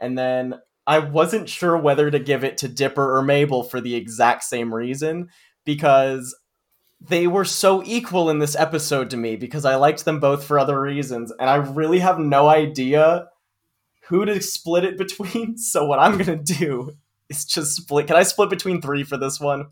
And 0.00 0.16
then 0.16 0.54
I 0.86 0.98
wasn't 0.98 1.48
sure 1.48 1.76
whether 1.76 2.10
to 2.10 2.18
give 2.18 2.42
it 2.42 2.56
to 2.58 2.68
Dipper 2.68 3.16
or 3.16 3.22
Mabel 3.22 3.62
for 3.62 3.80
the 3.80 3.94
exact 3.94 4.44
same 4.44 4.74
reason 4.74 5.28
because 5.64 6.34
they 7.08 7.26
were 7.26 7.44
so 7.44 7.82
equal 7.84 8.30
in 8.30 8.38
this 8.38 8.56
episode 8.56 9.10
to 9.10 9.16
me 9.16 9.36
because 9.36 9.64
I 9.64 9.76
liked 9.76 10.04
them 10.04 10.20
both 10.20 10.44
for 10.44 10.58
other 10.58 10.80
reasons, 10.80 11.32
and 11.38 11.48
I 11.48 11.56
really 11.56 11.98
have 12.00 12.18
no 12.18 12.48
idea 12.48 13.28
who 14.08 14.24
to 14.24 14.40
split 14.40 14.84
it 14.84 14.98
between. 14.98 15.58
So 15.58 15.84
what 15.84 15.98
I'm 15.98 16.18
gonna 16.18 16.36
do 16.36 16.92
is 17.28 17.44
just 17.44 17.76
split. 17.76 18.06
Can 18.06 18.16
I 18.16 18.22
split 18.22 18.50
between 18.50 18.80
three 18.80 19.04
for 19.04 19.16
this 19.16 19.40
one? 19.40 19.66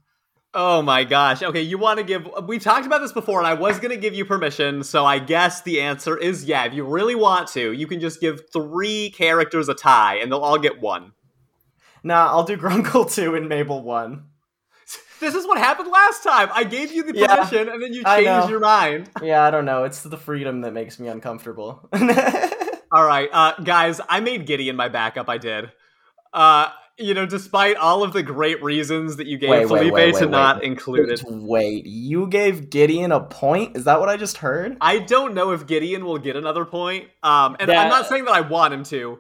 Oh 0.53 0.83
my 0.83 1.05
gosh. 1.05 1.43
Okay, 1.43 1.63
you 1.63 1.79
want 1.79 1.99
to 1.99 2.05
give. 2.05 2.29
We 2.47 2.59
talked 2.59 2.85
about 2.85 3.01
this 3.01 3.13
before, 3.13 3.39
and 3.39 3.47
I 3.47 3.55
was 3.55 3.79
going 3.79 3.93
to 3.93 3.97
give 3.97 4.15
you 4.15 4.25
permission, 4.25 4.83
so 4.83 5.07
I 5.07 5.21
guess 5.21 5.63
the 5.63 5.81
answer 5.81 6.17
is 6.17 6.45
yeah. 6.45 6.65
If 6.65 6.75
you 6.75 6.85
really 6.85 7.15
want 7.15 7.47
to, 7.51 7.73
you 7.73 7.87
can 7.87 8.01
just 8.01 8.21
give 8.21 8.51
three 8.53 9.11
characters 9.11 9.69
a 9.69 9.75
tie, 9.75 10.17
and 10.17 10.31
they'll 10.31 10.41
all 10.41 10.59
get 10.59 10.81
one. 10.81 11.13
Nah, 12.03 12.27
I'll 12.27 12.43
do 12.43 12.57
Grunkle 12.57 13.13
two 13.15 13.37
and 13.37 13.49
Mabel 13.49 13.83
one. 13.83 14.25
This 15.21 15.35
is 15.35 15.47
what 15.47 15.59
happened 15.59 15.91
last 15.91 16.23
time. 16.23 16.49
I 16.53 16.65
gave 16.65 16.93
you 16.93 17.03
the 17.05 17.15
Yeah, 17.17 17.27
permission, 17.37 17.69
and 17.69 17.83
then 17.83 17.93
you 17.93 18.03
changed 18.05 18.51
your 18.51 18.61
mind. 18.61 19.11
Yeah, 19.23 19.45
I 19.45 19.51
don't 19.51 19.65
know. 19.67 19.85
It's 19.85 20.03
the 20.03 20.17
freedom 20.17 20.63
that 20.63 20.73
makes 20.73 20.99
me 20.99 21.09
uncomfortable. 21.09 21.89
All 22.93 23.05
right, 23.05 23.29
uh, 23.33 23.53
guys, 23.63 24.01
I 24.09 24.21
made 24.21 24.47
Gideon 24.47 24.77
my 24.77 24.89
backup. 24.89 25.29
I 25.29 25.39
did. 25.39 25.71
Uh, 26.33 26.69
you 26.99 27.15
know, 27.15 27.25
despite 27.25 27.77
all 27.77 28.03
of 28.03 28.13
the 28.13 28.23
great 28.23 28.63
reasons 28.63 29.17
that 29.17 29.27
you 29.27 29.39
gave 29.39 29.49
Wait, 29.51 29.67
Felipe 29.69 29.93
wait, 29.93 30.15
to 30.17 30.21
wait, 30.27 30.31
not 30.31 30.57
wait. 30.57 30.65
include 30.65 31.09
it, 31.11 31.23
Wait, 31.27 31.87
you 31.87 32.27
gave 32.27 32.69
Gideon 32.71 33.11
a 33.11 33.21
point? 33.21 33.77
Is 33.77 33.85
that 33.85 34.01
what 34.01 34.09
I 34.09 34.17
just 34.17 34.39
heard? 34.39 34.77
I 34.81 34.99
don't 34.99 35.35
know 35.35 35.53
if 35.53 35.67
Gideon 35.67 36.05
will 36.05 36.19
get 36.19 36.37
another 36.37 36.65
point. 36.65 37.07
Um, 37.23 37.57
and 37.59 37.71
That- 37.71 37.79
I'm 37.79 37.89
not 37.89 38.07
saying 38.07 38.25
that 38.27 38.35
I 38.35 38.43
want 38.43 38.75
him 38.75 38.85
to, 38.85 39.19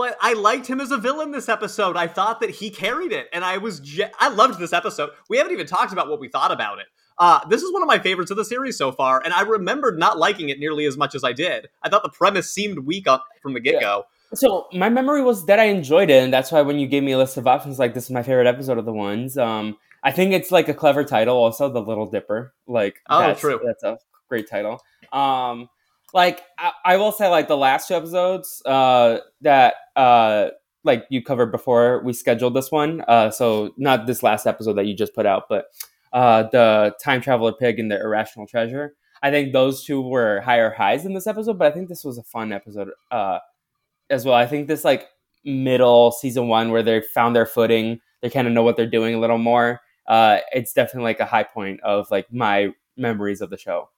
but 0.00 0.16
I 0.18 0.32
liked 0.32 0.66
him 0.66 0.80
as 0.80 0.90
a 0.90 0.96
villain 0.96 1.30
this 1.30 1.46
episode. 1.46 1.94
I 1.94 2.06
thought 2.06 2.40
that 2.40 2.48
he 2.48 2.70
carried 2.70 3.12
it, 3.12 3.28
and 3.34 3.44
I 3.44 3.58
was 3.58 3.80
ge- 3.80 4.10
I 4.18 4.30
loved 4.30 4.58
this 4.58 4.72
episode. 4.72 5.10
We 5.28 5.36
haven't 5.36 5.52
even 5.52 5.66
talked 5.66 5.92
about 5.92 6.08
what 6.08 6.18
we 6.18 6.28
thought 6.28 6.50
about 6.50 6.78
it. 6.78 6.86
Uh, 7.18 7.46
this 7.50 7.60
is 7.60 7.70
one 7.70 7.82
of 7.82 7.86
my 7.86 7.98
favorites 7.98 8.30
of 8.30 8.38
the 8.38 8.44
series 8.46 8.78
so 8.78 8.92
far, 8.92 9.20
and 9.22 9.34
I 9.34 9.42
remembered 9.42 9.98
not 9.98 10.16
liking 10.16 10.48
it 10.48 10.58
nearly 10.58 10.86
as 10.86 10.96
much 10.96 11.14
as 11.14 11.22
I 11.22 11.34
did. 11.34 11.68
I 11.82 11.90
thought 11.90 12.02
the 12.02 12.08
premise 12.08 12.50
seemed 12.50 12.86
weak 12.86 13.06
on, 13.06 13.20
from 13.42 13.52
the 13.52 13.60
get 13.60 13.78
go. 13.82 14.06
So 14.32 14.68
my 14.72 14.88
memory 14.88 15.20
was 15.20 15.44
that 15.44 15.60
I 15.60 15.64
enjoyed 15.64 16.08
it, 16.08 16.24
and 16.24 16.32
that's 16.32 16.50
why 16.50 16.62
when 16.62 16.78
you 16.78 16.86
gave 16.86 17.02
me 17.02 17.12
a 17.12 17.18
list 17.18 17.36
of 17.36 17.46
options, 17.46 17.78
like 17.78 17.92
this 17.92 18.04
is 18.04 18.10
my 18.10 18.22
favorite 18.22 18.46
episode 18.46 18.78
of 18.78 18.86
the 18.86 18.94
ones. 18.94 19.36
Um, 19.36 19.76
I 20.02 20.12
think 20.12 20.32
it's 20.32 20.50
like 20.50 20.70
a 20.70 20.74
clever 20.74 21.04
title, 21.04 21.36
also 21.36 21.68
the 21.68 21.82
Little 21.82 22.06
Dipper. 22.06 22.54
Like, 22.66 23.02
Oh, 23.10 23.20
that's, 23.20 23.38
true. 23.38 23.60
That's 23.62 23.82
a 23.82 23.98
great 24.30 24.48
title. 24.48 24.80
Um, 25.12 25.68
like 26.12 26.42
I, 26.58 26.72
I 26.84 26.96
will 26.96 27.12
say, 27.12 27.28
like 27.28 27.48
the 27.48 27.56
last 27.56 27.88
two 27.88 27.94
episodes 27.94 28.62
uh, 28.66 29.18
that 29.42 29.74
uh, 29.96 30.48
like 30.84 31.06
you 31.10 31.22
covered 31.22 31.52
before 31.52 32.02
we 32.04 32.12
scheduled 32.12 32.54
this 32.54 32.70
one. 32.70 33.02
Uh, 33.06 33.30
so 33.30 33.74
not 33.76 34.06
this 34.06 34.22
last 34.22 34.46
episode 34.46 34.74
that 34.74 34.86
you 34.86 34.94
just 34.94 35.14
put 35.14 35.26
out, 35.26 35.44
but 35.48 35.66
uh, 36.12 36.44
the 36.52 36.94
Time 37.02 37.20
Traveler 37.20 37.52
Pig 37.52 37.78
and 37.78 37.90
the 37.90 38.00
Irrational 38.00 38.46
Treasure. 38.46 38.94
I 39.22 39.30
think 39.30 39.52
those 39.52 39.84
two 39.84 40.00
were 40.00 40.40
higher 40.40 40.70
highs 40.70 41.04
in 41.04 41.12
this 41.12 41.26
episode, 41.26 41.58
but 41.58 41.70
I 41.70 41.74
think 41.74 41.88
this 41.88 42.04
was 42.04 42.16
a 42.16 42.22
fun 42.22 42.52
episode. 42.52 42.88
Uh, 43.10 43.38
as 44.10 44.24
well. 44.24 44.34
I 44.34 44.46
think 44.46 44.68
this 44.68 44.84
like 44.84 45.06
middle 45.44 46.10
season 46.12 46.48
one 46.48 46.70
where 46.70 46.82
they 46.82 47.00
found 47.00 47.34
their 47.34 47.46
footing, 47.46 48.00
they 48.20 48.28
kind 48.28 48.46
of 48.46 48.52
know 48.52 48.62
what 48.62 48.76
they're 48.76 48.86
doing 48.86 49.14
a 49.14 49.20
little 49.20 49.38
more. 49.38 49.80
Uh, 50.06 50.38
it's 50.52 50.72
definitely 50.72 51.04
like 51.04 51.20
a 51.20 51.24
high 51.26 51.44
point 51.44 51.80
of 51.82 52.10
like 52.10 52.30
my 52.32 52.70
memories 52.96 53.40
of 53.40 53.50
the 53.50 53.56
show. 53.56 53.88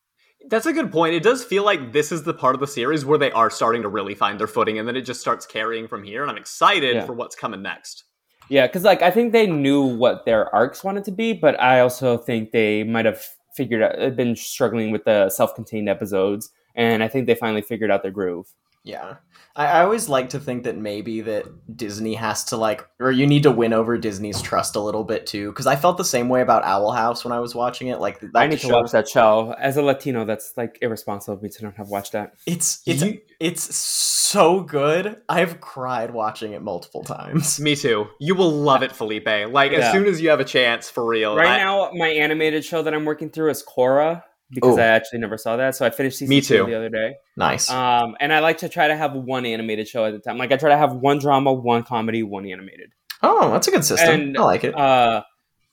That's 0.48 0.66
a 0.66 0.72
good 0.72 0.92
point. 0.92 1.14
It 1.14 1.22
does 1.22 1.44
feel 1.44 1.64
like 1.64 1.92
this 1.92 2.12
is 2.12 2.22
the 2.24 2.34
part 2.34 2.54
of 2.54 2.60
the 2.60 2.66
series 2.66 3.04
where 3.04 3.18
they 3.18 3.30
are 3.32 3.50
starting 3.50 3.82
to 3.82 3.88
really 3.88 4.14
find 4.14 4.38
their 4.38 4.46
footing, 4.46 4.78
and 4.78 4.86
then 4.86 4.96
it 4.96 5.02
just 5.02 5.20
starts 5.20 5.46
carrying 5.46 5.88
from 5.88 6.02
here. 6.02 6.22
And 6.22 6.30
I'm 6.30 6.36
excited 6.36 6.96
Yeah. 6.96 7.06
for 7.06 7.12
what's 7.12 7.36
coming 7.36 7.62
next. 7.62 8.04
Yeah, 8.48 8.66
because 8.66 8.82
like 8.82 9.02
I 9.02 9.10
think 9.10 9.32
they 9.32 9.46
knew 9.46 9.82
what 9.82 10.24
their 10.26 10.52
arcs 10.54 10.84
wanted 10.84 11.04
to 11.04 11.12
be, 11.12 11.32
but 11.32 11.58
I 11.60 11.80
also 11.80 12.18
think 12.18 12.50
they 12.50 12.82
might 12.84 13.04
have 13.06 13.22
figured 13.56 13.82
out 13.82 14.16
been 14.16 14.34
struggling 14.36 14.90
with 14.90 15.04
the 15.04 15.30
self-contained 15.30 15.88
episodes, 15.88 16.50
and 16.74 17.02
I 17.02 17.08
think 17.08 17.26
they 17.26 17.34
finally 17.34 17.62
figured 17.62 17.90
out 17.90 18.02
their 18.02 18.10
groove. 18.10 18.46
Yeah. 18.84 19.16
I, 19.54 19.66
I 19.66 19.82
always 19.82 20.08
like 20.08 20.30
to 20.30 20.40
think 20.40 20.64
that 20.64 20.76
maybe 20.76 21.20
that 21.22 21.44
Disney 21.76 22.14
has 22.14 22.44
to 22.46 22.56
like 22.56 22.86
or 22.98 23.12
you 23.12 23.26
need 23.26 23.44
to 23.44 23.50
win 23.50 23.72
over 23.72 23.96
Disney's 23.98 24.40
trust 24.42 24.76
a 24.76 24.80
little 24.80 25.04
bit 25.04 25.26
too. 25.26 25.50
Because 25.50 25.66
I 25.66 25.76
felt 25.76 25.98
the 25.98 26.04
same 26.04 26.28
way 26.28 26.40
about 26.40 26.64
Owl 26.64 26.90
House 26.90 27.24
when 27.24 27.32
I 27.32 27.38
was 27.40 27.54
watching 27.54 27.88
it. 27.88 28.00
Like 28.00 28.20
that 28.20 28.30
I 28.34 28.46
need 28.46 28.60
to 28.60 28.68
watch 28.68 28.90
that 28.92 29.08
show. 29.08 29.54
As 29.58 29.76
a 29.76 29.82
Latino, 29.82 30.24
that's 30.24 30.54
like 30.56 30.78
irresponsible 30.80 31.36
of 31.36 31.42
me 31.42 31.48
to 31.50 31.64
not 31.64 31.76
have 31.76 31.88
watched 31.88 32.12
that. 32.12 32.32
It's 32.46 32.82
it's 32.86 33.02
You- 33.02 33.20
it's 33.38 33.74
so 33.76 34.62
good. 34.62 35.20
I've 35.28 35.60
cried 35.60 36.12
watching 36.12 36.52
it 36.52 36.62
multiple 36.62 37.04
times. 37.04 37.60
Me 37.60 37.76
too. 37.76 38.06
You 38.20 38.34
will 38.34 38.50
love 38.50 38.82
it, 38.82 38.92
Felipe. 38.92 39.26
Like 39.26 39.72
as 39.72 39.92
soon 39.92 40.06
as 40.06 40.20
you 40.20 40.30
have 40.30 40.40
a 40.40 40.44
chance, 40.44 40.88
for 40.88 41.04
real. 41.04 41.36
Right 41.36 41.48
I- 41.48 41.58
now, 41.58 41.90
my 41.94 42.08
animated 42.08 42.64
show 42.64 42.82
that 42.82 42.94
I'm 42.94 43.04
working 43.04 43.30
through 43.30 43.50
is 43.50 43.62
Korra 43.64 44.22
because 44.52 44.76
Ooh. 44.76 44.80
I 44.80 44.84
actually 44.84 45.18
never 45.20 45.38
saw 45.38 45.56
that. 45.56 45.74
So 45.74 45.86
I 45.86 45.90
finished 45.90 46.18
season 46.18 46.30
Me 46.30 46.40
two 46.40 46.58
too. 46.58 46.66
the 46.66 46.74
other 46.76 46.88
day. 46.88 47.14
Nice. 47.36 47.70
Um, 47.70 48.16
and 48.20 48.32
I 48.32 48.40
like 48.40 48.58
to 48.58 48.68
try 48.68 48.88
to 48.88 48.96
have 48.96 49.14
one 49.14 49.46
animated 49.46 49.88
show 49.88 50.04
at 50.04 50.14
a 50.14 50.18
time. 50.18 50.38
Like 50.38 50.52
I 50.52 50.56
try 50.56 50.70
to 50.70 50.76
have 50.76 50.92
one 50.94 51.18
drama, 51.18 51.52
one 51.52 51.82
comedy, 51.82 52.22
one 52.22 52.46
animated. 52.46 52.92
oh, 53.22 53.50
that's 53.52 53.68
a 53.68 53.70
good 53.70 53.84
system. 53.84 54.20
and, 54.20 54.38
I 54.38 54.42
like 54.42 54.64
it. 54.64 54.76
Uh, 54.76 55.22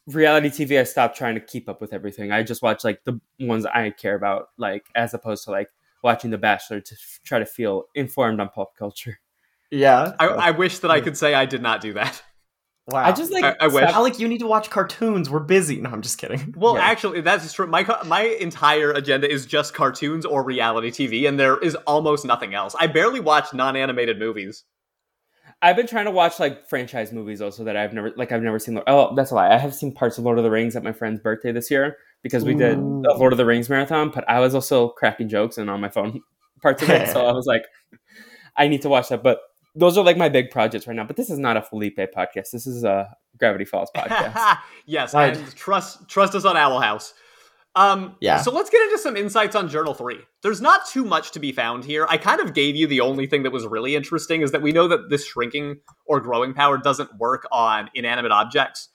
reality 0.08 0.50
TV, 0.50 0.80
I 0.80 0.84
stopped 0.84 1.18
trying 1.18 1.36
to 1.36 1.42
keep 1.42 1.68
up 1.70 1.82
with 1.82 1.94
everything. 1.94 2.32
I 2.32 2.44
just 2.44 2.62
watch 2.62 2.84
like 2.84 3.04
the 3.04 3.20
ones 3.40 3.66
I 3.66 3.90
care 3.92 4.16
about, 4.16 4.50
like 4.58 4.86
as 4.96 5.14
opposed 5.14 5.46
to 5.46 5.52
like 5.52 5.70
watching 6.04 6.32
The 6.32 6.38
Bachelor 6.38 6.80
to 6.80 6.94
f- 6.96 7.20
try 7.26 7.40
to 7.40 7.46
feel 7.46 7.84
informed 7.96 8.40
on 8.40 8.50
pop 8.50 8.76
culture. 8.78 9.20
yeah. 9.72 10.14
I, 10.20 10.28
I 10.28 10.52
wish 10.52 10.80
that 10.80 10.92
I 10.92 11.02
could 11.02 11.18
say 11.18 11.34
I 11.34 11.46
did 11.46 11.62
not 11.62 11.82
do 11.82 11.94
that. 11.94 12.22
Wow. 12.92 13.06
I 13.06 13.12
just 13.12 13.32
like 13.32 13.44
I- 13.44 13.56
I 13.60 13.68
wish. 13.68 13.84
stop- 13.84 13.96
Alec, 13.96 14.20
you 14.20 14.28
need 14.28 14.40
to 14.40 14.48
watch 14.48 14.70
cartoons. 14.70 15.30
We're 15.30 15.40
busy. 15.40 15.80
No, 15.82 15.90
I'm 15.90 16.02
just 16.02 16.18
kidding. 16.18 16.54
Well, 16.58 16.76
Yeah. 16.76 16.82
actually, 16.84 17.22
that's 17.22 17.52
true. 17.54 17.68
My 17.68 17.86
my 18.06 18.24
entire 18.24 18.92
agenda 18.92 19.32
is 19.32 19.46
just 19.46 19.74
cartoons 19.74 20.26
or 20.26 20.44
reality 20.44 20.90
TV, 20.92 21.28
and 21.28 21.40
there 21.40 21.58
is 21.58 21.76
almost 21.88 22.26
nothing 22.26 22.54
else. 22.54 22.76
I 22.80 22.88
barely 22.88 23.20
watch 23.20 23.54
non-animated 23.54 24.20
movies. 24.20 24.64
I've 25.62 25.76
been 25.76 25.88
trying 25.88 26.06
to 26.06 26.12
watch 26.12 26.40
like 26.40 26.68
franchise 26.70 27.12
movies 27.12 27.42
also 27.42 27.66
that 27.66 27.76
I've 27.76 27.94
never 27.94 28.12
like 28.16 28.32
I've 28.32 28.42
never 28.44 28.60
seen. 28.60 28.82
Oh, 28.88 29.14
that's 29.16 29.32
a 29.32 29.36
lie. 29.36 29.54
I 29.54 29.58
have 29.58 29.74
seen 29.76 29.94
parts 29.94 30.18
of 30.18 30.24
Lord 30.24 30.38
of 30.38 30.44
the 30.44 30.52
Rings 30.52 30.76
at 30.76 30.84
my 30.84 30.94
friend's 30.94 31.20
birthday 31.20 31.52
this 31.52 31.70
year 31.70 31.98
because 32.24 32.44
we 32.46 32.54
did 32.54 32.78
the 32.78 33.16
Lord 33.18 33.34
of 33.34 33.38
the 33.38 33.46
Rings 33.46 33.70
marathon. 33.70 34.10
But 34.14 34.24
I 34.30 34.40
was 34.40 34.56
also 34.56 34.90
cracking 34.90 35.28
jokes 35.28 35.58
and 35.58 35.70
on 35.70 35.82
my 35.82 35.90
phone 35.90 36.22
parts 36.62 36.82
of 36.84 36.90
it, 36.90 37.10
so 37.10 37.26
I 37.28 37.34
was 37.34 37.46
like, 37.46 37.64
I 38.56 38.68
need 38.70 38.84
to 38.84 38.90
watch 38.90 39.10
that. 39.10 39.22
But 39.22 39.40
those 39.80 39.98
are 39.98 40.04
like 40.04 40.18
my 40.18 40.30
big 40.30 40.52
projects 40.52 40.86
right 40.88 40.96
now. 40.96 41.06
But 41.06 41.16
this 41.16 41.30
is 41.30 41.40
not 41.40 41.58
a 41.58 41.62
Felipe 41.62 41.98
podcast. 41.98 42.52
This 42.52 42.68
is 42.68 42.84
a 42.84 43.16
Gravity 43.38 43.66
Falls 43.66 43.90
podcast. 43.96 44.58
yes, 44.86 45.14
Right. 45.14 45.36
and 45.36 45.56
trust 45.56 46.08
trust 46.08 46.36
us 46.36 46.46
on 46.46 46.58
Owl 46.58 46.80
House. 46.80 47.14
Um, 47.76 48.16
Yeah. 48.20 48.42
So 48.42 48.52
let's 48.52 48.70
get 48.70 48.82
into 48.84 48.98
some 48.98 49.16
insights 49.16 49.56
on 49.56 49.70
Journal 49.70 49.94
Three. 49.94 50.20
There's 50.44 50.60
not 50.62 50.88
too 50.88 51.06
much 51.06 51.32
to 51.32 51.40
be 51.40 51.52
found 51.52 51.86
here. 51.86 52.06
I 52.10 52.18
kind 52.18 52.42
of 52.42 52.54
gave 52.54 52.76
you 52.76 52.88
the 52.88 53.02
only 53.02 53.28
thing 53.28 53.44
that 53.44 53.52
was 53.52 53.66
really 53.66 53.96
interesting 53.96 54.42
is 54.42 54.52
that 54.52 54.62
we 54.62 54.72
know 54.72 54.88
that 54.88 55.10
this 55.10 55.26
shrinking 55.26 55.80
or 56.06 56.20
growing 56.20 56.54
power 56.54 56.78
doesn't 56.78 57.18
work 57.18 57.48
on 57.52 57.90
inanimate 57.94 58.32
objects. 58.32 58.90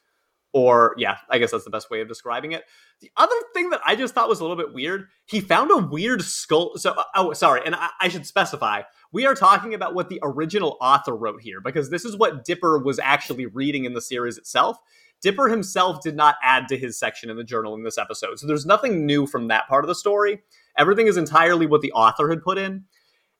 Or 0.52 0.94
yeah, 0.98 1.16
I 1.28 1.38
guess 1.38 1.50
that's 1.50 1.64
the 1.64 1.70
best 1.70 1.90
way 1.90 2.00
of 2.00 2.06
describing 2.08 2.52
it. 2.52 2.64
The 3.00 3.10
other 3.16 3.34
thing 3.54 3.70
that 3.70 3.80
I 3.84 3.96
just 3.96 4.14
thought 4.14 4.28
was 4.28 4.38
a 4.38 4.44
little 4.44 4.56
bit 4.56 4.72
weird, 4.72 5.08
he 5.26 5.40
found 5.40 5.72
a 5.72 5.78
weird 5.78 6.22
skull. 6.22 6.76
So, 6.76 6.94
oh, 7.16 7.32
sorry, 7.32 7.62
and 7.66 7.74
I, 7.74 7.88
I 8.00 8.08
should 8.08 8.24
specify 8.24 8.82
we 9.14 9.26
are 9.26 9.34
talking 9.34 9.74
about 9.74 9.94
what 9.94 10.08
the 10.08 10.18
original 10.24 10.76
author 10.80 11.14
wrote 11.14 11.40
here 11.40 11.60
because 11.60 11.88
this 11.88 12.04
is 12.04 12.16
what 12.16 12.44
Dipper 12.44 12.80
was 12.80 12.98
actually 12.98 13.46
reading 13.46 13.84
in 13.84 13.94
the 13.94 14.00
series 14.00 14.36
itself. 14.36 14.76
Dipper 15.22 15.48
himself 15.48 16.02
did 16.02 16.16
not 16.16 16.34
add 16.42 16.66
to 16.68 16.76
his 16.76 16.98
section 16.98 17.30
in 17.30 17.36
the 17.36 17.44
journal 17.44 17.74
in 17.74 17.84
this 17.84 17.96
episode, 17.96 18.40
so 18.40 18.46
there's 18.48 18.66
nothing 18.66 19.06
new 19.06 19.24
from 19.24 19.46
that 19.48 19.68
part 19.68 19.84
of 19.84 19.88
the 19.88 19.94
story. 19.94 20.42
Everything 20.76 21.06
is 21.06 21.16
entirely 21.16 21.64
what 21.64 21.80
the 21.80 21.92
author 21.92 22.28
had 22.28 22.42
put 22.42 22.58
in. 22.58 22.84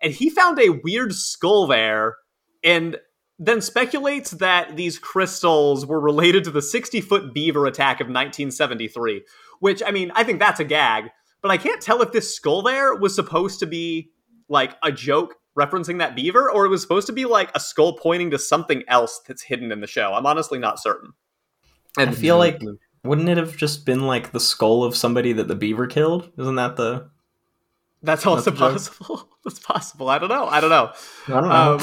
And 0.01 0.12
he 0.12 0.31
found 0.31 0.61
a 0.61 0.81
weird 0.85 1.12
skull 1.12 1.66
there 1.66 2.16
and 2.62 2.97
then 3.41 3.61
speculates 3.61 4.31
that 4.31 4.77
these 4.77 5.01
crystals 5.01 5.85
were 5.85 6.01
related 6.01 6.45
to 6.45 6.53
the 6.53 6.62
60 6.62 7.01
foot 7.01 7.35
beaver 7.35 7.66
attack 7.66 7.97
of 7.97 8.07
1973, 8.07 9.25
which, 9.59 9.83
I 9.85 9.91
mean, 9.91 10.12
I 10.14 10.22
think 10.22 10.39
that's 10.39 10.61
a 10.61 10.64
gag, 10.64 11.11
but 11.43 11.51
I 11.51 11.57
can't 11.57 11.83
tell 11.83 12.01
if 12.01 12.12
this 12.12 12.33
skull 12.33 12.62
there 12.62 12.95
was 12.95 13.12
supposed 13.12 13.59
to 13.59 13.66
be 13.66 14.12
like 14.49 14.77
a 14.83 14.93
joke 14.93 15.35
referencing 15.59 15.98
that 15.98 16.16
beaver 16.16 16.50
or 16.50 16.64
it 16.66 16.68
was 16.68 16.82
supposed 16.82 17.07
to 17.07 17.12
be 17.12 17.24
like 17.24 17.50
a 17.55 17.61
skull 17.61 17.96
pointing 17.96 18.30
to 18.30 18.38
something 18.38 18.82
else 18.88 19.20
that's 19.26 19.42
hidden 19.42 19.70
in 19.70 19.80
the 19.80 19.86
show. 19.86 20.12
I'm 20.12 20.26
honestly 20.26 20.59
not 20.59 20.80
certain. 20.80 21.12
I 21.96 22.11
feel 22.11 22.38
like 22.38 22.61
wouldn't 23.05 23.28
it 23.28 23.36
have 23.36 23.57
just 23.57 23.86
been 23.86 24.07
like 24.07 24.32
the 24.32 24.40
skull 24.40 24.82
of 24.82 24.96
somebody 24.96 25.32
that 25.34 25.46
the 25.46 25.55
beaver 25.55 25.86
killed? 25.86 26.32
Isn't 26.38 26.57
that 26.57 26.76
the? 26.76 27.11
That's 28.02 28.26
also 28.26 28.50
That's 28.50 28.88
possible. 28.88 29.28
That's 29.44 29.59
possible. 29.59 30.09
I 30.09 30.18
don't 30.18 30.28
know. 30.28 30.46
I 30.46 30.61
don't 30.61 30.70
know. 30.70 30.92
I 31.28 31.30
don't 31.30 31.48
know. 31.48 31.74
Um, 31.74 31.80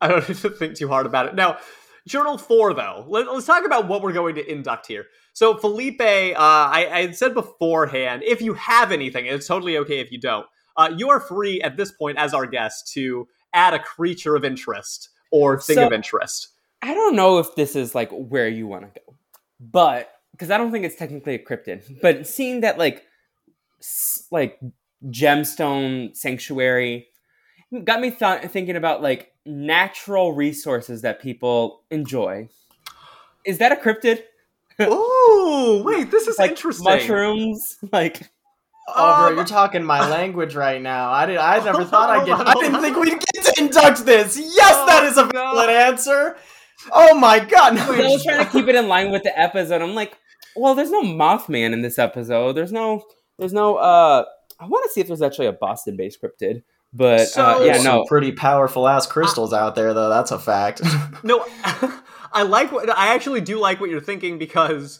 I 0.00 0.08
don't 0.08 0.28
need 0.28 0.38
to 0.38 0.50
think 0.50 0.76
too 0.76 0.88
hard 0.88 1.06
about 1.06 1.26
it. 1.26 1.34
Now, 1.34 1.58
Journal 2.06 2.36
4, 2.36 2.74
though, 2.74 3.04
let, 3.08 3.28
us 3.28 3.46
talk 3.46 3.64
about 3.64 3.86
what 3.86 4.02
we're 4.02 4.12
going 4.12 4.34
to 4.34 4.50
induct 4.50 4.86
here. 4.86 5.06
So, 5.34 5.56
Felipe, 5.56 6.00
uh, 6.00 6.34
I, 6.36 6.88
I 6.90 7.00
had 7.02 7.16
said 7.16 7.34
beforehand, 7.34 8.22
if 8.24 8.42
you 8.42 8.54
have 8.54 8.92
anything, 8.92 9.26
it's 9.26 9.46
totally 9.46 9.78
okay 9.78 10.00
if 10.00 10.10
you 10.10 10.20
don't, 10.20 10.46
uh, 10.76 10.92
you 10.96 11.10
are 11.10 11.20
free 11.20 11.60
at 11.62 11.76
this 11.76 11.92
point 11.92 12.18
as 12.18 12.32
our 12.34 12.46
guest 12.46 12.92
to 12.94 13.28
add 13.54 13.74
a 13.74 13.78
creature 13.78 14.34
of 14.36 14.44
interest 14.44 15.10
or 15.30 15.60
thing 15.60 15.76
So- 15.76 15.86
of 15.86 15.92
interest. 15.92 16.48
I 16.84 16.94
don't 16.94 17.14
know 17.14 17.38
if 17.38 17.54
this 17.54 17.76
is 17.76 17.94
like 17.94 18.10
where 18.10 18.48
you 18.48 18.66
want 18.66 18.92
to 18.92 19.00
go, 19.06 19.14
but 19.60 20.10
because 20.32 20.50
I 20.50 20.58
don't 20.58 20.72
think 20.72 20.84
it's 20.84 20.96
technically 20.96 21.34
a 21.34 21.38
cryptid, 21.38 22.00
but 22.02 22.26
seeing 22.26 22.62
that 22.62 22.76
like 22.76 23.04
s- 23.80 24.26
like 24.32 24.58
gemstone 25.16 26.16
sanctuary 26.16 27.06
got 27.84 28.00
me 28.00 28.10
th- 28.10 28.42
thinking 28.50 28.76
about 28.76 29.00
like 29.02 29.32
natural 29.46 30.32
resources 30.32 31.02
that 31.02 31.20
people 31.20 31.82
enjoy. 31.90 32.48
Is 33.46 33.58
that 33.58 33.72
a 33.72 33.76
cryptid? 33.76 34.22
Ooh, 34.82 35.82
wait, 35.84 36.10
this 36.10 36.26
is 36.26 36.38
Like 36.38 36.50
interesting. 36.52 36.84
mushrooms, 36.84 37.78
like 37.92 38.28
Oh, 38.88 39.16
bro, 39.18 39.28
Um, 39.28 39.36
you're 39.36 39.44
talking 39.44 39.84
my 39.84 40.08
language 40.08 40.54
right 40.54 40.80
now. 40.82 41.10
I 41.12 41.26
did. 41.26 41.36
I 41.38 41.62
never 41.64 41.84
thought 41.84 42.10
I'd 42.10 42.26
get. 42.26 42.40
I 42.46 42.52
didn't 42.54 42.80
think 42.80 42.96
we'd 43.00 43.10
get 43.32 43.44
to 43.44 43.54
induct 43.62 44.04
this. 44.04 44.36
Yes, 44.38 44.74
Oh, 44.74 44.86
that 44.86 45.04
is 45.04 45.16
a 45.18 45.22
no. 45.26 45.30
valid 45.30 45.70
answer. 45.70 46.36
Oh 46.90 47.14
my 47.16 47.38
god! 47.38 47.76
No, 47.76 47.82
I 47.92 47.98
was 48.08 48.24
trying 48.24 48.44
to 48.44 48.50
keep 48.50 48.66
it 48.66 48.74
in 48.74 48.88
line 48.88 49.12
with 49.12 49.22
the 49.22 49.38
episode. 49.38 49.82
I'm 49.82 49.94
like, 49.94 50.18
well, 50.56 50.74
there's 50.74 50.90
no 50.90 51.02
Mothman 51.02 51.72
in 51.72 51.80
this 51.82 51.96
episode. 51.98 52.54
There's 52.54 52.72
no, 52.72 53.04
there's 53.38 53.52
no. 53.52 53.76
uh 53.76 54.24
I 54.58 54.66
want 54.66 54.84
to 54.84 54.90
see 54.92 55.00
if 55.00 55.06
there's 55.06 55.22
actually 55.22 55.46
a 55.46 55.52
Boston-based 55.52 56.18
cryptid, 56.22 56.62
but 56.92 57.20
uh, 57.20 57.24
So- 57.26 57.64
yeah, 57.64 57.74
no. 57.74 57.82
some 57.82 58.04
pretty 58.06 58.32
powerful 58.32 58.86
ass 58.88 59.06
crystals 59.06 59.52
out 59.52 59.74
there, 59.76 59.92
though. 59.94 60.08
That's 60.08 60.30
a 60.32 60.38
fact. 60.38 60.80
No, 61.24 61.44
I 62.32 62.42
like 62.42 62.72
what 62.72 62.90
I 62.90 63.14
actually 63.14 63.42
do 63.42 63.60
like 63.60 63.80
what 63.80 63.88
you're 63.90 64.00
thinking 64.00 64.38
because 64.38 64.98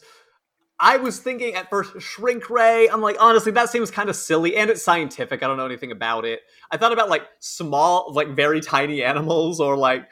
I 0.82 0.96
was 0.96 1.20
thinking 1.20 1.54
at 1.54 1.70
first 1.70 2.00
shrink 2.00 2.50
ray. 2.50 2.88
I'm 2.88 3.00
like, 3.00 3.16
honestly, 3.20 3.52
that 3.52 3.70
seems 3.70 3.88
kind 3.92 4.10
of 4.10 4.16
silly 4.16 4.56
and 4.56 4.68
it's 4.68 4.82
scientific. 4.82 5.40
I 5.40 5.46
don't 5.46 5.56
know 5.56 5.64
anything 5.64 5.92
about 5.92 6.24
it. 6.24 6.40
I 6.72 6.76
thought 6.76 6.92
about 6.92 7.08
like 7.08 7.22
small, 7.38 8.12
like 8.12 8.34
very 8.34 8.60
tiny 8.60 9.04
animals 9.04 9.60
or 9.60 9.76
like 9.76 10.08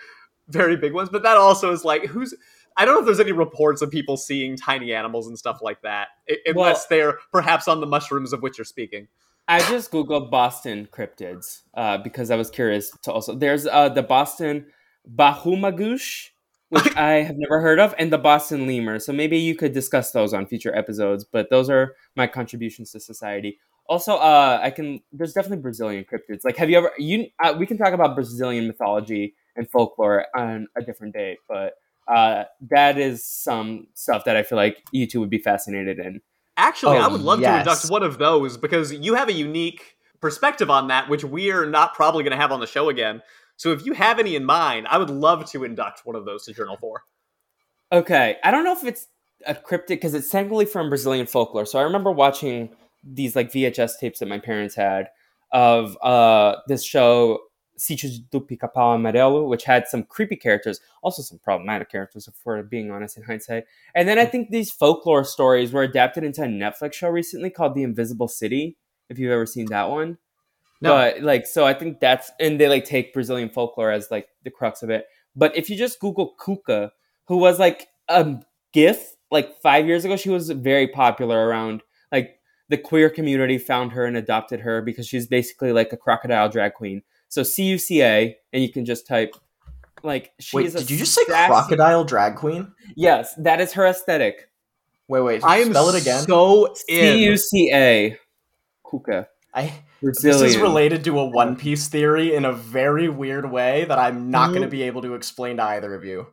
very 0.49 0.77
big 0.77 0.93
ones, 0.93 1.09
but 1.11 1.25
that 1.25 1.37
also 1.37 1.73
is 1.73 1.85
like 1.85 2.07
who's. 2.07 2.35
I 2.77 2.85
don't 2.85 2.95
know 2.95 3.01
if 3.01 3.07
there's 3.07 3.21
any 3.21 3.33
reports 3.33 3.83
of 3.83 3.91
people 3.91 4.17
seeing 4.17 4.57
tiny 4.57 4.95
animals 4.95 5.27
and 5.27 5.37
stuff 5.37 5.59
like 5.61 5.83
that, 5.83 6.09
unless 6.47 6.87
they're 6.87 7.19
perhaps 7.33 7.67
on 7.67 7.81
the 7.81 7.87
mushrooms 7.87 8.33
of 8.33 8.41
which 8.41 8.57
you're 8.57 8.65
speaking. 8.65 9.09
I 9.49 9.59
just 9.69 9.91
googled 9.91 10.31
Boston 10.31 10.89
cryptids 10.91 11.63
uh, 11.75 11.99
because 11.99 12.31
I 12.31 12.37
was 12.37 12.49
curious 12.49 12.91
to 13.03 13.13
also. 13.13 13.35
There's 13.35 13.67
uh, 13.67 13.89
the 13.89 14.05
Boston 14.05 14.67
Bahumagush, 15.13 16.30
which 16.71 16.85
I 16.97 17.23
have 17.23 17.37
never 17.37 17.61
heard 17.61 17.79
of, 17.79 17.95
and 17.99 18.13
the 18.13 18.19
Boston 18.19 18.67
lemur. 18.67 18.99
So 18.99 19.13
maybe 19.13 19.39
you 19.39 19.55
could 19.55 19.73
discuss 19.73 20.11
those 20.13 20.33
on 20.33 20.47
future 20.47 20.75
episodes. 20.75 21.25
But 21.25 21.51
those 21.51 21.69
are 21.69 21.95
my 22.17 22.27
contributions 22.27 22.93
to 22.93 23.01
society. 23.01 23.59
Also, 23.87 24.15
uh, 24.15 24.61
I 24.63 24.71
can. 24.71 25.01
There's 25.13 25.35
definitely 25.35 25.63
Brazilian 25.63 26.05
cryptids. 26.05 26.41
Like, 26.45 26.57
have 26.57 26.71
you 26.71 26.79
ever? 26.79 26.93
You 26.99 27.27
uh, 27.43 27.55
we 27.59 27.67
can 27.67 27.77
talk 27.77 27.93
about 27.93 28.15
Brazilian 28.15 28.67
mythology 28.67 29.35
and 29.57 29.69
folklore 29.69 30.27
on 30.35 30.69
a 30.77 30.83
different 30.83 31.15
date, 31.15 31.39
but 31.49 31.75
uh, 32.11 32.45
that 32.71 32.99
is 32.99 33.25
some 33.25 33.87
stuff 33.95 34.25
that 34.25 34.37
I 34.37 34.43
feel 34.43 34.57
like 34.57 34.85
you 34.93 35.07
two 35.07 35.21
would 35.21 35.31
be 35.31 35.39
fascinated 35.39 35.99
in. 35.99 36.21
Actually, 36.57 36.99
Oh, 36.99 37.03
I 37.03 37.09
would 37.09 37.21
love 37.21 37.39
to 37.39 37.43
yes. 37.43 37.67
induct 37.67 37.91
one 37.91 38.03
of 38.03 38.19
those 38.19 38.57
because 38.57 38.93
you 38.93 39.15
have 39.15 39.29
a 39.29 39.33
unique 39.33 39.97
perspective 40.21 40.71
on 40.71 40.89
that, 40.89 41.09
which 41.09 41.25
we're 41.25 41.67
not 41.67 41.95
probably 41.95 42.23
going 42.23 42.33
to 42.33 42.37
have 42.37 42.53
on 42.53 42.61
the 42.61 42.67
show 42.67 42.89
again. 42.89 43.23
So 43.61 43.73
if 43.73 43.85
you 43.85 43.93
have 43.93 44.19
any 44.19 44.37
in 44.37 44.47
mind, 44.47 44.87
I 44.89 44.97
would 44.97 45.11
love 45.11 45.45
to 45.51 45.65
induct 45.65 46.07
one 46.07 46.17
of 46.17 46.25
those 46.25 46.47
to 46.47 46.55
Journal 46.55 46.79
4. 46.79 47.03
Okay, 47.93 48.37
I 48.43 48.51
don't 48.51 48.65
know 48.65 48.73
if 48.73 48.85
it's 48.85 49.09
a 49.47 49.55
cryptid 49.55 49.89
because 49.89 50.15
it's 50.15 50.31
technically 50.31 50.65
from 50.65 50.89
Brazilian 50.89 51.27
folklore. 51.27 51.67
So 51.67 51.79
I 51.79 51.83
remember 51.83 52.11
watching 52.11 52.71
these 53.05 53.37
like 53.37 53.53
VHS 53.53 53.99
tapes 54.01 54.21
that 54.21 54.29
my 54.29 54.39
parents 54.39 54.75
had 54.77 55.11
of 55.53 55.99
uh 56.01 56.57
this 56.69 56.83
show 56.83 57.41
Sítio 57.79 58.11
do 58.31 58.41
Pica-Pau 58.41 58.97
Amarelo, 58.97 59.47
which 59.47 59.65
had 59.65 59.87
some 59.89 60.05
creepy 60.05 60.37
characters, 60.37 60.81
also 61.03 61.21
some 61.21 61.39
problematic 61.39 61.91
characters, 61.91 62.27
if 62.29 62.35
we're 62.47 62.63
being 62.63 62.91
honest 62.91 63.19
in 63.19 63.25
hindsight. 63.25 63.65
And 63.95 64.09
then 64.09 64.19
I 64.19 64.25
think 64.25 64.49
these 64.49 64.71
folklore 64.71 65.25
stories 65.25 65.71
were 65.71 65.83
adapted 65.83 66.25
into 66.25 66.43
a 66.43 66.47
Netflix 66.47 66.95
show 66.95 67.11
recently 67.11 67.51
called 67.51 67.75
The 67.75 67.83
Invisible 67.83 68.29
City. 68.29 68.79
If 69.11 69.19
you've 69.19 69.33
ever 69.33 69.45
seen 69.45 69.67
that 69.67 69.91
one, 69.91 70.17
No. 70.83 70.91
but 70.95 71.23
like 71.23 71.47
so 71.47 71.67
i 71.67 71.75
think 71.75 72.01
that's 72.01 72.31
and 72.41 72.59
they 72.59 72.69
like 72.69 72.85
take 72.85 73.13
brazilian 73.13 73.51
folklore 73.51 73.91
as 73.91 74.11
like 74.11 74.29
the 74.45 74.51
crux 74.51 74.83
of 74.83 74.91
it 74.91 75.07
but 75.37 75.55
if 75.57 75.69
you 75.69 75.77
just 75.77 76.01
google 76.01 76.35
cuca 76.41 76.91
who 77.27 77.37
was 77.37 77.59
like 77.59 77.89
a 78.09 78.37
gif 78.73 79.17
like 79.31 79.61
five 79.61 79.87
years 79.87 80.05
ago 80.05 80.17
she 80.17 80.31
was 80.31 80.51
very 80.51 80.89
popular 80.89 81.47
around 81.47 81.83
like 82.11 82.39
the 82.69 82.79
queer 82.79 83.11
community 83.11 83.59
found 83.59 83.93
her 83.93 84.05
and 84.07 84.17
adopted 84.17 84.61
her 84.61 84.81
because 84.81 85.07
she's 85.07 85.27
basically 85.27 85.73
like 85.73 85.93
a 85.93 85.97
crocodile 85.97 86.49
drag 86.49 86.73
queen 86.75 87.03
so 87.29 87.43
cuca 87.43 88.35
and 88.53 88.63
you 88.63 88.73
can 88.73 88.85
just 88.85 89.07
type 89.07 89.35
like 90.03 90.33
she 90.41 90.57
wait, 90.57 90.67
is 90.67 90.75
a 90.75 90.79
did 90.79 90.91
you 90.91 90.97
just 90.99 91.15
say 91.15 91.23
sassy- 91.27 91.51
crocodile 91.51 92.05
drag 92.05 92.37
queen? 92.37 92.73
yes 92.97 93.35
that 93.35 93.61
is 93.61 93.73
her 93.75 93.87
aesthetic 93.87 94.47
Wait, 95.09 95.23
wait. 95.23 95.43
I 95.45 95.57
am 95.59 95.71
spell 95.71 95.89
it 95.89 96.01
again. 96.01 96.23
so 96.23 96.73
in. 96.89 97.33
cuca 97.35 98.17
kuka 98.85 99.29
I. 99.55 99.73
Brazilian. 100.03 100.41
This 100.41 100.55
is 100.55 100.61
related 100.61 101.05
to 101.05 101.19
a 101.19 101.25
One 101.27 101.57
Piece 101.57 101.89
theory 101.89 102.35
in 102.35 102.47
a 102.47 102.53
very 102.53 103.09
weird 103.11 103.51
way 103.51 103.85
that 103.85 103.99
I'm 103.99 104.31
not 104.31 104.49
going 104.49 104.63
to 104.63 104.69
be 104.69 104.83
able 104.85 105.03
to 105.03 105.15
explain 105.15 105.59
to 105.59 105.63
either 105.63 105.95
of 105.95 106.05
you. 106.05 106.27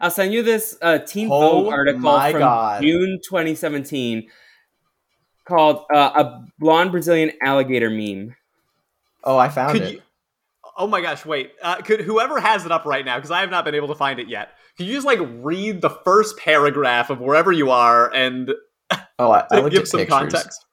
I'll 0.00 0.10
send 0.10 0.32
you 0.32 0.42
this 0.42 0.76
uh, 0.80 0.98
Teen 0.98 1.28
Oh 1.30 1.64
Vogue 1.64 1.72
article 1.72 2.00
my 2.00 2.30
from 2.32 2.40
God. 2.40 2.82
June 2.82 3.20
2017 3.28 4.28
called 5.46 5.84
uh, 5.94 6.10
"A 6.14 6.44
Blonde 6.58 6.92
Brazilian 6.92 7.32
Alligator 7.42 7.90
Meme." 7.90 8.34
Oh, 9.22 9.36
I 9.36 9.50
found 9.50 9.72
Could 9.72 9.82
it. 9.82 9.92
you, 9.94 10.02
oh 10.76 10.86
my 10.86 11.00
gosh, 11.00 11.24
wait. 11.26 11.52
Uh, 11.62 11.76
could 11.76 12.00
whoever 12.00 12.40
has 12.40 12.64
it 12.64 12.72
up 12.72 12.86
right 12.86 13.04
now, 13.04 13.16
because 13.16 13.30
I 13.30 13.40
have 13.40 13.50
not 13.50 13.64
been 13.64 13.74
able 13.74 13.88
to 13.88 13.94
find 13.94 14.18
it 14.18 14.28
yet, 14.28 14.50
could 14.76 14.86
you 14.86 14.94
just 14.94 15.06
like 15.06 15.20
read 15.22 15.80
the 15.82 15.90
first 15.90 16.38
paragraph 16.38 17.10
of 17.10 17.20
wherever 17.20 17.52
you 17.52 17.70
are 17.70 18.12
and 18.12 18.50
Oh, 19.18 19.30
I, 19.30 19.46
I 19.50 19.68
give 19.68 19.86
some 19.86 20.00
pictures. 20.00 20.18
context? 20.18 20.64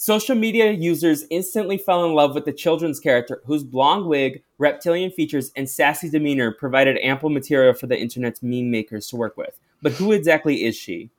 Social 0.00 0.36
media 0.36 0.70
users 0.70 1.24
instantly 1.28 1.76
fell 1.76 2.04
in 2.04 2.14
love 2.14 2.32
with 2.32 2.44
the 2.44 2.52
children's 2.52 3.00
character, 3.00 3.42
whose 3.46 3.64
blonde 3.64 4.06
wig, 4.06 4.44
reptilian 4.56 5.10
features, 5.10 5.50
and 5.56 5.68
sassy 5.68 6.08
demeanor 6.08 6.52
provided 6.52 6.96
ample 6.98 7.30
material 7.30 7.74
for 7.74 7.88
the 7.88 7.98
internet's 7.98 8.40
meme 8.40 8.70
makers 8.70 9.08
to 9.08 9.16
work 9.16 9.36
with. 9.36 9.58
But 9.82 9.90
who 9.92 10.12
exactly 10.12 10.64
is 10.64 10.76
she? 10.76 11.10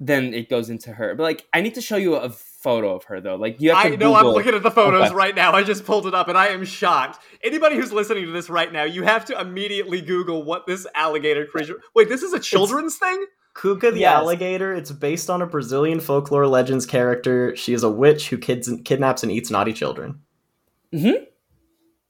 Then 0.00 0.32
it 0.32 0.48
goes 0.48 0.70
into 0.70 0.94
her. 0.94 1.14
But 1.14 1.24
like, 1.24 1.46
I 1.52 1.60
need 1.60 1.74
to 1.74 1.82
show 1.82 1.96
you 1.96 2.14
a 2.14 2.30
photo 2.30 2.94
of 2.94 3.04
her 3.04 3.20
though. 3.20 3.36
Like, 3.36 3.60
you 3.60 3.74
have 3.74 3.86
to 3.86 3.92
I 3.92 3.96
know 3.96 4.14
I'm 4.14 4.28
looking 4.28 4.54
at 4.54 4.62
the 4.62 4.70
photos 4.70 5.12
right 5.12 5.34
now. 5.34 5.52
I 5.52 5.62
just 5.62 5.84
pulled 5.84 6.06
it 6.06 6.14
up 6.14 6.28
and 6.28 6.38
I 6.38 6.46
am 6.48 6.64
shocked. 6.64 7.22
Anybody 7.44 7.76
who's 7.76 7.92
listening 7.92 8.24
to 8.24 8.32
this 8.32 8.48
right 8.48 8.72
now, 8.72 8.84
you 8.84 9.02
have 9.02 9.26
to 9.26 9.38
immediately 9.38 10.00
Google 10.00 10.44
what 10.44 10.66
this 10.66 10.86
alligator 10.94 11.44
creature. 11.44 11.78
Wait, 11.94 12.08
this 12.08 12.22
is 12.22 12.32
a 12.32 12.40
children's 12.40 12.96
thing? 12.96 13.26
Cuca 13.60 13.92
the 13.92 14.00
Yes. 14.00 14.14
alligator. 14.14 14.72
It's 14.74 14.92
based 14.92 15.28
on 15.28 15.42
a 15.42 15.46
Brazilian 15.46 15.98
folklore 16.00 16.46
legends 16.46 16.86
character. 16.86 17.56
She 17.56 17.72
is 17.72 17.82
a 17.82 17.90
witch 17.90 18.28
who 18.28 18.38
kids 18.38 18.70
kidnaps 18.84 19.22
and 19.22 19.32
eats 19.32 19.50
naughty 19.50 19.72
children. 19.72 20.20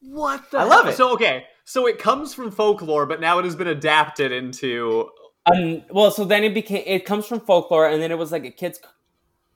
What 0.01 0.51
the 0.51 0.59
I 0.59 0.65
love 0.65 0.85
hell? 0.85 0.93
it. 0.93 0.97
So 0.97 1.13
okay, 1.15 1.45
so 1.65 1.87
it 1.87 1.99
comes 1.99 2.35
from 2.35 2.51
folklore, 2.51 3.07
but 3.07 3.21
now 3.21 3.39
it 3.39 3.45
has 3.45 3.57
been 3.57 3.67
adapted 3.69 4.33
into 4.33 5.09
Um, 5.51 5.83
well, 5.91 6.11
so 6.11 6.25
then 6.25 6.45
it 6.45 6.55
became 6.55 6.83
it 6.87 7.05
comes 7.05 7.27
from 7.27 7.41
folklore, 7.41 7.89
and 7.89 8.03
then 8.03 8.11
it 8.11 8.19
was 8.19 8.33
like 8.33 8.45
a 8.45 8.51
kids 8.51 8.81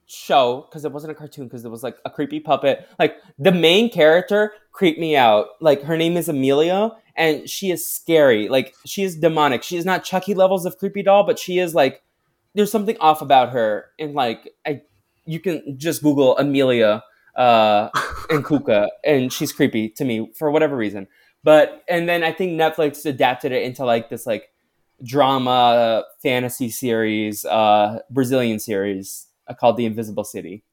show 0.05 0.65
because 0.69 0.83
it 0.85 0.91
wasn't 0.91 1.11
a 1.11 1.15
cartoon 1.15 1.45
because 1.45 1.63
it 1.63 1.69
was 1.69 1.81
like 1.83 1.97
a 2.05 2.09
creepy 2.09 2.39
puppet. 2.39 2.87
Like 2.99 3.17
the 3.39 3.51
main 3.51 3.89
character 3.89 4.53
creeped 4.71 4.99
me 4.99 5.15
out. 5.15 5.47
Like 5.61 5.83
her 5.83 5.97
name 5.97 6.17
is 6.17 6.27
Emília, 6.27 6.95
and 7.15 7.49
she 7.49 7.71
is 7.71 7.85
scary. 7.85 8.49
Like 8.49 8.73
she 8.85 9.03
is 9.03 9.15
demonic. 9.15 9.63
She 9.63 9.77
is 9.77 9.85
not 9.85 10.03
Chucky 10.03 10.33
levels 10.33 10.65
of 10.65 10.77
creepy 10.77 11.03
doll, 11.03 11.23
but 11.23 11.37
she 11.39 11.59
is 11.59 11.75
like 11.75 12.01
there's 12.55 12.71
something 12.71 12.97
off 12.99 13.21
about 13.21 13.49
her. 13.51 13.85
And 13.99 14.13
like 14.13 14.49
I, 14.65 14.81
you 15.25 15.39
can 15.39 15.77
just 15.77 16.03
Google 16.03 16.35
Emília 16.35 17.01
uh, 17.35 17.89
and 18.29 18.43
Cuca, 18.43 18.87
and 19.03 19.31
she's 19.31 19.51
creepy 19.51 19.89
to 19.89 20.05
me 20.05 20.31
for 20.35 20.51
whatever 20.51 20.75
reason. 20.75 21.07
But 21.43 21.83
and 21.89 22.07
then 22.07 22.23
I 22.23 22.31
think 22.31 22.53
Netflix 22.59 23.05
adapted 23.05 23.51
it 23.51 23.63
into 23.63 23.85
like 23.85 24.09
this 24.09 24.25
like 24.25 24.49
drama 25.03 26.05
fantasy 26.21 26.69
series, 26.69 27.45
uh, 27.45 27.99
Brazilian 28.09 28.59
series 28.59 29.27
uh, 29.47 29.53
called 29.53 29.77
The 29.77 29.85
Invisible 29.85 30.23
City. 30.23 30.63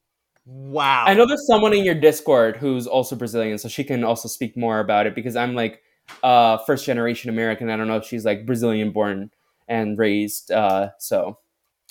wow. 0.45 1.03
I 1.05 1.13
know 1.13 1.25
there's 1.25 1.45
someone 1.45 1.73
in 1.73 1.83
your 1.83 1.95
Discord 1.95 2.57
who's 2.57 2.87
also 2.87 3.15
Brazilian, 3.15 3.57
so 3.57 3.67
she 3.67 3.83
can 3.83 4.03
also 4.03 4.27
speak 4.27 4.55
more 4.55 4.79
about 4.79 5.07
it 5.07 5.13
because 5.13 5.35
I'm 5.35 5.55
like 5.55 5.81
uh, 6.23 6.57
first 6.59 6.85
generation 6.85 7.29
American. 7.29 7.69
I 7.69 7.77
don't 7.77 7.87
know 7.87 7.97
if 7.97 8.05
she's 8.05 8.25
like 8.25 8.45
Brazilian 8.45 8.91
born 8.91 9.31
and 9.67 9.97
raised. 9.97 10.51
Uh, 10.51 10.89
so 10.99 11.37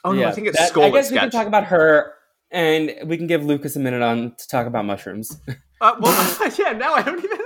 Oh 0.05 0.12
no, 0.12 0.20
yeah, 0.20 0.28
I 0.28 0.32
think 0.32 0.47
it's 0.47 0.59
that- 0.59 0.68
Skull 0.70 0.84
I 0.84 0.86
and 0.86 0.94
guess 0.94 1.10
we 1.10 1.18
can 1.18 1.30
talk 1.30 1.47
about 1.47 1.64
her, 1.64 2.14
and 2.51 2.94
we 3.05 3.16
can 3.18 3.26
give 3.26 3.44
Lucas 3.44 3.76
a 3.76 3.80
minute 3.80 4.01
on 4.02 4.34
to 4.36 4.48
talk 4.48 4.66
about 4.66 4.84
mushrooms. 4.86 5.38
Uh, 5.80 5.94
well, 6.01 6.51
yeah. 6.59 6.72
Now 6.72 6.94
I 6.94 7.02
don't 7.02 7.22
even. 7.22 7.38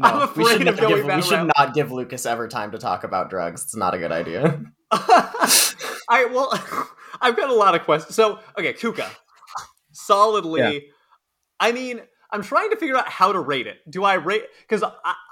I'm 0.00 0.18
No, 0.18 0.32
we 0.36 0.44
should, 0.44 0.52
afraid 0.62 0.68
of 0.68 0.78
going 0.78 0.94
give, 0.96 1.04
we 1.04 1.08
that 1.10 1.24
should 1.24 1.32
route. 1.34 1.50
not 1.56 1.74
give 1.74 1.90
Lucas 1.92 2.26
ever 2.26 2.46
time 2.48 2.70
to 2.72 2.78
talk 2.78 3.02
about 3.04 3.28
drugs. 3.30 3.62
It's 3.64 3.74
not 3.76 3.94
a 3.94 3.98
good 3.98 4.12
idea. 4.12 4.60
I 4.92 6.26
well, 6.32 6.52
I've 7.20 7.36
got 7.36 7.50
a 7.50 7.54
lot 7.54 7.74
of 7.74 7.82
questions. 7.82 8.14
So 8.14 8.38
okay, 8.58 8.72
Cuca, 8.72 9.08
solidly. 9.92 10.60
Yeah. 10.60 10.78
I 11.58 11.72
mean, 11.72 12.00
I'm 12.30 12.42
trying 12.42 12.70
to 12.70 12.76
figure 12.76 12.96
out 12.96 13.08
how 13.08 13.32
to 13.32 13.38
rate 13.40 13.66
it. 13.66 13.78
Do 13.88 14.04
I 14.04 14.14
rate? 14.14 14.44
Because 14.62 14.82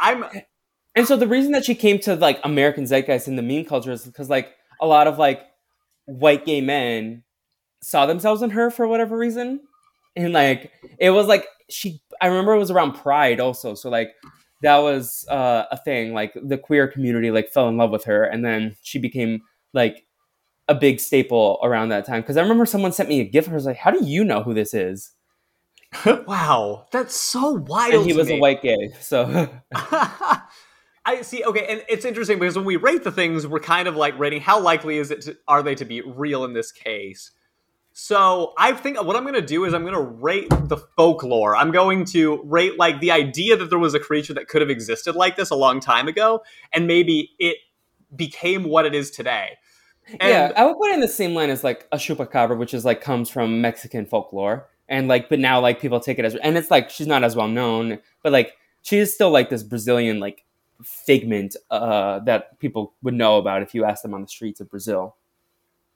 I'm 0.00 0.24
And 0.98 1.06
so 1.06 1.16
the 1.16 1.28
reason 1.28 1.52
that 1.52 1.64
she 1.64 1.76
came 1.76 2.00
to 2.00 2.16
like 2.16 2.40
American 2.42 2.84
zeitgeist 2.84 3.28
in 3.28 3.36
the 3.36 3.42
meme 3.42 3.64
culture 3.66 3.92
is 3.92 4.04
because 4.04 4.28
like 4.28 4.56
a 4.80 4.86
lot 4.86 5.06
of 5.06 5.16
like 5.16 5.46
white 6.06 6.44
gay 6.44 6.60
men 6.60 7.22
saw 7.80 8.04
themselves 8.04 8.42
in 8.42 8.50
her 8.50 8.68
for 8.68 8.88
whatever 8.88 9.16
reason, 9.16 9.60
and 10.16 10.32
like 10.32 10.72
it 10.98 11.10
was 11.10 11.28
like 11.28 11.46
she. 11.70 12.02
I 12.20 12.26
remember 12.26 12.52
it 12.52 12.58
was 12.58 12.72
around 12.72 12.94
Pride 12.94 13.38
also, 13.38 13.76
so 13.76 13.88
like 13.88 14.10
that 14.62 14.78
was 14.78 15.24
uh, 15.28 15.66
a 15.70 15.76
thing. 15.76 16.14
Like 16.14 16.32
the 16.34 16.58
queer 16.58 16.88
community 16.88 17.30
like 17.30 17.50
fell 17.50 17.68
in 17.68 17.76
love 17.76 17.92
with 17.92 18.02
her, 18.06 18.24
and 18.24 18.44
then 18.44 18.74
she 18.82 18.98
became 18.98 19.42
like 19.72 20.04
a 20.66 20.74
big 20.74 20.98
staple 20.98 21.60
around 21.62 21.90
that 21.90 22.06
time. 22.06 22.22
Because 22.22 22.36
I 22.36 22.42
remember 22.42 22.66
someone 22.66 22.90
sent 22.90 23.08
me 23.08 23.20
a 23.20 23.24
gift. 23.24 23.46
and 23.46 23.54
I 23.54 23.56
was 23.56 23.66
like, 23.66 23.76
"How 23.76 23.92
do 23.92 24.04
you 24.04 24.24
know 24.24 24.42
who 24.42 24.52
this 24.52 24.74
is?" 24.74 25.12
wow, 26.26 26.86
that's 26.90 27.14
so 27.14 27.52
wild. 27.52 27.94
And 27.94 28.04
he 28.04 28.12
was 28.12 28.26
me. 28.26 28.36
a 28.36 28.40
white 28.40 28.62
gay, 28.62 28.90
so 29.00 29.48
I 31.08 31.22
see. 31.22 31.42
Okay, 31.42 31.66
and 31.66 31.82
it's 31.88 32.04
interesting 32.04 32.38
because 32.38 32.54
when 32.54 32.66
we 32.66 32.76
rate 32.76 33.02
the 33.02 33.10
things, 33.10 33.46
we're 33.46 33.60
kind 33.60 33.88
of 33.88 33.96
like 33.96 34.18
rating 34.18 34.42
how 34.42 34.60
likely 34.60 34.98
is 34.98 35.10
it 35.10 35.22
to, 35.22 35.38
are 35.48 35.62
they 35.62 35.74
to 35.76 35.86
be 35.86 36.02
real 36.02 36.44
in 36.44 36.52
this 36.52 36.70
case. 36.70 37.30
So 37.94 38.52
I 38.58 38.72
think 38.72 39.02
what 39.02 39.16
I'm 39.16 39.22
going 39.22 39.34
to 39.34 39.40
do 39.40 39.64
is 39.64 39.72
I'm 39.72 39.84
going 39.84 39.94
to 39.94 40.00
rate 40.00 40.50
the 40.50 40.76
folklore. 40.96 41.56
I'm 41.56 41.72
going 41.72 42.04
to 42.06 42.42
rate 42.44 42.78
like 42.78 43.00
the 43.00 43.10
idea 43.10 43.56
that 43.56 43.70
there 43.70 43.78
was 43.78 43.94
a 43.94 43.98
creature 43.98 44.34
that 44.34 44.48
could 44.48 44.60
have 44.60 44.68
existed 44.68 45.16
like 45.16 45.36
this 45.36 45.48
a 45.48 45.56
long 45.56 45.80
time 45.80 46.08
ago, 46.08 46.42
and 46.74 46.86
maybe 46.86 47.30
it 47.38 47.56
became 48.14 48.64
what 48.64 48.84
it 48.84 48.94
is 48.94 49.10
today. 49.10 49.56
And 50.20 50.28
yeah, 50.30 50.52
I 50.56 50.66
would 50.66 50.76
put 50.76 50.90
it 50.90 50.94
in 50.94 51.00
the 51.00 51.08
same 51.08 51.34
line 51.34 51.48
as 51.48 51.64
like 51.64 51.88
a 51.90 51.96
chupacabra, 51.96 52.58
which 52.58 52.74
is 52.74 52.84
like 52.84 53.00
comes 53.00 53.30
from 53.30 53.62
Mexican 53.62 54.04
folklore, 54.04 54.68
and 54.90 55.08
like 55.08 55.30
but 55.30 55.38
now 55.38 55.58
like 55.58 55.80
people 55.80 56.00
take 56.00 56.18
it 56.18 56.26
as 56.26 56.34
and 56.34 56.58
it's 56.58 56.70
like 56.70 56.90
she's 56.90 57.06
not 57.06 57.24
as 57.24 57.34
well 57.34 57.48
known, 57.48 57.98
but 58.22 58.30
like 58.30 58.52
she 58.82 58.98
is 58.98 59.14
still 59.14 59.30
like 59.30 59.48
this 59.48 59.62
Brazilian 59.62 60.20
like 60.20 60.44
figment 60.82 61.56
uh 61.70 62.20
that 62.20 62.58
people 62.60 62.94
would 63.02 63.14
know 63.14 63.38
about 63.38 63.62
if 63.62 63.74
you 63.74 63.84
asked 63.84 64.02
them 64.02 64.14
on 64.14 64.22
the 64.22 64.28
streets 64.28 64.60
of 64.60 64.70
Brazil. 64.70 65.16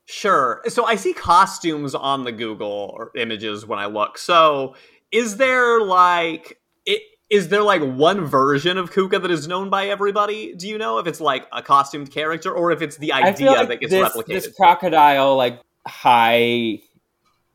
Sure. 0.04 0.62
So 0.68 0.84
I 0.84 0.96
see 0.96 1.12
costumes 1.12 1.94
on 1.94 2.24
the 2.24 2.32
Google 2.32 2.92
or 2.96 3.12
images 3.16 3.66
when 3.66 3.78
I 3.78 3.86
look. 3.86 4.18
So 4.18 4.74
is 5.12 5.36
there 5.36 5.80
like 5.80 6.58
it 6.84 7.02
is 7.30 7.48
there 7.48 7.62
like 7.62 7.82
one 7.82 8.24
version 8.26 8.78
of 8.78 8.92
Cuca 8.92 9.22
that 9.22 9.30
is 9.30 9.46
known 9.46 9.70
by 9.70 9.86
everybody? 9.86 10.54
Do 10.54 10.68
you 10.68 10.76
know 10.76 10.98
if 10.98 11.06
it's 11.06 11.20
like 11.20 11.46
a 11.52 11.62
costumed 11.62 12.10
character 12.10 12.52
or 12.52 12.72
if 12.72 12.82
it's 12.82 12.96
the 12.96 13.12
idea 13.12 13.52
like 13.52 13.68
that 13.68 13.80
gets 13.80 13.92
this, 13.92 14.08
replicated? 14.08 14.26
this 14.26 14.52
crocodile 14.56 15.36
like 15.36 15.60
high 15.86 16.80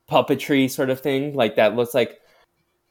puppetry 0.10 0.70
sort 0.70 0.90
of 0.90 1.02
thing, 1.02 1.36
like 1.36 1.58
that 1.58 1.76
looks 1.76 1.94
like 1.94 2.20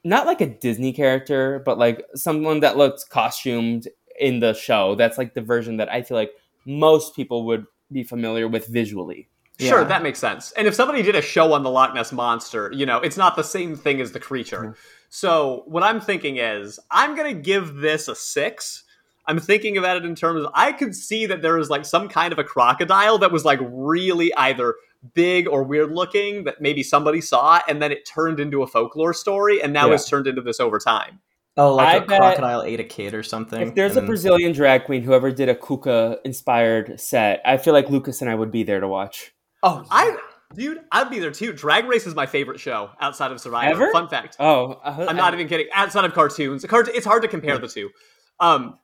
not 0.05 0.27
like 0.27 0.41
a 0.41 0.47
Disney 0.47 0.93
character, 0.93 1.63
but 1.65 1.79
like 1.79 2.05
someone 2.15 2.61
that 2.61 2.77
looks 2.77 3.03
costumed 3.03 3.89
in 4.21 4.41
the 4.41 4.55
show. 4.55 4.95
That's 4.95 5.19
like 5.19 5.35
the 5.35 5.41
version 5.43 5.77
that 5.79 5.91
I 5.93 6.03
feel 6.03 6.17
like 6.17 6.33
most 6.65 7.15
people 7.15 7.47
would 7.47 7.67
be 7.93 8.03
familiar 8.03 8.49
with 8.49 8.67
visually. 8.67 9.29
Sure, 9.59 9.81
Yeah. 9.81 9.85
that 9.89 10.03
makes 10.03 10.19
sense. 10.19 10.53
And 10.53 10.67
if 10.67 10.75
somebody 10.75 11.03
did 11.03 11.15
a 11.17 11.23
show 11.23 11.53
on 11.55 11.63
the 11.63 11.71
Loch 11.71 11.95
Ness 11.95 12.13
monster, 12.13 12.71
you 12.75 12.85
know, 12.85 12.99
it's 12.99 13.17
not 13.17 13.37
the 13.37 13.43
same 13.45 13.75
thing 13.77 14.01
as 14.01 14.13
the 14.13 14.21
creature. 14.21 14.59
Mm-hmm. 14.61 14.73
So 15.09 15.63
what 15.67 15.83
I'm 15.83 16.01
thinking 16.01 16.37
is, 16.37 16.79
I'm 16.91 17.17
gonna 17.17 17.33
give 17.33 17.77
this 17.77 18.09
a 18.09 18.15
six. 18.15 18.83
I'm 19.27 19.39
thinking 19.39 19.77
about 19.79 19.97
it 19.97 20.05
in 20.05 20.15
terms 20.15 20.45
of 20.45 20.51
I 20.55 20.73
could 20.73 20.95
see 20.95 21.27
that 21.27 21.43
there 21.43 21.59
is 21.59 21.71
like 21.71 21.85
some 21.87 22.09
kind 22.09 22.33
of 22.33 22.39
a 22.39 22.45
crocodile 22.45 23.19
that 23.19 23.33
was 23.33 23.45
like 23.45 23.61
really 23.63 24.35
either 24.35 24.75
big 25.15 25.47
or 25.49 25.63
weird 25.63 25.93
looking 25.93 26.45
that 26.45 26.61
maybe 26.61 26.83
somebody 26.83 27.21
saw 27.21 27.61
and 27.69 27.81
then 27.81 27.93
it 27.93 28.05
turned 28.05 28.41
into 28.41 28.63
a 28.63 28.67
folklore 28.67 29.15
story 29.15 29.63
and 29.63 29.73
now 29.73 29.89
Yeah. 29.89 29.95
it's 29.95 30.09
turned 30.09 30.27
into 30.27 30.43
this 30.43 30.59
over 30.61 30.79
time. 30.79 31.21
Oh, 31.59 31.75
like 31.75 31.89
I 31.89 31.97
a 31.97 32.19
crocodile 32.19 32.63
ate 32.63 32.81
a 32.81 32.85
kid 32.85 33.15
or 33.15 33.23
something. 33.23 33.61
If 33.69 33.75
there's 33.75 33.97
a 33.97 34.01
and- 34.01 34.07
Brazilian 34.07 34.53
drag 34.53 34.85
queen, 34.85 35.03
whoever 35.03 35.31
did 35.33 35.49
a 35.49 35.55
Cuca 35.55 36.19
inspired 36.25 37.01
set, 37.01 37.41
I 37.45 37.57
feel 37.57 37.73
like 37.73 37.89
Lucas 37.89 38.21
and 38.21 38.31
I 38.31 38.35
would 38.35 38.51
be 38.51 38.63
there 38.63 38.81
to 38.81 38.89
watch. 38.89 39.33
Oh, 39.63 39.85
I 39.91 40.17
dude, 40.55 40.79
I'd 40.93 41.09
be 41.11 41.19
there 41.19 41.31
too. 41.31 41.53
Drag 41.53 41.87
Race 41.87 42.07
is 42.07 42.15
my 42.15 42.27
favorite 42.27 42.61
show 42.61 42.91
outside 43.01 43.33
of 43.33 43.41
Survivor. 43.41 43.85
Ever? 43.85 43.93
Fun 43.93 44.09
fact. 44.09 44.37
Oh, 44.39 44.73
uh, 44.85 45.07
I'm 45.09 45.17
not 45.17 45.33
even 45.35 45.49
kidding. 45.49 45.67
Outside 45.73 46.05
of 46.05 46.13
cartoons, 46.13 46.65
Cart- 46.67 46.89
it's 46.93 47.07
hard 47.07 47.23
to 47.23 47.29
compare 47.29 47.59
the 47.59 47.69
two. 47.69 47.91
Um, 48.39 48.79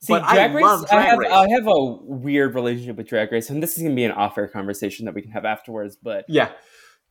See, 0.00 0.12
but 0.12 0.22
I 0.22 0.46
Race, 0.52 0.62
love 0.62 0.84
I 0.90 0.94
Drag 0.94 1.06
have 1.08 1.18
Race. 1.18 1.32
I 1.32 1.48
have 1.50 1.66
a 1.66 1.84
weird 2.02 2.54
relationship 2.54 2.96
with 2.96 3.08
Drag 3.08 3.30
Race, 3.32 3.48
and 3.50 3.62
this 3.62 3.76
is 3.76 3.82
gonna 3.82 3.94
be 3.94 4.04
an 4.04 4.12
off-air 4.12 4.48
conversation 4.48 5.06
that 5.06 5.14
we 5.14 5.22
can 5.22 5.30
have 5.32 5.44
afterwards. 5.44 5.96
But 5.96 6.24
yeah, 6.28 6.50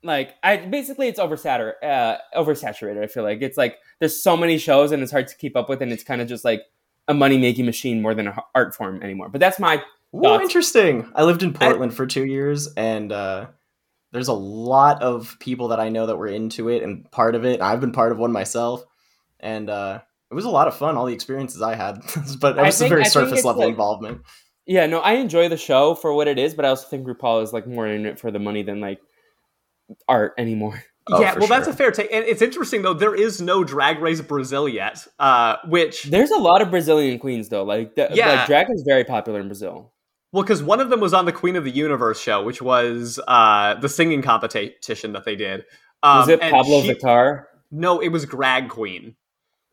like, 0.07 0.35
I 0.41 0.57
basically 0.57 1.07
it's 1.07 1.19
oversaturated. 1.19 1.73
Uh, 1.83 2.17
oversaturated. 2.35 3.03
I 3.03 3.07
feel 3.07 3.23
like 3.23 3.41
it's 3.41 3.57
like 3.57 3.77
there's 3.99 4.21
so 4.21 4.35
many 4.35 4.57
shows, 4.57 4.91
and 4.91 5.03
it's 5.03 5.11
hard 5.11 5.27
to 5.27 5.35
keep 5.37 5.55
up 5.55 5.69
with, 5.69 5.81
and 5.81 5.91
it's 5.91 6.03
kind 6.03 6.21
of 6.21 6.27
just 6.27 6.43
like 6.43 6.63
a 7.07 7.13
money-making 7.13 7.65
machine 7.65 8.01
more 8.01 8.15
than 8.15 8.27
an 8.27 8.33
art 8.55 8.75
form 8.75 9.01
anymore. 9.03 9.29
But 9.29 9.39
that's 9.39 9.59
my 9.59 9.83
Ooh, 10.15 10.41
interesting. 10.41 11.09
I 11.15 11.23
lived 11.23 11.43
in 11.43 11.53
Portland 11.53 11.93
for 11.93 12.07
two 12.07 12.25
years, 12.25 12.67
and 12.75 13.11
uh, 13.11 13.47
there's 14.11 14.27
a 14.29 14.33
lot 14.33 15.01
of 15.01 15.37
people 15.39 15.67
that 15.69 15.79
I 15.79 15.89
know 15.89 16.07
that 16.07 16.17
were 16.17 16.27
into 16.27 16.69
it 16.69 16.81
and 16.83 17.09
part 17.11 17.35
of 17.35 17.45
it. 17.45 17.61
I've 17.61 17.81
been 17.81 17.91
part 17.91 18.11
of 18.11 18.17
one 18.17 18.31
myself, 18.31 18.83
and 19.39 19.69
uh, 19.69 19.99
it 20.31 20.33
was 20.33 20.45
a 20.45 20.49
lot 20.49 20.67
of 20.67 20.75
fun. 20.75 20.97
All 20.97 21.05
the 21.05 21.13
experiences 21.13 21.61
I 21.61 21.75
had, 21.75 21.99
but 22.39 22.57
it 22.57 22.61
I 22.61 22.63
was 22.63 22.81
a 22.81 22.87
very 22.87 23.03
I 23.03 23.07
surface 23.07 23.45
level 23.45 23.61
like- 23.61 23.69
involvement. 23.69 24.21
Yeah, 24.69 24.85
no, 24.85 24.99
I 24.99 25.13
enjoy 25.13 25.47
the 25.47 25.55
show 25.55 25.95
for 25.95 26.13
what 26.13 26.27
it 26.27 26.37
is, 26.37 26.53
but 26.53 26.65
I 26.65 26.67
also 26.67 26.89
think 26.89 27.07
RuPaul 27.07 27.41
is 27.41 27.53
like 27.53 27.65
more 27.67 27.87
in 27.87 28.05
it 28.05 28.19
for 28.19 28.31
the 28.31 28.39
money 28.39 28.63
than 28.63 28.81
like 28.81 28.99
art 30.07 30.33
anymore. 30.37 30.83
Oh, 31.09 31.21
yeah. 31.21 31.31
for 31.33 31.39
Well, 31.39 31.47
that's 31.47 31.67
a 31.69 31.73
fair 31.73 31.91
take, 31.91 32.11
and 32.11 32.25
it's 32.25 32.41
interesting 32.41 32.81
though. 32.81 32.93
There 32.93 33.15
is 33.15 33.39
no 33.41 33.63
Drag 33.63 33.99
Race 33.99 34.19
Brazil 34.21 34.67
yet, 34.67 35.07
uh, 35.19 35.55
which 35.67 36.03
There's 36.03 36.31
a 36.31 36.37
lot 36.37 36.61
of 36.61 36.69
Brazilian 36.69 37.17
queens 37.19 37.47
though. 37.49 37.63
Like, 37.63 37.95
the, 37.95 38.09
Yeah. 38.11 38.33
like 38.39 38.47
drag 38.47 38.67
is 38.69 38.83
very 38.85 39.05
popular 39.05 39.39
in 39.39 39.47
Brazil. 39.47 39.93
well, 40.33 40.43
because 40.43 40.61
one 40.61 40.81
of 40.81 40.89
them 40.89 40.99
was 40.99 41.13
on 41.13 41.23
the 41.25 41.31
Queen 41.31 41.55
of 41.55 41.63
the 41.63 41.71
Universe 41.71 42.19
show, 42.19 42.43
which 42.43 42.61
was 42.61 43.19
uh, 43.27 43.75
the 43.75 43.87
singing 43.87 44.21
competition 44.21 45.13
that 45.13 45.23
they 45.23 45.37
did. 45.37 45.63
Um, 46.03 46.17
Was 46.19 46.27
it 46.27 46.41
Pabllo 46.41 46.81
she- 46.83 46.93
Vittar? 46.93 47.45
No, 47.71 47.99
it 48.01 48.09
was 48.09 48.25
Drag 48.25 48.67
Queen. 48.69 49.15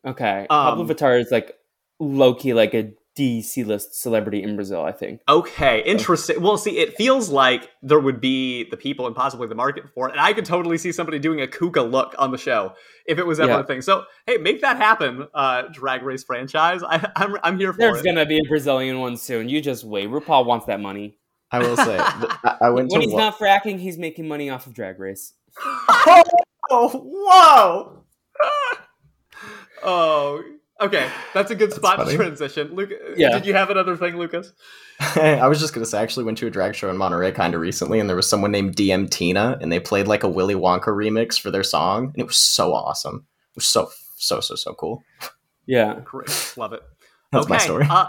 Okay, 0.07 0.47
Um, 0.49 0.77
Pabllo 0.79 0.87
Vittar 0.89 1.19
is 1.19 1.31
like 1.31 1.53
low 1.99 2.33
key 2.33 2.53
like 2.53 2.73
a 2.73 2.93
D 3.15 3.41
C 3.41 3.63
list 3.63 3.95
celebrity 4.01 4.43
in 4.43 4.55
Brazil. 4.55 4.83
I 4.83 4.91
think. 4.91 5.21
Okay, 5.29 5.81
interesting. 5.85 6.41
Well, 6.41 6.57
see, 6.57 6.77
it 6.79 6.95
feels 6.97 7.29
like 7.29 7.69
there 7.81 7.99
would 7.99 8.19
be 8.19 8.69
the 8.69 8.77
people 8.77 9.07
and 9.07 9.15
possibly 9.15 9.47
the 9.47 9.55
market 9.55 9.85
for 9.93 10.07
it, 10.09 10.11
and 10.11 10.19
I 10.21 10.33
could 10.33 10.45
totally 10.45 10.77
see 10.77 10.91
somebody 10.91 11.17
doing 11.19 11.41
a 11.41 11.47
Cuca 11.47 11.89
look 11.89 12.13
on 12.17 12.31
the 12.31 12.37
show 12.37 12.73
if 13.05 13.17
it 13.17 13.25
was 13.25 13.39
ever 13.39 13.51
Yeah. 13.53 13.59
a 13.59 13.63
thing. 13.63 13.81
So, 13.81 14.03
hey, 14.27 14.37
make 14.37 14.61
that 14.61 14.77
happen, 14.77 15.27
uh, 15.33 15.63
Drag 15.71 16.03
Race 16.03 16.23
franchise. 16.23 16.81
I, 16.83 17.09
I'm, 17.15 17.35
I'm 17.43 17.57
here 17.57 17.71
for 17.71 17.77
There's 17.77 17.99
it. 17.99 18.03
There's 18.03 18.15
gonna 18.15 18.25
be 18.25 18.37
a 18.39 18.43
Brazilian 18.49 18.99
one 18.99 19.15
soon. 19.17 19.47
You 19.47 19.61
just 19.61 19.83
wait. 19.85 20.09
RuPaul 20.09 20.45
wants 20.45 20.65
that 20.65 20.79
money. 20.81 21.17
I 21.51 21.59
will 21.59 21.77
say, 21.77 21.97
I, 21.99 22.57
I 22.61 22.69
went 22.71 22.89
When 22.91 22.99
to 22.99 23.05
he's 23.05 23.13
wa- 23.13 23.19
not 23.19 23.37
fracking, 23.37 23.79
he's 23.79 23.97
making 23.97 24.27
money 24.27 24.49
off 24.49 24.67
of 24.67 24.73
Drag 24.73 24.99
Race. 24.99 25.33
oh, 26.69 26.89
whoa! 27.03 28.03
Oh, 29.83 30.41
okay, 30.81 31.09
that's 31.33 31.51
a 31.51 31.55
good 31.55 31.73
spot 31.73 31.97
funny. 31.97 32.11
to 32.11 32.17
transition. 32.17 32.73
Luke, 32.75 32.91
Yeah. 33.17 33.31
did 33.31 33.45
you 33.45 33.53
have 33.53 33.69
another 33.69 33.95
thing, 33.97 34.17
Lucas? 34.17 34.53
I 34.99 35.47
was 35.47 35.59
just 35.59 35.73
gonna 35.73 35.85
say, 35.85 35.99
I 35.99 36.03
actually 36.03 36.23
went 36.25 36.37
to 36.39 36.47
a 36.47 36.49
drag 36.49 36.75
show 36.75 36.89
in 36.89 36.97
Monterey 36.97 37.31
kind 37.31 37.53
of 37.53 37.61
recently, 37.61 37.99
and 37.99 38.09
there 38.09 38.15
was 38.15 38.29
someone 38.29 38.51
named 38.51 38.75
DM 38.75 39.09
Tina, 39.09 39.57
and 39.61 39.71
they 39.71 39.79
played 39.79 40.07
like 40.07 40.23
a 40.23 40.29
Willy 40.29 40.55
Wonka 40.55 40.87
remix 40.87 41.39
for 41.39 41.51
their 41.51 41.63
song, 41.63 42.05
and 42.13 42.17
it 42.17 42.25
was 42.27 42.37
so 42.37 42.73
awesome. 42.73 43.25
It 43.51 43.57
was 43.57 43.65
so 43.67 43.89
so 44.17 44.39
so 44.39 44.55
so 44.55 44.73
cool. 44.73 45.03
Yeah. 45.65 45.99
Great, 46.03 46.53
love 46.57 46.73
it. 46.73 46.81
That's 47.31 47.49
my 47.49 47.57
story. 47.57 47.85
Uh, 47.89 48.07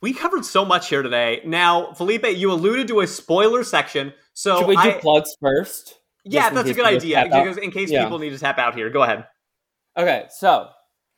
we 0.00 0.12
covered 0.12 0.44
so 0.44 0.64
much 0.64 0.88
here 0.88 1.02
today. 1.02 1.42
Now, 1.44 1.92
Felipe, 1.94 2.26
you 2.36 2.52
alluded 2.52 2.88
to 2.88 3.00
a 3.00 3.06
spoiler 3.06 3.64
section, 3.64 4.12
so 4.32 4.58
Should 4.60 4.68
we 4.68 4.76
do 4.76 4.82
I, 4.82 4.92
plugs 4.92 5.30
first? 5.40 5.98
yeah, 6.24 6.50
that's 6.50 6.70
a 6.70 6.74
good 6.74 6.86
idea 6.86 7.24
because 7.24 7.56
in 7.58 7.70
case 7.70 7.90
Yeah. 7.90 8.04
people 8.04 8.18
need 8.18 8.30
to 8.30 8.38
tap 8.38 8.58
out 8.58 8.74
here, 8.74 8.88
go 8.90 9.02
ahead. 9.02 9.26
Okay, 9.96 10.26
so 10.38 10.68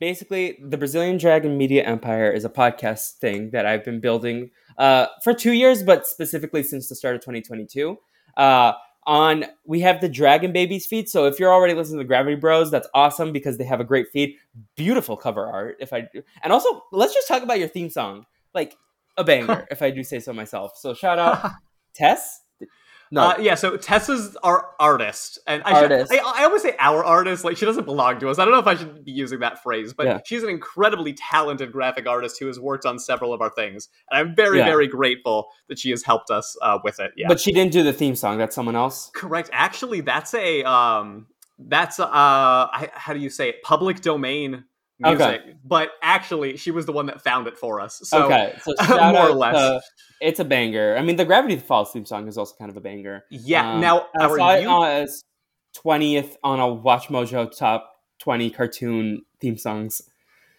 basically, 0.02 0.58
the 0.60 0.76
Brazilian 0.76 1.16
Dragon 1.16 1.56
Media 1.56 1.84
Empire 1.84 2.28
is 2.28 2.44
a 2.44 2.48
podcast 2.48 3.18
thing 3.18 3.50
that 3.50 3.66
I've 3.66 3.84
been 3.84 4.00
building 4.00 4.50
uh, 4.76 5.06
for 5.22 5.32
two 5.32 5.52
years, 5.52 5.84
but 5.84 6.08
specifically 6.08 6.64
since 6.64 6.88
the 6.88 6.96
start 6.96 7.14
of 7.14 7.20
2022. 7.20 7.96
Uh, 8.36 8.72
on 9.06 9.44
we 9.64 9.78
have 9.82 10.00
the 10.00 10.08
Dragon 10.08 10.52
Babies 10.52 10.86
feed, 10.86 11.08
so 11.08 11.26
if 11.26 11.38
you're 11.38 11.52
already 11.52 11.74
listening 11.74 11.98
to 11.98 12.02
the 12.02 12.08
Gravity 12.08 12.34
Bros, 12.34 12.68
that's 12.68 12.88
awesome 12.94 13.32
because 13.32 13.58
they 13.58 13.64
have 13.64 13.78
a 13.78 13.84
great 13.84 14.08
feed, 14.12 14.34
beautiful 14.76 15.16
cover 15.16 15.46
art. 15.46 15.76
If 15.78 15.92
I 15.92 16.00
do, 16.12 16.24
and 16.42 16.52
also 16.52 16.82
let's 16.90 17.14
just 17.14 17.28
talk 17.28 17.44
about 17.44 17.60
your 17.60 17.68
theme 17.68 17.88
song, 17.88 18.26
like 18.54 18.76
a 19.16 19.22
banger, 19.22 19.68
if 19.70 19.82
I 19.82 19.92
do 19.92 20.02
say 20.02 20.18
so 20.18 20.32
myself. 20.32 20.76
So 20.78 20.94
shout 20.94 21.20
out 21.20 21.48
Tess. 21.94 22.41
No, 23.14 23.20
Uh, 23.28 23.36
yeah, 23.38 23.56
so 23.56 23.76
Tessa's 23.76 24.38
our 24.42 24.70
artist, 24.80 25.38
and 25.46 25.62
I, 25.64 25.82
Should, 25.82 25.92
I, 25.92 26.40
I 26.40 26.44
always 26.44 26.62
say 26.62 26.74
our 26.78 27.04
artist. 27.04 27.44
Like 27.44 27.58
she 27.58 27.66
doesn't 27.66 27.84
belong 27.84 28.18
to 28.20 28.30
us. 28.30 28.38
I 28.38 28.46
don't 28.46 28.54
know 28.54 28.58
if 28.60 28.66
I 28.66 28.74
should 28.74 29.04
be 29.04 29.12
using 29.12 29.40
that 29.40 29.62
phrase, 29.62 29.92
but 29.92 30.06
Yeah. 30.06 30.20
she's 30.24 30.42
an 30.42 30.48
incredibly 30.48 31.12
talented 31.12 31.72
graphic 31.72 32.08
artist 32.08 32.38
who 32.40 32.46
has 32.46 32.58
worked 32.58 32.86
on 32.86 32.98
several 32.98 33.34
of 33.34 33.42
our 33.42 33.50
things, 33.50 33.90
and 34.10 34.18
I'm 34.18 34.34
very, 34.34 34.58
Yeah. 34.58 34.64
very 34.64 34.86
grateful 34.88 35.48
that 35.68 35.78
she 35.78 35.90
has 35.90 36.02
helped 36.02 36.30
us 36.30 36.56
uh, 36.62 36.78
with 36.82 37.00
it. 37.00 37.10
Yeah, 37.16 37.28
but 37.28 37.38
she 37.38 37.52
didn't 37.52 37.72
do 37.72 37.82
the 37.82 37.92
theme 37.92 38.16
song. 38.16 38.38
That's 38.38 38.54
someone 38.54 38.76
else. 38.76 39.10
correct. 39.14 39.50
Actually, 39.52 40.00
that's 40.00 40.32
a 40.32 40.62
um, 40.64 41.26
that's 41.58 42.00
uh, 42.00 42.06
I, 42.08 42.88
how 42.94 43.12
do 43.12 43.20
you 43.20 43.28
say 43.28 43.50
it? 43.50 43.62
Public 43.62 44.00
domain 44.00 44.64
music. 44.98 45.20
Okay. 45.20 45.54
But 45.64 45.90
actually, 46.02 46.56
she 46.56 46.70
was 46.70 46.86
the 46.86 46.92
one 46.92 47.06
that 47.06 47.22
found 47.22 47.46
it 47.46 47.56
for 47.58 47.80
us. 47.80 48.00
So 48.04 48.24
okay, 48.24 48.54
so 48.62 48.74
more 49.12 49.28
or 49.28 49.32
less. 49.32 49.54
to 49.54 49.80
it's 50.20 50.40
a 50.40 50.44
banger. 50.44 50.96
I 50.96 51.02
mean, 51.02 51.16
the 51.16 51.24
Gravity 51.24 51.56
Falls 51.56 51.92
theme 51.92 52.04
song 52.04 52.28
is 52.28 52.38
also 52.38 52.54
kind 52.58 52.70
of 52.70 52.76
a 52.76 52.80
banger. 52.80 53.24
Yeah. 53.30 53.74
Um, 53.74 53.80
now, 53.80 54.06
I 54.18 54.28
saw 54.28 54.54
it 54.54 54.62
you- 54.62 54.70
uh, 54.70 54.82
as 54.84 55.24
twentieth 55.74 56.36
on 56.44 56.60
a 56.60 56.68
Watch 56.72 57.08
Mojo 57.08 57.50
top 57.56 57.90
twenty 58.18 58.50
cartoon 58.50 59.22
theme 59.40 59.56
songs. 59.58 60.02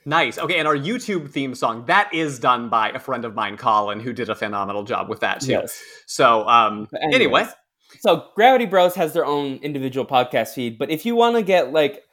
Nice. 0.05 0.37
Okay, 0.37 0.59
and 0.59 0.67
our 0.67 0.75
YouTube 0.75 1.29
theme 1.29 1.55
song 1.55 1.85
that 1.85 2.13
is 2.13 2.37
done 2.37 2.67
by 2.67 2.89
a 2.89 2.99
friend 2.99 3.23
of 3.23 3.35
mine, 3.35 3.55
Colin, 3.55 4.01
who 4.01 4.11
did 4.11 4.29
a 4.29 4.35
phenomenal 4.35 4.83
job 4.83 5.07
with 5.07 5.21
that 5.21 5.39
too. 5.39 5.51
Yes. 5.51 5.81
So, 6.07 6.45
um, 6.45 6.89
But 6.91 7.03
anyway, 7.03 7.15
anyways, 7.15 7.47
so 8.01 8.25
Gravity 8.35 8.65
Bros 8.65 8.95
has 8.95 9.13
their 9.13 9.25
own 9.25 9.59
individual 9.63 10.05
podcast 10.05 10.55
feed, 10.55 10.77
but 10.77 10.89
if 10.89 11.05
you 11.05 11.15
want 11.15 11.37
to 11.37 11.41
get 11.41 11.71
like 11.71 12.03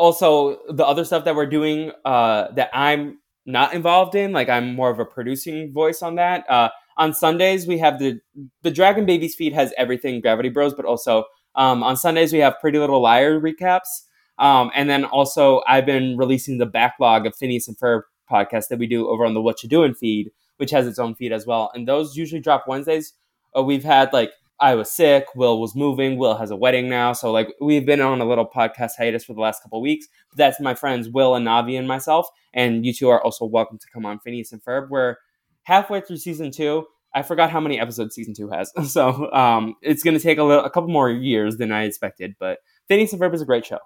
also 0.00 0.58
the 0.70 0.84
other 0.84 1.04
stuff 1.04 1.24
that 1.24 1.36
we're 1.36 1.46
doing 1.46 1.92
uh, 2.04 2.50
that 2.52 2.70
I'm 2.72 3.18
not 3.44 3.74
involved 3.74 4.14
in, 4.14 4.32
like 4.32 4.48
I'm 4.48 4.74
more 4.74 4.90
of 4.90 4.98
a 4.98 5.04
producing 5.04 5.72
voice 5.72 6.02
on 6.02 6.14
that. 6.14 6.48
Uh, 6.50 6.70
on 6.96 7.12
Sundays 7.12 7.66
we 7.66 7.78
have 7.78 7.98
the 7.98 8.20
the 8.62 8.70
Dragon 8.70 9.04
Babies 9.04 9.34
feed 9.34 9.52
has 9.52 9.72
everything 9.76 10.20
Gravity 10.20 10.48
Bros, 10.48 10.74
but 10.74 10.86
also 10.86 11.24
um, 11.54 11.82
on 11.82 11.96
Sundays 11.96 12.32
we 12.32 12.38
have 12.38 12.58
Pretty 12.60 12.78
Little 12.78 13.00
Liar 13.00 13.38
recaps, 13.38 14.06
um, 14.38 14.70
and 14.74 14.88
then 14.88 15.04
also 15.04 15.62
I've 15.68 15.86
been 15.86 16.16
releasing 16.16 16.58
the 16.58 16.66
backlog 16.66 17.26
of 17.26 17.36
Phineas 17.36 17.68
and 17.68 17.78
Ferb 17.78 18.02
podcast 18.30 18.68
that 18.68 18.78
we 18.78 18.86
do 18.86 19.08
over 19.08 19.26
on 19.26 19.34
the 19.34 19.42
What 19.42 19.62
You 19.62 19.68
Doing 19.68 19.94
feed, 19.94 20.30
which 20.56 20.70
has 20.70 20.86
its 20.86 20.98
own 20.98 21.14
feed 21.14 21.32
as 21.32 21.46
well, 21.46 21.70
and 21.74 21.86
those 21.86 22.16
usually 22.16 22.40
drop 22.40 22.64
Wednesdays. 22.66 23.12
Uh, 23.56 23.62
we've 23.62 23.84
had 23.84 24.12
like 24.12 24.30
I 24.60 24.74
was 24.74 24.90
sick. 24.90 25.26
Will 25.34 25.60
was 25.60 25.74
moving. 25.74 26.18
Will 26.18 26.36
has 26.36 26.50
a 26.50 26.56
wedding 26.56 26.88
now. 26.88 27.12
So 27.14 27.32
like 27.32 27.54
we've 27.60 27.86
been 27.86 28.00
on 28.00 28.20
a 28.20 28.26
little 28.26 28.46
podcast 28.46 28.92
hiatus 28.98 29.24
for 29.24 29.32
the 29.32 29.40
last 29.40 29.62
couple 29.62 29.80
weeks. 29.80 30.06
But 30.30 30.38
That's 30.38 30.60
my 30.60 30.74
friends 30.74 31.08
Will 31.08 31.34
and 31.34 31.46
Navi 31.46 31.78
and 31.78 31.88
myself. 31.88 32.28
And 32.52 32.84
you 32.84 32.92
two 32.92 33.08
are 33.08 33.22
also 33.22 33.46
welcome 33.46 33.78
to 33.78 33.86
come 33.92 34.04
on 34.04 34.18
Phineas 34.18 34.52
and 34.52 34.62
Ferb. 34.62 34.90
We're 34.90 35.16
halfway 35.62 36.00
through 36.02 36.18
season 36.18 36.50
two. 36.50 36.86
I 37.14 37.22
forgot 37.22 37.50
how 37.50 37.58
many 37.60 37.80
episodes 37.80 38.14
season 38.14 38.34
two 38.34 38.50
has. 38.50 38.72
So 38.86 39.32
um, 39.32 39.74
it's 39.82 40.02
going 40.02 40.16
to 40.16 40.22
take 40.22 40.38
a 40.38 40.44
little, 40.44 40.64
a 40.64 40.70
couple 40.70 40.90
more 40.90 41.10
years 41.10 41.56
than 41.56 41.72
I 41.72 41.84
expected. 41.84 42.36
But 42.38 42.58
Phineas 42.86 43.12
and 43.12 43.20
Ferb 43.20 43.34
is 43.34 43.40
a 43.40 43.46
great 43.46 43.64
show. 43.64 43.78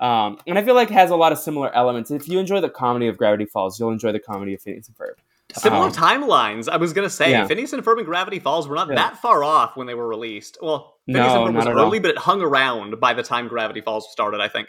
Um, 0.00 0.38
and 0.46 0.58
I 0.58 0.62
feel 0.62 0.74
like 0.74 0.90
has 0.90 1.10
a 1.10 1.16
lot 1.16 1.32
of 1.32 1.38
similar 1.38 1.74
elements. 1.74 2.10
If 2.10 2.28
you 2.28 2.38
enjoy 2.38 2.60
the 2.60 2.68
comedy 2.68 3.06
of 3.06 3.16
Gravity 3.16 3.46
Falls, 3.46 3.78
you'll 3.80 3.92
enjoy 3.92 4.12
the 4.12 4.20
comedy 4.20 4.54
of 4.54 4.60
Phineas 4.60 4.88
and 4.88 4.96
Ferb. 4.96 5.14
Similar 5.60 5.86
Um, 5.86 5.92
timelines. 5.92 6.68
I 6.68 6.76
was 6.76 6.92
gonna 6.92 7.10
say 7.10 7.30
yeah. 7.30 7.46
Phineas 7.46 7.72
and 7.72 7.84
Ferb 7.84 7.96
and 7.98 8.06
Gravity 8.06 8.38
Falls 8.38 8.68
were 8.68 8.76
not 8.76 8.88
Yeah. 8.88 8.94
that 8.96 9.16
far 9.18 9.42
off 9.44 9.76
when 9.76 9.86
they 9.86 9.94
were 9.94 10.06
released. 10.08 10.58
Well, 10.62 10.96
Phineas 11.06 11.32
No, 11.32 11.46
and 11.46 11.54
Ferb 11.54 11.58
was 11.58 11.66
at 11.66 11.76
all. 11.76 11.86
early, 11.86 11.98
but 11.98 12.10
it 12.10 12.18
hung 12.18 12.40
around 12.42 12.98
by 13.00 13.14
the 13.14 13.22
time 13.22 13.48
Gravity 13.48 13.80
Falls 13.80 14.10
started. 14.10 14.40
I 14.40 14.48
think. 14.48 14.68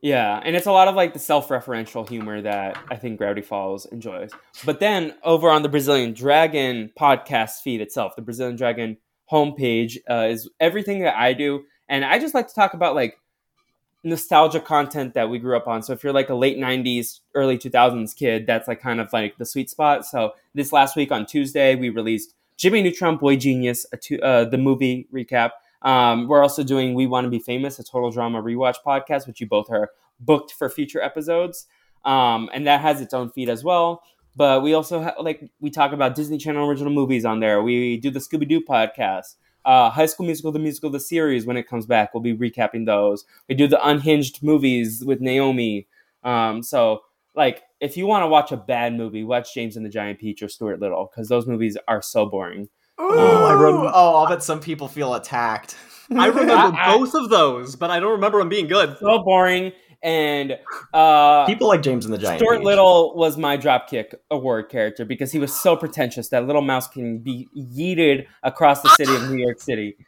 Yeah, 0.00 0.40
and 0.44 0.54
it's 0.54 0.66
a 0.66 0.72
lot 0.72 0.86
of 0.86 0.94
like 0.94 1.12
the 1.12 1.18
self-referential 1.18 2.08
humor 2.08 2.40
that 2.42 2.78
I 2.88 2.94
think 2.94 3.18
Gravity 3.18 3.42
Falls 3.42 3.84
enjoys. 3.86 4.30
But 4.64 4.78
then 4.78 5.14
over 5.24 5.50
on 5.50 5.62
the 5.62 5.68
Brazilian 5.68 6.12
Dragon 6.12 6.92
podcast 6.98 7.62
feed 7.64 7.80
itself, 7.80 8.14
the 8.14 8.22
Brazilian 8.22 8.54
Dragon 8.56 8.98
homepage 9.32 9.96
uh, 10.08 10.28
is 10.30 10.48
everything 10.60 11.00
that 11.02 11.16
I 11.16 11.32
do, 11.32 11.64
and 11.88 12.04
I 12.04 12.18
just 12.20 12.32
like 12.34 12.46
to 12.48 12.54
talk 12.54 12.74
about 12.74 12.94
like 12.94 13.16
nostalgia 14.04 14.60
content 14.60 15.14
that 15.14 15.28
we 15.28 15.38
grew 15.38 15.56
up 15.56 15.66
on. 15.66 15.82
So 15.82 15.92
if 15.92 16.02
you're 16.02 16.12
like 16.12 16.28
a 16.28 16.34
late 16.34 16.58
'90s, 16.58 17.20
early 17.34 17.58
2000s 17.58 18.14
kid, 18.14 18.46
that's 18.46 18.68
like 18.68 18.80
kind 18.80 19.00
of 19.00 19.12
like 19.12 19.38
the 19.38 19.46
sweet 19.46 19.70
spot. 19.70 20.06
So 20.06 20.32
this 20.54 20.72
last 20.72 20.96
week 20.96 21.12
on 21.12 21.26
Tuesday, 21.26 21.74
we 21.74 21.90
released 21.90 22.34
Jimmy 22.56 22.82
Neutron 22.82 23.16
Boy 23.16 23.36
Genius, 23.36 23.86
two, 24.00 24.20
uh, 24.20 24.44
the 24.44 24.58
movie 24.58 25.08
recap. 25.12 25.50
Um, 25.82 26.26
we're 26.26 26.42
also 26.42 26.64
doing 26.64 26.94
We 26.94 27.06
Want 27.06 27.24
to 27.24 27.30
Be 27.30 27.38
Famous, 27.38 27.78
a 27.78 27.84
total 27.84 28.10
drama 28.10 28.42
rewatch 28.42 28.76
podcast, 28.84 29.26
which 29.26 29.40
you 29.40 29.46
both 29.46 29.70
are 29.70 29.90
booked 30.18 30.52
for 30.52 30.68
future 30.68 31.00
episodes. 31.00 31.66
Um, 32.04 32.50
and 32.52 32.66
that 32.66 32.80
has 32.80 33.00
its 33.00 33.14
own 33.14 33.30
feed 33.30 33.48
as 33.48 33.62
well. 33.62 34.02
But 34.34 34.62
we 34.62 34.72
also 34.74 35.02
ha- 35.02 35.14
like 35.20 35.50
we 35.60 35.70
talk 35.70 35.92
about 35.92 36.14
Disney 36.14 36.38
Channel 36.38 36.68
original 36.68 36.92
movies 36.92 37.24
on 37.24 37.40
there. 37.40 37.62
We 37.62 37.96
do 37.96 38.10
the 38.10 38.20
Scooby 38.20 38.48
Doo 38.48 38.60
podcast, 38.60 39.34
uh, 39.64 39.90
High 39.90 40.06
School 40.06 40.26
Musical, 40.26 40.52
the 40.52 40.58
musical, 40.58 40.90
the 40.90 41.00
series. 41.00 41.46
When 41.46 41.56
it 41.56 41.68
comes 41.68 41.86
back, 41.86 42.14
we'll 42.14 42.22
be 42.22 42.36
recapping 42.36 42.86
those. 42.86 43.24
We 43.48 43.54
do 43.54 43.66
the 43.66 43.84
Unhinged 43.86 44.42
movies 44.42 45.04
with 45.04 45.20
Naomi. 45.20 45.86
Um, 46.24 46.62
so 46.62 47.02
like 47.34 47.62
if 47.80 47.96
you 47.96 48.06
want 48.06 48.22
to 48.22 48.26
watch 48.26 48.50
a 48.52 48.56
bad 48.56 48.94
movie, 48.94 49.22
watch 49.24 49.54
James 49.54 49.76
and 49.76 49.84
the 49.86 49.90
Giant 49.90 50.18
Peach 50.18 50.42
or 50.42 50.48
Stuart 50.48 50.80
Little 50.80 51.08
because 51.12 51.28
those 51.28 51.46
movies 51.46 51.76
are 51.86 52.02
so 52.02 52.26
boring. 52.26 52.68
Ooh, 53.00 53.04
Oh, 53.10 53.44
I 53.44 53.50
I 53.52 53.54
wrote, 53.54 53.82
rem- 53.84 53.92
oh, 53.94 54.16
I'll 54.16 54.28
bet 54.28 54.42
some 54.42 54.58
people 54.60 54.88
feel 54.88 55.14
attacked. 55.14 55.76
I 56.10 56.26
remember 56.28 56.52
I- 56.54 56.92
I- 56.92 56.96
both 56.96 57.14
of 57.14 57.28
those, 57.30 57.76
but 57.76 57.90
I 57.90 58.00
don't 58.00 58.12
remember 58.12 58.38
them 58.38 58.48
being 58.48 58.66
good. 58.66 58.96
So 58.98 59.22
boring. 59.22 59.72
And 60.02 60.56
uh, 60.94 61.44
people 61.46 61.66
like 61.68 61.82
James 61.82 62.04
and 62.04 62.14
the 62.14 62.18
Giant. 62.18 62.40
Stuart 62.40 62.62
Little 62.62 63.16
was 63.16 63.36
my 63.36 63.56
Dropkick 63.56 64.14
Award 64.30 64.68
character 64.68 65.04
because 65.04 65.32
he 65.32 65.38
was 65.38 65.52
so 65.54 65.76
pretentious 65.76 66.28
that 66.28 66.46
little 66.46 66.62
mouse 66.62 66.86
can 66.86 67.18
be 67.18 67.48
yeeted 67.56 68.26
across 68.44 68.80
the 68.82 68.88
city 68.90 69.14
of 69.14 69.28
New 69.30 69.38
York 69.38 69.60
City. 69.60 69.96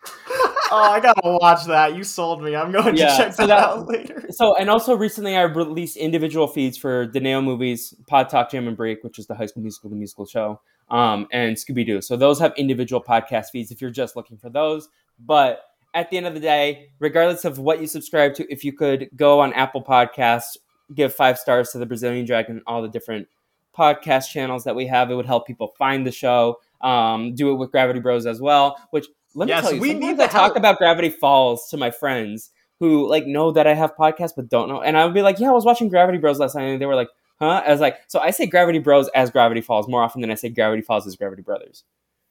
Oh, 0.72 0.78
I 0.82 1.00
gotta 1.00 1.20
watch 1.24 1.64
that. 1.64 1.96
You 1.96 2.04
sold 2.04 2.44
me. 2.44 2.54
I'm 2.54 2.70
going 2.70 2.96
Yeah, 2.96 3.08
to 3.10 3.16
check 3.16 3.32
so 3.32 3.44
that, 3.44 3.56
that- 3.56 3.68
out 3.70 3.88
later. 3.88 4.26
So, 4.30 4.54
and 4.54 4.70
also 4.70 4.94
recently 4.94 5.36
I 5.36 5.42
released 5.42 5.96
individual 5.96 6.46
feeds 6.46 6.78
for 6.78 7.08
the 7.12 7.18
Neo 7.18 7.42
movies, 7.42 7.92
Pod 8.06 8.28
Talk 8.28 8.52
Jam 8.52 8.68
and 8.68 8.76
Break, 8.76 9.02
which 9.02 9.18
is 9.18 9.26
the 9.26 9.34
High 9.34 9.46
School 9.46 9.62
Musical, 9.64 9.90
the 9.90 9.96
musical 9.96 10.26
show, 10.26 10.60
um, 10.88 11.26
and 11.32 11.56
Scooby 11.56 11.84
Doo. 11.84 12.00
So 12.00 12.16
those 12.16 12.38
have 12.38 12.52
individual 12.56 13.02
podcast 13.02 13.46
feeds 13.50 13.72
if 13.72 13.80
you're 13.82 13.90
just 13.90 14.14
looking 14.14 14.38
for 14.38 14.48
those. 14.48 14.88
But 15.18 15.60
at 15.94 16.10
the 16.10 16.16
end 16.16 16.26
of 16.26 16.34
the 16.34 16.40
day, 16.40 16.90
regardless 16.98 17.44
of 17.44 17.58
what 17.58 17.80
you 17.80 17.86
subscribe 17.86 18.34
to, 18.34 18.52
if 18.52 18.64
you 18.64 18.72
could 18.72 19.08
go 19.16 19.40
on 19.40 19.52
Apple 19.52 19.82
Podcasts, 19.82 20.56
give 20.94 21.14
five 21.14 21.38
stars 21.38 21.70
to 21.70 21.78
the 21.78 21.86
Brazilian 21.86 22.26
Dragon, 22.26 22.62
all 22.66 22.82
the 22.82 22.88
different 22.88 23.28
podcast 23.76 24.30
channels 24.30 24.64
that 24.64 24.74
we 24.74 24.86
have, 24.86 25.10
it 25.10 25.14
would 25.14 25.26
help 25.26 25.46
people 25.46 25.68
find 25.78 26.06
the 26.06 26.12
show. 26.12 26.58
Um, 26.80 27.34
do 27.34 27.52
it 27.52 27.56
with 27.56 27.70
Gravity 27.70 28.00
Bros 28.00 28.26
as 28.26 28.40
well. 28.40 28.76
Which 28.90 29.06
let 29.34 29.46
me 29.46 29.50
Yes, 29.50 29.64
tell 29.64 29.74
you, 29.74 29.80
we 29.80 29.92
sometimes 29.92 30.18
need 30.18 30.24
I 30.24 30.26
talk 30.28 30.56
about 30.56 30.78
Gravity 30.78 31.10
Falls 31.10 31.68
to 31.68 31.76
my 31.76 31.90
friends 31.90 32.50
who 32.80 33.08
like 33.08 33.26
know 33.26 33.52
that 33.52 33.66
I 33.66 33.74
have 33.74 33.94
podcasts 33.94 34.32
but 34.34 34.48
don't 34.48 34.68
know. 34.68 34.80
And 34.80 34.96
I 34.96 35.04
would 35.04 35.14
be 35.14 35.22
like, 35.22 35.38
yeah, 35.38 35.50
I 35.50 35.52
was 35.52 35.64
watching 35.64 35.88
Gravity 35.88 36.18
Bros 36.18 36.38
last 36.38 36.54
night, 36.54 36.64
and 36.64 36.80
they 36.80 36.86
were 36.86 36.94
like, 36.94 37.10
huh? 37.38 37.62
I 37.64 37.70
was 37.70 37.80
like, 37.80 37.98
so 38.08 38.18
I 38.18 38.30
say 38.30 38.46
Gravity 38.46 38.78
Bros 38.78 39.08
as 39.14 39.30
Gravity 39.30 39.60
Falls 39.60 39.86
more 39.86 40.02
often 40.02 40.20
than 40.20 40.30
I 40.30 40.34
say 40.34 40.48
Gravity 40.48 40.82
Falls 40.82 41.06
as 41.06 41.16
Gravity 41.16 41.42
Brothers. 41.42 41.84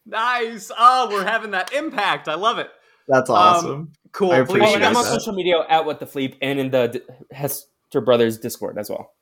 Nice. 0.06 0.72
Oh, 0.78 1.10
we're 1.12 1.26
having 1.26 1.52
that 1.52 1.72
impact. 1.74 2.28
I 2.28 2.36
love 2.36 2.58
it. 2.58 2.70
That's 3.10 3.30
awesome. 3.30 3.92
Cool. 4.12 4.32
I 4.32 4.44
Please 4.44 4.50
appreciate 4.50 4.76
and 4.76 4.86
I'm 4.86 4.96
on 4.96 5.04
that. 5.04 5.12
social 5.12 5.34
media 5.34 5.66
at 5.68 5.84
What 5.86 6.00
the 6.00 6.06
Fleep 6.06 6.36
and 6.42 6.60
in 6.60 6.70
the 6.72 6.88
D- 6.88 7.02
Hester 7.32 8.02
Brothers 8.02 8.38
Discord 8.38 8.78
as 8.78 8.90
well. 8.90 9.14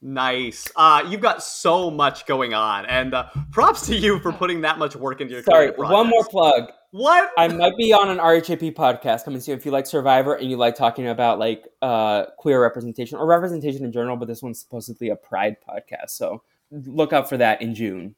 Nice. 0.00 0.66
Uh, 0.76 1.04
you've 1.08 1.20
got 1.20 1.42
so 1.42 1.90
much 1.90 2.24
going 2.26 2.54
on, 2.54 2.86
and 2.86 3.14
uh, 3.14 3.26
props 3.50 3.86
to 3.88 3.96
you 3.96 4.20
for 4.20 4.32
putting 4.32 4.60
that 4.60 4.78
much 4.78 4.94
work 4.94 5.20
into 5.20 5.34
your 5.34 5.42
career. 5.42 5.74
Sorry, 5.76 5.88
one 5.90 6.08
more 6.08 6.24
plug. 6.24 6.70
What? 6.92 7.30
I 7.36 7.48
might 7.48 7.76
be 7.76 7.92
on 7.92 8.08
an 8.08 8.18
RHAP 8.18 8.74
podcast 8.74 9.24
coming 9.24 9.40
soon. 9.40 9.58
If 9.58 9.66
you 9.66 9.72
like 9.72 9.86
Survivor 9.86 10.34
and 10.34 10.48
you 10.48 10.56
like 10.56 10.76
talking 10.76 11.08
about 11.08 11.38
like 11.38 11.64
uh, 11.82 12.26
queer 12.38 12.62
representation 12.62 13.18
or 13.18 13.26
representation 13.26 13.84
in 13.84 13.92
general, 13.92 14.16
but 14.16 14.28
this 14.28 14.40
one's 14.40 14.60
supposedly 14.60 15.08
a 15.08 15.16
Pride 15.16 15.56
podcast, 15.68 16.10
so 16.10 16.42
look 16.70 17.12
out 17.12 17.28
for 17.28 17.36
that 17.36 17.60
in 17.60 17.74
June, 17.74 18.14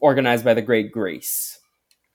organized 0.00 0.44
by 0.44 0.54
the 0.54 0.62
Great 0.62 0.92
Grace. 0.92 1.58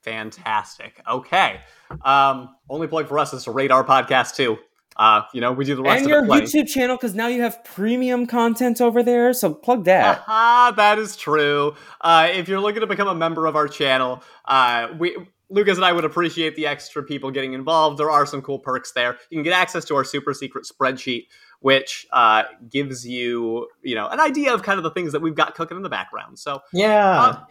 Fantastic. 0.04 1.02
Okay. 1.08 1.62
Um, 2.04 2.56
only 2.70 2.88
plug 2.88 3.08
for 3.08 3.20
us 3.20 3.34
is 3.34 3.44
to 3.46 3.52
rate 3.52 3.72
our 3.72 3.84
podcast 3.84 4.36
too. 4.36 4.58
Uh, 4.98 5.22
you 5.34 5.40
know, 5.42 5.54
we 5.54 5.64
do 5.64 5.76
the 5.76 5.82
rest 5.82 6.04
and 6.04 6.12
of 6.12 6.26
your 6.28 6.38
it. 6.38 6.44
YouTube 6.44 6.68
channel 6.68 6.98
because 6.98 7.16
now 7.16 7.28
you 7.28 7.42
have 7.42 7.64
premium 7.64 8.26
content 8.28 8.82
over 8.82 9.02
there. 9.02 9.34
So 9.34 9.54
plug 9.54 9.86
that. 9.86 10.20
Aha, 10.20 10.74
that 10.76 11.00
is 11.00 11.16
true. 11.16 11.76
Uh, 12.02 12.30
if 12.32 12.48
you're 12.50 12.60
looking 12.60 12.82
to 12.82 12.88
become 12.88 13.08
a 13.08 13.16
member 13.16 13.46
of 13.46 13.56
our 13.56 13.68
channel, 13.68 14.22
uh, 14.46 14.90
we 15.00 15.16
Lucas 15.50 15.78
and 15.78 15.86
I 15.86 15.92
would 15.92 16.06
appreciate 16.06 16.56
the 16.56 16.66
extra 16.68 17.04
people 17.04 17.30
getting 17.30 17.54
involved. 17.54 17.98
There 17.98 18.10
are 18.12 18.26
some 18.26 18.42
cool 18.42 18.60
perks 18.60 18.94
there. 18.94 19.18
You 19.30 19.38
can 19.38 19.44
get 19.44 19.54
access 19.54 19.84
to 19.86 19.96
our 19.96 20.04
super 20.06 20.34
secret 20.34 20.66
spreadsheet, 20.66 21.28
which 21.60 22.08
uh, 22.14 22.44
gives 22.70 23.06
you, 23.06 23.68
you 23.82 23.96
know, 23.96 24.08
an 24.08 24.20
idea 24.22 24.54
of 24.54 24.64
kind 24.64 24.78
of 24.78 24.84
the 24.84 24.92
things 24.92 25.12
that 25.12 25.22
we've 25.22 25.36
got 25.36 25.56
cooking 25.56 25.76
in 25.76 25.84
the 25.84 25.90
background. 25.90 26.40
So, 26.40 26.62
Yeah. 26.72 27.22
uh, 27.22 27.32
go 27.34 27.38
ahead, 27.40 27.46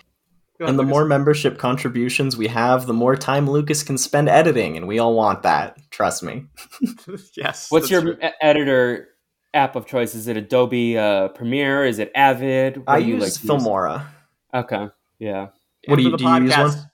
and 0.68 0.78
the 0.78 0.82
Lucas. 0.82 0.90
more 0.90 1.04
membership 1.04 1.58
contributions 1.58 2.36
we 2.36 2.46
have, 2.48 2.86
the 2.86 2.92
more 2.92 3.16
time 3.16 3.48
Lucas 3.50 3.82
can 3.82 3.96
spend 3.98 4.28
editing, 4.28 4.76
and 4.76 4.86
we 4.86 4.98
all 4.98 5.14
want 5.14 5.42
that. 5.42 5.78
Trust 5.90 6.22
me. 6.22 6.46
yes. 7.36 7.70
What's 7.70 7.90
your 7.90 8.02
true. 8.02 8.16
e- 8.22 8.28
editor 8.40 9.08
app 9.54 9.76
of 9.76 9.86
choice? 9.86 10.14
Is 10.14 10.28
it 10.28 10.36
Adobe 10.36 10.96
uh, 10.98 11.28
Premiere? 11.28 11.84
Is 11.84 11.98
it 11.98 12.10
Avid? 12.14 12.78
What 12.78 12.88
I 12.88 13.00
do 13.00 13.06
you 13.06 13.14
use 13.14 13.22
like 13.22 13.32
to 13.32 13.40
use? 13.54 13.64
Filmora. 13.64 14.06
Okay, 14.54 14.88
yeah. 15.18 15.48
What 15.86 15.96
do 15.96 16.02
you- 16.02 16.10
for 16.10 16.16
the 16.18 16.24
do 16.24 16.24
you 16.24 16.42
use 16.44 16.52
podcast- 16.52 16.76
one? 16.76 16.86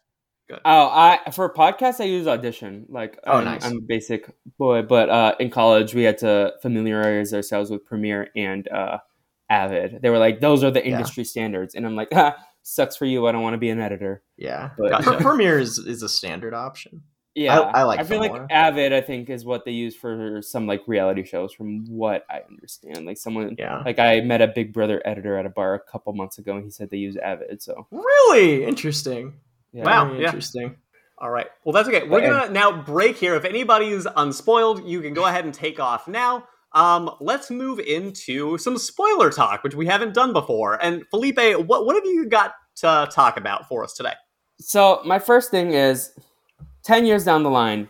Oh, 0.64 0.88
I 0.92 1.18
for 1.32 1.52
podcasts 1.52 2.00
I 2.00 2.04
use 2.04 2.28
Audition. 2.28 2.86
Like, 2.88 3.18
Oh, 3.26 3.38
I'm, 3.38 3.44
nice. 3.44 3.64
I'm 3.64 3.78
a 3.78 3.80
basic 3.80 4.30
boy, 4.58 4.82
but 4.82 5.10
uh, 5.10 5.34
in 5.40 5.50
college 5.50 5.92
we 5.92 6.04
had 6.04 6.18
to 6.18 6.52
familiarize 6.62 7.34
ourselves 7.34 7.68
with 7.68 7.84
Premiere 7.84 8.28
and 8.36 8.68
uh, 8.68 8.98
Avid. 9.50 10.02
They 10.02 10.08
were 10.10 10.18
like, 10.20 10.38
those 10.40 10.62
are 10.62 10.70
the 10.70 10.78
Yeah. 10.86 10.92
industry 10.92 11.24
standards, 11.24 11.74
and 11.74 11.84
I'm 11.84 11.96
like, 11.96 12.10
ah, 12.14 12.36
sucks 12.66 12.96
for 12.96 13.04
you. 13.06 13.26
I 13.26 13.32
don't 13.32 13.42
want 13.42 13.54
to 13.54 13.58
be 13.58 13.70
an 13.70 13.80
editor. 13.80 14.22
Yeah. 14.36 14.70
But 14.78 14.90
Gotcha. 14.90 15.10
Pre- 15.12 15.16
Premiere 15.20 15.58
is, 15.58 15.78
is 15.78 16.02
a 16.02 16.08
standard 16.08 16.52
option. 16.54 17.02
yeah, 17.34 17.60
I 17.60 17.82
like 17.84 18.00
I 18.00 18.04
feel 18.04 18.20
Filmora. 18.20 18.40
like 18.40 18.50
Avid. 18.50 18.92
I 18.92 19.00
think 19.00 19.28
is 19.30 19.44
what 19.44 19.64
they 19.64 19.70
use 19.72 19.94
for 19.94 20.40
some 20.42 20.66
like 20.66 20.82
reality 20.86 21.24
shows, 21.24 21.52
from 21.52 21.84
what 21.86 22.24
I 22.30 22.40
understand. 22.48 23.06
Like 23.06 23.18
someone. 23.18 23.54
Yeah. 23.58 23.82
Like 23.84 23.98
I 23.98 24.20
met 24.22 24.42
a 24.42 24.48
Big 24.48 24.72
Brother 24.72 25.00
editor 25.04 25.36
at 25.38 25.46
a 25.46 25.50
bar 25.50 25.74
a 25.74 25.80
couple 25.80 26.12
months 26.14 26.38
ago, 26.38 26.56
and 26.56 26.64
he 26.64 26.70
said 26.70 26.90
they 26.90 26.96
use 26.96 27.16
Avid. 27.16 27.62
So 27.62 27.86
Really 27.90 28.64
interesting. 28.64 29.34
Yeah. 29.72 29.84
Wow. 29.84 30.12
Yeah. 30.14 30.26
interesting. 30.26 30.76
All 31.18 31.30
right. 31.30 31.46
Well, 31.64 31.72
that's 31.72 31.88
okay. 31.88 32.06
We're 32.08 32.18
Okay. 32.18 32.26
gonna 32.28 32.44
uh, 32.46 32.48
now 32.48 32.82
break 32.82 33.16
here. 33.16 33.34
If 33.36 33.44
anybody's 33.44 34.06
unspoiled, 34.16 34.86
you 34.86 35.00
can 35.00 35.14
go 35.14 35.24
ahead 35.26 35.44
and 35.44 35.54
take 35.54 35.78
off 35.80 36.08
now. 36.08 36.46
Um, 36.72 37.10
let's 37.20 37.50
move 37.50 37.78
into 37.78 38.58
some 38.58 38.76
spoiler 38.76 39.30
talk, 39.30 39.64
which 39.64 39.74
we 39.74 39.86
haven't 39.86 40.14
done 40.14 40.32
before. 40.32 40.82
And 40.82 41.04
Felipe, 41.10 41.38
what 41.66 41.86
what 41.86 41.94
have 41.94 42.04
you 42.04 42.28
got 42.28 42.54
to 42.76 43.08
talk 43.10 43.36
about 43.36 43.68
for 43.68 43.82
us 43.82 43.94
today? 43.94 44.12
So 44.58 45.00
my 45.04 45.18
first 45.18 45.50
thing 45.50 45.72
is, 45.72 46.12
ten 46.82 47.06
years 47.06 47.24
down 47.24 47.42
the 47.42 47.50
line, 47.50 47.88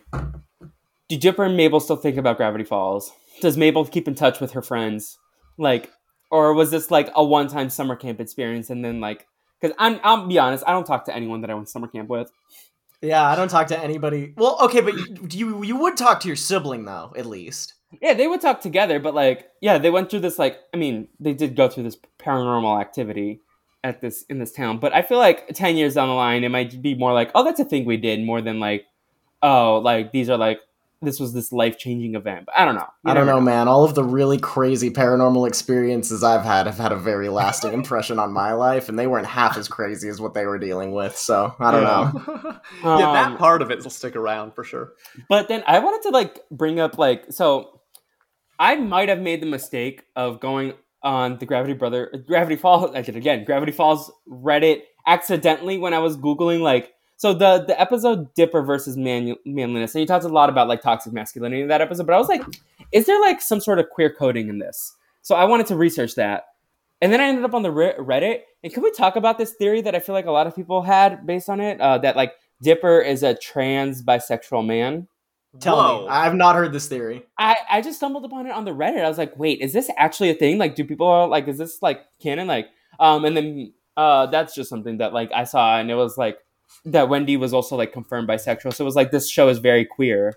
do 1.09 1.17
Dipper 1.17 1.43
and 1.43 1.57
Mabel 1.57 1.79
still 1.79 1.95
think 1.95 2.17
about 2.17 2.37
Gravity 2.37 2.63
Falls? 2.63 3.11
Does 3.41 3.57
Mabel 3.57 3.85
keep 3.85 4.07
in 4.07 4.15
touch 4.15 4.39
with 4.39 4.51
her 4.51 4.61
friends? 4.61 5.17
Like, 5.57 5.91
or 6.31 6.53
was 6.53 6.71
this 6.71 6.91
like 6.91 7.09
a 7.15 7.23
one-time 7.23 7.69
summer 7.69 7.95
camp 7.95 8.19
experience 8.19 8.69
and 8.69 8.83
then 8.83 8.99
like? 9.01 9.27
Because 9.59 9.75
I'm, 9.79 9.99
I'll 10.03 10.27
be 10.27 10.37
honest, 10.37 10.63
I 10.67 10.71
don't 10.71 10.85
talk 10.85 11.05
to 11.05 11.15
anyone 11.15 11.41
that 11.41 11.49
I 11.49 11.55
went 11.55 11.67
to 11.67 11.71
summer 11.71 11.87
camp 11.87 12.09
with. 12.09 12.31
Yeah, 13.01 13.23
I 13.23 13.35
don't 13.35 13.47
talk 13.47 13.67
to 13.67 13.79
anybody. 13.79 14.33
Well, 14.37 14.57
okay, 14.61 14.81
but 14.81 14.93
you 14.93 15.27
you, 15.31 15.63
you 15.63 15.75
would 15.77 15.97
talk 15.97 16.19
to 16.21 16.27
your 16.27 16.35
sibling 16.35 16.85
though, 16.85 17.13
at 17.15 17.25
least. 17.25 17.73
Yeah, 18.01 18.13
they 18.13 18.27
would 18.27 18.41
talk 18.41 18.61
together, 18.61 18.99
but 18.99 19.15
like, 19.15 19.49
yeah, 19.61 19.77
they 19.77 19.89
went 19.89 20.09
through 20.09 20.19
this 20.19 20.37
like, 20.37 20.59
I 20.73 20.77
mean, 20.77 21.07
they 21.19 21.33
did 21.33 21.55
go 21.55 21.69
through 21.69 21.83
this 21.83 21.97
paranormal 22.19 22.79
activity 22.81 23.41
at 23.83 24.01
this 24.01 24.23
in 24.23 24.39
this 24.39 24.51
town, 24.51 24.79
but 24.79 24.93
I 24.93 25.01
feel 25.01 25.17
like 25.19 25.47
ten 25.53 25.77
years 25.77 25.93
down 25.93 26.09
the 26.09 26.13
line, 26.13 26.43
it 26.43 26.49
might 26.49 26.81
be 26.81 26.95
more 26.95 27.13
like, 27.13 27.31
oh, 27.33 27.43
that's 27.43 27.59
a 27.59 27.65
thing 27.65 27.85
we 27.85 27.97
did, 27.97 28.21
more 28.21 28.41
than 28.41 28.59
like, 28.59 28.85
oh, 29.41 29.77
like 29.77 30.11
these 30.11 30.29
are 30.29 30.37
like, 30.37 30.59
this 31.01 31.19
was 31.19 31.33
this 31.33 31.51
life 31.51 31.77
changing 31.77 32.15
event. 32.15 32.45
But 32.47 32.57
I 32.57 32.65
don't 32.65 32.75
know. 32.75 32.87
You 33.05 33.11
I 33.11 33.13
don't 33.13 33.25
never 33.27 33.39
know, 33.39 33.41
man. 33.45 33.67
All 33.67 33.83
of 33.83 33.93
the 33.95 34.03
really 34.03 34.37
crazy 34.37 34.89
paranormal 34.89 35.47
experiences 35.47 36.23
I've 36.23 36.43
had 36.43 36.65
have 36.65 36.77
had 36.77 36.91
a 36.91 36.97
very 36.97 37.29
lasting 37.29 37.73
impression 37.81 38.19
on 38.19 38.33
my 38.33 38.53
life, 38.53 38.89
and 38.89 38.97
they 38.97 39.07
weren't 39.07 39.27
half 39.27 39.57
as 39.57 39.67
crazy 39.67 40.09
as 40.09 40.19
what 40.19 40.33
they 40.33 40.45
were 40.45 40.57
dealing 40.59 40.91
with. 40.93 41.15
So 41.17 41.55
I 41.59 41.71
don't 41.71 41.83
Yeah. 41.83 42.11
know. 42.13 42.59
yeah, 42.99 43.11
that 43.13 43.27
Um, 43.31 43.37
part 43.37 43.61
of 43.61 43.69
it 43.71 43.83
will 43.83 43.89
stick 43.91 44.15
around 44.15 44.53
for 44.55 44.63
sure. 44.63 44.93
But 45.29 45.47
then 45.47 45.63
I 45.67 45.79
wanted 45.79 46.01
to 46.03 46.09
like 46.09 46.39
bring 46.51 46.79
up 46.79 46.97
like 46.97 47.25
so 47.31 47.81
I 48.59 48.75
might 48.75 49.09
have 49.09 49.19
made 49.19 49.41
the 49.41 49.45
mistake 49.45 50.03
of 50.15 50.39
going 50.39 50.73
on 51.03 51.37
the 51.37 51.45
Gravity 51.45 51.73
Brother 51.73 52.11
Gravity 52.27 52.55
Falls 52.55 52.89
I 52.95 53.03
did 53.03 53.15
again 53.15 53.45
Gravity 53.45 53.71
Falls 53.71 54.11
Reddit 54.27 54.81
accidentally 55.05 55.77
when 55.77 55.93
I 55.93 55.99
was 55.99 56.17
googling 56.17 56.61
like 56.61 56.91
so 57.17 57.33
the 57.33 57.65
the 57.67 57.79
episode 57.79 58.33
Dipper 58.35 58.61
versus 58.61 58.95
man, 58.95 59.35
manliness 59.45 59.93
and 59.93 60.01
you 60.01 60.07
talked 60.07 60.25
a 60.25 60.29
lot 60.29 60.49
about 60.49 60.67
like 60.67 60.81
toxic 60.81 61.13
masculinity 61.13 61.61
in 61.61 61.67
that 61.67 61.81
episode 61.81 62.05
but 62.05 62.13
I 62.13 62.17
was 62.17 62.29
like 62.29 62.43
is 62.91 63.05
there 63.05 63.19
like 63.19 63.41
some 63.41 63.59
sort 63.59 63.79
of 63.79 63.89
queer 63.89 64.13
coding 64.13 64.49
in 64.49 64.59
this 64.59 64.95
so 65.21 65.35
I 65.35 65.45
wanted 65.45 65.67
to 65.67 65.75
research 65.75 66.15
that 66.15 66.45
and 67.01 67.11
then 67.11 67.21
I 67.21 67.25
ended 67.25 67.43
up 67.43 67.53
on 67.53 67.63
the 67.63 67.71
Re- 67.71 67.95
Reddit 67.99 68.41
and 68.63 68.73
can 68.73 68.83
we 68.83 68.91
talk 68.91 69.15
about 69.15 69.37
this 69.37 69.53
theory 69.53 69.81
that 69.81 69.95
I 69.95 69.99
feel 69.99 70.13
like 70.13 70.25
a 70.25 70.31
lot 70.31 70.47
of 70.47 70.55
people 70.55 70.81
had 70.81 71.25
based 71.25 71.49
on 71.49 71.59
it 71.59 71.81
uh, 71.81 71.97
that 71.99 72.15
like 72.15 72.33
Dipper 72.61 73.01
is 73.01 73.23
a 73.23 73.35
trans 73.35 74.01
bisexual 74.01 74.65
man 74.65 75.07
Tell 75.59 75.77
Whoa. 75.77 76.01
me, 76.01 76.07
I've 76.09 76.35
not 76.35 76.55
heard 76.55 76.71
this 76.71 76.87
theory. 76.87 77.25
I, 77.37 77.55
I 77.69 77.81
just 77.81 77.97
stumbled 77.97 78.25
upon 78.25 78.45
it 78.45 78.51
on 78.51 78.65
the 78.65 78.71
Reddit. 78.71 79.03
I 79.03 79.07
was 79.07 79.17
like, 79.17 79.37
wait, 79.39 79.59
is 79.61 79.73
this 79.73 79.89
actually 79.97 80.29
a 80.29 80.33
thing? 80.33 80.57
Like, 80.57 80.75
do 80.75 80.83
people 80.83 81.27
like, 81.29 81.47
is 81.47 81.57
this 81.57 81.81
like 81.81 82.01
canon? 82.21 82.47
Like, 82.47 82.67
um, 82.99 83.25
and 83.25 83.35
then 83.35 83.73
uh, 83.95 84.27
that's 84.27 84.53
just 84.53 84.69
something 84.69 84.97
that 84.97 85.13
like 85.13 85.31
I 85.33 85.45
saw, 85.45 85.79
and 85.79 85.89
it 85.89 85.95
was 85.95 86.17
like 86.17 86.37
that 86.85 87.09
Wendy 87.09 87.37
was 87.37 87.53
also 87.53 87.75
like 87.75 87.91
confirmed 87.93 88.27
bisexual. 88.27 88.73
So 88.73 88.83
it 88.83 88.85
was 88.85 88.95
like 88.95 89.11
this 89.11 89.29
show 89.29 89.49
is 89.49 89.59
very 89.59 89.85
queer. 89.85 90.35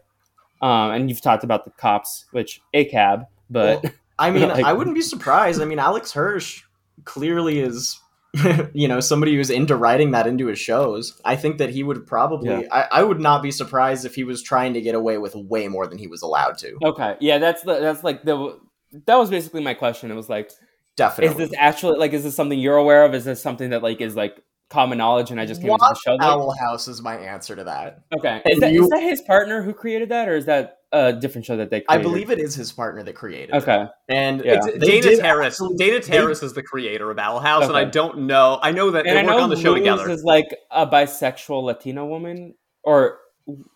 Um, 0.63 0.91
and 0.91 1.09
you've 1.09 1.23
talked 1.23 1.45
about 1.45 1.65
the 1.65 1.71
cops, 1.71 2.27
which 2.33 2.61
a 2.75 2.85
cab, 2.85 3.25
but 3.49 3.83
Well, 3.83 3.93
I 4.19 4.31
mean, 4.35 4.49
Like- 4.49 4.65
I 4.65 4.73
wouldn't 4.73 4.95
be 4.95 5.03
surprised. 5.03 5.61
I 5.61 5.65
mean, 5.65 5.79
Alex 5.79 6.13
Hirsch 6.13 6.63
clearly 7.05 7.61
is, 7.61 7.99
you 8.75 8.87
know, 8.87 9.01
somebody 9.01 9.35
who's 9.35 9.49
into 9.51 9.75
writing 9.75 10.11
that 10.11 10.27
into 10.27 10.47
his 10.49 10.59
shows. 10.59 11.19
I 11.25 11.35
think 11.37 11.59
that 11.59 11.71
he 11.71 11.83
would 11.83 12.07
probably. 12.07 12.51
Yeah. 12.51 12.63
I, 12.71 12.87
I 12.93 13.03
would 13.03 13.21
not 13.21 13.43
be 13.43 13.51
surprised 13.51 14.05
if 14.05 14.15
he 14.15 14.23
was 14.25 14.43
trying 14.43 14.75
to 14.75 14.81
get 14.81 14.95
away 14.95 15.17
with 15.19 15.35
way 15.35 15.67
more 15.69 15.87
than 15.87 15.99
he 15.99 16.07
was 16.07 16.21
allowed 16.23 16.59
to. 16.59 16.77
okay, 16.85 17.17
yeah, 17.21 17.39
that's 17.39 17.63
the 17.63 17.81
that's 17.81 18.05
like 18.05 18.23
the 18.23 18.59
that 19.07 19.17
was 19.17 19.31
basically 19.31 19.63
my 19.63 19.75
question. 19.75 20.11
It 20.11 20.15
was 20.15 20.29
like, 20.29 20.51
Definitely. 20.97 21.43
is 21.45 21.51
this 21.51 21.59
actually 21.59 21.99
like, 21.99 22.13
is 22.13 22.23
this 22.25 22.35
something 22.37 22.59
you're 22.59 22.77
aware 22.77 23.05
of? 23.05 23.15
Is 23.15 23.25
this 23.25 23.41
something 23.43 23.71
that 23.71 23.83
like 23.83 24.01
is 24.01 24.15
like 24.15 24.43
common 24.71 24.99
knowledge, 24.99 25.31
and 25.31 25.41
I 25.41 25.47
just 25.47 25.61
came 25.61 25.71
into 25.71 25.85
the 25.87 25.95
show? 26.05 26.13
Like, 26.13 26.23
Owl 26.23 26.55
House 26.59 26.89
is 26.89 27.03
my 27.03 27.17
answer 27.17 27.55
to 27.57 27.65
that. 27.65 28.03
okay, 28.17 28.41
is 28.47 28.61
that, 28.61 28.73
you- 28.73 28.83
is 28.85 28.89
that 28.91 29.03
his 29.03 29.21
partner 29.23 29.63
who 29.63 29.73
created 29.75 30.09
that, 30.11 30.29
or 30.29 30.35
is 30.37 30.47
that 30.47 30.79
a 30.93 31.13
different 31.13 31.45
show 31.47 31.57
that 31.57 31.71
they? 31.71 31.85
I 31.89 31.99
believe 31.99 32.31
it 32.31 32.39
is 32.41 32.55
his 32.55 32.73
partner 32.73 33.03
that 33.05 33.15
created. 33.15 33.55
it. 33.55 33.59
Okay. 33.63 33.87
and 34.09 34.45
Yeah. 34.45 34.55
It's 34.55 34.67
they 34.67 34.79
Dana 34.79 35.03
did 35.03 35.21
Terrace. 35.21 35.61
Dana 35.77 36.01
Terrace 36.01 36.43
is 36.43 36.53
the 36.55 36.63
creator 36.63 37.11
of 37.11 37.19
Owl 37.19 37.39
House, 37.41 37.67
and 37.69 37.77
I 37.77 37.85
don't 37.85 38.21
know. 38.23 38.59
I 38.63 38.73
know 38.73 38.91
that 38.93 39.07
And 39.07 39.17
they 39.17 39.21
I 39.21 39.25
work 39.25 39.37
know 39.37 39.43
on 39.45 39.51
the 39.51 39.57
show 39.57 39.71
Luz 39.73 39.79
together. 39.81 40.11
is 40.11 40.25
like 40.25 40.47
a 40.71 40.87
bisexual 40.87 41.63
Latina 41.63 42.05
woman, 42.07 42.55
or 42.83 43.19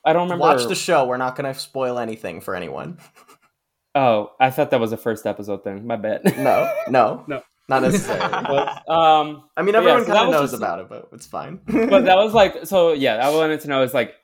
I 0.04 0.12
don't 0.12 0.22
remember. 0.24 0.42
Watch 0.42 0.66
the 0.66 0.74
show. 0.74 1.06
We're 1.06 1.16
not 1.16 1.36
going 1.36 1.52
to 1.52 1.58
spoil 1.58 1.98
anything 2.00 2.40
for 2.40 2.54
anyone. 2.56 2.98
oh, 3.94 4.32
I 4.40 4.50
thought 4.50 4.70
that 4.70 4.80
was 4.80 4.92
a 4.92 4.96
first 4.96 5.26
episode 5.26 5.62
thing. 5.64 5.86
My 5.86 5.96
bad. 5.96 6.24
No, 6.38 6.70
no, 6.88 7.24
No. 7.28 7.42
Not 7.68 7.82
necessarily. 7.82 8.28
But, 8.28 8.88
um, 8.90 9.44
I 9.56 9.62
mean, 9.62 9.72
But 9.74 9.84
yeah, 9.84 9.90
everyone 9.90 10.04
so 10.06 10.12
kind 10.12 10.26
of 10.28 10.30
knows 10.32 10.50
just- 10.50 10.62
about 10.62 10.80
it, 10.80 10.88
but 10.88 11.08
it's 11.12 11.26
fine. 11.26 11.60
but 11.66 12.04
that 12.04 12.16
was 12.16 12.34
like 12.34 12.66
so. 12.66 12.92
Yeah, 12.92 13.16
I 13.16 13.30
wanted 13.34 13.60
to 13.60 13.68
know 13.68 13.82
is 13.82 13.94
like 13.94 14.14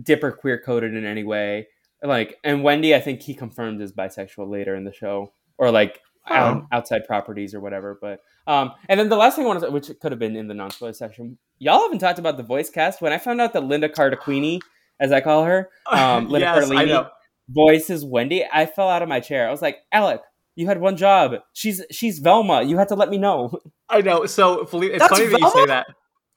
Dipper 0.00 0.32
queer 0.32 0.60
coded 0.64 0.94
in 0.94 1.04
any 1.04 1.24
way? 1.24 1.68
Like, 2.02 2.36
and 2.44 2.62
Wendy, 2.62 2.94
I 2.94 3.00
think 3.00 3.22
he 3.22 3.34
confirmed 3.34 3.80
is 3.82 3.92
bisexual 3.92 4.48
later 4.50 4.74
in 4.76 4.84
the 4.84 4.92
show, 4.92 5.32
or 5.58 5.70
like 5.70 6.00
out, 6.28 6.64
outside 6.70 7.06
properties 7.06 7.54
or 7.54 7.60
whatever. 7.60 7.98
But 8.00 8.20
um, 8.46 8.72
and 8.88 9.00
then 9.00 9.08
the 9.08 9.16
last 9.16 9.34
thing 9.36 9.44
I 9.44 9.48
wanted, 9.48 9.60
to, 9.66 9.70
which 9.70 9.90
could 10.00 10.12
have 10.12 10.18
been 10.18 10.36
in 10.36 10.46
the 10.46 10.54
non-spoiler 10.54 10.92
section, 10.92 11.38
y'all 11.58 11.80
haven't 11.82 11.98
talked 11.98 12.18
about 12.20 12.36
the 12.36 12.42
voice 12.44 12.70
cast. 12.70 13.00
When 13.02 13.12
I 13.12 13.18
found 13.18 13.40
out 13.40 13.52
that 13.54 13.64
Linda 13.64 13.88
Cartaquini, 13.88 14.60
as 15.00 15.10
I 15.10 15.20
call 15.20 15.44
her, 15.44 15.70
um, 15.90 16.28
Linda 16.30 16.46
yes, 16.54 16.70
I 16.70 16.74
Cardellini, 16.74 16.88
know. 16.88 17.08
voices 17.48 18.04
Wendy, 18.04 18.44
I 18.52 18.66
fell 18.66 18.88
out 18.88 19.02
of 19.02 19.08
my 19.08 19.18
chair. 19.20 19.48
I 19.48 19.50
was 19.50 19.60
like, 19.62 19.78
Alec, 19.90 20.20
you 20.58 20.66
had 20.66 20.80
one 20.80 20.96
job. 20.96 21.36
She's 21.52 21.82
she's 21.90 22.18
Velma. 22.18 22.62
You 22.62 22.76
had 22.78 22.88
to 22.88 22.94
let 22.94 23.08
me 23.08 23.16
know 23.18 23.58
I 23.88 24.00
know. 24.02 24.26
So 24.26 24.64
Felipe, 24.66 24.92
it's 24.92 24.98
That's 25.00 25.12
funny 25.18 25.30
that 25.30 25.40
you 25.40 25.50
say 25.50 25.66
that. 25.66 25.86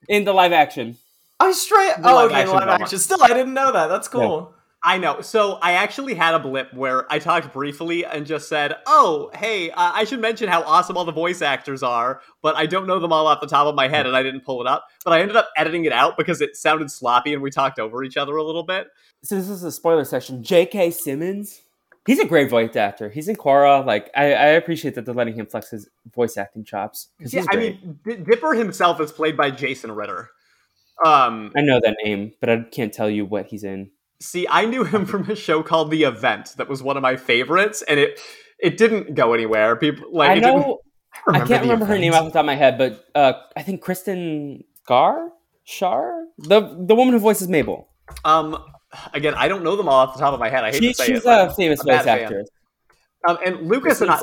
in 0.07 0.23
the 0.23 0.33
live 0.33 0.53
action. 0.53 0.97
I 1.39 1.51
straight. 1.53 1.95
The 1.97 2.09
Oh, 2.09 2.15
live 2.15 2.31
okay, 2.31 2.41
action 2.41 2.55
live 2.55 2.65
Velma. 2.67 2.83
action. 2.83 2.99
Still, 2.99 3.23
I 3.23 3.29
didn't 3.29 3.53
know 3.53 3.71
that. 3.73 3.87
That's 3.87 4.07
cool. 4.07 4.53
I 4.83 4.97
know. 4.97 5.21
So 5.21 5.59
I 5.61 5.73
actually 5.73 6.15
had 6.15 6.33
a 6.33 6.39
blip 6.39 6.73
where 6.73 7.05
I 7.13 7.19
talked 7.19 7.53
briefly 7.53 8.03
and 8.03 8.25
just 8.25 8.47
said, 8.49 8.75
"Oh, 8.87 9.29
hey, 9.35 9.69
uh, 9.69 9.91
I 9.93 10.05
should 10.05 10.19
mention 10.21 10.49
how 10.49 10.63
awesome 10.63 10.97
all 10.97 11.05
the 11.05 11.11
voice 11.11 11.41
actors 11.43 11.83
are," 11.83 12.21
but 12.41 12.55
I 12.55 12.65
don't 12.65 12.87
know 12.87 12.99
them 12.99 13.11
all 13.13 13.27
off 13.27 13.41
the 13.41 13.47
top 13.47 13.67
of 13.67 13.75
my 13.75 13.87
head, 13.87 14.07
and 14.07 14.15
I 14.15 14.23
didn't 14.23 14.41
pull 14.45 14.59
it 14.61 14.67
up. 14.67 14.85
But 15.05 15.13
I 15.13 15.21
ended 15.21 15.35
up 15.35 15.49
editing 15.55 15.85
it 15.85 15.91
out 15.93 16.17
because 16.17 16.41
it 16.41 16.55
sounded 16.55 16.89
sloppy, 16.89 17.33
and 17.33 17.43
we 17.43 17.51
talked 17.51 17.79
over 17.79 18.03
each 18.03 18.17
other 18.17 18.35
a 18.37 18.43
little 18.43 18.63
bit. 18.63 18.87
So 19.23 19.35
this 19.35 19.49
is 19.49 19.63
a 19.63 19.71
spoiler 19.71 20.03
section. 20.05 20.41
J.K. 20.43 20.89
Simmons, 20.91 21.61
he's 22.05 22.19
a 22.19 22.25
great 22.25 22.49
voice 22.49 22.75
actor. 22.75 23.09
He's 23.09 23.27
in 23.27 23.35
Korra. 23.35 23.85
Like 23.85 24.09
I, 24.15 24.33
I 24.33 24.47
appreciate 24.47 24.95
that 24.95 25.05
they're 25.05 25.13
letting 25.13 25.35
him 25.35 25.45
flex 25.45 25.69
his 25.69 25.89
voice 26.13 26.37
acting 26.37 26.63
chops. 26.63 27.09
Yeah, 27.19 27.45
I 27.49 27.55
mean, 27.55 27.99
D- 28.03 28.17
Dipper 28.17 28.53
himself 28.53 28.99
is 29.01 29.11
played 29.11 29.37
by 29.37 29.51
Jason 29.51 29.91
Ritter. 29.91 30.29
Um, 31.05 31.51
I 31.55 31.61
know 31.61 31.79
that 31.81 31.97
name, 32.03 32.33
but 32.39 32.49
I 32.49 32.61
can't 32.71 32.93
tell 32.93 33.09
you 33.09 33.25
what 33.25 33.47
he's 33.47 33.63
in. 33.63 33.91
see, 34.19 34.47
I 34.49 34.65
knew 34.65 34.83
him 34.83 35.05
from 35.07 35.29
a 35.29 35.35
show 35.35 35.63
called 35.63 35.91
The 35.91 36.03
Event 36.03 36.55
that 36.57 36.69
was 36.69 36.83
one 36.83 36.97
of 36.97 37.03
my 37.03 37.15
favorites, 37.15 37.83
and 37.87 37.99
it 37.99 38.19
it 38.59 38.77
didn't 38.77 39.15
go 39.15 39.33
anywhere. 39.33 39.75
People 39.75 40.07
like 40.11 40.31
I 40.31 40.35
know. 40.35 40.79
I, 41.27 41.39
can't 41.39 41.49
the 41.49 41.59
remember 41.59 41.85
her 41.85 41.97
name 41.97 42.13
off 42.13 42.23
the 42.23 42.31
top 42.31 42.39
of 42.39 42.45
my 42.45 42.55
head, 42.55 42.77
but 42.77 43.05
uh, 43.13 43.33
I 43.55 43.63
think 43.63 43.81
Kristen 43.81 44.63
Gar, 44.87 45.29
Shar, 45.65 46.23
the 46.37 46.61
the 46.61 46.95
woman 46.95 47.13
who 47.13 47.19
voices 47.19 47.49
Mabel. 47.49 47.89
Um, 48.23 48.57
again, 49.13 49.33
I 49.35 49.47
don't 49.47 49.63
know 49.63 49.75
them 49.75 49.87
all 49.87 49.95
off 50.07 50.13
the 50.15 50.19
top 50.19 50.33
of 50.33 50.39
my 50.39 50.49
head. 50.49 50.63
I 50.63 50.71
hate 50.71 50.81
She, 50.81 50.87
to 50.89 50.93
say 50.93 51.05
she's 51.07 51.17
it. 51.19 51.23
but- 51.23 51.49
a 51.49 51.53
famous 51.53 51.81
voice 51.83 52.03
fan. 52.03 52.19
actress. 52.19 52.49
Um, 53.27 53.37
and 53.45 53.67
Lucas 53.67 54.01
and 54.01 54.09
I, 54.09 54.19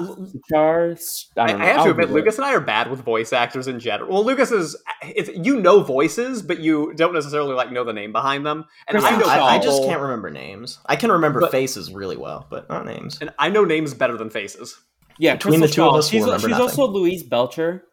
Char, 0.51 0.97
I, 1.37 1.43
I. 1.43 1.45
I 1.45 1.65
have 1.67 1.79
I'll 1.79 1.85
to 1.85 1.91
admit, 1.93 2.11
Lucas 2.11 2.35
and 2.35 2.45
I 2.45 2.53
are 2.55 2.61
bad 2.61 2.91
with 2.91 2.99
voice 3.03 3.33
actors 3.33 3.69
in 3.69 3.79
general. 3.79 4.11
Well, 4.13 4.25
Lucas 4.25 4.51
is, 4.51 4.77
it's, 5.03 5.31
you 5.37 5.61
know 5.61 5.83
voices, 5.85 6.43
but 6.43 6.59
you 6.59 6.93
don't 6.97 7.15
necessarily 7.15 7.55
like 7.55 7.71
know 7.71 7.85
the 7.85 7.93
name 7.93 8.11
behind 8.11 8.45
them. 8.45 8.65
And 8.89 8.99
I 8.99 9.17
know 9.17 9.27
I, 9.27 9.55
I 9.55 9.59
just 9.61 9.85
can't 9.85 10.01
remember 10.01 10.31
names. 10.31 10.81
I 10.85 10.97
can 10.97 11.13
remember 11.13 11.39
But- 11.39 11.53
faces 11.53 11.93
really 11.93 12.17
well, 12.17 12.49
but 12.51 12.69
not 12.69 12.87
names. 12.87 13.19
and 13.21 13.31
I 13.39 13.51
know 13.51 13.65
names 13.65 13.95
better 13.95 14.17
than 14.17 14.31
faces. 14.31 14.77
Yeah, 15.17 15.35
Between 15.37 15.61
Crystal 15.61 15.69
the 15.69 15.75
two 15.75 15.83
of 15.83 15.93
Schaal. 15.95 15.99
us, 15.99 16.13
we'll 16.13 16.21
she's, 16.21 16.25
remember 16.25 16.49
she's 16.49 16.59
also 16.59 16.87
Louise 16.89 17.23
Belcher. 17.23 17.85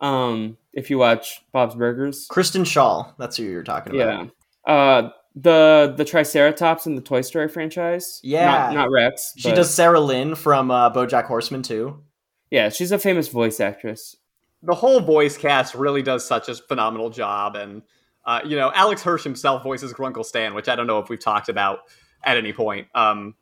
Um, 0.00 0.56
if 0.72 0.88
you 0.88 0.96
watch 0.96 1.42
Bob's 1.52 1.74
Burgers, 1.74 2.26
Kristen 2.30 2.62
Schaal. 2.64 3.12
That's 3.18 3.36
who 3.36 3.42
you're 3.42 3.62
talking 3.64 3.94
about. 4.00 4.30
yeah. 4.66 4.72
Uh, 4.74 5.10
the 5.34 5.92
the 5.96 6.04
Triceratops 6.04 6.86
in 6.86 6.94
the 6.94 7.00
Toy 7.02 7.20
Story 7.22 7.48
franchise. 7.48 8.20
Yeah. 8.22 8.46
not, 8.46 8.74
not 8.74 8.90
Rex. 8.90 9.32
She 9.36 9.48
but- 9.50 9.56
does 9.56 9.72
Sarah 9.72 10.00
Lynn 10.00 10.34
from 10.34 10.70
uh, 10.70 10.90
BoJack 10.92 11.24
Horseman 11.26 11.62
too. 11.62 12.02
Yeah, 12.50 12.68
she's 12.68 12.92
a 12.92 12.98
famous 12.98 13.28
voice 13.28 13.58
actress. 13.58 14.16
The 14.62 14.74
whole 14.74 15.00
voice 15.00 15.36
cast 15.36 15.74
really 15.74 16.02
does 16.02 16.24
such 16.24 16.48
a 16.48 16.54
phenomenal 16.54 17.10
job. 17.10 17.56
And, 17.56 17.82
uh, 18.24 18.40
you 18.46 18.56
know, 18.56 18.70
Alex 18.74 19.02
Hirsch 19.02 19.24
himself 19.24 19.62
voices 19.62 19.92
Grunkle 19.92 20.24
Stan, 20.24 20.54
which 20.54 20.68
I 20.68 20.76
don't 20.76 20.86
know 20.86 21.00
if 21.00 21.08
we've 21.08 21.18
talked 21.18 21.48
about 21.48 21.80
at 22.22 22.36
any 22.36 22.52
point. 22.52 22.86
Um, 22.94 23.34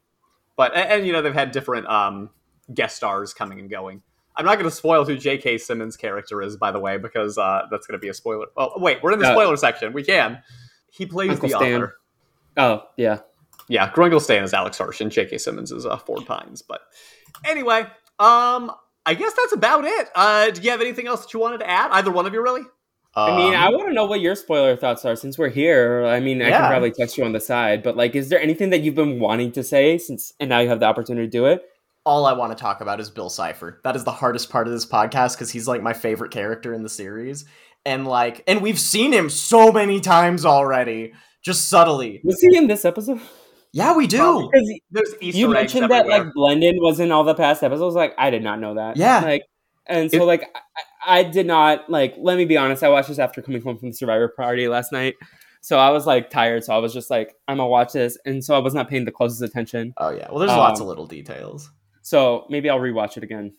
but, 0.56 0.74
and, 0.74 0.88
and, 0.90 1.06
you 1.06 1.12
know, 1.12 1.20
they've 1.22 1.32
had 1.34 1.52
different 1.52 1.86
um, 1.88 2.30
guest 2.72 2.96
stars 2.96 3.34
coming 3.34 3.60
and 3.60 3.70
going. 3.70 4.02
I'm 4.34 4.44
not 4.46 4.54
going 4.54 4.68
to 4.68 4.74
spoil 4.74 5.04
who 5.04 5.16
J.K. 5.16 5.58
Simmons' 5.58 5.96
character 5.96 6.40
is, 6.42 6.56
by 6.56 6.72
the 6.72 6.80
way, 6.80 6.96
because 6.96 7.36
uh, 7.38 7.66
that's 7.70 7.86
going 7.86 7.98
to 7.98 8.02
be 8.02 8.08
a 8.08 8.14
spoiler. 8.14 8.46
Oh, 8.56 8.72
wait, 8.76 8.98
we're 9.02 9.12
in 9.12 9.18
the 9.20 9.28
Uh, 9.28 9.32
spoiler 9.32 9.56
section. 9.56 9.92
We 9.92 10.02
can. 10.04 10.42
He 10.92 11.06
plays 11.06 11.30
Uncle 11.30 11.48
the 11.48 11.56
Stan. 11.56 11.74
author. 11.82 11.94
Oh 12.56 12.82
yeah. 12.96 13.18
Yeah, 13.68 13.90
Grunkle 13.90 14.20
Stan 14.20 14.44
is 14.44 14.52
Alex 14.52 14.76
Hirsch, 14.78 15.00
and 15.00 15.10
J.K. 15.10 15.38
Simmons 15.38 15.72
is 15.72 15.86
uh, 15.86 15.96
Ford 15.96 16.26
Pines. 16.26 16.62
But 16.62 16.82
anyway, 17.44 17.82
um, 18.18 18.70
I 19.06 19.14
guess 19.14 19.32
that's 19.34 19.52
about 19.52 19.84
it. 19.84 20.08
Uh, 20.14 20.50
do 20.50 20.60
you 20.60 20.70
have 20.70 20.80
anything 20.80 21.06
else 21.06 21.22
that 21.22 21.32
you 21.32 21.40
wanted 21.40 21.58
to 21.58 21.70
add? 21.70 21.90
Either 21.92 22.10
one 22.10 22.26
of 22.26 22.34
you, 22.34 22.42
really? 22.42 22.62
I 23.14 23.36
mean, 23.36 23.54
Um, 23.54 23.60
I 23.60 23.68
want 23.70 23.88
to 23.88 23.94
know 23.94 24.04
what 24.06 24.20
your 24.20 24.34
spoiler 24.34 24.74
thoughts 24.76 25.04
are 25.04 25.16
since 25.16 25.38
we're 25.38 25.48
here. 25.50 26.04
I 26.04 26.18
mean, 26.20 26.42
I 26.42 26.48
Yeah. 26.48 26.58
can 26.60 26.70
probably 26.70 26.90
text 26.90 27.16
you 27.16 27.24
on 27.24 27.32
the 27.32 27.40
side, 27.40 27.82
but 27.82 27.96
like, 27.96 28.14
is 28.14 28.28
there 28.30 28.40
anything 28.40 28.70
that 28.70 28.80
you've 28.80 28.94
been 28.94 29.20
wanting 29.20 29.52
to 29.52 29.62
say 29.62 29.96
since, 29.98 30.32
and 30.40 30.48
now 30.50 30.58
you 30.60 30.68
have 30.68 30.80
the 30.80 30.86
opportunity 30.86 31.26
to 31.26 31.30
do 31.30 31.46
it? 31.46 31.62
all 32.04 32.26
I 32.26 32.32
want 32.32 32.50
to 32.50 32.60
talk 32.60 32.80
about 32.80 32.98
is 32.98 33.10
Bill 33.10 33.28
Cipher. 33.30 33.80
That 33.84 33.94
is 33.94 34.02
the 34.02 34.10
hardest 34.10 34.50
part 34.50 34.66
of 34.66 34.72
this 34.72 34.84
podcast 34.84 35.36
because 35.36 35.52
he's 35.52 35.68
like 35.68 35.82
my 35.82 35.92
favorite 35.92 36.32
character 36.32 36.74
in 36.74 36.82
the 36.82 36.88
series, 36.88 37.44
and 37.84 38.06
like, 38.06 38.42
and 38.46 38.60
we've 38.62 38.78
seen 38.78 39.12
him 39.12 39.28
so 39.30 39.72
many 39.72 40.00
times 40.00 40.44
already, 40.44 41.12
just 41.42 41.68
subtly. 41.68 42.20
Was 42.24 42.40
he 42.40 42.56
in 42.56 42.66
this 42.66 42.84
episode? 42.84 43.20
Yeah, 43.72 43.96
we 43.96 44.06
do. 44.06 44.18
Probably. 44.18 44.48
Because 44.52 44.78
There's 44.90 45.14
Easter 45.22 45.38
you 45.38 45.48
mentioned 45.48 45.90
that 45.90 46.06
everywhere. 46.06 46.24
like 46.24 46.34
Blendin 46.34 46.74
was 46.82 47.00
in 47.00 47.10
all 47.10 47.24
the 47.24 47.34
past 47.34 47.62
episodes. 47.62 47.94
Like, 47.94 48.14
I 48.18 48.30
did 48.30 48.42
not 48.42 48.60
know 48.60 48.74
that. 48.74 48.96
Yeah. 48.96 49.20
Like, 49.20 49.44
and 49.86 50.10
so 50.10 50.22
It- 50.22 50.26
like, 50.26 50.42
I, 51.04 51.20
I 51.20 51.22
did 51.24 51.46
not 51.46 51.88
like. 51.90 52.14
Let 52.18 52.36
me 52.36 52.44
be 52.44 52.56
honest. 52.56 52.82
I 52.82 52.88
watched 52.90 53.08
this 53.08 53.18
after 53.18 53.40
coming 53.42 53.62
home 53.62 53.78
from 53.78 53.88
the 53.88 53.94
Survivor 53.94 54.28
party 54.28 54.68
last 54.68 54.92
night. 54.92 55.14
So 55.62 55.78
I 55.78 55.90
was 55.90 56.06
like 56.06 56.28
tired. 56.30 56.64
So 56.64 56.74
I 56.74 56.78
was 56.78 56.92
just 56.92 57.08
like, 57.10 57.34
I'm 57.48 57.56
gonna 57.56 57.68
watch 57.68 57.92
this, 57.92 58.18
and 58.24 58.44
so 58.44 58.54
I 58.54 58.58
was 58.58 58.74
not 58.74 58.88
paying 58.88 59.04
the 59.04 59.10
closest 59.12 59.42
attention. 59.42 59.94
Oh 59.96 60.10
yeah. 60.10 60.28
Well, 60.30 60.38
there's 60.40 60.50
lots 60.50 60.80
Um, 60.80 60.84
of 60.84 60.88
little 60.88 61.06
details. 61.06 61.70
So 62.02 62.46
maybe 62.50 62.68
I'll 62.68 62.78
rewatch 62.80 63.16
it 63.16 63.22
again. 63.24 63.54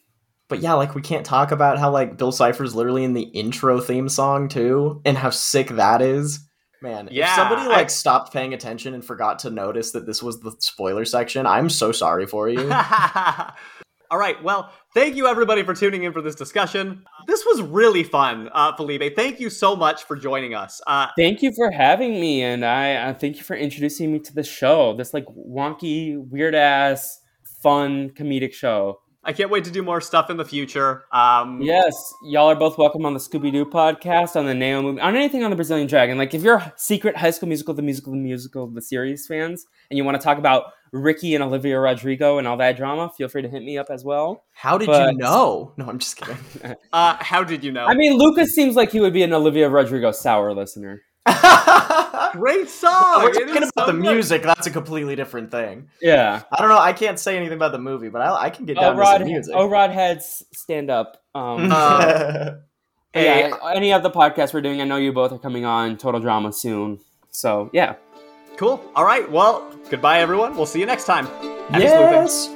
But 0.49 0.59
yeah, 0.61 0.73
like 0.73 0.93
we 0.95 1.01
can't 1.01 1.25
talk 1.25 1.51
about 1.51 1.79
how 1.79 1.89
like 1.91 2.17
Bill 2.17 2.31
Cipher's 2.31 2.75
literally 2.75 3.03
in 3.03 3.13
the 3.13 3.23
intro 3.23 3.79
theme 3.79 4.09
song 4.09 4.47
too, 4.49 5.01
and 5.05 5.17
how 5.17 5.29
sick 5.29 5.69
that 5.69 6.01
is. 6.01 6.47
Man, 6.81 7.07
Yeah, 7.11 7.29
if 7.29 7.35
somebody 7.35 7.61
I- 7.61 7.67
like 7.77 7.89
stopped 7.89 8.33
paying 8.33 8.53
attention 8.53 8.93
and 8.93 9.03
forgot 9.05 9.39
to 9.39 9.49
notice 9.49 9.91
that 9.91 10.05
this 10.05 10.21
was 10.21 10.41
the 10.41 10.53
spoiler 10.59 11.05
section, 11.05 11.45
I'm 11.47 11.69
so 11.69 11.91
sorry 11.93 12.27
for 12.27 12.49
you. 12.49 12.69
All 14.11 14.19
right. 14.19 14.41
Well, 14.43 14.69
thank 14.93 15.15
you 15.15 15.25
everybody 15.25 15.63
for 15.63 15.73
tuning 15.73 16.03
in 16.03 16.13
for 16.13 16.21
this 16.21 16.35
discussion. 16.35 17.03
This 17.25 17.43
was 17.45 17.63
really 17.63 18.03
fun, 18.03 18.47
uh, 18.53 18.75
Felipe. 18.75 19.15
Thank 19.15 19.39
you 19.39 19.49
so 19.49 19.75
much 19.75 20.03
for 20.03 20.15
joining 20.15 20.53
us. 20.53 20.81
Uh, 20.85 21.07
Thank 21.17 21.41
you 21.41 21.51
for 21.55 21.71
having 21.71 22.19
me, 22.21 22.43
and 22.43 22.63
I 22.63 22.93
uh, 22.95 23.13
thank 23.15 23.37
you 23.37 23.43
for 23.43 23.55
introducing 23.55 24.11
me 24.13 24.19
to 24.19 24.33
the 24.33 24.43
show. 24.43 24.93
This 24.95 25.15
like 25.15 25.25
wonky, 25.27 26.15
weird 26.29 26.53
ass, 26.53 27.21
fun 27.63 28.11
comedic 28.11 28.53
show. 28.53 28.99
I 29.25 29.31
can't 29.31 29.49
wait 29.49 29.63
to 29.65 29.71
do 29.71 29.81
more 29.83 30.01
stuff 30.01 30.29
in 30.29 30.35
the 30.37 30.43
future. 30.45 31.05
Um, 31.11 31.61
Yes, 31.61 31.93
y'all 32.23 32.47
are 32.49 32.55
both 32.55 32.77
welcome 32.77 33.05
on 33.05 33.13
the 33.13 33.19
Scooby 33.19 33.51
Doo 33.53 33.63
podcast, 33.65 34.35
on 34.35 34.45
the 34.45 34.53
Neo 34.53 34.81
movie, 34.81 34.99
on 34.99 35.15
anything 35.15 35.43
on 35.45 35.49
the 35.49 35.55
Brazilian 35.55 35.87
Dragon. 35.87 36.17
Like, 36.17 36.33
if 36.33 36.41
you're 36.43 36.61
secret 36.75 37.15
High 37.15 37.31
School 37.31 37.47
Musical, 37.47 37.73
the 37.73 37.81
musical, 37.81 38.11
the 38.11 38.19
musical, 38.19 38.67
the 38.67 38.81
series 38.81 39.25
fans, 39.25 39.65
and 39.89 39.97
you 39.97 40.03
want 40.03 40.19
to 40.19 40.23
talk 40.23 40.37
about 40.37 40.65
Ricky 40.91 41.35
and 41.35 41.43
Olivia 41.43 41.79
Rodrigo 41.79 42.37
and 42.37 42.45
all 42.47 42.57
that 42.57 42.75
drama, 42.75 43.09
feel 43.17 43.29
free 43.29 43.41
to 43.41 43.47
hit 43.49 43.63
me 43.63 43.77
up 43.77 43.87
as 43.89 44.03
well. 44.03 44.43
How 44.51 44.77
did 44.77 44.87
But- 44.87 45.13
you 45.13 45.17
know? 45.19 45.71
No, 45.77 45.85
I'm 45.87 45.99
just 45.99 46.17
kidding. 46.17 46.37
Uh, 46.91 47.15
how 47.21 47.43
did 47.45 47.63
you 47.63 47.71
know? 47.71 47.85
I 47.85 47.93
mean, 47.95 48.17
Lucas 48.17 48.53
seems 48.53 48.75
like 48.75 48.91
he 48.91 48.99
would 48.99 49.13
be 49.13 49.23
an 49.23 49.31
Olivia 49.33 49.69
Rodrigo 49.69 50.11
sour 50.11 50.53
listener. 50.53 51.01
great 52.33 52.69
song. 52.69 53.23
We're 53.23 53.31
talking 53.33 53.49
about 53.57 53.71
so 53.77 53.85
the 53.85 53.91
good. 53.93 54.01
music. 54.01 54.43
That's 54.43 54.67
a 54.67 54.71
completely 54.71 55.15
different 55.15 55.49
thing. 55.51 55.87
Yeah. 56.01 56.41
I 56.51 56.59
don't 56.59 56.69
know. 56.69 56.77
I 56.77 56.93
can't 56.93 57.17
say 57.19 57.37
anything 57.37 57.55
about 57.55 57.71
the 57.71 57.79
movie, 57.79 58.09
but 58.09 58.21
I, 58.21 58.43
I 58.45 58.49
can 58.49 58.65
get 58.65 58.75
down 58.75 58.85
Oh, 58.85 58.93
to 58.93 58.99
Rod, 58.99 59.19
some 59.21 59.27
music. 59.27 59.53
oh, 59.55 59.67
Rod 59.69 59.91
Heads 59.91 60.43
stand 60.53 60.89
up. 60.89 61.21
Um, 61.33 61.71
Uh, 61.71 62.51
Hey, 63.15 63.47
yeah, 63.49 63.57
any 63.75 63.93
of 63.93 64.01
the 64.01 64.09
podcasts 64.09 64.55
we're 64.55 64.61
doing, 64.61 64.81
I 64.81 64.85
know 64.85 64.95
you 64.97 65.13
both 65.13 65.31
are 65.31 65.37
coming 65.37 65.65
on 65.65 65.97
Total 65.97 66.19
Drama 66.19 66.51
soon. 66.51 66.99
So 67.29 67.69
yeah. 67.71 67.95
cool. 68.57 68.83
All 68.95 69.05
right. 69.05 69.29
Well, 69.31 69.71
goodbye, 69.91 70.19
everyone. 70.21 70.55
We'll 70.57 70.65
see 70.65 70.79
you 70.79 70.87
next 70.87 71.05
time. 71.05 71.27
Happy 71.69 71.87
sleuthing. 71.87 71.87
yes. 71.87 72.49